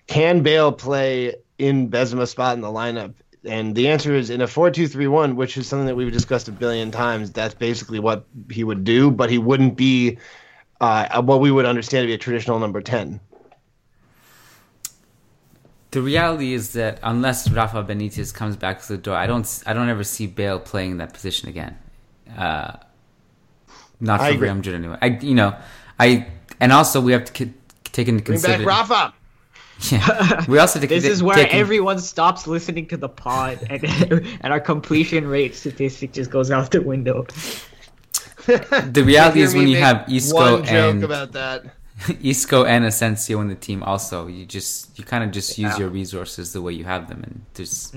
can 0.08 0.42
Bale 0.42 0.72
play 0.72 1.36
in 1.58 1.88
Benzema's 1.88 2.32
spot 2.32 2.56
in 2.56 2.62
the 2.62 2.68
lineup? 2.68 3.14
And 3.44 3.74
the 3.74 3.88
answer 3.88 4.14
is 4.14 4.28
in 4.28 4.42
a 4.42 4.46
4 4.46 4.70
2 4.70 4.86
3 4.86 5.06
1, 5.06 5.36
which 5.36 5.56
is 5.56 5.66
something 5.66 5.86
that 5.86 5.96
we've 5.96 6.12
discussed 6.12 6.48
a 6.48 6.52
billion 6.52 6.90
times. 6.90 7.32
That's 7.32 7.54
basically 7.54 7.98
what 7.98 8.26
he 8.50 8.64
would 8.64 8.84
do, 8.84 9.10
but 9.10 9.30
he 9.30 9.38
wouldn't 9.38 9.76
be 9.76 10.18
uh, 10.80 11.22
what 11.22 11.40
we 11.40 11.50
would 11.50 11.64
understand 11.64 12.04
to 12.04 12.06
be 12.06 12.14
a 12.14 12.18
traditional 12.18 12.58
number 12.58 12.80
10. 12.80 13.20
The 15.92 16.02
reality 16.02 16.52
is 16.52 16.74
that 16.74 17.00
unless 17.02 17.50
Rafa 17.50 17.82
Benitez 17.82 18.32
comes 18.32 18.56
back 18.56 18.80
to 18.82 18.88
the 18.88 18.98
door, 18.98 19.16
I 19.16 19.26
don't, 19.26 19.62
I 19.66 19.72
don't 19.72 19.88
ever 19.88 20.04
see 20.04 20.26
Bale 20.26 20.60
playing 20.60 20.98
that 20.98 21.12
position 21.12 21.48
again. 21.48 21.76
Uh, 22.36 22.76
not 24.00 24.20
for 24.20 24.38
Real 24.38 24.54
Madrid 24.54 24.76
anyway. 24.76 24.98
I, 25.02 25.06
you 25.06 25.34
know, 25.34 25.56
I, 25.98 26.28
and 26.60 26.72
also 26.72 27.00
we 27.00 27.12
have 27.12 27.24
to 27.24 27.32
k- 27.32 27.52
take 27.84 28.06
into 28.06 28.22
Bring 28.22 28.36
consideration. 28.36 28.66
back 28.66 28.88
Rafa. 28.88 29.14
Yeah. 29.90 30.44
We 30.46 30.58
also 30.58 30.78
take, 30.78 30.90
This 30.90 31.04
is 31.04 31.22
where 31.22 31.36
take 31.36 31.54
everyone 31.54 31.98
stops 31.98 32.46
listening 32.46 32.86
to 32.88 32.96
the 32.96 33.08
pod, 33.08 33.58
and 33.70 33.84
and 34.42 34.52
our 34.52 34.60
completion 34.60 35.26
rate 35.26 35.54
statistic 35.54 36.12
just 36.12 36.30
goes 36.30 36.50
out 36.50 36.70
the 36.70 36.82
window. 36.82 37.22
the 38.46 39.02
reality 39.04 39.40
is 39.40 39.54
when 39.54 39.68
you 39.68 39.76
have 39.78 40.04
Isco 40.10 40.56
one 40.56 40.64
joke 40.64 40.94
and 40.94 41.04
about 41.04 41.32
that. 41.32 41.64
Isco 42.22 42.64
and 42.64 42.84
Asensio 42.84 43.40
in 43.40 43.48
the 43.48 43.54
team, 43.54 43.82
also 43.82 44.26
you 44.26 44.46
just 44.46 44.98
you 44.98 45.04
kind 45.04 45.22
of 45.24 45.30
just 45.30 45.58
use 45.58 45.72
Yeah. 45.72 45.78
your 45.80 45.88
resources 45.88 46.52
the 46.52 46.62
way 46.62 46.72
you 46.72 46.84
have 46.84 47.08
them, 47.08 47.22
and 47.22 47.44
there's 47.54 47.92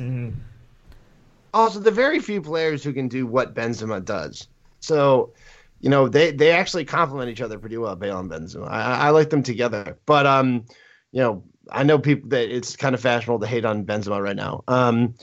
Also, 1.53 1.79
the 1.79 1.91
very 1.91 2.19
few 2.19 2.41
players 2.41 2.83
who 2.83 2.93
can 2.93 3.07
do 3.07 3.27
what 3.27 3.53
Benzema 3.53 4.03
does. 4.03 4.47
So, 4.79 5.33
you 5.81 5.89
know, 5.89 6.07
they 6.09 6.31
they 6.31 6.51
actually 6.51 6.85
complement 6.85 7.29
each 7.29 7.41
other 7.41 7.59
pretty 7.59 7.77
well, 7.77 7.95
Bale 7.95 8.19
and 8.19 8.29
Benzema. 8.29 8.67
I, 8.69 9.07
I 9.07 9.09
like 9.11 9.29
them 9.29 9.43
together. 9.43 9.97
But 10.05 10.25
um, 10.25 10.65
you 11.11 11.21
know, 11.21 11.43
I 11.71 11.83
know 11.83 11.99
people 11.99 12.29
that 12.29 12.53
it's 12.53 12.75
kind 12.75 12.95
of 12.95 13.01
fashionable 13.01 13.39
to 13.39 13.47
hate 13.47 13.65
on 13.65 13.85
Benzema 13.85 14.21
right 14.21 14.35
now. 14.35 14.63
Um, 14.67 15.15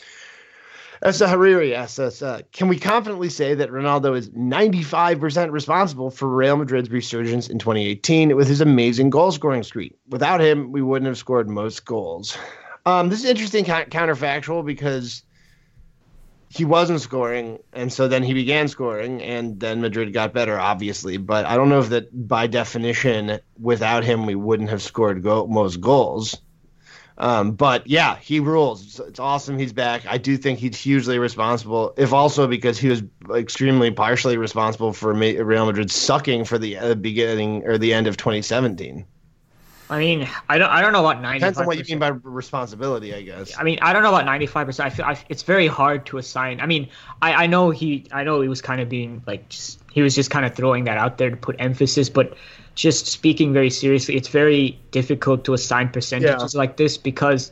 Esa 1.03 1.27
Hariri 1.27 1.75
asks 1.75 1.99
us, 1.99 2.21
uh, 2.21 2.41
can 2.53 2.69
we 2.69 2.79
confidently 2.79 3.31
say 3.31 3.55
that 3.55 3.71
Ronaldo 3.71 4.17
is 4.17 4.29
95% 4.31 5.51
responsible 5.51 6.11
for 6.11 6.29
Real 6.29 6.59
Madrid's 6.59 6.91
resurgence 6.91 7.49
in 7.49 7.59
2018 7.59 8.37
with 8.37 8.49
his 8.49 8.61
amazing 8.61 9.09
goal 9.09 9.33
scoring 9.33 9.63
streak? 9.63 9.97
Without 10.09 10.43
him, 10.43 10.73
we 10.73 10.83
wouldn't 10.83 11.07
have 11.07 11.17
scored 11.17 11.49
most 11.49 11.87
goals. 11.87 12.37
Um, 12.85 13.09
this 13.09 13.21
is 13.21 13.27
interesting 13.27 13.65
counterfactual 13.65 14.65
because 14.65 15.23
he 16.51 16.65
wasn't 16.65 17.01
scoring, 17.01 17.61
and 17.73 17.93
so 17.93 18.09
then 18.09 18.25
he 18.25 18.35
began 18.35 18.67
scoring, 18.67 19.23
and 19.23 19.61
then 19.61 19.81
Madrid 19.81 20.13
got 20.13 20.33
better, 20.33 20.59
obviously. 20.59 21.17
But 21.17 21.47
I 21.47 21.55
don't 21.55 21.69
know 21.69 21.79
if 21.79 21.91
that 21.91 22.29
by 22.29 22.49
definition, 22.49 23.39
without 23.59 24.03
him, 24.03 24.27
we 24.27 24.35
wouldn't 24.35 24.69
have 24.71 24.83
scored 24.83 25.23
go- 25.23 25.47
most 25.47 25.81
goals. 25.81 26.37
Um, 27.19 27.53
but 27.53 27.87
yeah, 27.87 28.17
he 28.17 28.41
rules. 28.41 28.85
It's, 28.85 28.99
it's 28.99 29.21
awesome 29.21 29.59
he's 29.61 29.73
back. 29.73 30.03
I 30.09 30.19
do 30.19 30.37
think 30.37 30.59
he's 30.59 30.77
hugely 30.77 31.21
responsible, 31.21 31.95
if 31.97 32.13
also 32.13 32.49
because 32.49 32.79
he 32.79 32.89
was 32.89 33.05
extremely 33.33 33.93
partially 33.93 34.37
responsible 34.37 34.93
for 34.93 35.13
Real 35.13 35.67
Madrid 35.67 35.91
sucking 35.91 36.47
for 36.47 36.59
the 36.59 36.79
uh, 36.79 36.95
beginning 36.95 37.65
or 37.65 37.79
the 37.79 37.95
end 37.95 38.09
of 38.09 38.17
2017. 38.17 39.07
I 39.91 39.99
mean, 39.99 40.29
I 40.49 40.57
don't 40.57 40.71
I 40.71 40.81
don't 40.83 40.93
know 40.93 41.05
about 41.05 41.21
ninety. 41.21 41.41
Depends 41.41 41.59
on 41.59 41.67
what 41.67 41.77
you 41.77 41.85
mean 41.89 41.99
by 41.99 42.09
responsibility, 42.09 43.13
I 43.13 43.23
guess. 43.23 43.59
I 43.59 43.65
mean, 43.65 43.81
I 43.83 43.93
don't 43.93 44.05
know 44.05 44.11
about 44.11 44.25
ninety 44.25 44.47
five 44.47 44.69
percent. 44.69 44.87
I 44.87 44.91
feel 44.91 45.05
I, 45.05 45.19
it's 45.29 45.43
very 45.43 45.67
hard 45.67 46.07
to 46.07 46.19
assign. 46.19 46.61
I 46.61 46.67
mean, 46.67 46.89
I, 47.21 47.45
I 47.45 47.47
know 47.49 47.71
he 47.71 48.07
I 48.13 48.23
know 48.23 48.41
he 48.41 48.49
was 48.49 48.63
kind 48.63 48.81
of 48.81 48.89
being 48.89 49.23
like 49.27 49.49
just, 49.49 49.81
he 49.93 50.01
was 50.01 50.15
just 50.15 50.31
kind 50.31 50.47
of 50.47 50.55
throwing 50.55 50.85
that 50.85 50.97
out 50.97 51.19
there 51.19 51.31
to 51.31 51.37
put 51.37 51.57
emphasis, 51.59 52.09
but 52.09 52.37
just 52.77 53.09
speaking 53.09 53.53
very 53.53 53.69
seriously, 53.69 54.15
it's 54.15 54.29
very 54.29 54.79
difficult 54.93 55.45
to 55.47 55.55
assign 55.55 55.89
percentages 55.89 56.55
like 56.55 56.77
this 56.77 56.97
because 56.97 57.51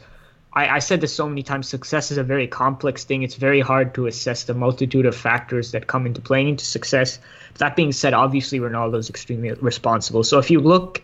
I, 0.53 0.69
I 0.69 0.79
said 0.79 1.01
this 1.01 1.13
so 1.13 1.29
many 1.29 1.43
times. 1.43 1.69
Success 1.69 2.13
is 2.13 2.19
a 2.19 2.23
very 2.23 2.47
complex 2.47 3.03
thing. 3.03 3.25
It's 3.25 3.35
very 3.35 3.61
hard 3.61 3.95
to 3.95 4.07
assess 4.07 4.45
the 4.45 4.55
multitude 4.55 5.07
of 5.07 5.17
factors 5.17 5.73
that 5.73 5.89
come 5.89 6.07
into 6.07 6.21
playing 6.21 6.51
into 6.51 6.65
success. 6.65 7.19
That 7.59 7.75
being 7.75 7.91
said, 7.91 8.15
obviously 8.15 8.61
Ronaldo 8.61 8.99
is 8.99 9.11
extremely 9.11 9.51
responsible. 9.55 10.23
So 10.23 10.39
if 10.39 10.53
you 10.53 10.61
look 10.61 11.03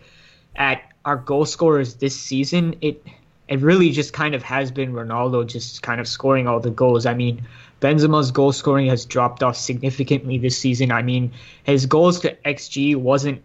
at 0.55 0.81
our 1.05 1.17
goal 1.17 1.45
scorers 1.45 1.95
this 1.95 2.15
season, 2.19 2.75
it 2.81 3.03
it 3.47 3.59
really 3.59 3.91
just 3.91 4.11
kind 4.13 4.33
of 4.33 4.41
has 4.41 4.71
been 4.71 4.93
Ronaldo 4.93 5.45
just 5.45 5.83
kind 5.83 6.01
of 6.01 6.07
scoring 6.07 6.47
all 6.47 6.59
the 6.59 6.71
goals. 6.71 7.05
I 7.05 7.13
mean, 7.13 7.45
Benzema's 7.79 8.31
goal 8.31 8.51
scoring 8.51 8.87
has 8.87 9.05
dropped 9.05 9.43
off 9.43 9.55
significantly 9.55 10.39
this 10.39 10.57
season. 10.57 10.91
I 10.91 11.03
mean, 11.03 11.31
his 11.63 11.85
goals 11.85 12.19
to 12.21 12.35
XG 12.45 12.95
wasn't 12.95 13.43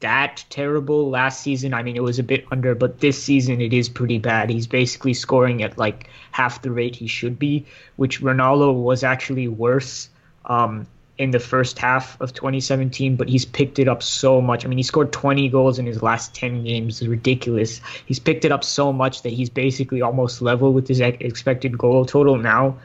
that 0.00 0.44
terrible 0.50 1.08
last 1.08 1.42
season. 1.42 1.72
I 1.74 1.82
mean, 1.82 1.96
it 1.96 2.02
was 2.02 2.18
a 2.18 2.22
bit 2.22 2.44
under, 2.50 2.74
but 2.74 3.00
this 3.00 3.22
season 3.22 3.60
it 3.60 3.72
is 3.72 3.88
pretty 3.88 4.18
bad. 4.18 4.50
He's 4.50 4.66
basically 4.66 5.14
scoring 5.14 5.62
at 5.62 5.78
like 5.78 6.10
half 6.32 6.62
the 6.62 6.70
rate 6.70 6.96
he 6.96 7.06
should 7.06 7.38
be, 7.38 7.64
which 7.96 8.20
Ronaldo 8.20 8.74
was 8.74 9.04
actually 9.04 9.48
worse 9.48 10.08
um, 10.46 10.86
in 11.18 11.30
the 11.30 11.38
first 11.40 11.78
half 11.78 12.20
of 12.20 12.34
2017, 12.34 13.16
but 13.16 13.28
he's 13.28 13.44
picked 13.44 13.78
it 13.78 13.88
up 13.88 14.02
so 14.02 14.40
much. 14.40 14.64
I 14.64 14.68
mean, 14.68 14.76
he 14.78 14.82
scored 14.82 15.12
20 15.12 15.48
goals 15.48 15.78
in 15.78 15.86
his 15.86 16.02
last 16.02 16.34
10 16.34 16.64
games. 16.64 17.00
It's 17.00 17.08
ridiculous. 17.08 17.80
He's 18.04 18.18
picked 18.18 18.44
it 18.44 18.52
up 18.52 18.62
so 18.62 18.92
much 18.92 19.22
that 19.22 19.32
he's 19.32 19.48
basically 19.48 20.02
almost 20.02 20.42
level 20.42 20.72
with 20.72 20.86
his 20.88 21.00
expected 21.00 21.78
goal 21.78 22.04
total 22.04 22.36
now. 22.36 22.76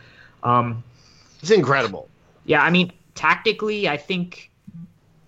Um, 0.43 0.84
It's 1.41 1.51
incredible. 1.51 2.07
yeah, 2.45 2.61
I 2.63 2.69
mean, 2.69 2.91
tactically, 3.15 3.89
I 3.89 3.97
think 3.97 4.49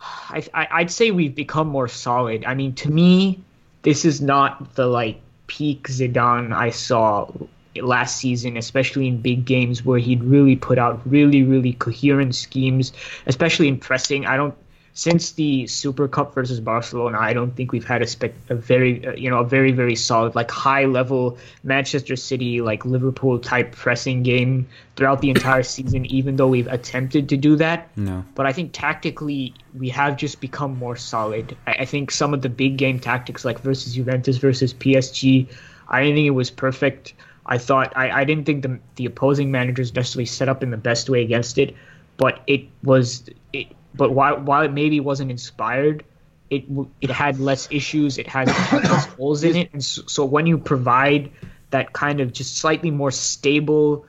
I, 0.02 0.44
I 0.54 0.68
I'd 0.72 0.92
say 0.92 1.12
we've 1.12 1.36
become 1.36 1.68
more 1.68 1.88
solid. 1.88 2.46
I 2.46 2.54
mean, 2.54 2.74
to 2.76 2.90
me, 2.90 3.42
this 3.84 4.06
is 4.06 4.22
not 4.22 4.76
the 4.76 4.88
like 4.88 5.20
peak 5.48 5.88
Zidane 5.88 6.54
I 6.54 6.70
saw 6.72 7.30
last 7.76 8.18
season, 8.18 8.58
especially 8.58 9.08
in 9.08 9.22
big 9.22 9.46
games 9.46 9.84
where 9.84 10.00
he'd 10.00 10.24
really 10.24 10.56
put 10.56 10.78
out 10.78 11.02
really 11.06 11.44
really 11.44 11.74
coherent 11.74 12.36
schemes, 12.36 12.94
especially 13.26 13.68
in 13.68 13.80
pressing. 13.80 14.26
I 14.26 14.38
don't 14.38 14.56
since 14.96 15.32
the 15.32 15.66
Super 15.66 16.08
Cup 16.08 16.36
versus 16.36 16.60
Barcelona, 16.60 17.18
I 17.20 17.34
don't 17.34 17.56
think 17.56 17.72
we've 17.72 17.86
had 17.86 18.04
a, 18.04 18.08
spec, 18.08 18.34
a 18.50 18.56
very, 18.56 19.06
uh, 19.06 19.14
you 19.14 19.30
know, 19.30 19.40
a 19.40 19.44
very, 19.44 19.72
very 19.72 19.96
solid, 19.96 20.36
like 20.36 20.52
high 20.52 20.86
level 20.86 21.38
Manchester 21.64 22.16
City, 22.16 22.62
like 22.62 22.86
Liverpool 22.86 23.40
type 23.40 23.72
pressing 23.72 24.22
game 24.22 24.68
throughout 24.96 25.22
the 25.22 25.32
entire 25.32 25.64
season, 25.76 26.06
even 26.06 26.36
though 26.36 26.48
we've 26.48 26.68
attempted 26.68 27.30
to 27.30 27.38
do 27.38 27.56
that. 27.56 27.90
No. 27.98 28.24
But 28.36 28.46
I 28.46 28.54
think 28.54 28.72
tactically, 28.72 29.56
we 29.78 29.90
have 29.90 30.16
just 30.16 30.40
become 30.40 30.78
more 30.78 30.96
solid. 30.96 31.58
I, 31.66 31.72
I 31.72 31.86
think 31.86 32.12
some 32.12 32.34
of 32.34 32.44
the 32.44 32.50
big 32.50 32.78
game 32.78 33.00
tactics, 33.00 33.44
like 33.44 33.60
versus 33.62 33.96
Juventus 33.96 34.38
versus 34.38 34.76
PSG, 34.76 35.48
I 35.88 36.04
didn't 36.04 36.18
think 36.18 36.28
it 36.28 36.32
was 36.32 36.52
perfect. 36.52 37.16
I 37.46 37.58
thought 37.58 37.94
I, 37.96 38.10
I 38.22 38.24
didn't 38.24 38.46
think 38.46 38.64
the 38.64 38.80
the 38.96 39.06
opposing 39.06 39.52
managers 39.52 39.94
necessarily 39.94 40.26
set 40.26 40.48
up 40.50 40.64
in 40.64 40.72
the 40.72 40.78
best 40.78 41.10
way 41.10 41.22
against 41.24 41.58
it, 41.58 41.76
but 42.18 42.42
it 42.48 42.66
was 42.84 43.30
it. 43.52 43.68
But 43.94 44.12
while 44.12 44.40
while 44.40 44.64
it 44.64 44.72
maybe 44.72 45.00
wasn't 45.00 45.30
inspired, 45.32 46.04
it 46.50 46.64
it 47.02 47.10
had 47.10 47.40
less 47.40 47.68
issues. 47.72 48.18
It 48.18 48.28
had 48.28 48.48
less 48.74 49.06
holes 49.06 49.44
in 49.44 49.56
it, 49.56 49.70
and 49.74 49.84
so, 49.84 50.04
so 50.08 50.26
when 50.26 50.48
you 50.48 50.58
provide 50.58 51.32
that 51.72 51.92
kind 51.94 52.22
of 52.22 52.32
just 52.34 52.58
slightly 52.58 52.92
more 52.92 53.12
stable 53.12 54.06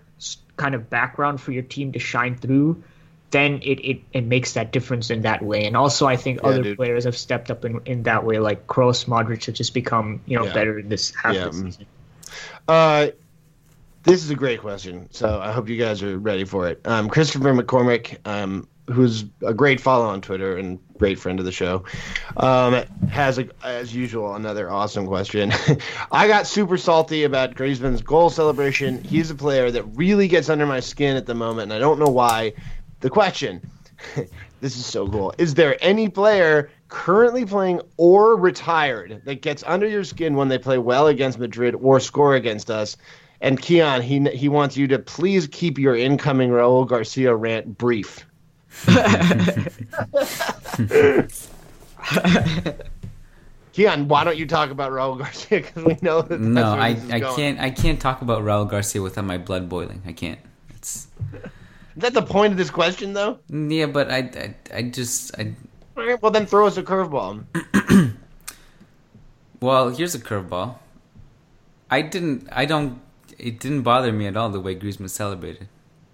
kind 0.57 0.75
of 0.75 0.89
background 0.89 1.41
for 1.41 1.51
your 1.51 1.63
team 1.65 1.91
to 1.93 1.99
shine 1.99 2.37
through, 2.37 2.81
then 3.33 3.55
it, 3.63 3.81
it, 3.81 4.01
it 4.13 4.21
makes 4.25 4.53
that 4.53 4.71
difference 4.71 5.11
in 5.11 5.23
that 5.23 5.43
way. 5.43 5.65
And 5.67 5.77
also, 5.77 6.07
I 6.07 6.17
think 6.17 6.41
Yeah, 6.43 6.51
other 6.51 6.63
dude. 6.63 6.77
players 6.77 7.05
have 7.05 7.17
stepped 7.17 7.51
up 7.51 7.65
in, 7.65 7.81
in 7.87 8.05
that 8.05 8.25
way, 8.25 8.39
like 8.39 8.69
Kroos, 8.69 9.07
Modric 9.07 9.47
have 9.47 9.57
just 9.57 9.75
become 9.75 10.21
you 10.27 10.39
know 10.39 10.45
Yeah. 10.45 10.53
better 10.53 10.79
in 10.79 10.89
this 10.89 11.13
half 11.17 11.35
Yeah. 11.35 11.47
of 11.47 11.53
the 11.55 11.59
season. 11.71 11.87
Uh, 12.69 13.09
this 14.05 14.23
is 14.23 14.31
a 14.31 14.35
great 14.35 14.61
question. 14.61 15.09
So 15.11 15.41
I 15.41 15.53
hope 15.53 15.69
you 15.69 15.77
guys 15.77 16.03
are 16.03 16.19
ready 16.19 16.45
for 16.45 16.69
it. 16.69 16.81
Um, 16.87 17.09
Christopher 17.09 17.53
McCormick 17.53 18.27
um, 18.27 18.69
who's 18.93 19.25
a 19.43 19.55
great 19.55 19.81
follow 19.81 20.07
on 20.07 20.21
Twitter 20.21 20.57
and 20.57 20.79
great 20.99 21.19
friend 21.19 21.39
of 21.39 21.47
the 21.47 21.53
show, 21.53 21.85
um, 22.37 22.85
has 23.11 23.39
a, 23.39 23.49
as 23.63 23.95
usual 23.95 24.35
another 24.35 24.71
awesome 24.71 25.07
question. 25.07 25.53
I 26.13 26.29
got 26.29 26.47
super 26.47 26.77
salty 26.77 27.25
about 27.25 27.55
Griezmann's 27.55 28.03
goal 28.03 28.31
celebration. 28.31 29.03
He's 29.03 29.31
a 29.31 29.35
player 29.35 29.71
that 29.71 29.83
really 29.95 30.29
gets 30.29 30.49
under 30.49 30.67
my 30.67 30.81
skin 30.81 31.17
at 31.17 31.27
the 31.27 31.35
moment, 31.35 31.65
and 31.65 31.73
I 31.73 31.79
don't 31.79 31.99
know 31.99 32.11
why. 32.11 32.53
The 33.01 33.11
question. 33.11 33.61
this 34.61 34.77
is 34.77 34.87
so 34.87 35.09
cool. 35.09 35.35
Is 35.39 35.55
there 35.55 35.77
any 35.81 36.09
player 36.09 36.71
currently 36.89 37.45
playing 37.45 37.81
or 37.97 38.37
retired 38.37 39.23
that 39.25 39.43
gets 39.43 39.63
under 39.67 39.87
your 39.87 40.05
skin 40.05 40.35
when 40.37 40.49
they 40.49 40.59
play 40.59 40.79
well 40.79 41.07
against 41.07 41.39
Madrid 41.39 41.75
or 41.75 42.01
score 42.01 42.35
against 42.35 42.71
us? 42.71 42.97
And 43.45 43.61
Kiyan, 43.61 44.01
he 44.01 44.21
he 44.35 44.49
wants 44.49 44.75
you 44.75 44.89
to 44.89 44.99
please 44.99 45.47
keep 45.47 45.79
your 45.79 45.95
incoming 45.95 46.49
Raul 46.49 46.89
Garcia 46.89 47.37
rant 47.37 47.77
brief. 47.77 48.25
Kiyan, 53.75 54.07
why 54.07 54.25
don't 54.25 54.39
you 54.39 54.47
talk 54.47 54.71
about 54.71 54.93
Raul 54.93 55.19
Garcia? 55.19 55.61
Because 55.61 55.85
we 55.85 55.99
know 56.01 56.23
that. 56.23 56.41
No, 56.41 56.73
I, 56.73 56.97
I 57.13 57.19
going. 57.21 57.37
can't 57.37 57.61
I 57.61 57.69
can't 57.69 58.01
talk 58.01 58.23
about 58.23 58.43
Raul 58.45 58.67
Garcia 58.67 59.03
without 59.03 59.27
my 59.27 59.37
blood 59.37 59.69
boiling. 59.69 60.01
I 60.07 60.13
can't. 60.13 60.41
It's 60.71 61.09
Is 61.35 61.43
that 61.97 62.15
the 62.15 62.23
point 62.23 62.53
of 62.53 62.57
this 62.57 62.71
question, 62.71 63.13
though? 63.13 63.41
yeah, 63.51 63.85
but 63.85 64.11
I 64.11 64.21
I, 64.41 64.55
I 64.73 64.83
just 64.85 65.39
I 65.39 65.53
All 65.99 66.07
right, 66.07 66.23
well, 66.23 66.33
then 66.33 66.47
throw 66.47 66.67
us 66.67 66.79
a 66.79 66.83
curveball. 66.83 67.45
well 69.61 69.91
here's 69.91 70.15
a 70.15 70.19
curveball. 70.19 70.79
I 71.91 72.01
didn't 72.01 72.49
I 72.51 72.65
don't 72.65 73.04
it 73.39 73.61
didn't 73.61 73.83
bother 73.83 74.13
me 74.13 74.27
at 74.27 74.37
all 74.37 74.51
the 74.51 74.61
way 74.61 74.75
Griezmann 74.75 75.11
celebrated. 75.11 75.69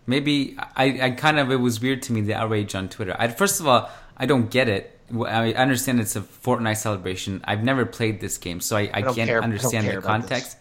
Maybe 0.07 0.57
I, 0.77 1.01
I 1.03 1.11
kind 1.11 1.39
of 1.39 1.51
it 1.51 1.57
was 1.57 1.81
weird 1.81 2.03
to 2.03 2.13
me 2.13 2.21
the 2.21 2.35
outrage 2.35 2.75
on 2.75 2.89
Twitter. 2.89 3.15
I, 3.19 3.29
first 3.29 3.61
of 3.61 3.67
all, 3.67 3.91
I 4.17 4.27
don't 4.27 4.51
get 4.51 4.69
it. 4.69 4.99
I 5.13 5.53
understand 5.55 6.01
it's 6.01 6.17
a 6.17 6.21
Fortnite 6.21 6.77
celebration. 6.77 7.43
I've 7.45 7.65
never 7.65 7.85
played 7.85 8.21
this 8.21 8.39
game, 8.39 8.61
so 8.61 8.77
I, 8.77 8.91
I, 8.93 9.01
don't 9.03 9.15
can't 9.15 9.29
care- 9.29 9.43
understand 9.43 9.89
the 9.89 10.01
context. 10.01 10.57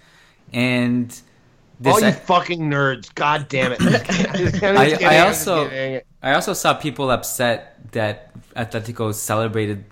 And 0.51 1.09
this, 1.79 1.93
All 1.93 2.01
you 2.01 2.07
I- 2.07 2.11
fucking 2.11 2.61
nerds! 2.61 3.13
God 3.13 3.47
damn 3.47 3.73
it! 3.73 3.79
I, 4.63 5.17
I 5.17 5.19
also 5.19 6.01
I 6.21 6.33
also 6.33 6.53
saw 6.53 6.73
people 6.73 7.11
upset 7.11 7.91
that 7.91 8.33
Atletico 8.55 9.13
celebrated 9.13 9.85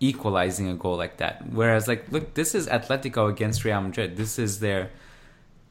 equalizing 0.00 0.68
a 0.68 0.74
goal 0.74 0.96
like 0.96 1.18
that. 1.18 1.48
Whereas, 1.50 1.88
like, 1.88 2.10
look, 2.10 2.34
this 2.34 2.54
is 2.54 2.66
Atletico 2.68 3.28
against 3.28 3.64
Real 3.64 3.80
Madrid. 3.80 4.16
This 4.16 4.38
is 4.38 4.60
their 4.60 4.90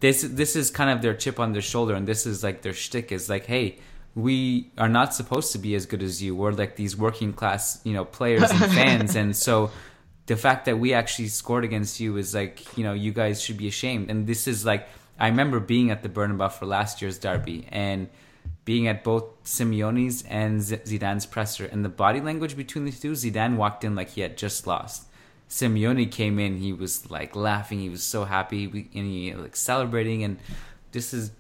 this 0.06 0.22
this 0.22 0.56
is 0.56 0.70
kind 0.70 0.92
of 0.92 1.02
their 1.02 1.16
chip 1.16 1.40
on 1.40 1.54
their 1.54 1.64
shoulder, 1.64 1.96
and 1.96 2.08
this 2.08 2.28
is 2.28 2.44
like 2.44 2.62
their 2.62 2.74
shtick 2.74 3.12
is 3.12 3.28
like, 3.28 3.48
hey, 3.48 3.80
we 4.14 4.70
are 4.78 4.88
not 4.88 5.16
supposed 5.16 5.52
to 5.54 5.58
be 5.58 5.74
as 5.74 5.88
good 5.88 6.04
as 6.04 6.22
you. 6.22 6.36
We're 6.36 6.52
like 6.52 6.76
these 6.76 6.96
working 6.96 7.34
class, 7.34 7.82
you 7.84 7.94
know, 7.94 8.06
players 8.06 8.52
and 8.52 8.60
fans, 8.80 9.16
and 9.16 9.36
so 9.36 9.72
the 10.28 10.36
fact 10.36 10.66
that 10.66 10.78
we 10.78 10.94
actually 10.94 11.30
scored 11.30 11.64
against 11.64 12.00
you 12.00 12.18
is 12.18 12.36
like, 12.36 12.78
you 12.78 12.84
know, 12.84 12.94
you 12.94 13.12
guys 13.12 13.42
should 13.42 13.58
be 13.58 13.68
ashamed. 13.68 14.12
And 14.12 14.28
this 14.28 14.48
is 14.48 14.64
like, 14.66 14.88
I 15.20 15.28
remember 15.28 15.60
being 15.60 15.92
at 15.92 16.02
the 16.02 16.10
Bernabeu 16.10 16.52
for 16.52 16.66
last 16.66 17.02
year's 17.02 17.20
derby 17.20 17.68
and 17.70 18.10
being 18.64 18.88
at 18.88 19.04
both 19.04 19.44
Simeone's 19.44 20.24
and 20.24 20.62
Z- 20.62 20.78
Zidane's 20.86 21.26
presser, 21.26 21.66
and 21.66 21.84
the 21.84 21.90
body 21.90 22.22
language 22.22 22.56
between 22.56 22.86
the 22.86 22.92
two, 22.92 23.14
Zidane 23.14 23.56
walked 23.56 23.84
in 23.84 23.96
like 23.96 24.10
he 24.12 24.22
had 24.22 24.38
just 24.38 24.68
lost. 24.68 25.08
Simeone 25.56 26.12
came 26.12 26.38
in, 26.40 26.58
he 26.58 26.74
was 26.74 27.10
like 27.10 27.34
laughing, 27.36 27.80
he 27.80 27.90
was 27.90 28.04
so 28.04 28.26
happy, 28.26 28.68
we- 28.68 28.90
and 28.94 29.06
he 29.06 29.34
like 29.34 29.56
celebrating, 29.56 30.24
and 30.26 30.38
this 30.92 31.14
is, 31.14 31.32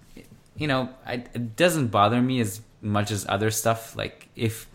you 0.55 0.67
know, 0.67 0.89
I, 1.05 1.15
it 1.33 1.55
doesn't 1.57 1.87
bother 1.87 2.21
me 2.21 2.39
as 2.39 2.61
much 2.81 3.11
as 3.11 3.25
other 3.27 3.51
stuff. 3.51 3.95
Like 3.97 4.29
if 4.35 4.67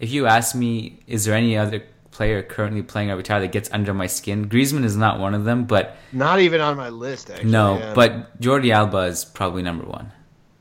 if 0.00 0.10
you 0.10 0.26
ask 0.26 0.54
me, 0.56 0.98
is 1.06 1.24
there 1.24 1.36
any 1.36 1.56
other 1.56 1.84
player 2.10 2.42
currently 2.42 2.82
playing 2.82 3.10
or 3.12 3.16
retired 3.16 3.42
that 3.44 3.52
gets 3.52 3.70
under 3.72 3.94
my 3.94 4.08
skin? 4.08 4.48
Griezmann 4.48 4.84
is 4.84 4.96
not 4.96 5.20
one 5.20 5.34
of 5.34 5.44
them, 5.44 5.64
but 5.64 5.96
Not 6.12 6.40
even 6.40 6.60
on 6.60 6.76
my 6.76 6.88
list, 6.88 7.30
actually. 7.30 7.50
no, 7.50 7.78
yeah. 7.78 7.94
but 7.94 8.40
Jordi 8.40 8.74
Alba 8.74 9.02
is 9.14 9.24
probably 9.24 9.62
number 9.62 9.84
one. 9.84 10.10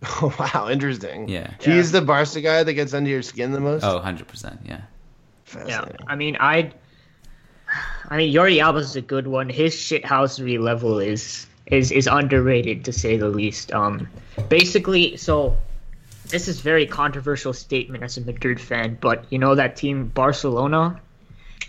Oh, 0.04 0.34
wow, 0.40 0.70
interesting. 0.70 1.28
Yeah. 1.28 1.50
He's 1.60 1.92
the 1.92 2.02
Barca 2.02 2.40
guy 2.42 2.64
that 2.64 2.74
gets 2.74 2.94
under 2.94 3.10
your 3.10 3.24
skin 3.24 3.52
the 3.52 3.60
most? 3.60 3.84
Oh, 3.84 4.00
100%, 4.00 4.60
yeah. 4.64 4.82
Yeah, 5.68 5.86
I 6.08 6.16
mean, 6.16 6.38
I, 6.40 6.72
I 8.12 8.18
mean, 8.18 8.34
Jordi 8.34 8.62
Alba's 8.62 8.90
is 8.90 8.96
a 8.98 9.02
good 9.02 9.26
one. 9.26 9.48
His 9.48 9.74
shithousery 9.74 10.60
level 10.60 11.00
is 11.00 11.48
is 11.68 11.92
is 11.92 12.08
underrated 12.08 12.84
to 12.84 12.92
say 12.92 13.16
the 13.16 13.30
least. 13.30 13.72
Um, 13.72 14.10
basically, 14.50 15.16
so 15.16 15.56
this 16.28 16.50
is 16.50 16.60
very 16.60 16.86
controversial 16.86 17.54
statement 17.54 18.04
as 18.04 18.18
a 18.18 18.22
Madrid 18.22 18.60
fan, 18.60 18.98
but 19.00 19.24
you 19.30 19.40
know 19.40 19.56
that 19.56 19.78
team 19.78 20.08
Barcelona. 20.08 21.00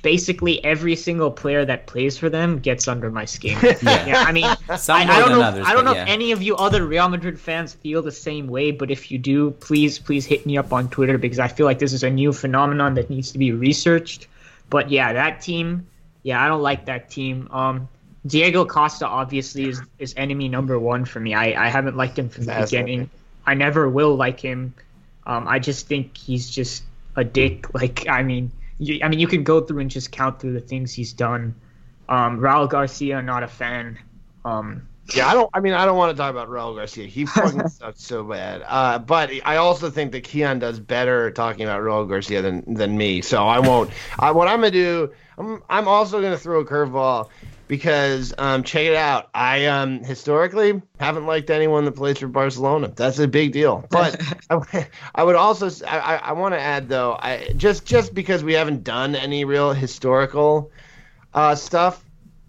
Basically, 0.02 0.64
every 0.64 0.96
single 0.96 1.30
player 1.30 1.64
that 1.64 1.86
plays 1.86 2.18
for 2.18 2.28
them 2.28 2.58
gets 2.58 2.88
under 2.88 3.08
my 3.08 3.24
skin. 3.24 3.56
yeah. 3.82 4.24
I 4.26 4.32
mean, 4.32 4.50
Some 4.76 4.96
I, 4.96 5.02
I 5.02 5.20
don't 5.20 5.30
know. 5.30 5.42
others, 5.42 5.64
I 5.64 5.74
don't 5.74 5.84
know 5.84 5.94
yeah. 5.94 6.02
if 6.02 6.08
any 6.08 6.32
of 6.32 6.42
you 6.42 6.56
other 6.56 6.84
Real 6.84 7.08
Madrid 7.08 7.38
fans 7.38 7.74
feel 7.74 8.02
the 8.02 8.10
same 8.10 8.48
way, 8.48 8.72
but 8.72 8.90
if 8.90 9.12
you 9.12 9.18
do, 9.18 9.52
please, 9.52 10.00
please 10.00 10.26
hit 10.26 10.44
me 10.44 10.58
up 10.58 10.72
on 10.72 10.88
Twitter 10.88 11.18
because 11.18 11.38
I 11.38 11.46
feel 11.46 11.66
like 11.66 11.78
this 11.78 11.92
is 11.92 12.02
a 12.02 12.10
new 12.10 12.32
phenomenon 12.32 12.94
that 12.94 13.10
needs 13.10 13.30
to 13.30 13.38
be 13.38 13.52
researched. 13.52 14.26
But 14.70 14.90
yeah, 14.90 15.12
that 15.12 15.40
team, 15.40 15.86
yeah, 16.22 16.42
I 16.42 16.48
don't 16.48 16.62
like 16.62 16.86
that 16.86 17.10
team. 17.10 17.48
Um, 17.50 17.88
Diego 18.26 18.64
Costa 18.64 19.06
obviously 19.06 19.68
is, 19.68 19.80
is 19.98 20.14
enemy 20.16 20.48
number 20.48 20.78
one 20.78 21.04
for 21.04 21.18
me. 21.20 21.34
I, 21.34 21.66
I 21.66 21.68
haven't 21.68 21.96
liked 21.96 22.18
him 22.18 22.28
from 22.28 22.44
the 22.44 22.52
Fascinating. 22.52 22.86
beginning. 22.86 23.10
I 23.46 23.54
never 23.54 23.88
will 23.88 24.14
like 24.14 24.38
him. 24.40 24.74
Um, 25.26 25.48
I 25.48 25.58
just 25.58 25.88
think 25.88 26.16
he's 26.16 26.48
just 26.50 26.84
a 27.16 27.24
dick. 27.24 27.66
Like, 27.74 28.08
I 28.08 28.22
mean, 28.22 28.50
you, 28.78 29.00
I 29.02 29.08
mean, 29.08 29.18
you 29.18 29.26
could 29.26 29.44
go 29.44 29.60
through 29.60 29.80
and 29.80 29.90
just 29.90 30.12
count 30.12 30.38
through 30.40 30.52
the 30.52 30.60
things 30.60 30.92
he's 30.92 31.12
done. 31.12 31.54
Um, 32.08 32.38
Raul 32.40 32.68
Garcia, 32.68 33.20
not 33.22 33.42
a 33.42 33.48
fan. 33.48 33.98
Um, 34.44 34.86
Yeah, 35.14 35.26
I 35.28 35.34
don't. 35.34 35.50
I 35.52 35.60
mean, 35.60 35.72
I 35.72 35.84
don't 35.84 35.96
want 35.96 36.16
to 36.16 36.20
talk 36.20 36.30
about 36.30 36.48
Raul 36.48 36.76
Garcia. 36.76 37.06
He 37.06 37.26
fucking 37.26 37.68
sucks 37.68 38.02
so 38.04 38.22
bad. 38.24 38.62
Uh, 38.66 38.98
but 39.00 39.30
I 39.44 39.56
also 39.56 39.90
think 39.90 40.12
that 40.12 40.24
Kiyan 40.24 40.60
does 40.60 40.78
better 40.78 41.30
talking 41.32 41.64
about 41.64 41.80
Raul 41.82 42.08
Garcia 42.08 42.40
than 42.42 42.74
than 42.74 42.96
me. 42.96 43.20
So 43.20 43.44
I 43.46 43.58
won't. 43.58 43.90
I, 44.18 44.30
what 44.30 44.46
I'm 44.48 44.58
gonna 44.60 44.70
do, 44.70 45.12
I'm 45.42 45.62
I'm 45.68 45.88
also 45.88 46.22
gonna 46.22 46.38
throw 46.38 46.60
a 46.60 46.64
curveball 46.64 47.28
because 47.66 48.32
um, 48.38 48.62
check 48.62 48.86
it 48.86 48.94
out. 48.94 49.28
I 49.34 49.66
um 49.66 50.04
historically 50.04 50.80
haven't 51.00 51.26
liked 51.26 51.50
anyone 51.50 51.84
that 51.86 51.92
plays 51.92 52.18
for 52.18 52.28
Barcelona. 52.28 52.92
That's 52.94 53.18
a 53.18 53.26
big 53.26 53.52
deal. 53.52 53.84
But 53.90 54.20
I, 54.50 54.86
I 55.14 55.24
would 55.24 55.36
also 55.36 55.68
I, 55.86 56.16
I, 56.16 56.32
want 56.32 56.54
to 56.54 56.60
add 56.60 56.88
though, 56.88 57.18
I 57.20 57.52
just 57.56 57.84
just 57.84 58.14
because 58.14 58.44
we 58.44 58.52
haven't 58.52 58.84
done 58.84 59.14
any 59.16 59.44
real 59.44 59.72
historical 59.72 60.70
uh, 61.34 61.54
stuff. 61.54 62.04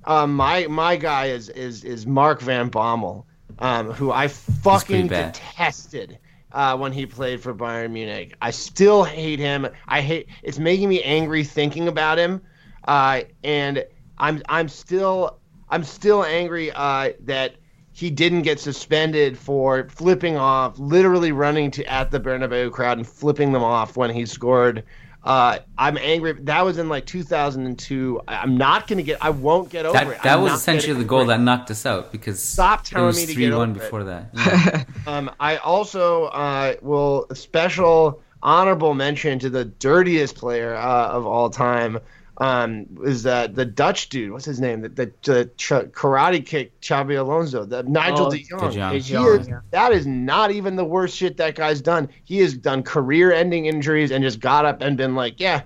Um, 0.05 0.35
my 0.35 0.67
my 0.67 0.95
guy 0.95 1.27
is 1.27 1.49
is 1.49 1.83
is 1.83 2.05
Mark 2.05 2.41
Van 2.41 2.69
Bommel, 2.69 3.25
um, 3.59 3.91
who 3.91 4.11
I 4.11 4.27
fucking 4.27 5.07
detested 5.07 6.19
uh, 6.51 6.77
when 6.77 6.91
he 6.91 7.05
played 7.05 7.41
for 7.41 7.53
Bayern 7.53 7.91
Munich. 7.91 8.35
I 8.41 8.51
still 8.51 9.03
hate 9.03 9.39
him. 9.39 9.67
I 9.87 10.01
hate. 10.01 10.27
It's 10.43 10.59
making 10.59 10.89
me 10.89 11.01
angry 11.01 11.43
thinking 11.43 11.87
about 11.87 12.17
him, 12.17 12.41
uh, 12.87 13.21
and 13.43 13.85
I'm 14.17 14.41
I'm 14.49 14.67
still 14.69 15.39
I'm 15.69 15.83
still 15.83 16.23
angry 16.23 16.71
uh, 16.71 17.13
that 17.21 17.55
he 17.91 18.09
didn't 18.09 18.41
get 18.41 18.59
suspended 18.59 19.37
for 19.37 19.87
flipping 19.89 20.35
off, 20.37 20.77
literally 20.79 21.31
running 21.31 21.69
to 21.71 21.85
at 21.85 22.09
the 22.11 22.19
Bernabeu 22.19 22.71
crowd 22.71 22.97
and 22.97 23.07
flipping 23.07 23.51
them 23.51 23.63
off 23.63 23.95
when 23.95 24.09
he 24.09 24.25
scored. 24.25 24.83
Uh, 25.23 25.59
I'm 25.77 25.97
angry. 25.99 26.33
That 26.33 26.65
was 26.65 26.77
in 26.79 26.89
like 26.89 27.05
2002. 27.05 28.21
I- 28.27 28.35
I'm 28.39 28.57
not 28.57 28.87
gonna 28.87 29.03
get. 29.03 29.19
I 29.23 29.29
won't 29.29 29.69
get 29.69 29.85
over 29.85 29.93
That, 29.93 30.07
it. 30.07 30.23
that 30.23 30.35
I'm 30.37 30.41
was 30.43 30.53
essentially 30.53 30.95
the 30.97 31.05
goal 31.05 31.25
that 31.27 31.39
knocked 31.39 31.71
us 31.71 31.85
out 31.85 32.11
because 32.11 32.41
Stop 32.43 32.81
it 32.81 32.85
telling 32.87 33.05
was 33.07 33.15
me 33.17 33.27
to 33.27 33.35
get 33.35 33.47
3 33.49 33.55
1 33.55 33.69
over 33.69 33.79
it. 33.79 33.83
before 33.83 34.03
that. 34.03 34.29
Yeah. 34.33 34.83
Um, 35.07 35.31
I 35.39 35.57
also 35.57 36.25
uh, 36.25 36.75
will 36.81 37.27
special 37.33 38.21
honorable 38.41 38.93
mention 38.93 39.37
to 39.39 39.49
the 39.49 39.65
dirtiest 39.65 40.35
player 40.35 40.75
uh, 40.75 41.07
of 41.09 41.25
all 41.25 41.49
time. 41.49 41.99
Um, 42.39 42.87
is 43.03 43.23
that 43.23 43.53
the 43.53 43.63
Dutch 43.65 44.09
dude? 44.09 44.31
What's 44.31 44.45
his 44.45 44.59
name? 44.59 44.81
The, 44.81 44.89
the, 44.89 45.11
the 45.23 45.45
ch- 45.55 45.69
karate 45.91 46.43
kick 46.43 46.79
Xabi 46.81 47.19
Alonso, 47.19 47.63
the 47.63 47.83
Nigel 47.83 48.25
Oh, 48.27 48.31
De 48.31 48.43
Jong. 48.43 48.71
De 48.71 48.99
Jong. 48.99 49.39
Is- 49.39 49.47
yeah. 49.47 49.59
that 49.69 49.91
is 49.91 50.07
not 50.07 50.49
even 50.51 50.75
the 50.75 50.83
worst 50.85 51.15
shit 51.15 51.37
that 51.37 51.53
guy's 51.55 51.79
done. 51.79 52.09
He 52.23 52.39
has 52.39 52.55
done 52.55 52.81
career-ending 52.81 53.67
injuries 53.67 54.09
and 54.11 54.23
just 54.23 54.39
got 54.39 54.65
up 54.65 54.81
and 54.81 54.97
been 54.97 55.13
like, 55.13 55.39
"Yeah, 55.39 55.61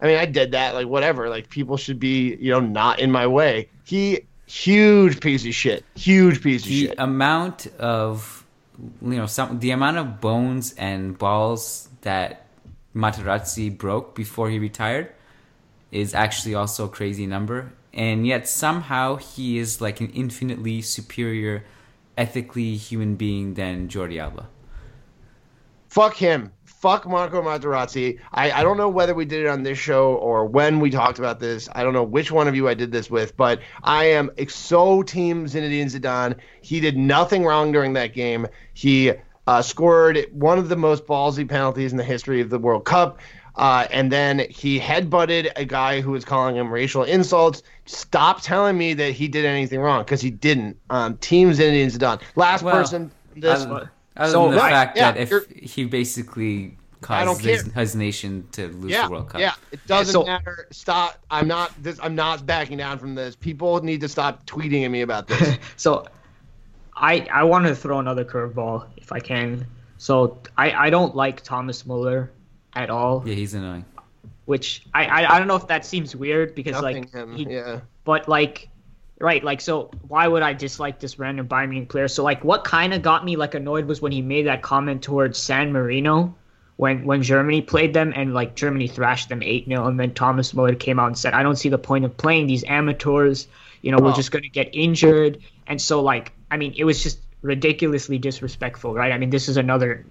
I 0.00 0.06
mean, 0.06 0.16
I 0.16 0.24
did 0.24 0.52
that. 0.52 0.74
Like, 0.74 0.86
whatever. 0.86 1.28
Like, 1.28 1.50
people 1.50 1.76
should 1.76 2.00
be, 2.00 2.34
you 2.40 2.50
know, 2.50 2.60
not 2.60 2.98
in 2.98 3.12
my 3.12 3.26
way." 3.26 3.68
He 3.84 4.20
huge 4.46 5.20
piece 5.20 5.44
of 5.44 5.54
shit. 5.54 5.84
Huge 5.96 6.40
piece 6.42 6.62
of 6.62 6.68
the 6.68 6.86
shit. 6.86 6.94
amount 6.98 7.66
of 7.78 8.46
you 9.02 9.16
know 9.16 9.26
some 9.26 9.58
the 9.58 9.70
amount 9.72 9.98
of 9.98 10.20
bones 10.20 10.72
and 10.78 11.16
balls 11.18 11.88
that 12.02 12.46
Materazzi 12.94 13.76
broke 13.76 14.14
before 14.14 14.48
he 14.48 14.58
retired 14.58 15.10
is 15.90 16.14
actually 16.14 16.54
also 16.54 16.86
a 16.86 16.88
crazy 16.88 17.26
number 17.26 17.72
and 17.96 18.26
yet 18.26 18.46
somehow 18.46 19.16
he 19.16 19.58
is 19.58 19.80
like 19.80 20.00
an 20.00 20.10
infinitely 20.10 20.82
superior 20.82 21.64
ethically 22.16 22.76
human 22.76 23.16
being 23.16 23.54
than 23.54 23.88
Jordi 23.88 24.20
Alba. 24.20 24.48
Fuck 25.88 26.14
him. 26.14 26.52
fuck 26.64 27.06
Marco 27.06 27.40
Materazzi. 27.40 28.20
I, 28.30 28.52
I 28.52 28.62
don't 28.62 28.76
know 28.76 28.90
whether 28.90 29.14
we 29.14 29.24
did 29.24 29.40
it 29.40 29.48
on 29.48 29.62
this 29.62 29.78
show 29.78 30.14
or 30.14 30.44
when 30.44 30.78
we 30.78 30.90
talked 30.90 31.18
about 31.18 31.40
this. 31.40 31.70
I 31.72 31.82
don't 31.82 31.94
know 31.94 32.04
which 32.04 32.30
one 32.30 32.48
of 32.48 32.54
you 32.54 32.68
I 32.68 32.74
did 32.74 32.92
this 32.92 33.10
with, 33.10 33.34
but 33.34 33.60
I 33.82 34.04
am 34.04 34.30
so 34.48 35.02
team 35.02 35.46
Zinedine 35.46 35.86
Zidane. 35.86 36.36
He 36.60 36.80
did 36.80 36.98
nothing 36.98 37.44
wrong 37.44 37.72
during 37.72 37.94
that 37.94 38.12
game. 38.12 38.46
He 38.74 39.14
uh, 39.46 39.62
scored 39.62 40.26
one 40.32 40.58
of 40.58 40.68
the 40.68 40.76
most 40.76 41.06
ballsy 41.06 41.48
penalties 41.48 41.92
in 41.92 41.98
the 41.98 42.04
history 42.04 42.42
of 42.42 42.50
the 42.50 42.58
World 42.58 42.84
Cup. 42.84 43.20
Uh, 43.56 43.86
and 43.90 44.12
then 44.12 44.46
he 44.50 44.78
headbutted 44.78 45.50
a 45.56 45.64
guy 45.64 46.00
who 46.02 46.10
was 46.10 46.24
calling 46.24 46.56
him 46.56 46.70
racial 46.70 47.04
insults. 47.04 47.62
Stop 47.86 48.42
telling 48.42 48.76
me 48.76 48.92
that 48.94 49.12
he 49.12 49.28
did 49.28 49.44
anything 49.46 49.80
wrong 49.80 50.02
because 50.04 50.20
he 50.20 50.30
didn't. 50.30 50.76
Um, 50.90 51.16
team 51.18 51.50
Zinedine 51.50 51.86
Zidane. 51.90 52.20
Last 52.34 52.62
Well, 52.62 52.74
person. 52.74 53.10
This, 53.34 53.62
Other, 53.62 53.90
other 54.16 54.32
So, 54.32 54.42
than 54.42 54.50
the 54.52 54.56
right, 54.58 54.70
fact 54.70 54.96
yeah, 54.96 55.12
that 55.12 55.20
if 55.32 55.50
he 55.50 55.84
basically 55.86 56.76
I 57.08 57.24
caused 57.24 57.40
his, 57.42 57.62
his 57.72 57.94
nation 57.96 58.46
to 58.52 58.68
lose 58.68 58.90
yeah, 58.90 59.06
the 59.06 59.12
World 59.12 59.28
Cup. 59.30 59.40
yeah. 59.40 59.54
It 59.72 59.86
doesn't 59.86 60.12
So- 60.12 60.24
matter. 60.24 60.66
Stop. 60.70 61.18
I'm 61.30 61.48
not. 61.48 61.72
This. 61.82 61.98
I'm 62.02 62.14
not 62.14 62.44
backing 62.44 62.76
down 62.78 62.98
from 62.98 63.14
this. 63.14 63.36
People 63.36 63.82
need 63.82 64.00
to 64.02 64.08
stop 64.08 64.44
tweeting 64.46 64.84
at 64.84 64.88
me 64.90 65.00
about 65.02 65.28
this. 65.28 65.58
So, 65.76 66.06
I 66.94 67.26
I 67.32 67.44
want 67.44 67.66
to 67.66 67.74
throw 67.74 67.98
another 68.00 68.24
curveball 68.24 68.86
if 68.96 69.12
I 69.12 69.20
can. 69.20 69.66
So 69.98 70.38
I 70.58 70.72
I 70.72 70.90
don't 70.90 71.14
like 71.16 71.42
Thomas 71.42 71.86
Muller 71.86 72.30
at 72.76 72.90
all. 72.90 73.22
Yeah, 73.26 73.34
he's 73.34 73.54
annoying. 73.54 73.84
Which 74.44 74.86
I, 74.94 75.06
I 75.06 75.34
I 75.34 75.38
don't 75.38 75.48
know 75.48 75.56
if 75.56 75.66
that 75.68 75.84
seems 75.84 76.14
weird 76.14 76.54
because 76.54 76.74
Nothing 76.80 77.02
like 77.04 77.12
him. 77.12 77.34
he, 77.34 77.44
yeah. 77.50 77.80
but 78.04 78.28
like 78.28 78.68
right 79.18 79.42
like 79.42 79.60
so 79.62 79.90
why 80.06 80.28
would 80.28 80.42
i 80.42 80.52
dislike 80.52 81.00
this 81.00 81.18
random 81.18 81.48
Bayern 81.48 81.70
Munich 81.70 81.88
player 81.88 82.06
so 82.06 82.22
like 82.22 82.44
what 82.44 82.64
kind 82.64 82.92
of 82.92 83.00
got 83.00 83.24
me 83.24 83.34
like 83.36 83.54
annoyed 83.54 83.86
was 83.86 84.00
when 84.02 84.12
he 84.12 84.20
made 84.20 84.46
that 84.46 84.60
comment 84.60 85.02
towards 85.02 85.38
san 85.38 85.72
marino 85.72 86.34
when 86.76 87.06
when 87.06 87.22
germany 87.22 87.62
played 87.62 87.94
them 87.94 88.12
and 88.14 88.34
like 88.34 88.54
germany 88.54 88.86
thrashed 88.88 89.30
them 89.30 89.40
8-0 89.40 89.88
and 89.88 89.98
then 89.98 90.12
thomas 90.12 90.52
muller 90.52 90.74
came 90.74 91.00
out 91.00 91.06
and 91.06 91.16
said 91.18 91.32
i 91.32 91.42
don't 91.42 91.56
see 91.56 91.70
the 91.70 91.78
point 91.78 92.04
of 92.04 92.14
playing 92.18 92.46
these 92.46 92.62
amateurs 92.68 93.48
you 93.80 93.90
know 93.90 93.98
we're 93.98 94.10
Oh. 94.12 94.16
just 94.16 94.30
going 94.32 94.42
to 94.42 94.50
get 94.50 94.68
injured 94.74 95.38
and 95.66 95.80
so 95.80 96.02
like 96.02 96.32
i 96.50 96.58
mean 96.58 96.74
it 96.76 96.84
was 96.84 97.02
just 97.02 97.18
ridiculously 97.42 98.18
disrespectful 98.18 98.94
right? 98.94 99.12
I 99.12 99.18
mean 99.18 99.30
this 99.30 99.48
is 99.48 99.56
another 99.56 100.04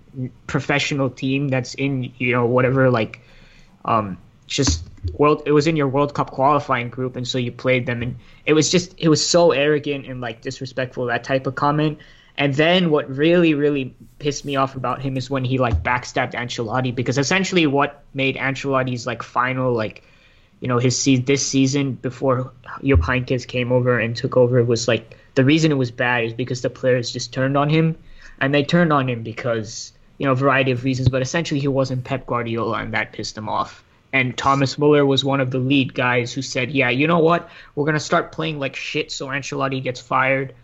professional 0.48 1.10
team 1.10 1.48
that's 1.48 1.74
in 1.74 2.14
you 2.18 2.32
know 2.32 2.46
whatever 2.46 2.90
like 2.90 3.22
um 3.84 4.18
just 4.48 4.84
world 5.18 5.42
it 5.46 5.52
was 5.52 5.68
in 5.68 5.76
your 5.76 5.88
world 5.88 6.14
cup 6.14 6.32
qualifying 6.32 6.90
group 6.90 7.16
and 7.16 7.28
so 7.28 7.38
you 7.38 7.52
played 7.52 7.86
them 7.86 8.02
and 8.02 8.16
it 8.46 8.54
was 8.54 8.72
just 8.72 8.94
it 8.98 9.10
was 9.10 9.26
so 9.26 9.52
arrogant 9.52 10.06
and 10.06 10.22
like 10.22 10.42
disrespectful 10.42 11.06
that 11.06 11.24
type 11.24 11.48
of 11.48 11.56
comment. 11.56 12.00
And 12.38 12.54
then 12.54 12.92
what 12.92 13.10
really 13.10 13.54
really 13.54 13.96
pissed 14.20 14.44
me 14.44 14.56
off 14.56 14.76
about 14.76 15.02
him 15.02 15.16
is 15.18 15.30
when 15.30 15.46
he 15.46 15.58
like 15.58 15.84
backstabbed 15.84 16.34
Ancelotti 16.34 16.94
because 16.94 17.18
essentially 17.18 17.66
what 17.66 18.04
made 18.14 18.36
Ancelotti's 18.36 19.08
like 19.08 19.24
final 19.24 19.74
like 19.74 20.04
you 20.66 20.68
know 20.68 20.80
his 20.80 21.00
se- 21.00 21.18
this 21.18 21.46
season 21.46 21.92
before 21.94 22.52
Jupp 22.84 23.02
Heynckes 23.02 23.46
came 23.46 23.72
over 23.72 24.00
and 24.00 24.16
took 24.16 24.36
over 24.36 24.64
was 24.64 24.88
like 24.88 25.16
the 25.36 25.46
reason 25.46 25.70
it 25.72 25.76
was 25.76 25.92
bad 25.92 26.24
is 26.24 26.34
because 26.34 26.64
the 26.64 26.72
players 26.72 27.12
just 27.12 27.32
turned 27.32 27.56
on 27.56 27.70
him. 27.70 27.96
And 28.42 28.52
they 28.52 28.64
turned 28.64 28.92
on 28.92 29.08
him 29.08 29.22
because 29.22 29.94
you 30.18 30.26
know 30.26 30.32
a 30.32 30.36
variety 30.36 30.72
of 30.72 30.84
reasons 30.84 31.08
but 31.08 31.22
essentially 31.22 31.60
he 31.60 31.68
wasn't 31.68 32.04
Pep 32.04 32.26
Guardiola 32.26 32.80
and 32.80 32.96
that 32.96 33.14
pissed 33.14 33.38
him 33.38 33.48
off. 33.48 33.84
And 34.12 34.36
Thomas 34.36 34.80
Muller 34.80 35.06
was 35.06 35.24
one 35.24 35.40
of 35.40 35.52
the 35.52 35.60
lead 35.60 35.94
guys 35.94 36.34
who 36.34 36.42
said 36.42 36.72
yeah 36.72 36.90
you 36.90 37.06
know 37.06 37.20
what? 37.20 37.48
We're 37.76 37.92
to 37.92 38.00
start 38.00 38.32
playing 38.32 38.58
like 38.58 38.76
shit 38.76 39.12
so 39.12 39.28
Ancelotti 39.28 39.84
gets 39.84 40.00
fired. 40.00 40.56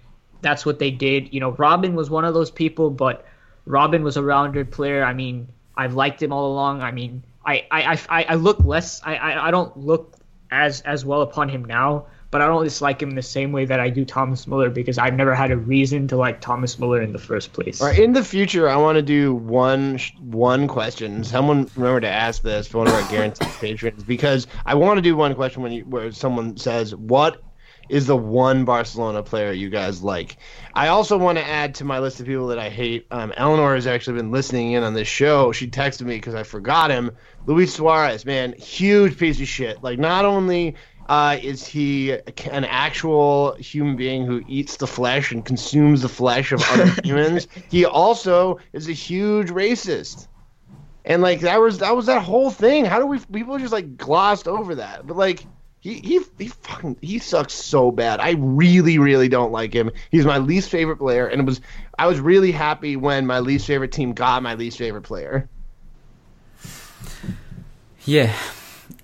That's 0.41 0.65
what 0.65 0.79
they 0.79 0.89
did. 0.89 1.31
You 1.31 1.41
know 1.41 1.51
Robben 1.51 1.93
was 1.93 2.09
one 2.09 2.25
of 2.25 2.33
those 2.33 2.49
people 2.49 2.89
but 2.89 3.23
Robben 3.67 4.01
was 4.01 4.17
a 4.17 4.23
rounded 4.23 4.71
player. 4.71 5.03
I 5.03 5.13
mean 5.13 5.47
I've 5.77 5.93
liked 5.93 6.23
him 6.23 6.33
all 6.33 6.51
along. 6.51 6.81
I 6.81 6.89
mean 6.89 7.21
I 7.45 7.65
I, 7.71 7.99
I, 8.09 8.23
I 8.29 8.35
look 8.35 8.59
less 8.63 9.01
I, 9.03 9.15
I 9.15 9.47
I 9.47 9.51
don't 9.51 9.75
look 9.77 10.17
as 10.49 10.81
as 10.81 11.05
well 11.05 11.21
upon 11.21 11.49
him 11.49 11.65
now 11.65 12.05
but 12.31 12.41
I 12.41 12.47
don't 12.47 12.63
dislike 12.63 13.01
him 13.01 13.11
the 13.11 13.21
same 13.21 13.51
way 13.51 13.65
that 13.65 13.81
I 13.81 13.89
do 13.89 14.05
Thomas 14.05 14.47
Muller 14.47 14.69
because 14.69 14.97
I've 14.97 15.13
never 15.13 15.35
had 15.35 15.51
a 15.51 15.57
reason 15.57 16.07
to 16.07 16.15
like 16.15 16.39
Thomas 16.39 16.79
Muller 16.79 17.01
in 17.01 17.11
the 17.11 17.19
first 17.19 17.51
place. 17.51 17.81
All 17.81 17.87
right, 17.87 17.99
in 17.99 18.13
the 18.13 18.23
future, 18.23 18.69
I 18.69 18.77
want 18.77 18.95
to 18.95 19.01
do 19.01 19.35
one 19.35 19.99
one 20.19 20.67
question. 20.67 21.25
Someone 21.25 21.69
remember 21.75 21.99
to 21.99 22.09
ask 22.09 22.41
this 22.41 22.67
for 22.67 22.79
one 22.79 22.87
of 22.87 22.93
our 22.93 23.07
guaranteed 23.11 23.49
patrons 23.59 24.03
because 24.03 24.47
I 24.65 24.75
want 24.75 24.97
to 24.97 25.01
do 25.01 25.15
one 25.15 25.35
question 25.35 25.61
when 25.61 25.73
you 25.73 25.83
where 25.83 26.11
someone 26.13 26.55
says 26.55 26.95
what 26.95 27.43
is 27.91 28.07
the 28.07 28.15
one 28.15 28.63
Barcelona 28.63 29.21
player 29.21 29.51
you 29.51 29.69
guys 29.69 30.01
like. 30.01 30.37
I 30.73 30.87
also 30.87 31.17
want 31.17 31.37
to 31.37 31.45
add 31.45 31.75
to 31.75 31.83
my 31.83 31.99
list 31.99 32.21
of 32.21 32.25
people 32.25 32.47
that 32.47 32.57
I 32.57 32.69
hate. 32.69 33.05
Um, 33.11 33.33
Eleanor 33.35 33.75
has 33.75 33.85
actually 33.85 34.15
been 34.15 34.31
listening 34.31 34.71
in 34.71 34.83
on 34.83 34.93
this 34.93 35.09
show. 35.09 35.51
She 35.51 35.67
texted 35.67 36.03
me 36.03 36.15
because 36.15 36.33
I 36.33 36.43
forgot 36.43 36.89
him. 36.89 37.11
Luis 37.45 37.73
Suarez, 37.73 38.25
man, 38.25 38.53
huge 38.53 39.17
piece 39.17 39.41
of 39.41 39.47
shit. 39.47 39.83
Like 39.83 39.99
not 39.99 40.23
only 40.23 40.75
uh, 41.09 41.37
is 41.43 41.67
he 41.67 42.11
an 42.11 42.63
actual 42.63 43.55
human 43.55 43.97
being 43.97 44.25
who 44.25 44.41
eats 44.47 44.77
the 44.77 44.87
flesh 44.87 45.33
and 45.33 45.43
consumes 45.43 46.01
the 46.01 46.09
flesh 46.09 46.53
of 46.53 46.63
other 46.69 46.85
humans? 47.03 47.49
He 47.69 47.83
also 47.83 48.59
is 48.71 48.87
a 48.87 48.93
huge 48.93 49.49
racist. 49.49 50.29
And 51.03 51.21
like 51.21 51.41
that 51.41 51.59
was 51.59 51.79
that 51.79 51.93
was 51.93 52.05
that 52.05 52.21
whole 52.21 52.51
thing. 52.51 52.85
How 52.85 52.99
do 52.99 53.05
we 53.05 53.19
people 53.19 53.57
just 53.57 53.73
like 53.73 53.97
glossed 53.97 54.47
over 54.47 54.75
that? 54.75 55.05
But 55.05 55.17
like 55.17 55.45
he 55.81 55.95
he 55.95 56.21
he 56.37 56.47
fucking 56.47 56.97
he 57.01 57.19
sucks 57.19 57.53
so 57.53 57.91
bad. 57.91 58.19
I 58.19 58.35
really 58.37 58.97
really 58.99 59.27
don't 59.27 59.51
like 59.51 59.73
him. 59.73 59.91
He's 60.11 60.25
my 60.25 60.37
least 60.37 60.69
favorite 60.69 60.97
player, 60.97 61.27
and 61.27 61.41
it 61.41 61.45
was 61.45 61.59
I 61.99 62.07
was 62.07 62.19
really 62.19 62.51
happy 62.51 62.95
when 62.95 63.25
my 63.25 63.39
least 63.39 63.67
favorite 63.67 63.91
team 63.91 64.13
got 64.13 64.41
my 64.43 64.53
least 64.53 64.77
favorite 64.77 65.01
player. 65.01 65.49
Yeah. 68.05 68.33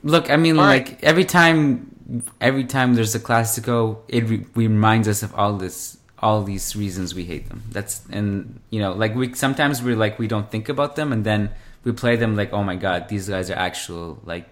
Look, 0.03 0.30
I 0.30 0.38
mean, 0.38 0.57
All 0.57 0.65
like 0.65 0.88
right. 0.88 1.03
every 1.03 1.25
time, 1.25 2.23
every 2.39 2.63
time 2.63 2.93
there's 2.95 3.15
a 3.15 3.19
Classico, 3.19 3.99
it 4.07 4.23
re- 4.30 4.45
reminds 4.55 5.07
us 5.07 5.23
of 5.23 5.34
all 5.36 5.53
this, 5.53 5.97
all 6.19 6.43
these 6.43 6.75
reasons 6.75 7.13
we 7.13 7.25
hate 7.25 7.49
them. 7.49 7.63
That's 7.71 8.01
and 8.09 8.59
you 8.69 8.80
know, 8.80 8.93
like 8.93 9.15
we 9.15 9.34
sometimes 9.34 9.82
we're 9.82 9.95
like 9.95 10.19
we 10.19 10.28
don't 10.28 10.49
think 10.49 10.69
about 10.69 10.95
them, 10.95 11.11
and 11.11 11.23
then 11.25 11.49
we 11.84 11.91
play 11.91 12.15
them 12.15 12.36
like, 12.36 12.53
oh 12.53 12.63
my 12.63 12.75
god, 12.75 13.09
these 13.09 13.30
guys 13.30 13.49
are 13.49 13.55
actual 13.55 14.19
like. 14.25 14.47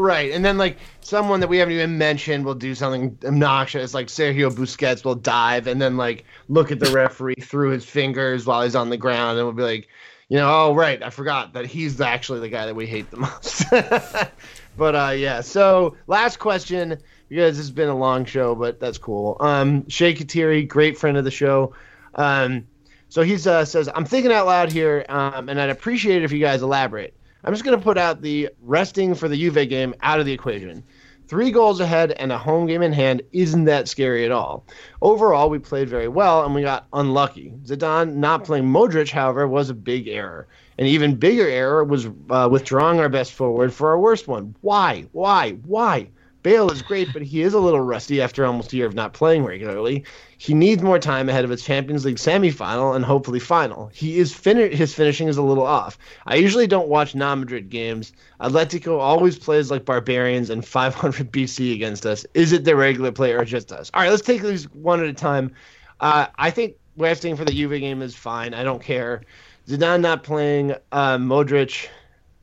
Right, 0.00 0.32
and 0.32 0.42
then 0.42 0.56
like 0.56 0.78
someone 1.02 1.40
that 1.40 1.48
we 1.48 1.58
haven't 1.58 1.74
even 1.74 1.98
mentioned 1.98 2.46
will 2.46 2.54
do 2.54 2.74
something 2.74 3.18
obnoxious, 3.22 3.92
like 3.92 4.06
Sergio 4.06 4.50
Busquets 4.50 5.04
will 5.04 5.14
dive 5.14 5.66
and 5.66 5.78
then 5.78 5.98
like 5.98 6.24
look 6.48 6.72
at 6.72 6.80
the 6.80 6.90
referee 6.94 7.34
through 7.34 7.72
his 7.72 7.84
fingers 7.84 8.46
while 8.46 8.62
he's 8.62 8.74
on 8.74 8.88
the 8.88 8.96
ground, 8.96 9.36
and 9.36 9.46
we'll 9.46 9.52
be 9.52 9.62
like, 9.62 9.88
you 10.30 10.38
know, 10.38 10.48
oh 10.50 10.74
right, 10.74 11.02
I 11.02 11.10
forgot 11.10 11.52
that 11.52 11.66
he's 11.66 12.00
actually 12.00 12.40
the 12.40 12.48
guy 12.48 12.64
that 12.64 12.74
we 12.74 12.86
hate 12.86 13.10
the 13.10 13.18
most. 13.18 13.64
but 14.78 14.94
uh, 14.94 15.12
yeah, 15.14 15.42
so 15.42 15.94
last 16.06 16.38
question 16.38 16.96
because 17.28 17.58
it's 17.58 17.68
been 17.68 17.90
a 17.90 17.96
long 17.96 18.24
show, 18.24 18.54
but 18.54 18.80
that's 18.80 18.96
cool. 18.96 19.36
Um, 19.40 19.86
Shay 19.90 20.14
Katiri, 20.14 20.66
great 20.66 20.96
friend 20.96 21.18
of 21.18 21.24
the 21.24 21.30
show. 21.30 21.74
Um, 22.14 22.66
so 23.10 23.20
he 23.20 23.34
uh, 23.34 23.66
says, 23.66 23.90
I'm 23.94 24.06
thinking 24.06 24.32
out 24.32 24.46
loud 24.46 24.72
here, 24.72 25.04
um, 25.10 25.50
and 25.50 25.60
I'd 25.60 25.68
appreciate 25.68 26.22
it 26.22 26.24
if 26.24 26.32
you 26.32 26.40
guys 26.40 26.62
elaborate. 26.62 27.12
I'm 27.44 27.52
just 27.52 27.64
going 27.64 27.78
to 27.78 27.82
put 27.82 27.98
out 27.98 28.22
the 28.22 28.50
resting 28.62 29.14
for 29.14 29.28
the 29.28 29.36
Juve 29.36 29.68
game 29.68 29.94
out 30.02 30.20
of 30.20 30.26
the 30.26 30.32
equation. 30.32 30.82
Three 31.26 31.52
goals 31.52 31.78
ahead 31.78 32.10
and 32.12 32.32
a 32.32 32.38
home 32.38 32.66
game 32.66 32.82
in 32.82 32.92
hand 32.92 33.22
isn't 33.32 33.64
that 33.66 33.88
scary 33.88 34.24
at 34.24 34.32
all. 34.32 34.66
Overall, 35.00 35.48
we 35.48 35.60
played 35.60 35.88
very 35.88 36.08
well 36.08 36.44
and 36.44 36.54
we 36.54 36.62
got 36.62 36.88
unlucky. 36.92 37.52
Zidane 37.64 38.14
not 38.16 38.42
playing 38.42 38.64
Modric, 38.64 39.10
however, 39.10 39.46
was 39.46 39.70
a 39.70 39.74
big 39.74 40.08
error. 40.08 40.48
An 40.76 40.86
even 40.86 41.14
bigger 41.14 41.46
error 41.46 41.84
was 41.84 42.08
uh, 42.30 42.48
withdrawing 42.50 42.98
our 42.98 43.08
best 43.08 43.32
forward 43.32 43.72
for 43.72 43.90
our 43.90 43.98
worst 43.98 44.26
one. 44.26 44.56
Why? 44.60 45.06
Why? 45.12 45.52
Why? 45.52 46.08
Bale 46.42 46.70
is 46.70 46.80
great, 46.80 47.12
but 47.12 47.22
he 47.22 47.42
is 47.42 47.52
a 47.52 47.58
little 47.58 47.80
rusty 47.80 48.20
after 48.22 48.46
almost 48.46 48.72
a 48.72 48.76
year 48.76 48.86
of 48.86 48.94
not 48.94 49.12
playing 49.12 49.44
regularly. 49.44 50.04
He 50.38 50.54
needs 50.54 50.82
more 50.82 50.98
time 50.98 51.28
ahead 51.28 51.44
of 51.44 51.50
his 51.50 51.62
Champions 51.62 52.04
League 52.04 52.16
semifinal 52.16 52.96
and 52.96 53.04
hopefully 53.04 53.40
final. 53.40 53.88
He 53.92 54.18
is 54.18 54.32
fin- 54.32 54.72
his 54.72 54.94
finishing 54.94 55.28
is 55.28 55.36
a 55.36 55.42
little 55.42 55.66
off. 55.66 55.98
I 56.26 56.36
usually 56.36 56.66
don't 56.66 56.88
watch 56.88 57.14
non-Madrid 57.14 57.68
games. 57.68 58.12
Atletico 58.40 58.98
always 58.98 59.38
plays 59.38 59.70
like 59.70 59.84
barbarians 59.84 60.48
and 60.48 60.64
500 60.64 61.30
BC 61.32 61.74
against 61.74 62.06
us. 62.06 62.24
Is 62.32 62.52
it 62.52 62.64
the 62.64 62.74
regular 62.74 63.12
player 63.12 63.38
or 63.38 63.44
just 63.44 63.70
us? 63.70 63.90
All 63.92 64.02
right, 64.02 64.10
let's 64.10 64.22
take 64.22 64.40
these 64.40 64.64
one 64.72 65.00
at 65.00 65.06
a 65.06 65.12
time. 65.12 65.52
Uh, 66.00 66.26
I 66.38 66.50
think 66.50 66.76
resting 66.96 67.36
for 67.36 67.44
the 67.44 67.52
Juve 67.52 67.78
game 67.80 68.00
is 68.00 68.14
fine. 68.14 68.54
I 68.54 68.64
don't 68.64 68.82
care. 68.82 69.22
Zidane 69.68 70.00
not 70.00 70.22
playing, 70.22 70.74
uh, 70.90 71.18
Modric. 71.18 71.88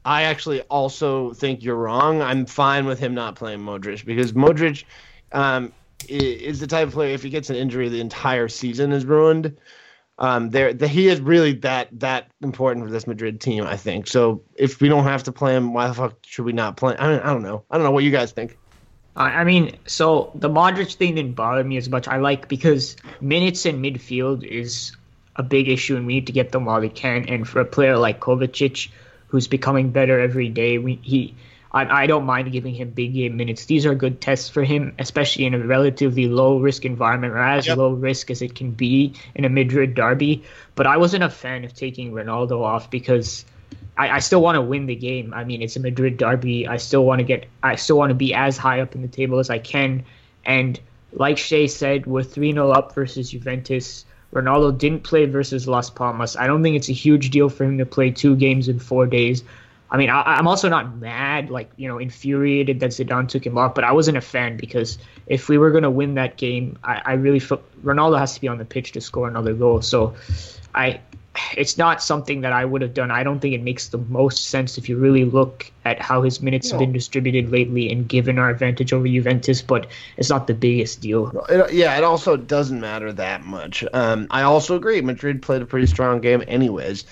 I 0.07 0.23
actually 0.23 0.61
also 0.61 1.33
think 1.33 1.63
you're 1.63 1.75
wrong. 1.75 2.21
I'm 2.21 2.45
fine 2.45 2.85
with 2.85 2.97
him 2.97 3.13
not 3.13 3.35
playing 3.35 3.59
Modric 3.59 4.05
because 4.05 4.31
Modric 4.31 4.85
um, 5.33 5.73
is 6.07 6.61
the 6.61 6.67
type 6.67 6.87
of 6.87 6.93
player 6.93 7.13
if 7.13 7.23
he 7.23 7.29
gets 7.29 7.49
an 7.49 7.57
injury, 7.57 7.89
the 7.89 7.99
entire 7.99 8.47
season 8.47 8.93
is 8.93 9.05
ruined. 9.05 9.57
Um, 10.17 10.49
there, 10.49 10.73
the, 10.73 10.87
he 10.87 11.09
is 11.09 11.19
really 11.19 11.51
that 11.55 11.89
that 11.99 12.31
important 12.41 12.85
for 12.85 12.91
this 12.91 13.05
Madrid 13.05 13.41
team. 13.41 13.65
I 13.65 13.75
think 13.75 14.07
so. 14.07 14.41
If 14.55 14.79
we 14.79 14.87
don't 14.87 15.03
have 15.03 15.23
to 15.23 15.33
play 15.33 15.53
him, 15.53 15.73
why 15.73 15.89
the 15.89 15.93
fuck 15.93 16.15
should 16.25 16.45
we 16.45 16.53
not 16.53 16.77
play? 16.77 16.95
I, 16.97 17.09
mean, 17.09 17.19
I 17.19 17.33
don't 17.33 17.43
know. 17.43 17.65
I 17.69 17.75
don't 17.75 17.83
know 17.83 17.91
what 17.91 18.05
you 18.05 18.11
guys 18.11 18.31
think. 18.31 18.57
I 19.17 19.41
I 19.41 19.43
mean, 19.43 19.75
so 19.87 20.31
the 20.35 20.49
Modric 20.49 20.95
thing 20.95 21.15
didn't 21.15 21.33
bother 21.33 21.65
me 21.65 21.75
as 21.75 21.89
much. 21.89 22.07
I 22.07 22.15
like 22.15 22.47
because 22.47 22.95
minutes 23.19 23.65
in 23.65 23.81
midfield 23.81 24.45
is 24.45 24.95
a 25.35 25.43
big 25.43 25.67
issue, 25.67 25.97
and 25.97 26.07
we 26.07 26.13
need 26.13 26.27
to 26.27 26.33
get 26.33 26.53
them 26.53 26.63
while 26.63 26.79
we 26.79 26.87
can. 26.87 27.27
And 27.27 27.45
for 27.45 27.59
a 27.59 27.65
player 27.65 27.97
like 27.97 28.21
Kovacic, 28.21 28.89
who's 29.27 29.47
becoming 29.47 29.91
better 29.91 30.19
every 30.19 30.49
day. 30.49 30.77
We 30.77 30.99
he. 31.01 31.35
I, 31.71 32.03
I 32.03 32.07
don't 32.07 32.25
mind 32.25 32.51
giving 32.53 32.73
him 32.73 32.91
big 32.91 33.13
game 33.13 33.35
minutes. 33.35 33.65
These 33.65 33.85
are 33.85 33.93
good 33.93 34.21
tests 34.21 34.49
for 34.49 34.63
him, 34.63 34.95
especially 34.99 35.45
in 35.45 35.53
a 35.53 35.59
relatively 35.59 36.27
low 36.27 36.59
risk 36.59 36.85
environment, 36.85 37.33
or 37.33 37.39
as 37.39 37.67
Yep. 37.67 37.77
low 37.77 37.91
risk 37.91 38.31
as 38.31 38.41
it 38.41 38.55
can 38.55 38.71
be 38.71 39.13
in 39.35 39.43
a 39.43 39.49
Madrid 39.49 39.93
derby. 39.93 40.43
But 40.75 40.87
I 40.87 40.97
wasn't 40.97 41.23
a 41.23 41.29
fan 41.29 41.65
of 41.65 41.73
taking 41.73 42.13
Ronaldo 42.13 42.63
off 42.63 42.89
because 42.89 43.43
I, 43.97 44.09
I 44.09 44.19
still 44.19 44.41
want 44.41 44.55
to 44.55 44.61
win 44.61 44.85
the 44.85 44.95
game. 44.95 45.33
I 45.33 45.43
mean, 45.43 45.61
it's 45.61 45.75
a 45.75 45.81
Madrid 45.81 46.17
derby. 46.17 46.67
I 46.67 46.77
still 46.77 47.03
want 47.03 47.19
to 47.19 47.25
get. 47.25 47.47
I 47.61 47.75
still 47.75 47.97
want 47.97 48.11
to 48.11 48.15
be 48.15 48.33
as 48.33 48.57
high 48.57 48.79
up 48.79 48.95
in 48.95 49.01
the 49.01 49.07
table 49.09 49.39
as 49.39 49.49
I 49.49 49.59
can. 49.59 50.05
And 50.45 50.79
like 51.11 51.37
Shea 51.37 51.67
said, 51.67 52.05
we're 52.05 52.23
three 52.23 52.53
0 52.53 52.71
up 52.71 52.95
versus 52.95 53.31
Juventus. 53.31 54.05
Ronaldo 54.37 54.77
didn't 54.77 55.03
play 55.03 55.25
versus 55.25 55.67
Las 55.67 55.89
Palmas. 55.89 56.35
I 56.35 56.45
don't 56.47 56.61
think 56.61 56.75
it's 56.75 56.89
a 56.89 56.93
huge 56.93 57.31
deal 57.31 57.49
for 57.49 57.63
him 57.63 57.77
to 57.79 57.85
play 57.85 58.11
two 58.11 58.35
games 58.35 58.67
in 58.67 58.79
four 58.79 59.07
days. 59.07 59.43
I 59.89 59.97
mean, 59.97 60.09
I, 60.09 60.21
I'm 60.21 60.47
also 60.47 60.69
not 60.69 60.97
mad, 60.97 61.49
like 61.49 61.71
you 61.77 61.87
know, 61.87 61.97
infuriated 61.97 62.79
that 62.81 62.91
Zidane 62.91 63.27
took 63.29 63.45
him 63.45 63.57
off, 63.57 63.73
but 63.73 63.83
I 63.83 63.91
wasn't 63.93 64.17
a 64.17 64.21
fan 64.21 64.57
because 64.57 64.97
if 65.27 65.49
we 65.49 65.57
were 65.57 65.71
going 65.71 65.83
to 65.83 65.89
win 65.89 66.15
that 66.15 66.37
game, 66.37 66.77
I, 66.83 67.01
I 67.05 67.13
really 67.13 67.39
felt 67.39 67.63
Ronaldo 67.83 68.19
has 68.19 68.33
to 68.35 68.41
be 68.41 68.47
on 68.47 68.57
the 68.57 68.65
pitch 68.65 68.91
to 68.93 69.01
score 69.01 69.27
another 69.27 69.53
goal. 69.53 69.81
So, 69.81 70.13
I, 70.75 70.99
it's 71.55 71.77
not 71.77 72.01
something 72.01 72.41
that 72.41 72.53
I 72.53 72.65
would 72.65 72.81
have 72.81 72.93
done. 72.93 73.11
I 73.11 73.23
don't 73.23 73.39
think 73.39 73.53
it 73.53 73.61
makes 73.61 73.89
the 73.89 73.97
most 73.97 74.45
sense 74.45 74.77
if 74.77 74.89
you 74.89 74.97
really 74.97 75.25
look 75.25 75.71
at 75.85 76.01
how 76.01 76.21
his 76.21 76.41
minutes 76.41 76.71
have 76.71 76.79
been 76.79 76.91
distributed 76.91 77.51
lately 77.51 77.91
and 77.91 78.07
given 78.07 78.37
our 78.37 78.49
advantage 78.49 78.91
over 78.93 79.07
Juventus, 79.07 79.61
but 79.61 79.87
it's 80.17 80.29
not 80.29 80.47
the 80.47 80.53
biggest 80.53 81.01
deal. 81.01 81.45
It, 81.49 81.73
yeah, 81.73 81.97
it 81.97 82.03
also 82.03 82.37
doesn't 82.37 82.79
matter 82.79 83.13
that 83.13 83.45
much. 83.45 83.83
Um, 83.93 84.27
I 84.31 84.43
also 84.43 84.75
agree. 84.75 85.01
Madrid 85.01 85.41
played 85.41 85.61
a 85.61 85.65
pretty 85.65 85.87
strong 85.87 86.21
game, 86.21 86.43
anyways. 86.47 87.05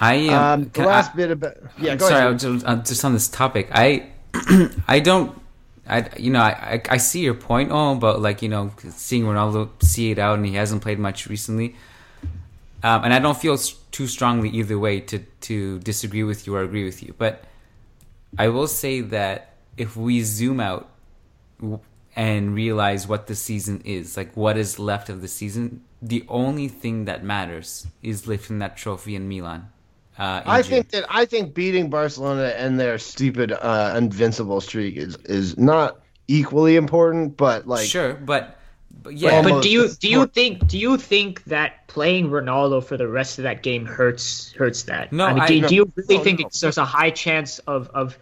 I 0.00 0.14
am. 0.14 0.62
Um, 0.62 0.70
the 0.72 0.82
last 0.84 1.12
I, 1.12 1.16
bit 1.16 1.30
about 1.30 1.56
yeah, 1.78 1.94
go 1.94 2.08
sorry, 2.08 2.20
ahead. 2.20 2.28
I 2.28 2.30
was 2.32 2.42
just, 2.42 2.66
uh, 2.66 2.76
just 2.76 3.04
on 3.04 3.12
this 3.12 3.28
topic. 3.28 3.68
I 3.72 4.08
I 4.88 5.00
don't. 5.00 5.38
I 5.86 6.08
you 6.16 6.30
know 6.30 6.40
I, 6.40 6.50
I 6.74 6.82
I 6.88 6.96
see 6.96 7.20
your 7.20 7.34
point, 7.34 7.70
oh, 7.70 7.92
about 7.92 8.20
like 8.20 8.40
you 8.42 8.48
know 8.48 8.72
seeing 8.90 9.24
Ronaldo 9.24 9.68
see 9.82 10.10
it 10.10 10.18
out 10.18 10.38
and 10.38 10.46
he 10.46 10.54
hasn't 10.54 10.82
played 10.82 10.98
much 10.98 11.26
recently, 11.26 11.76
um, 12.82 13.04
and 13.04 13.12
I 13.12 13.18
don't 13.18 13.36
feel 13.36 13.56
too 13.90 14.06
strongly 14.06 14.48
either 14.50 14.78
way 14.78 15.00
to 15.00 15.18
to 15.18 15.78
disagree 15.80 16.24
with 16.24 16.46
you 16.46 16.54
or 16.54 16.62
agree 16.62 16.84
with 16.84 17.02
you. 17.02 17.14
But 17.16 17.44
I 18.38 18.48
will 18.48 18.68
say 18.68 19.00
that 19.00 19.54
if 19.76 19.96
we 19.96 20.22
zoom 20.22 20.60
out 20.60 20.88
and 22.16 22.54
realize 22.54 23.06
what 23.06 23.26
the 23.26 23.34
season 23.34 23.82
is, 23.84 24.16
like 24.16 24.36
what 24.36 24.56
is 24.56 24.78
left 24.78 25.08
of 25.08 25.20
the 25.20 25.28
season, 25.28 25.82
the 26.02 26.24
only 26.28 26.68
thing 26.68 27.04
that 27.04 27.24
matters 27.24 27.86
is 28.02 28.26
lifting 28.26 28.58
that 28.60 28.76
trophy 28.76 29.14
in 29.14 29.28
Milan. 29.28 29.68
Uh, 30.18 30.42
I 30.44 30.62
June. 30.62 30.70
think 30.70 30.90
that 30.90 31.04
I 31.08 31.24
think 31.24 31.54
beating 31.54 31.88
Barcelona 31.88 32.52
and 32.56 32.78
their 32.78 32.98
stupid 32.98 33.52
uh, 33.52 33.94
invincible 33.96 34.60
streak 34.60 34.96
is 34.96 35.16
is 35.24 35.56
not 35.56 36.00
equally 36.28 36.76
important, 36.76 37.36
but 37.36 37.66
like 37.66 37.86
sure, 37.86 38.14
but, 38.14 38.56
but 39.02 39.14
yeah, 39.14 39.36
Almost. 39.36 39.54
But 39.54 39.62
do 39.62 39.70
you 39.70 39.88
do 39.88 40.08
you 40.08 40.26
think 40.26 40.66
do 40.68 40.78
you 40.78 40.96
think 40.96 41.44
that 41.44 41.86
playing 41.88 42.30
Ronaldo 42.30 42.82
for 42.84 42.96
the 42.96 43.08
rest 43.08 43.38
of 43.38 43.44
that 43.44 43.62
game 43.62 43.84
hurts 43.86 44.52
hurts 44.52 44.84
that? 44.84 45.12
No, 45.12 45.26
I 45.26 45.32
mean, 45.34 45.42
I- 45.42 45.46
do, 45.46 45.60
no. 45.62 45.68
do 45.68 45.74
you 45.74 45.92
really 45.96 46.18
No, 46.18 46.24
think 46.24 46.40
no. 46.40 46.46
it's, 46.46 46.60
there's 46.60 46.78
a 46.78 46.84
high 46.84 47.10
chance 47.10 47.58
of 47.60 47.88
of 47.94 48.18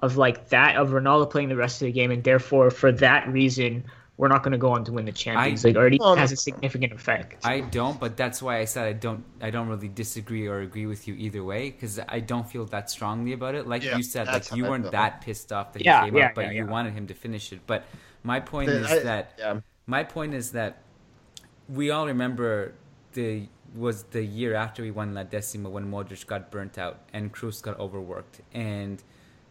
of 0.00 0.16
like 0.16 0.48
that 0.50 0.76
of 0.76 0.90
Ronaldo 0.90 1.30
playing 1.30 1.48
the 1.48 1.56
rest 1.56 1.82
of 1.82 1.86
the 1.86 1.92
game, 1.92 2.10
and 2.10 2.22
therefore 2.22 2.70
for 2.70 2.92
that 2.92 3.28
reason 3.28 3.84
we're 4.16 4.26
not 4.28 4.42
going 4.42 4.50
to 4.52 4.58
go 4.58 4.70
on 4.72 4.82
to 4.84 4.92
win 4.92 5.04
the 5.04 5.12
Champions 5.12 5.64
I- 5.64 5.68
League, 5.68 5.76
or 5.76 5.86
it 5.86 6.00
No, 6.00 6.14
no. 6.14 6.20
has 6.20 6.32
a 6.32 6.36
significant 6.36 6.92
effect. 6.92 7.46
I 7.46 7.60
don't. 7.60 8.00
But 8.00 8.16
that's 8.16 8.42
why 8.42 8.58
I 8.58 8.64
said 8.64 8.86
I 8.88 8.92
don't. 8.92 9.24
I 9.40 9.50
don't 9.50 9.68
really 9.68 9.86
disagree 9.88 10.48
or 10.48 10.60
agree 10.60 10.86
with 10.86 11.06
you 11.06 11.14
either 11.14 11.44
way 11.44 11.70
because 11.70 12.00
I 12.08 12.18
don't 12.20 12.48
feel 12.50 12.64
that 12.66 12.90
strongly 12.90 13.32
about 13.32 13.54
it. 13.54 13.68
Like 13.68 13.84
Yeah, 13.84 13.96
you 13.96 14.02
said, 14.02 14.26
like 14.26 14.50
you 14.54 14.64
weren't 14.64 14.90
that 14.90 15.20
pissed 15.20 15.52
off 15.52 15.72
that 15.72 15.78
he 15.82 15.84
came 15.84 16.16
yeah, 16.16 16.26
up, 16.26 16.34
but 16.34 16.46
yeah, 16.46 16.50
you 16.50 16.64
yeah. 16.64 16.70
wanted 16.70 16.94
him 16.94 17.06
to 17.06 17.14
finish 17.14 17.52
it. 17.52 17.60
But 17.66 17.84
my 18.24 18.40
point 18.40 18.70
The- 18.70 18.80
is 18.80 18.90
I- 18.90 18.98
that 19.04 19.34
yeah. 19.38 19.60
My 19.88 20.04
point 20.04 20.34
is 20.34 20.52
that 20.52 20.82
we 21.66 21.90
all 21.90 22.06
remember 22.06 22.74
the 23.14 23.48
was 23.74 24.02
the 24.04 24.22
year 24.22 24.54
after 24.54 24.82
we 24.82 24.90
won 24.90 25.14
La 25.14 25.22
Decima 25.22 25.70
when 25.70 25.90
Modric 25.90 26.26
got 26.26 26.50
burnt 26.50 26.76
out 26.76 27.00
and 27.14 27.32
Kroos 27.32 27.62
got 27.62 27.78
overworked 27.80 28.40
and 28.52 29.02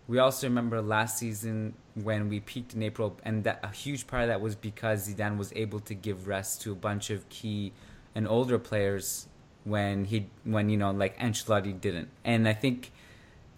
we 0.07 0.19
also 0.19 0.47
remember 0.47 0.81
last 0.81 1.17
season 1.17 1.73
when 1.95 2.29
we 2.29 2.39
peaked 2.39 2.73
in 2.73 2.83
April 2.83 3.17
and 3.23 3.43
that 3.43 3.59
a 3.63 3.69
huge 3.69 4.05
part 4.07 4.23
of 4.23 4.27
that 4.29 4.39
was 4.41 4.55
because 4.55 5.09
Zidane 5.09 5.37
was 5.37 5.51
able 5.55 5.79
to 5.81 5.93
give 5.93 6.27
rest 6.27 6.61
to 6.61 6.71
a 6.71 6.75
bunch 6.75 7.09
of 7.09 7.27
key 7.29 7.73
and 8.15 8.27
older 8.27 8.59
players 8.59 9.27
when 9.63 10.05
he 10.05 10.27
when 10.43 10.69
you 10.69 10.77
know 10.77 10.91
like 10.91 11.17
Ancelotti 11.19 11.79
didn't 11.81 12.09
and 12.23 12.47
I 12.47 12.53
think 12.53 12.91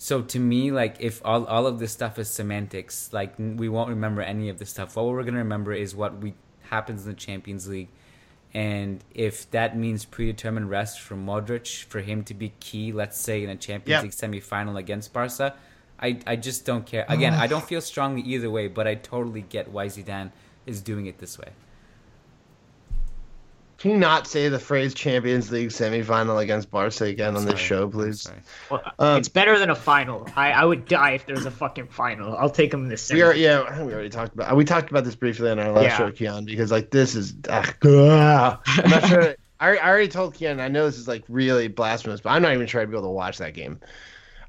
so 0.01 0.21
to 0.21 0.39
me, 0.39 0.71
like 0.71 0.95
if 1.01 1.21
all, 1.25 1.45
all 1.45 1.67
of 1.67 1.79
this 1.79 1.91
stuff 1.91 2.17
is 2.17 2.29
semantics, 2.29 3.11
like 3.11 3.33
we 3.37 3.67
won't 3.67 3.89
remember 3.89 4.21
any 4.21 4.47
of 4.47 4.57
this 4.57 4.69
stuff. 4.69 4.95
What 4.95 5.07
we're 5.07 5.25
gonna 5.25 5.39
remember 5.39 5.73
is 5.73 5.93
what 5.93 6.19
we 6.19 6.35
happens 6.69 7.05
in 7.05 7.11
the 7.11 7.17
Champions 7.17 7.67
League, 7.67 7.89
and 8.53 9.03
if 9.13 9.49
that 9.51 9.77
means 9.77 10.05
predetermined 10.05 10.69
rest 10.69 10.99
for 10.99 11.15
Modric 11.15 11.83
for 11.83 12.01
him 12.01 12.23
to 12.23 12.33
be 12.33 12.53
key, 12.59 12.91
let's 12.91 13.19
say 13.19 13.43
in 13.43 13.49
a 13.49 13.55
Champions 13.55 13.89
Yeah. 13.89 14.01
League 14.01 14.11
semifinal 14.11 14.77
against 14.77 15.13
Barca, 15.13 15.55
I 16.01 16.19
I 16.25 16.35
just 16.35 16.65
don't 16.65 16.85
care. 16.85 17.05
Again, 17.09 17.33
mm. 17.33 17.39
I 17.39 17.47
don't 17.47 17.63
feel 17.63 17.81
strongly 17.81 18.21
either 18.21 18.49
way, 18.49 18.67
but 18.67 18.87
I 18.87 18.95
totally 18.95 19.41
get 19.41 19.69
why 19.69 19.87
Zidane 19.87 20.31
is 20.65 20.81
doing 20.81 21.05
it 21.05 21.17
this 21.19 21.37
way. 21.37 21.49
Can 23.79 23.91
you 23.91 23.97
not 23.97 24.27
say 24.27 24.49
the 24.49 24.59
phrase 24.59 24.93
Champions 24.93 25.51
League 25.51 25.69
semifinal 25.69 26.41
against 26.41 26.69
Barca 26.69 27.05
again 27.05 27.37
on 27.37 27.45
this 27.45 27.59
show, 27.59 27.87
please? 27.87 28.29
Well, 28.69 28.81
Um, 28.99 29.17
it's 29.19 29.29
better 29.29 29.57
than 29.57 29.69
a 29.69 29.75
final. 29.75 30.27
I, 30.35 30.51
I 30.51 30.65
would 30.65 30.85
die 30.85 31.11
if 31.11 31.25
there 31.25 31.35
was 31.35 31.45
a 31.45 31.51
fucking 31.51 31.87
final. 31.87 32.35
I'll 32.35 32.49
take 32.49 32.71
them 32.71 32.83
in 32.83 32.89
the 32.89 33.11
We 33.13 33.21
are, 33.21 33.33
yeah, 33.33 33.81
we 33.81 33.93
already 33.93 34.09
talked 34.09 34.33
about. 34.33 34.53
We 34.57 34.65
talked 34.65 34.89
about 34.91 35.05
this 35.05 35.15
briefly 35.15 35.49
on 35.49 35.59
our 35.59 35.71
last 35.71 35.83
Yeah. 35.83 35.97
show, 35.97 36.11
Kiyan, 36.11 36.45
because 36.45 36.71
like 36.71 36.91
this 36.91 37.15
is. 37.15 37.33
ugh, 37.47 37.73
ugh. 37.85 38.59
I'm 38.67 38.89
not 38.89 39.07
sure. 39.07 39.35
I, 39.61 39.77
I 39.77 39.87
already 39.89 40.07
told 40.09 40.35
Kiyan. 40.35 40.59
I 40.59 40.67
know 40.67 40.85
this 40.85 40.97
is 40.97 41.07
like 41.07 41.23
really 41.29 41.67
blasphemous, 41.69 42.19
but 42.21 42.31
I'm 42.31 42.41
not 42.41 42.53
even 42.53 42.67
sure 42.67 42.81
I'd 42.81 42.89
be 42.89 42.95
able 42.97 43.07
to 43.07 43.11
watch 43.11 43.37
that 43.39 43.53
game. 43.53 43.79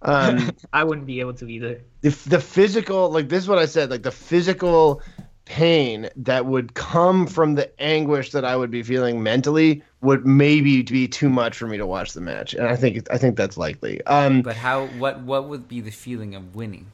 Um, 0.03 0.51
I 0.73 0.83
wouldn't 0.85 1.07
be 1.07 1.21
able 1.21 1.35
to 1.35 1.47
either. 1.49 1.83
the 2.01 2.11
the 2.27 2.41
physical, 2.41 3.11
like 3.11 3.29
this 3.29 3.45
is 3.45 3.49
what 3.49 3.59
I 3.59 3.67
said, 3.67 3.91
like 3.91 4.03
the 4.03 4.11
physical 4.13 5.03
pain 5.51 6.09
that 6.15 6.47
would 6.47 6.75
come 6.75 7.27
from 7.27 7.57
the 7.57 7.69
anguish 7.83 8.31
that 8.31 8.45
I 8.45 8.55
would 8.55 8.71
be 8.71 8.85
feeling 8.85 9.21
mentally 9.21 9.83
would 10.01 10.25
maybe 10.25 10.83
be 10.83 11.09
too 11.09 11.29
much 11.29 11.59
for 11.59 11.67
me 11.67 11.77
to 11.77 11.87
watch 11.87 12.13
the 12.13 12.21
match, 12.21 12.55
and 12.55 12.69
I 12.69 12.77
think 12.77 13.05
I 13.11 13.19
think 13.19 13.37
that's 13.37 13.57
likely. 13.59 14.01
Um, 14.05 14.43
But 14.43 14.55
how? 14.55 14.87
What? 14.99 15.23
What 15.23 15.49
would 15.49 15.67
be 15.67 15.81
the 15.81 15.91
feeling 15.91 16.37
of 16.37 16.55
winning? 16.55 16.87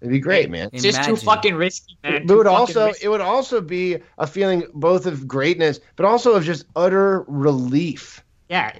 it'd 0.00 0.12
be 0.12 0.20
great, 0.20 0.50
man. 0.50 0.70
It's 0.72 0.84
just 0.84 1.02
too 1.02 1.16
fucking 1.16 1.56
risky, 1.56 1.98
man. 2.04 2.26
But 2.26 2.34
it 2.34 2.36
would 2.36 2.46
also 2.46 2.86
risky. 2.86 3.06
it 3.06 3.08
would 3.08 3.20
also 3.20 3.60
be 3.60 3.98
a 4.18 4.26
feeling 4.26 4.62
both 4.72 5.06
of 5.06 5.26
greatness, 5.26 5.80
but 5.96 6.06
also 6.06 6.34
of 6.34 6.44
just 6.44 6.64
utter 6.76 7.24
relief. 7.26 8.22
yeah 8.48 8.72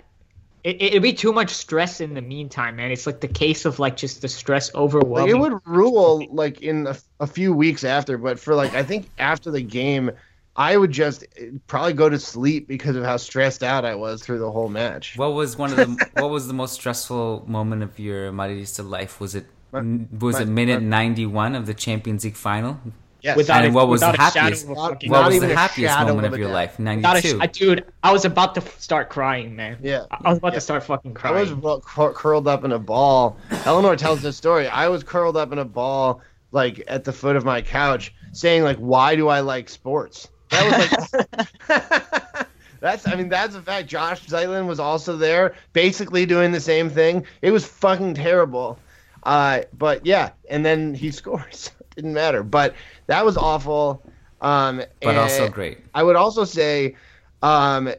it, 0.65 0.81
it'd 0.81 1.03
be 1.03 1.13
too 1.13 1.33
much 1.33 1.51
stress 1.51 2.01
in 2.01 2.15
the 2.15 2.23
meantime 2.23 2.77
man 2.77 2.91
it's 2.91 3.07
like 3.07 3.21
the 3.21 3.29
case 3.29 3.65
of 3.65 3.79
like 3.79 3.97
just 3.97 4.23
the 4.23 4.29
stress 4.29 4.73
Like 4.73 4.83
overwhelming 4.83 5.35
it 5.35 5.39
would 5.39 5.61
rule 5.67 6.27
like 6.31 6.63
in 6.63 6.87
a, 6.87 6.97
a 7.21 7.27
few 7.27 7.53
weeks 7.53 7.85
after, 7.85 8.19
but 8.19 8.39
for 8.39 8.55
like 8.55 8.75
I 8.75 8.83
think 8.83 9.09
after 9.19 9.51
the 9.51 9.63
game, 9.63 10.11
I 10.57 10.77
would 10.77 10.91
just 10.91 11.25
probably 11.67 11.95
go 11.95 12.09
to 12.09 12.19
sleep 12.19 12.69
because 12.69 12.97
of 12.97 13.05
how 13.05 13.17
stressed 13.17 13.63
out 13.63 13.85
I 13.85 13.95
was 13.95 14.23
through 14.23 14.39
the 14.39 14.51
whole 14.51 14.69
match. 14.69 15.17
What 15.17 15.33
was 15.33 15.57
one 15.57 15.71
of 15.71 15.77
the 15.77 16.11
what 16.15 16.31
was 16.31 16.47
the 16.47 16.55
most 16.55 16.75
stressful 16.75 17.45
moment 17.47 17.83
of 17.83 17.99
your 17.99 18.33
Madridista 18.33 18.89
life? 18.89 19.21
Was 19.21 19.35
it 19.35 19.47
was 19.73 20.35
my- 20.37 20.43
it 20.43 20.49
minute 20.49 20.83
ninety 20.83 21.27
one 21.27 21.55
of 21.55 21.67
the 21.67 21.75
Champions 21.75 22.25
League 22.25 22.37
final? 22.37 22.81
Yes. 23.23 23.37
without 23.37 23.65
And 23.65 23.73
a, 23.73 23.77
what 23.77 23.87
was 23.89 24.01
the 24.01 24.09
without 24.11 24.29
a 24.29 24.33
shadow 24.33 24.41
happiest- 24.41 24.69
Not- 24.69 24.77
What 24.77 25.05
not 25.09 25.27
was 25.31 25.41
the 25.41 25.55
happiest 25.57 25.99
moment 26.01 26.27
of 26.27 26.33
of 26.33 26.39
your 26.41 26.49
doubt. 26.49 26.55
life? 26.55 26.79
Ninety 26.79 27.03
Not 27.03 27.17
a 27.19 27.21
sh- 27.23 27.49
dude 27.53 27.85
I 28.03 28.13
was 28.13 28.25
about 28.25 28.55
to 28.57 28.61
start 28.81 29.11
crying 29.11 29.55
man 29.55 29.79
Yeah. 29.81 30.05
I 30.11 30.19
I 30.25 30.29
was 30.31 30.39
about 30.39 30.53
Yeah. 30.53 30.55
to 30.57 30.61
start 30.61 30.83
fucking 30.85 31.15
crying. 31.15 31.37
I 31.37 31.41
was 31.41 31.53
ru- 31.53 31.81
cur- 31.85 32.13
curled 32.13 32.49
up 32.49 32.65
in 32.65 32.73
a 32.73 32.79
ball. 32.79 33.37
Eleanor 33.65 33.95
tells 33.97 34.23
this 34.23 34.37
story. 34.37 34.67
I 34.67 34.89
was 34.89 35.05
curled 35.05 35.37
up 35.37 35.53
in 35.53 35.59
a 35.59 35.65
ball, 35.65 36.21
like 36.51 36.83
at 36.89 37.05
the 37.05 37.13
foot 37.13 37.37
of 37.37 37.45
my 37.45 37.63
couch, 37.63 38.13
saying 38.33 38.65
like, 38.65 38.79
"Why 38.79 39.15
do 39.15 39.29
I 39.29 39.41
like 39.41 39.69
sports?" 39.69 40.29
That 40.51 40.65
was 40.65 41.23
like, 41.71 42.47
that's. 42.81 43.07
I 43.07 43.15
mean, 43.15 43.29
that's 43.29 43.55
a 43.55 43.63
fact. 43.63 43.89
Josh 43.89 44.27
Zeitlin 44.27 44.67
was 44.67 44.81
also 44.81 45.17
there, 45.17 45.55
basically 45.73 46.27
doing 46.27 46.51
the 46.53 46.61
same 46.61 46.91
thing. 46.91 47.25
It 47.41 47.53
was 47.53 47.65
fucking 47.65 48.15
terrible. 48.15 48.79
Uh, 49.23 49.63
but 49.79 50.05
yeah, 50.05 50.31
and 50.51 50.67
then 50.67 50.93
he 50.95 51.11
scores. 51.21 51.71
Didn't 51.97 52.15
matter. 52.15 52.43
But 52.43 52.75
that 53.07 53.25
was 53.25 53.37
awful. 53.37 54.03
Um, 54.41 54.79
But 54.79 55.11
and 55.11 55.19
also 55.19 55.49
great. 55.49 55.79
I 55.95 56.03
would 56.03 56.17
also 56.17 56.45
say, 56.45 56.97
um, 57.43 57.93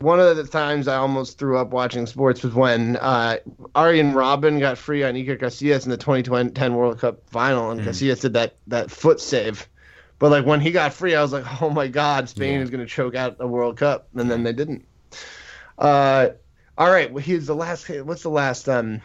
one 0.00 0.20
of 0.20 0.36
the 0.36 0.44
times 0.46 0.86
I 0.86 0.96
almost 0.96 1.38
threw 1.38 1.58
up 1.58 1.70
watching 1.70 2.06
sports 2.06 2.42
was 2.42 2.54
when 2.54 2.96
uh, 2.96 3.38
Arjen 3.74 4.12
Robben 4.12 4.60
got 4.60 4.78
free 4.78 5.02
on 5.02 5.14
Iker 5.14 5.38
Casillas 5.40 5.84
in 5.84 5.90
the 5.90 5.96
2010 5.96 6.74
World 6.74 6.98
Cup 6.98 7.22
final, 7.30 7.70
and 7.70 7.80
Casillas 7.80 8.20
did 8.20 8.34
that 8.34 8.56
that 8.66 8.90
foot 8.90 9.20
save. 9.20 9.68
But 10.18 10.30
like 10.30 10.44
when 10.44 10.60
he 10.60 10.72
got 10.72 10.92
free, 10.92 11.14
I 11.14 11.22
was 11.22 11.32
like, 11.32 11.62
"Oh 11.62 11.70
my 11.70 11.88
God, 11.88 12.28
Spain 12.28 12.54
Yeah. 12.54 12.60
is 12.60 12.70
going 12.70 12.80
to 12.80 12.86
choke 12.86 13.14
out 13.14 13.38
the 13.38 13.46
World 13.46 13.76
Cup," 13.76 14.08
and 14.14 14.30
then 14.30 14.42
they 14.42 14.52
didn't. 14.52 14.84
Uh, 15.78 16.30
all 16.76 16.90
right, 16.90 17.12
well, 17.12 17.22
here's 17.22 17.46
the 17.46 17.54
last. 17.54 17.88
What's 17.88 18.22
the 18.22 18.30
last? 18.30 18.68
Um, 18.68 19.00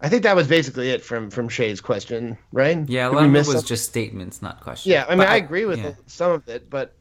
I 0.00 0.08
think 0.08 0.22
that 0.24 0.36
was 0.36 0.46
basically 0.46 0.90
it 0.90 1.02
from 1.02 1.30
from 1.30 1.48
Shay's 1.48 1.80
question, 1.80 2.36
right? 2.52 2.86
Yeah, 2.88 3.08
a 3.08 3.10
lot 3.10 3.24
of 3.24 3.34
it 3.34 3.38
was 3.38 3.46
something? 3.46 3.64
just 3.64 3.86
statements, 3.86 4.42
not 4.42 4.60
questions. 4.60 4.90
Yeah, 4.90 5.04
I 5.06 5.10
mean, 5.10 5.18
But 5.18 5.28
I, 5.28 5.36
agree 5.36 5.64
with 5.64 5.78
yeah. 5.78 5.92
some 6.06 6.32
of 6.32 6.48
it, 6.48 6.68
but 6.68 6.94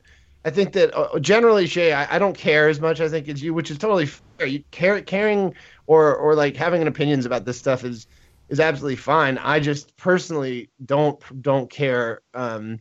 I 0.46 0.50
think 0.50 0.74
that 0.74 0.96
uh, 0.96 1.20
generally, 1.20 1.68
Shay, 1.68 1.92
I, 1.92 2.16
I 2.16 2.20
don't 2.20 2.38
care 2.38 2.70
as 2.70 2.80
much. 2.80 3.02
I 3.02 3.10
think 3.10 3.28
as 3.28 3.44
you, 3.44 3.54
which 3.54 3.70
is 3.70 3.78
totally 3.78 4.06
fair. 4.06 4.48
You 4.48 4.64
care, 4.72 5.02
caring 5.02 5.56
or 5.88 6.16
or 6.16 6.36
like 6.36 6.56
having 6.56 6.82
an 6.82 6.88
opinions 6.88 7.26
about 7.26 7.44
this 7.46 7.58
stuff 7.58 7.84
is 7.84 8.08
is 8.48 8.60
absolutely 8.60 8.96
fine. 8.96 9.40
I 9.40 9.60
just 9.60 9.98
personally 9.98 10.70
don't 10.86 11.20
don't 11.42 11.70
care 11.70 12.22
um, 12.34 12.80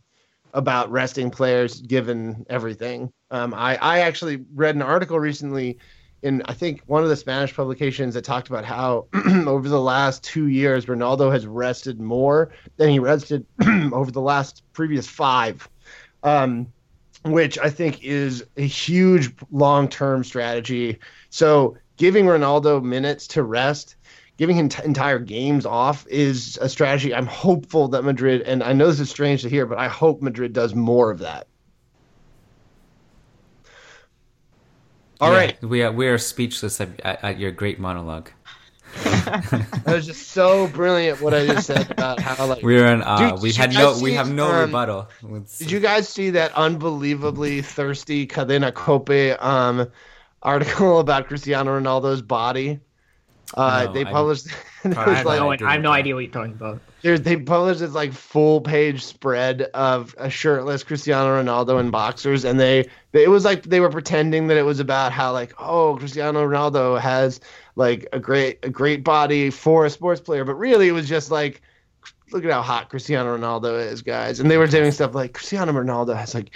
about 0.53 0.91
resting 0.91 1.29
players 1.29 1.81
given 1.81 2.45
everything. 2.49 3.11
Um, 3.31 3.53
I 3.53 3.77
I 3.81 3.99
actually 3.99 4.45
read 4.53 4.75
an 4.75 4.81
article 4.81 5.19
recently 5.19 5.79
in 6.25 6.41
I 6.45 6.53
think 6.53 6.81
one 6.87 7.03
of 7.03 7.09
the 7.09 7.15
Spanish 7.15 7.55
publications 7.55 8.15
that 8.15 8.23
talked 8.23 8.49
about 8.49 8.65
how 8.65 9.05
over 9.45 9.69
the 9.69 9.79
last 9.79 10.23
two 10.23 10.47
years 10.47 10.87
Ronaldo 10.87 11.31
has 11.31 11.45
rested 11.45 12.01
more 12.01 12.51
than 12.77 12.89
he 12.89 12.97
rested 12.97 13.45
over 13.93 14.11
the 14.11 14.21
last 14.21 14.63
previous 14.73 15.07
five, 15.07 15.69
um, 16.23 16.67
which 17.23 17.59
I 17.59 17.69
think 17.69 18.03
is 18.03 18.43
a 18.57 18.65
huge 18.65 19.31
long 19.51 19.87
term 19.87 20.23
strategy. 20.23 20.99
So 21.29 21.77
giving 21.95 22.25
Ronaldo 22.25 22.83
minutes 22.83 23.27
to 23.27 23.43
rest. 23.43 23.95
Giving 24.37 24.57
him 24.57 24.67
t- 24.67 24.83
entire 24.83 25.17
games 25.17 25.65
off 25.65 26.05
is 26.09 26.59
a 26.61 26.67
strategy. 26.67 27.15
I'm 27.15 27.25
hopeful 27.25 27.87
that 27.87 28.03
Madrid, 28.03 28.41
and 28.41 28.63
I 28.63 28.73
know 28.73 28.87
this 28.87 28.99
is 28.99 29.09
strange 29.09 29.43
to 29.43 29.49
hear, 29.49 29.65
but 29.65 29.77
I 29.77 29.87
hope 29.87 30.21
Madrid 30.21 30.51
does 30.51 30.75
more 30.75 31.09
of 31.09 31.19
that. 31.19 31.47
All 35.21 35.31
Yeah, 35.31 35.37
right. 35.37 35.61
we 35.63 35.81
are 35.83 35.91
we 35.91 36.07
are 36.07 36.17
speechless 36.17 36.81
at, 36.81 36.99
at, 37.01 37.23
at 37.23 37.39
your 37.39 37.51
great 37.51 37.79
monologue. 37.79 38.29
That 39.03 39.83
was 39.87 40.05
just 40.05 40.29
so 40.29 40.67
brilliant 40.67 41.19
what 41.21 41.33
I 41.33 41.45
just 41.45 41.67
said 41.67 41.91
about 41.91 42.19
how 42.19 42.45
like 42.45 42.63
We 42.63 42.79
are 42.79 42.87
in 42.87 43.01
awe. 43.03 43.31
Dude, 43.31 43.41
we 43.41 43.49
did 43.49 43.57
had 43.57 43.73
no 43.73 43.97
we 44.01 44.13
have 44.13 44.31
no 44.31 44.49
um, 44.51 44.59
rebuttal. 44.65 45.09
It's- 45.23 45.57
Did 45.59 45.71
you 45.71 45.79
guys 45.79 46.07
see 46.07 46.29
that 46.31 46.51
unbelievably 46.53 47.61
thirsty 47.61 48.25
Cadena 48.27 48.73
Cope 48.73 49.41
um, 49.43 49.89
article 50.43 50.99
about 51.05 51.27
Cristiano 51.27 51.77
Ronaldo's 51.79 52.21
body? 52.21 52.79
Uh, 53.53 53.83
No, 53.87 53.93
they 53.93 54.05
published. 54.05 54.47
it 54.83 54.97
I 54.97 55.07
was 55.07 55.17
have 55.17 55.25
like- 55.25 55.39
no 55.39 55.53
No, 55.53 55.67
I 55.67 55.73
have 55.73 55.81
no 55.81 55.91
idea 55.91 56.15
what 56.15 56.21
you're 56.23 56.31
talking 56.31 56.53
about. 56.53 56.81
There's, 57.05 57.21
they 57.21 57.37
published 57.37 57.81
this 57.81 57.93
like 57.93 58.13
full 58.13 58.61
page 58.61 59.03
spread 59.03 59.61
of 59.75 60.15
a 60.17 60.27
shirtless 60.27 60.83
Cristiano 60.83 61.39
Ronaldo 61.39 61.79
in 61.79 61.91
boxers, 61.91 62.43
and 62.43 62.59
they, 62.59 62.89
they 63.11 63.25
it 63.25 63.27
was 63.27 63.45
like 63.45 63.61
they 63.61 63.79
were 63.79 63.91
pretending 63.91 64.47
that 64.47 64.57
it 64.57 64.63
was 64.63 64.79
about 64.79 65.11
how 65.11 65.31
like 65.31 65.53
oh 65.59 65.97
Cristiano 65.99 66.43
Ronaldo 66.43 66.99
has 66.99 67.41
like 67.75 68.07
a 68.11 68.19
great 68.19 68.57
a 68.63 68.71
great 68.71 69.03
body 69.03 69.51
for 69.51 69.85
a 69.85 69.89
sports 69.91 70.19
player, 70.19 70.43
but 70.43 70.55
really 70.55 70.87
it 70.87 70.93
was 70.93 71.07
just 71.07 71.29
like 71.29 71.61
look 72.31 72.43
at 72.43 72.49
how 72.49 72.63
hot 72.63 72.89
Cristiano 72.89 73.37
Ronaldo 73.37 73.79
is, 73.79 74.01
guys, 74.01 74.39
and 74.39 74.49
they 74.49 74.57
were 74.57 74.65
doing 74.65 74.89
stuff 74.91 75.13
like 75.13 75.35
Cristiano 75.35 75.73
Ronaldo 75.73 76.17
has 76.17 76.33
like 76.33 76.49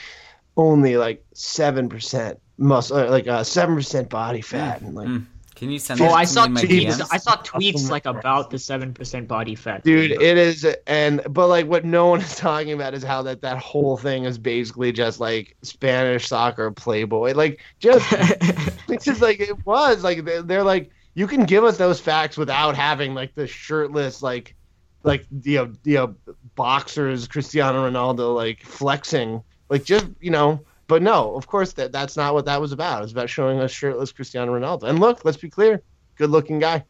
only 0.57 0.97
like 0.97 1.23
seven 1.31 1.89
percent 1.89 2.39
muscle, 2.57 2.97
uh, 2.97 3.07
like 3.11 3.27
uh 3.27 3.43
seven 3.43 3.75
percent 3.75 4.09
body 4.09 4.41
fat, 4.41 4.81
and 4.81 4.95
like. 4.95 5.09
Mm. 5.09 5.27
Can 5.59 5.69
you 5.69 5.77
send 5.77 5.99
Oh, 5.99 6.11
I 6.11 6.23
saw 6.23 6.43
me 6.43 6.47
in 6.47 6.53
my 6.53 6.61
tweets. 6.61 7.07
I 7.11 7.17
saw 7.17 7.35
tweets 7.35 7.89
like 7.89 8.05
about 8.05 8.49
the 8.49 8.57
seven 8.57 8.93
percent 8.93 9.27
body 9.27 9.55
fat. 9.55 9.83
dude 9.83 10.11
it 10.11 10.37
is 10.37 10.65
and 10.87 11.21
but 11.29 11.47
like 11.47 11.67
what 11.67 11.83
no 11.83 12.07
one 12.07 12.21
is 12.21 12.33
talking 12.37 12.71
about 12.71 12.93
is 12.93 13.03
how 13.03 13.21
that 13.23 13.41
that 13.41 13.57
whole 13.57 13.97
thing 13.97 14.23
is 14.23 14.37
basically 14.37 14.93
just 14.93 15.19
like 15.19 15.57
spanish 15.61 16.29
soccer 16.29 16.71
playboy 16.71 17.33
like 17.33 17.59
just 17.77 18.07
it's 18.87 19.03
just 19.03 19.21
like 19.21 19.41
it 19.41 19.65
was 19.65 20.01
like 20.01 20.23
they're, 20.23 20.41
they're 20.41 20.63
like 20.63 20.91
you 21.13 21.27
can 21.27 21.43
give 21.43 21.65
us 21.65 21.75
those 21.75 21.99
facts 21.99 22.37
without 22.37 22.77
having 22.77 23.13
like 23.13 23.35
the 23.35 23.45
shirtless 23.45 24.23
like 24.23 24.55
like 25.03 25.25
you 25.43 25.55
know 25.55 25.73
you 25.83 25.95
know 25.95 26.15
boxers 26.55 27.27
cristiano 27.27 27.89
ronaldo 27.89 28.33
like 28.33 28.63
flexing 28.63 29.43
like 29.69 29.83
just 29.83 30.07
you 30.21 30.31
know 30.31 30.61
but 30.89 31.01
no 31.01 31.33
of 31.35 31.47
course 31.47 31.71
that 31.73 31.93
that's 31.93 32.17
not 32.17 32.33
what 32.33 32.43
that 32.45 32.59
was 32.59 32.73
about 32.73 32.99
it 32.99 33.03
was 33.03 33.11
about 33.13 33.29
showing 33.29 33.59
us 33.61 33.71
shirtless 33.71 34.11
cristiano 34.11 34.51
ronaldo 34.59 34.83
and 34.83 34.99
look 34.99 35.23
let's 35.23 35.37
be 35.37 35.49
clear 35.49 35.81
good 36.17 36.29
looking 36.29 36.59
guy 36.59 36.83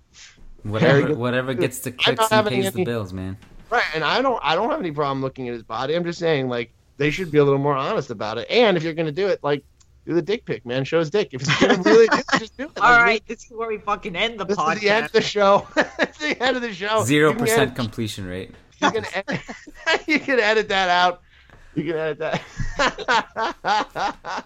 whatever 0.63 1.13
whatever 1.15 1.53
gets 1.53 1.79
the 1.79 1.91
I'm 1.91 1.97
clicks 1.97 2.21
and 2.23 2.29
having 2.31 2.61
pays 2.61 2.71
the 2.73 2.83
bills, 2.83 3.13
man. 3.13 3.37
Right, 3.69 3.83
and 3.93 4.03
I 4.03 4.21
don't 4.21 4.39
I 4.43 4.55
don't 4.55 4.69
have 4.71 4.79
any 4.79 4.91
problem 4.91 5.21
looking 5.21 5.47
at 5.47 5.53
his 5.53 5.63
body. 5.63 5.95
I'm 5.95 6.03
just 6.03 6.19
saying 6.19 6.49
like 6.49 6.73
they 6.97 7.11
should 7.11 7.31
be 7.31 7.37
a 7.37 7.43
little 7.43 7.59
more 7.59 7.75
honest 7.75 8.09
about 8.09 8.37
it. 8.37 8.49
And 8.49 8.75
if 8.75 8.83
you're 8.83 8.93
gonna 8.93 9.11
do 9.11 9.27
it, 9.27 9.39
like 9.43 9.63
do 10.05 10.13
the 10.13 10.21
dick 10.21 10.45
pic, 10.45 10.65
man. 10.65 10.83
Show 10.83 10.99
his 10.99 11.09
dick. 11.09 11.29
If 11.33 11.41
he's 11.41 11.55
gonna 11.59 11.81
really 11.83 12.07
do 12.07 12.17
it, 12.17 12.25
just 12.39 12.57
do 12.57 12.63
it. 12.63 12.71
All 12.81 12.89
Like, 12.89 13.05
right, 13.05 13.23
this 13.27 13.45
is 13.45 13.51
where 13.51 13.67
we 13.69 13.77
fucking 13.77 14.15
end 14.15 14.39
the 14.39 14.45
This 14.45 14.57
podcast. 14.57 14.75
is 14.75 14.81
the 14.81 14.89
end 14.89 15.05
of 15.05 15.11
the 15.11 15.21
show. 15.21 15.67
it's 15.99 16.17
the 16.17 16.43
end 16.43 16.55
of 16.55 16.61
the 16.61 16.73
show. 16.73 17.03
Zero 17.03 17.33
percent 17.33 17.75
completion 17.75 18.25
rate. 18.25 18.51
You 18.81 18.91
can, 18.91 19.05
edit, 19.13 19.41
you 20.07 20.19
can 20.19 20.39
edit 20.39 20.67
that 20.69 20.89
out. 20.89 21.21
You 21.75 21.83
can 21.83 21.95
edit 21.95 22.19
that. 22.19 22.41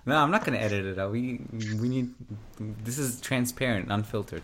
No, 0.05 0.17
I'm 0.17 0.31
not 0.31 0.43
gonna 0.45 0.57
edit 0.57 0.85
it 0.85 0.99
out. 0.99 1.11
We 1.11 1.41
we 1.79 1.89
need 1.89 2.13
this 2.83 2.97
is 2.97 3.21
transparent, 3.21 3.91
unfiltered. 3.91 4.43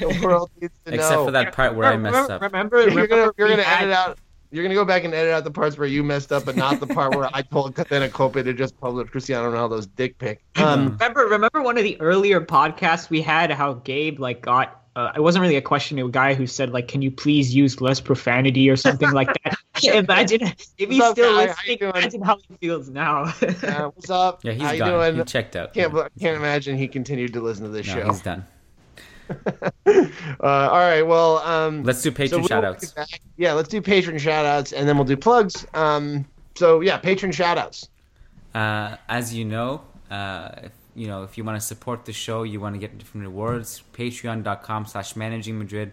the 0.00 0.20
world 0.22 0.50
needs 0.60 0.74
to 0.84 0.94
Except 0.94 1.12
know. 1.14 1.24
for 1.26 1.30
that 1.30 1.54
part 1.54 1.74
where 1.76 1.86
I 1.88 1.96
messed 1.96 2.30
up. 2.30 2.42
Remember, 2.42 2.88
You're 2.88 3.06
gonna 3.06 3.30
you're 3.38 3.48
gonna 3.48 3.62
had- 3.62 3.84
edit 3.84 3.94
out. 3.94 4.18
You're 4.52 4.62
gonna 4.62 4.74
go 4.76 4.84
back 4.84 5.02
and 5.04 5.12
edit 5.12 5.32
out 5.34 5.42
the 5.44 5.50
parts 5.50 5.76
where 5.76 5.88
you 5.88 6.04
messed 6.04 6.32
up, 6.32 6.44
but 6.44 6.54
not 6.56 6.78
the 6.80 6.86
part 6.86 7.14
where 7.16 7.28
I 7.34 7.42
told 7.42 7.74
Cadena 7.74 8.10
Cope 8.10 8.34
to 8.34 8.52
just 8.52 8.78
publish 8.80 9.10
Cristiano 9.10 9.50
Ronaldo's 9.52 9.86
dick 9.88 10.16
pic. 10.18 10.40
Um, 10.56 10.90
Remember, 10.92 11.26
remember 11.26 11.62
one 11.62 11.76
of 11.76 11.82
the 11.84 12.00
earlier 12.00 12.40
podcasts 12.40 13.10
we 13.10 13.20
had 13.22 13.50
how 13.50 13.74
Gabe 13.74 14.20
like 14.20 14.42
got. 14.42 14.82
Uh, 14.96 15.12
it 15.14 15.20
wasn't 15.20 15.42
really 15.42 15.56
a 15.56 15.60
question 15.62 15.98
to 15.98 16.06
a 16.06 16.10
guy 16.10 16.32
who 16.32 16.46
said 16.46 16.70
like, 16.72 16.88
"Can 16.88 17.02
you 17.02 17.10
please 17.10 17.54
use 17.54 17.80
less 17.82 18.00
profanity 18.00 18.68
or 18.70 18.76
something 18.76 19.10
like 19.12 19.28
that?" 19.44 19.58
imagine 19.84 20.40
if 20.42 20.66
he's 20.78 20.88
What's 20.98 21.00
up, 21.10 21.12
still 21.12 21.36
guy? 21.36 21.46
How 21.48 21.62
you 21.64 21.72
listening. 21.72 21.78
doing? 21.78 21.92
Imagine 21.96 22.22
how 22.22 22.38
he 22.48 22.56
feels 22.56 22.88
now. 22.88 23.22
uh, 23.24 23.90
what's 23.94 24.08
up? 24.08 24.42
Yeah, 24.42 24.52
he's 24.52 24.62
How 24.62 24.72
you 24.72 24.78
gone. 24.78 24.90
doing? 25.12 25.16
He 25.16 25.24
checked 25.24 25.54
out. 25.54 25.74
Can't 25.74 25.92
can't 26.18 26.36
imagine 26.38 26.78
he 26.78 26.88
continued 26.88 27.34
to 27.34 27.40
listen 27.42 27.64
to 27.64 27.70
this 27.70 27.86
no, 27.88 27.92
show. 27.94 28.06
he's 28.06 28.22
done. 28.22 28.46
Uh, 29.86 30.08
all 30.40 30.78
right, 30.78 31.02
well, 31.02 31.38
um, 31.38 31.82
Let's 31.82 32.02
do 32.02 32.10
patron 32.10 32.40
we'll 32.42 32.48
shoutouts. 32.48 32.80
get 32.80 32.94
back- 32.94 33.20
Yeah, 33.36 33.52
let's 33.52 33.68
do 33.68 33.82
patron 33.82 34.16
shoutouts 34.16 34.72
and 34.76 34.88
then 34.88 34.96
we'll 34.96 35.04
do 35.04 35.16
plugs. 35.16 35.66
Um, 35.74 36.24
so 36.54 36.80
yeah, 36.80 36.96
patron 36.98 37.32
shoutouts. 37.32 37.88
Uh, 38.54 38.96
as 39.08 39.34
you 39.34 39.44
know, 39.44 39.82
uh, 40.10 40.50
if, 40.64 40.72
you 40.96 41.06
know 41.06 41.22
if 41.22 41.36
you 41.36 41.44
want 41.44 41.60
to 41.60 41.66
support 41.66 42.04
the 42.06 42.12
show, 42.12 42.42
you 42.42 42.58
want 42.58 42.74
to 42.74 42.78
get 42.78 42.98
different 42.98 43.26
rewards. 43.26 43.82
Patreon.com 43.92 44.86
slash 44.86 45.14
Managing 45.14 45.58
Madrid 45.58 45.92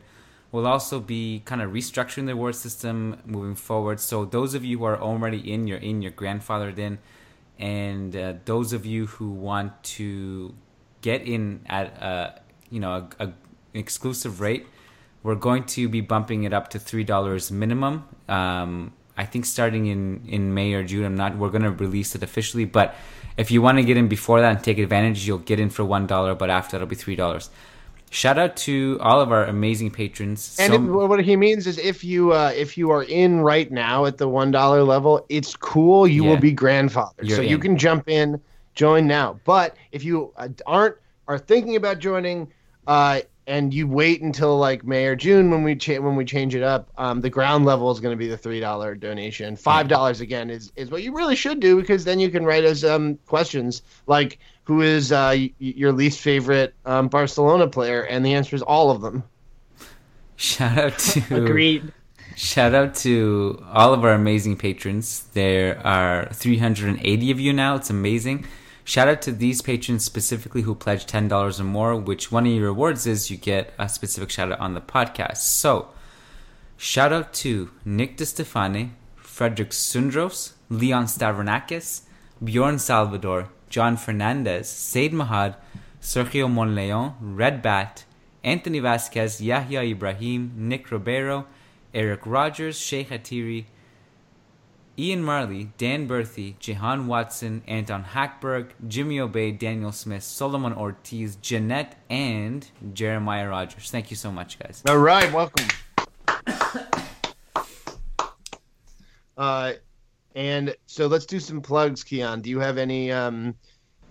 will 0.52 0.66
also 0.68 1.00
be 1.00 1.42
kind 1.46 1.62
of 1.62 1.72
restructuring 1.72 2.28
the 2.28 2.36
reward 2.36 2.56
system 2.56 3.20
moving 3.26 3.56
forward. 3.56 4.00
So 4.00 4.24
those 4.24 4.54
of 4.54 4.64
you 4.64 4.78
who 4.78 4.86
are 4.86 5.00
already 5.00 5.52
in, 5.52 5.68
you're 5.68 5.80
in, 5.80 6.02
you're 6.02 6.12
grandfathered 6.12 6.78
in, 6.78 7.00
and 7.60 8.16
uh, 8.16 8.36
those 8.46 8.72
of 8.72 8.86
you 8.86 9.08
who 9.08 9.32
want 9.32 9.84
to 9.84 10.54
get 11.02 11.24
in 11.24 11.62
at 11.68 11.88
a 12.02 12.42
you 12.70 12.80
know 12.80 13.08
a, 13.20 13.26
a 13.26 13.34
exclusive 13.74 14.40
rate, 14.40 14.68
we're 15.24 15.36
going 15.36 15.64
to 15.64 15.90
be 15.90 16.02
bumping 16.02 16.44
it 16.44 16.54
up 16.54 16.70
to 16.70 16.80
three 16.80 17.04
dollars 17.04 17.52
minimum. 17.52 18.08
Um, 18.30 18.94
I 19.18 19.26
think 19.26 19.46
starting 19.46 19.88
in 19.88 20.22
in 20.28 20.54
May 20.54 20.74
or 20.74 20.84
June. 20.84 21.06
I'm 21.06 21.16
not. 21.16 21.38
We're 21.38 21.50
going 21.50 21.64
to 21.64 21.72
release 21.72 22.16
it 22.16 22.24
officially, 22.24 22.66
but 22.66 22.96
if 23.38 23.52
you 23.52 23.62
want 23.62 23.78
to 23.78 23.84
get 23.84 23.98
in 23.98 24.08
before 24.08 24.42
that 24.42 24.56
and 24.56 24.64
take 24.64 24.78
advantage, 24.78 25.26
you'll 25.28 25.38
get 25.40 25.60
in 25.60 25.70
for 25.70 25.84
one 25.86 26.08
dollar. 26.08 26.36
But 26.36 26.50
after 26.50 26.74
that'll 26.74 26.88
be 26.88 26.96
three 26.96 27.16
dollars. 27.16 27.50
Shout 28.10 28.38
out 28.38 28.56
to 28.58 29.00
all 29.02 29.22
of 29.22 29.32
our 29.32 29.46
amazing 29.46 29.90
patrons. 29.90 30.56
And 30.60 30.72
So- 30.72 30.76
if, 31.04 31.10
what 31.10 31.24
he 31.24 31.36
means 31.36 31.66
is 31.66 31.80
if 31.80 32.04
you 32.04 32.32
uh, 32.32 32.52
if 32.56 32.78
you 32.78 32.92
are 32.92 33.04
in 33.04 33.42
right 33.42 33.72
now 33.72 34.06
at 34.06 34.18
the 34.20 34.28
one 34.30 34.52
dollar 34.52 34.84
level, 34.84 35.26
it's 35.30 35.56
cool. 35.56 36.08
You 36.08 36.24
Yeah. 36.26 36.30
will 36.30 36.38
be 36.38 36.54
grandfathered, 36.54 37.24
You're 37.24 37.38
so 37.38 37.42
you 37.42 37.58
can 37.58 37.76
jump 37.76 38.08
in, 38.08 38.40
join 38.76 39.08
now. 39.08 39.40
But 39.46 39.76
if 39.92 40.04
you 40.04 40.32
uh, 40.38 40.50
aren't 40.68 40.96
are 41.28 41.40
thinking 41.40 41.76
about 41.76 41.98
joining, 42.00 42.50
uh, 42.86 43.22
and 43.48 43.74
you 43.74 43.88
wait 43.88 44.22
until 44.22 44.58
like 44.58 44.86
May 44.86 45.06
or 45.06 45.16
June 45.16 45.52
when 45.52 45.64
we 45.64 45.76
cha- 45.76 46.00
when 46.00 46.16
we 46.16 46.26
change 46.26 46.56
it 46.56 46.64
up, 46.64 46.90
um, 46.98 47.22
the 47.22 47.30
ground 47.30 47.66
level 47.66 47.92
is 47.92 48.00
going 48.00 48.14
to 48.14 48.18
be 48.18 48.28
the 48.28 48.38
three 48.38 48.60
dollar 48.60 48.96
donation. 48.96 49.56
Five 49.56 49.88
dollars 49.88 50.22
again 50.22 50.50
is 50.50 50.72
is 50.76 50.90
what 50.90 51.04
you 51.04 51.16
really 51.16 51.36
should 51.36 51.60
do 51.60 51.80
because 51.80 52.06
then 52.06 52.20
you 52.20 52.30
can 52.30 52.46
write 52.46 52.64
us 52.66 52.84
um, 52.84 53.18
questions 53.26 53.82
like 54.08 54.40
who 54.64 54.82
is 54.82 55.12
uh, 55.12 55.34
y- 55.36 55.52
your 55.60 55.92
least 55.92 56.20
favorite 56.22 56.74
um, 56.86 57.08
Barcelona 57.10 57.68
player, 57.68 58.04
and 58.04 58.26
the 58.26 58.34
answer 58.34 58.56
is 58.56 58.62
all 58.62 58.92
of 58.92 59.02
them. 59.02 59.24
shout 60.36 60.78
out 60.78 60.98
to 61.00 61.22
Agreed. 61.44 61.92
Shout 62.36 62.74
out 62.74 62.96
to 62.96 63.64
all 63.72 63.94
of 63.94 64.04
our 64.04 64.14
amazing 64.14 64.58
patrons. 64.58 65.26
There 65.34 65.80
are 65.86 66.30
380 66.34 67.30
of 67.32 67.40
you 67.40 67.54
now. 67.54 67.76
It's 67.76 67.92
amazing. 67.92 68.46
Shout 68.86 69.08
out 69.08 69.22
to 69.22 69.32
these 69.32 69.62
patrons 69.62 70.04
specifically 70.04 70.64
who 70.64 70.76
pledge 70.76 71.06
$10 71.06 71.60
or 71.60 71.64
more, 71.64 71.96
which 71.96 72.32
one 72.32 72.46
of 72.46 72.52
your 72.52 72.66
rewards 72.66 73.08
is 73.08 73.32
you 73.32 73.38
get 73.38 73.74
a 73.80 73.88
specific 73.88 74.30
shout 74.30 74.52
out 74.52 74.60
on 74.60 74.74
the 74.74 74.82
podcast. 74.82 75.38
So, 75.38 75.90
shout 76.76 77.14
out 77.14 77.32
to 77.36 77.72
Nick 77.86 78.18
DeStefane, 78.18 78.92
Frederick 79.16 79.70
Sundros, 79.70 80.54
Leon 80.70 81.06
Stavronakis, 81.06 82.02
Bjorn 82.44 82.78
Salvador, 82.78 83.50
John 83.70 83.96
Fernandez, 83.96 84.70
Said 84.70 85.12
Mahad, 85.12 85.56
Sergio 86.02 86.52
Monleon, 86.52 87.14
Red 87.22 87.62
Bat, 87.62 88.04
Anthony 88.44 88.80
Vasquez, 88.80 89.40
Yahya 89.42 89.82
Ibrahim, 89.84 90.52
Nick 90.58 90.92
Ribeiro, 90.92 91.48
Eric 91.94 92.26
Rogers, 92.26 92.78
Shay 92.78 93.06
Katiri, 93.06 93.66
Ian 94.98 95.24
Marley, 95.24 95.72
Dan 95.80 96.08
Berthy, 96.08 96.58
Jehan 96.60 97.08
Watson, 97.08 97.64
Anton 97.68 98.04
Hackberg, 98.04 98.68
Jimmy 98.88 99.20
Obey, 99.20 99.52
Daniel 99.52 99.92
Smith, 99.92 100.22
Solomon 100.22 100.72
Ortiz, 100.72 101.36
Jeanette, 101.38 101.96
and 102.12 102.70
Jeremiah 102.94 103.50
Rogers. 103.50 103.90
Thank 103.90 104.12
you 104.12 104.16
so 104.16 104.32
much, 104.32 104.60
guys. 104.60 104.84
All 104.88 105.00
right, 105.00 105.34
welcome. 105.34 105.66
uh, 109.36 109.74
and 110.36 110.76
so 110.86 111.08
let's 111.08 111.26
do 111.26 111.40
some 111.40 111.60
plugs, 111.60 112.04
Kiyan. 112.04 112.44
Do 112.44 112.52
you 112.52 112.60
have 112.60 112.78
any 112.78 113.12
um, 113.12 113.56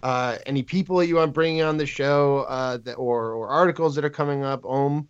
uh, 0.02 0.38
any 0.46 0.64
people 0.64 0.96
that 0.96 1.06
you 1.06 1.14
want 1.14 1.32
bringing 1.32 1.62
on 1.62 1.76
the 1.76 1.86
show, 1.86 2.40
uh, 2.48 2.78
that, 2.78 2.94
or 2.94 3.34
or 3.34 3.48
articles 3.48 3.94
that 3.94 4.04
are 4.04 4.10
coming 4.10 4.42
up? 4.42 4.64
Om, 4.64 5.08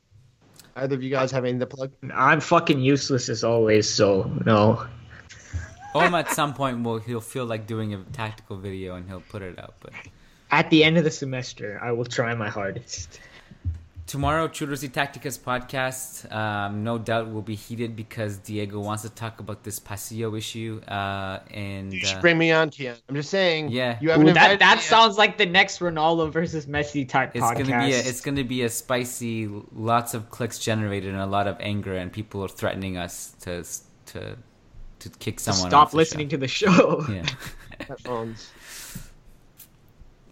either 0.76 0.94
of 0.94 1.02
you 1.02 1.08
guys 1.08 1.30
have 1.30 1.44
anything 1.44 1.60
to 1.60 1.66
plug? 1.66 1.92
I'm 2.14 2.40
fucking 2.40 2.80
useless 2.80 3.30
as 3.30 3.42
always, 3.42 3.88
so 3.88 4.30
no. 4.44 4.86
Om 5.94 6.14
at 6.14 6.30
some 6.30 6.54
point 6.54 6.82
will 6.84 6.98
he'll 6.98 7.20
feel 7.20 7.44
like 7.44 7.66
doing 7.66 7.92
a 7.94 8.02
tactical 8.12 8.56
video 8.56 8.94
and 8.96 9.08
he'll 9.08 9.20
put 9.28 9.42
it 9.42 9.58
out. 9.58 9.74
But 9.80 9.92
At 10.50 10.70
the 10.70 10.84
end 10.84 10.96
of 10.98 11.04
the 11.04 11.10
semester, 11.10 11.78
I 11.82 11.92
will 11.92 12.04
try 12.04 12.34
my 12.34 12.48
hardest. 12.48 13.20
tomorrow, 14.06 14.46
Churros 14.48 14.82
y 14.82 14.88
Tacticas 14.88 15.38
podcast, 15.38 16.30
um, 16.30 16.84
no 16.84 16.98
doubt 16.98 17.32
will 17.32 17.40
be 17.42 17.54
heated 17.54 17.96
because 17.96 18.36
Diego 18.38 18.78
wants 18.80 19.02
to 19.04 19.08
talk 19.10 19.40
about 19.40 19.62
this 19.64 19.80
Pasillo 19.80 20.36
issue. 20.36 20.80
Uh, 20.86 21.40
and 21.50 21.92
You 21.92 22.00
should 22.00 22.18
uh, 22.18 22.20
bring 22.20 22.36
me 22.36 22.52
on, 22.52 22.70
Kiyan. 22.70 22.96
I'm 23.08 23.14
just 23.14 23.30
saying. 23.30 23.70
Yeah. 23.70 23.98
you 24.02 24.10
haven't 24.10 24.28
Ooh, 24.28 24.32
that 24.34 24.58
that 24.58 24.76
me 24.76 24.82
yet. 24.82 24.90
sounds 24.94 25.16
like 25.16 25.38
the 25.38 25.46
next 25.46 25.78
Ronaldo 25.78 26.30
versus 26.30 26.66
Messi 26.66 27.08
type 27.08 27.32
it's 27.34 27.42
podcast. 27.44 27.68
gonna 27.68 27.86
be 27.86 27.92
a, 27.94 27.98
it's 27.98 28.20
gonna 28.20 28.44
be 28.44 28.62
a 28.62 28.68
spicy, 28.68 29.48
lots 29.72 30.12
of 30.14 30.28
clicks 30.30 30.58
generated 30.58 31.12
and 31.12 31.22
a 31.22 31.26
lot 31.26 31.46
of 31.46 31.56
anger, 31.60 31.94
and 31.96 32.12
people 32.12 32.44
are 32.44 32.48
threatening 32.48 32.96
us 32.98 33.32
to 33.40 33.64
to 34.12 34.36
to 35.02 35.10
kick 35.18 35.40
someone. 35.40 35.70
Stop 35.70 35.94
listening 35.94 36.26
show. 36.28 36.30
to 36.30 36.36
the 36.38 36.48
show. 36.48 37.06
Yeah. 37.12 37.26
Headphones. 37.88 38.50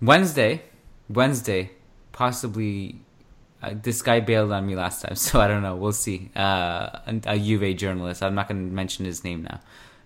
Wednesday, 0.01 0.63
Wednesday, 1.09 1.71
possibly. 2.13 3.01
Uh, 3.63 3.75
this 3.83 4.01
guy 4.01 4.21
bailed 4.21 4.53
on 4.53 4.67
me 4.67 4.75
last 4.75 5.03
time, 5.03 5.15
so 5.27 5.41
I 5.41 5.47
don't 5.49 5.63
know. 5.63 5.77
We'll 5.77 5.93
see. 5.93 6.31
Uh, 6.35 6.89
a, 7.07 7.21
a 7.27 7.39
Juve 7.39 7.77
journalist. 7.77 8.23
I'm 8.23 8.35
not 8.35 8.49
going 8.49 8.69
to 8.69 8.73
mention 8.75 9.05
his 9.05 9.23
name 9.25 9.43
now, 9.43 9.61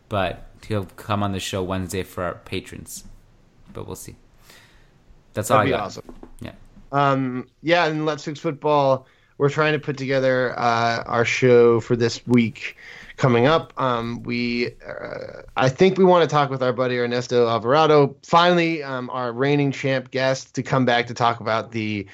but 0.09 0.47
he'll 0.67 0.87
come 0.97 1.23
on 1.23 1.33
the 1.33 1.41
show 1.41 1.63
Wednesday 1.63 2.03
for 2.03 2.25
our 2.25 2.35
patrons. 2.35 3.05
But 3.73 3.87
we'll 3.87 3.97
see. 3.97 4.17
That's 5.35 5.51
all 5.51 5.59
That'd 5.59 5.75
I 5.75 5.77
got. 5.77 5.85
awesome. 5.87 6.15
Yeah. 6.41 6.53
Um, 6.93 7.49
yeah, 7.63 7.87
and 7.87 8.07
Let's 8.07 8.25
Fix 8.25 8.41
Football, 8.41 9.07
we're 9.39 9.51
trying 9.51 9.73
to 9.73 9.79
put 9.81 9.97
together 9.97 10.59
uh, 10.59 11.03
our 11.07 11.25
show 11.25 11.81
for 11.81 11.97
this 11.97 12.25
week 12.27 12.77
coming 13.17 13.47
up. 13.47 13.73
Um, 13.77 14.23
we, 14.23 14.75
uh, 14.87 15.43
I 15.57 15.69
think 15.69 15.99
we 15.99 16.05
want 16.05 16.29
to 16.29 16.33
talk 16.33 16.51
with 16.51 16.63
our 16.63 16.73
buddy 16.73 16.99
Ernesto 16.99 17.49
Alvarado, 17.49 18.17
finally, 18.25 18.83
um, 18.83 19.11
our 19.11 19.33
reigning 19.33 19.73
champ 19.73 20.11
guest, 20.11 20.55
to 20.55 20.63
come 20.63 20.85
back 20.85 21.07
to 21.07 21.15
talk 21.15 21.41
about 21.41 21.73
the 21.73 22.07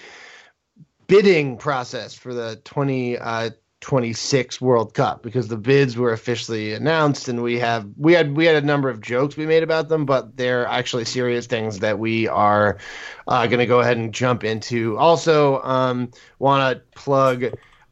bidding 1.07 1.57
process 1.57 2.15
for 2.15 2.33
the 2.33 2.61
2026 2.65 4.61
World 4.61 4.95
Cup 4.95 5.25
because 5.25 5.49
the 5.49 5.57
bids 5.57 5.97
were 5.97 6.13
officially 6.13 6.73
announced 6.73 7.27
and 7.29 7.43
we 7.43 7.59
have 7.59 7.89
we 7.97 8.13
had 8.13 8.37
we 8.37 8.45
had 8.45 8.55
a 8.55 8.65
number 8.65 8.89
of 8.89 9.01
jokes 9.01 9.37
we 9.37 9.45
made 9.45 9.65
about 9.65 9.89
them 9.89 10.07
but 10.07 10.37
they're 10.37 10.67
actually 10.67 11.05
serious 11.05 11.47
things 11.47 11.81
that 11.81 11.99
we 11.99 12.29
are 12.29 12.79
uh, 13.27 13.45
going 13.49 13.59
to 13.59 13.67
go 13.67 13.81
ahead 13.81 13.97
and 13.97 14.15
jump 14.15 14.45
into 14.45 14.97
also 14.99 15.61
um, 15.63 16.09
want 16.39 16.77
to 16.77 16.81
plug 16.97 17.47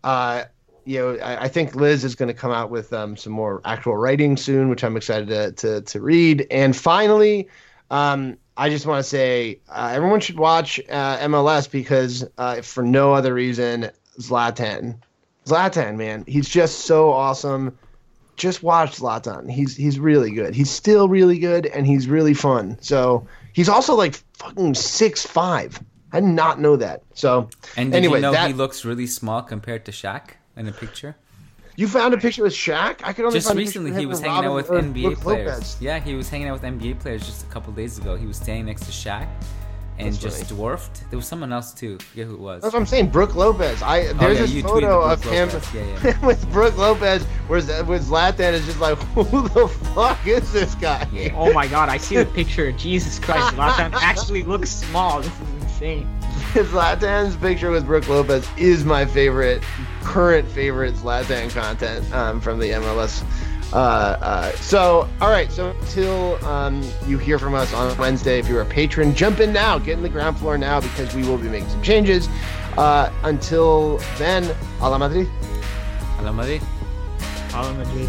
uh, 0.05 0.45
you 0.89 0.99
know, 0.99 1.23
I, 1.23 1.45
I 1.45 1.49
think 1.49 1.75
Liz 1.75 2.03
is 2.03 2.15
going 2.15 2.29
to 2.29 2.35
come 2.35 2.51
out 2.51 2.71
with 2.71 2.95
um, 2.95 3.15
some 3.15 3.33
more 3.35 3.61
actual 3.67 3.95
writing 3.95 4.39
soon, 4.39 4.71
which 4.71 4.83
I'm 4.83 4.97
excited 4.97 5.29
to 5.29 5.53
to, 5.53 5.81
to 5.83 6.01
read. 6.01 6.47
And 6.51 6.75
finally, 6.75 7.49
um, 7.91 8.39
I 8.57 8.71
just 8.71 8.87
want 8.87 9.05
to 9.05 9.09
say 9.09 9.61
uh, 9.69 9.91
everyone 9.93 10.21
should 10.21 10.39
watch 10.39 10.81
uh, 10.89 11.19
MLS 11.19 11.71
because 11.71 12.25
uh, 12.39 12.63
for 12.63 12.83
no 12.83 13.13
other 13.13 13.35
reason, 13.35 13.91
Zlatan, 14.19 14.99
Zlatan, 15.45 15.97
man, 15.97 16.25
he's 16.27 16.49
just 16.49 16.81
so 16.81 17.13
awesome. 17.13 17.77
Just 18.37 18.63
watch 18.63 18.97
Zlatan. 18.97 19.51
He's 19.51 19.77
he's 19.77 20.01
really 20.01 20.31
good. 20.31 20.55
He's 20.55 20.71
still 20.71 21.07
really 21.07 21.39
good, 21.39 21.67
and 21.67 21.87
he's 21.87 22.09
really 22.09 22.35
fun. 22.35 22.79
So 22.81 23.27
he's 23.53 23.69
also 23.69 23.95
like 23.95 24.15
fucking 24.39 24.75
six 24.75 25.27
five. 25.27 25.79
I 26.13 26.21
did 26.21 26.31
not 26.31 26.59
know 26.59 26.77
that. 26.77 27.03
So 27.13 27.51
And 27.77 27.95
anyway, 27.95 28.19
you 28.19 28.23
know 28.23 28.33
that, 28.33 28.47
he 28.47 28.55
looks 28.55 28.87
really 28.87 29.07
small 29.07 29.43
compared 29.43 29.85
to 29.85 29.93
Shaq 29.93 30.38
in 30.59 30.69
a 30.69 30.73
picture? 30.73 31.17
you 31.77 31.87
found 31.87 32.13
a 32.13 32.19
picture 32.19 32.43
with 32.43 32.53
Shaq. 32.53 33.03
I 33.05 33.13
could 33.13 33.25
only 33.25 33.39
Just 33.39 33.47
find 33.47 33.57
a 33.57 33.63
recently, 33.63 33.91
picture 33.93 34.01
he 34.01 34.07
was 34.07 34.19
him 34.19 34.31
hanging 34.31 34.47
out 34.47 34.55
with 34.57 34.67
NBA 34.69 35.15
players. 35.21 35.47
Lopez. 35.47 35.77
Yeah, 35.81 36.01
he 36.01 36.15
was 36.15 36.29
hanging 36.29 36.49
out 36.49 36.55
with 36.61 36.63
NBA 36.63 36.99
players 36.99 37.25
just 37.25 37.47
a 37.47 37.49
couple 37.51 37.73
days 37.73 37.99
ago. 37.99 38.17
He 38.17 38.27
was 38.27 38.37
standing 38.37 38.67
next 38.67 38.85
to 38.87 38.91
Shaq 38.91 39.29
and 39.99 40.09
That's 40.09 40.19
just 40.19 40.45
funny. 40.45 40.57
dwarfed. 40.57 41.09
There 41.11 41.17
was 41.17 41.27
someone 41.27 41.53
else 41.53 41.73
too. 41.73 41.99
I 42.01 42.03
forget 42.03 42.27
who 42.27 42.35
it 42.35 42.41
was. 42.41 42.63
That's 42.63 42.75
what 42.75 42.81
I'm 42.81 42.87
saying. 42.87 43.11
Brooke 43.11 43.37
Lopez. 43.37 43.81
I 43.83 44.01
oh, 44.01 44.13
there's 44.15 44.41
Oh, 44.41 44.45
yeah, 44.45 44.47
this 44.55 44.63
photo 44.63 45.01
Brooke 45.07 45.13
of 45.13 45.25
him 45.25 45.49
Yeah, 45.75 46.01
yeah. 46.05 46.27
with 46.27 46.53
Brooke 46.53 46.77
Lopez, 46.77 47.23
where 47.47 47.61
where 47.85 47.99
Zlatan 48.01 48.53
is 48.55 48.67
just 48.67 48.81
like, 48.81 48.99
who 49.15 49.49
the 49.49 49.69
fuck 49.69 50.27
is 50.27 50.53
this 50.53 50.75
guy? 50.77 51.33
Oh 51.37 51.53
my 51.53 51.69
god, 51.69 51.89
I 51.89 51.97
see 51.97 52.17
the 52.17 52.27
picture. 52.27 52.73
Jesus 52.73 53.19
Christ, 53.21 53.55
Zlatan 53.55 53.93
actually 54.03 54.43
looks 54.43 54.71
small. 54.71 55.21
This 55.21 55.33
is 55.33 55.63
insane. 55.63 56.18
Zlatan's 56.55 57.37
picture 57.37 57.71
with 57.71 57.87
Brooke 57.87 58.09
Lopez 58.09 58.49
is 58.57 58.85
my 58.85 59.05
favorite, 59.05 59.63
current 60.03 60.49
favorite 60.49 60.95
Zlatan 60.95 61.51
content 61.51 62.13
um, 62.13 62.41
from 62.41 62.59
the 62.59 62.71
MLS. 62.71 63.25
Uh, 63.73 63.77
uh, 63.77 64.53
so, 64.53 65.09
all 65.21 65.31
right. 65.31 65.53
So 65.53 65.71
until 65.71 66.45
um, 66.47 66.83
you 67.07 67.19
hear 67.19 67.39
from 67.39 67.55
us 67.55 67.73
on 67.75 67.97
Wednesday, 67.99 68.39
if 68.39 68.49
you're 68.49 68.63
a 68.63 68.67
patron, 68.67 69.15
jump 69.15 69.41
in 69.41 69.53
now. 69.53 69.79
Get 69.79 69.99
in 69.99 70.03
the 70.03 70.09
ground 70.09 70.39
floor 70.39 70.57
now 70.57 70.81
because 70.81 71.15
we 71.15 71.23
will 71.23 71.39
be 71.39 71.49
making 71.49 71.69
some 71.69 71.83
changes. 71.83 72.29
Uh, 72.77 73.13
until 73.25 73.99
then, 74.17 74.45
a 74.81 74.89
la 74.89 74.99
Madrid. 74.99 75.29
Hala 76.17 76.33
Madrid. 76.33 76.63
Hala 77.51 77.75
Madrid. 77.75 78.09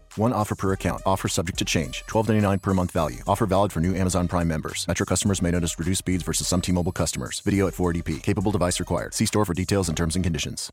One 0.17 0.33
offer 0.33 0.55
per 0.55 0.73
account. 0.73 1.01
Offer 1.05 1.29
subject 1.29 1.57
to 1.59 1.65
change. 1.65 2.03
$12.99 2.07 2.61
per 2.61 2.73
month 2.73 2.91
value. 2.91 3.21
Offer 3.27 3.45
valid 3.45 3.71
for 3.71 3.79
new 3.79 3.95
Amazon 3.95 4.27
Prime 4.27 4.47
members. 4.47 4.85
Metro 4.87 5.05
customers 5.05 5.41
may 5.41 5.51
notice 5.51 5.79
reduced 5.79 5.99
speeds 5.99 6.23
versus 6.23 6.49
some 6.49 6.59
T 6.61 6.73
Mobile 6.73 6.91
customers. 6.91 7.39
Video 7.39 7.67
at 7.67 7.73
480p. 7.73 8.21
Capable 8.21 8.51
device 8.51 8.81
required. 8.81 9.13
See 9.13 9.25
store 9.25 9.45
for 9.45 9.53
details 9.53 9.87
and 9.87 9.95
terms 9.95 10.15
and 10.15 10.23
conditions. 10.23 10.69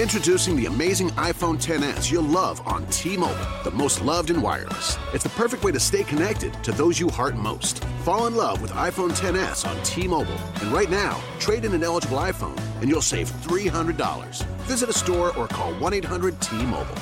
Introducing 0.00 0.56
the 0.56 0.66
amazing 0.66 1.10
iPhone 1.10 1.62
10s 1.62 2.10
you'll 2.10 2.22
love 2.22 2.66
on 2.66 2.86
T-Mobile, 2.86 3.46
the 3.62 3.70
most 3.70 4.00
loved 4.00 4.30
in 4.30 4.40
wireless. 4.40 4.96
It's 5.12 5.22
the 5.22 5.30
perfect 5.30 5.64
way 5.64 5.72
to 5.72 5.78
stay 5.78 6.02
connected 6.02 6.52
to 6.64 6.72
those 6.72 6.98
you 6.98 7.10
heart 7.10 7.36
most. 7.36 7.84
Fall 8.04 8.26
in 8.26 8.34
love 8.34 8.62
with 8.62 8.72
iPhone 8.72 9.10
10s 9.10 9.68
on 9.68 9.82
T-Mobile, 9.82 10.38
and 10.60 10.72
right 10.72 10.90
now, 10.90 11.20
trade 11.38 11.66
in 11.66 11.74
an 11.74 11.84
eligible 11.84 12.16
iPhone 12.18 12.58
and 12.80 12.88
you'll 12.88 13.02
save 13.02 13.30
$300. 13.30 14.42
Visit 14.62 14.88
a 14.88 14.94
store 14.94 15.36
or 15.36 15.46
call 15.46 15.72
1-800-T-Mobile. 15.74 16.98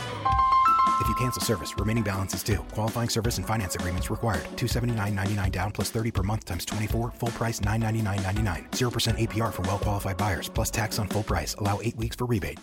Cancel 1.20 1.42
service, 1.42 1.74
remaining 1.78 2.02
balance 2.02 2.32
is 2.32 2.42
due. 2.42 2.64
Qualifying 2.72 3.10
service 3.10 3.36
and 3.36 3.46
finance 3.46 3.74
agreements 3.74 4.08
required. 4.08 4.46
279.99 4.56 5.52
down 5.52 5.70
plus 5.70 5.90
30 5.90 6.10
per 6.12 6.22
month 6.22 6.46
times 6.46 6.64
24. 6.64 7.10
Full 7.10 7.28
price 7.28 7.60
999.99. 7.60 8.70
0% 8.70 9.28
APR 9.28 9.52
for 9.52 9.62
well 9.64 9.78
qualified 9.78 10.16
buyers 10.16 10.48
plus 10.48 10.70
tax 10.70 10.98
on 10.98 11.08
full 11.08 11.22
price. 11.22 11.54
Allow 11.58 11.78
8 11.82 11.96
weeks 11.98 12.16
for 12.16 12.24
rebate. 12.24 12.60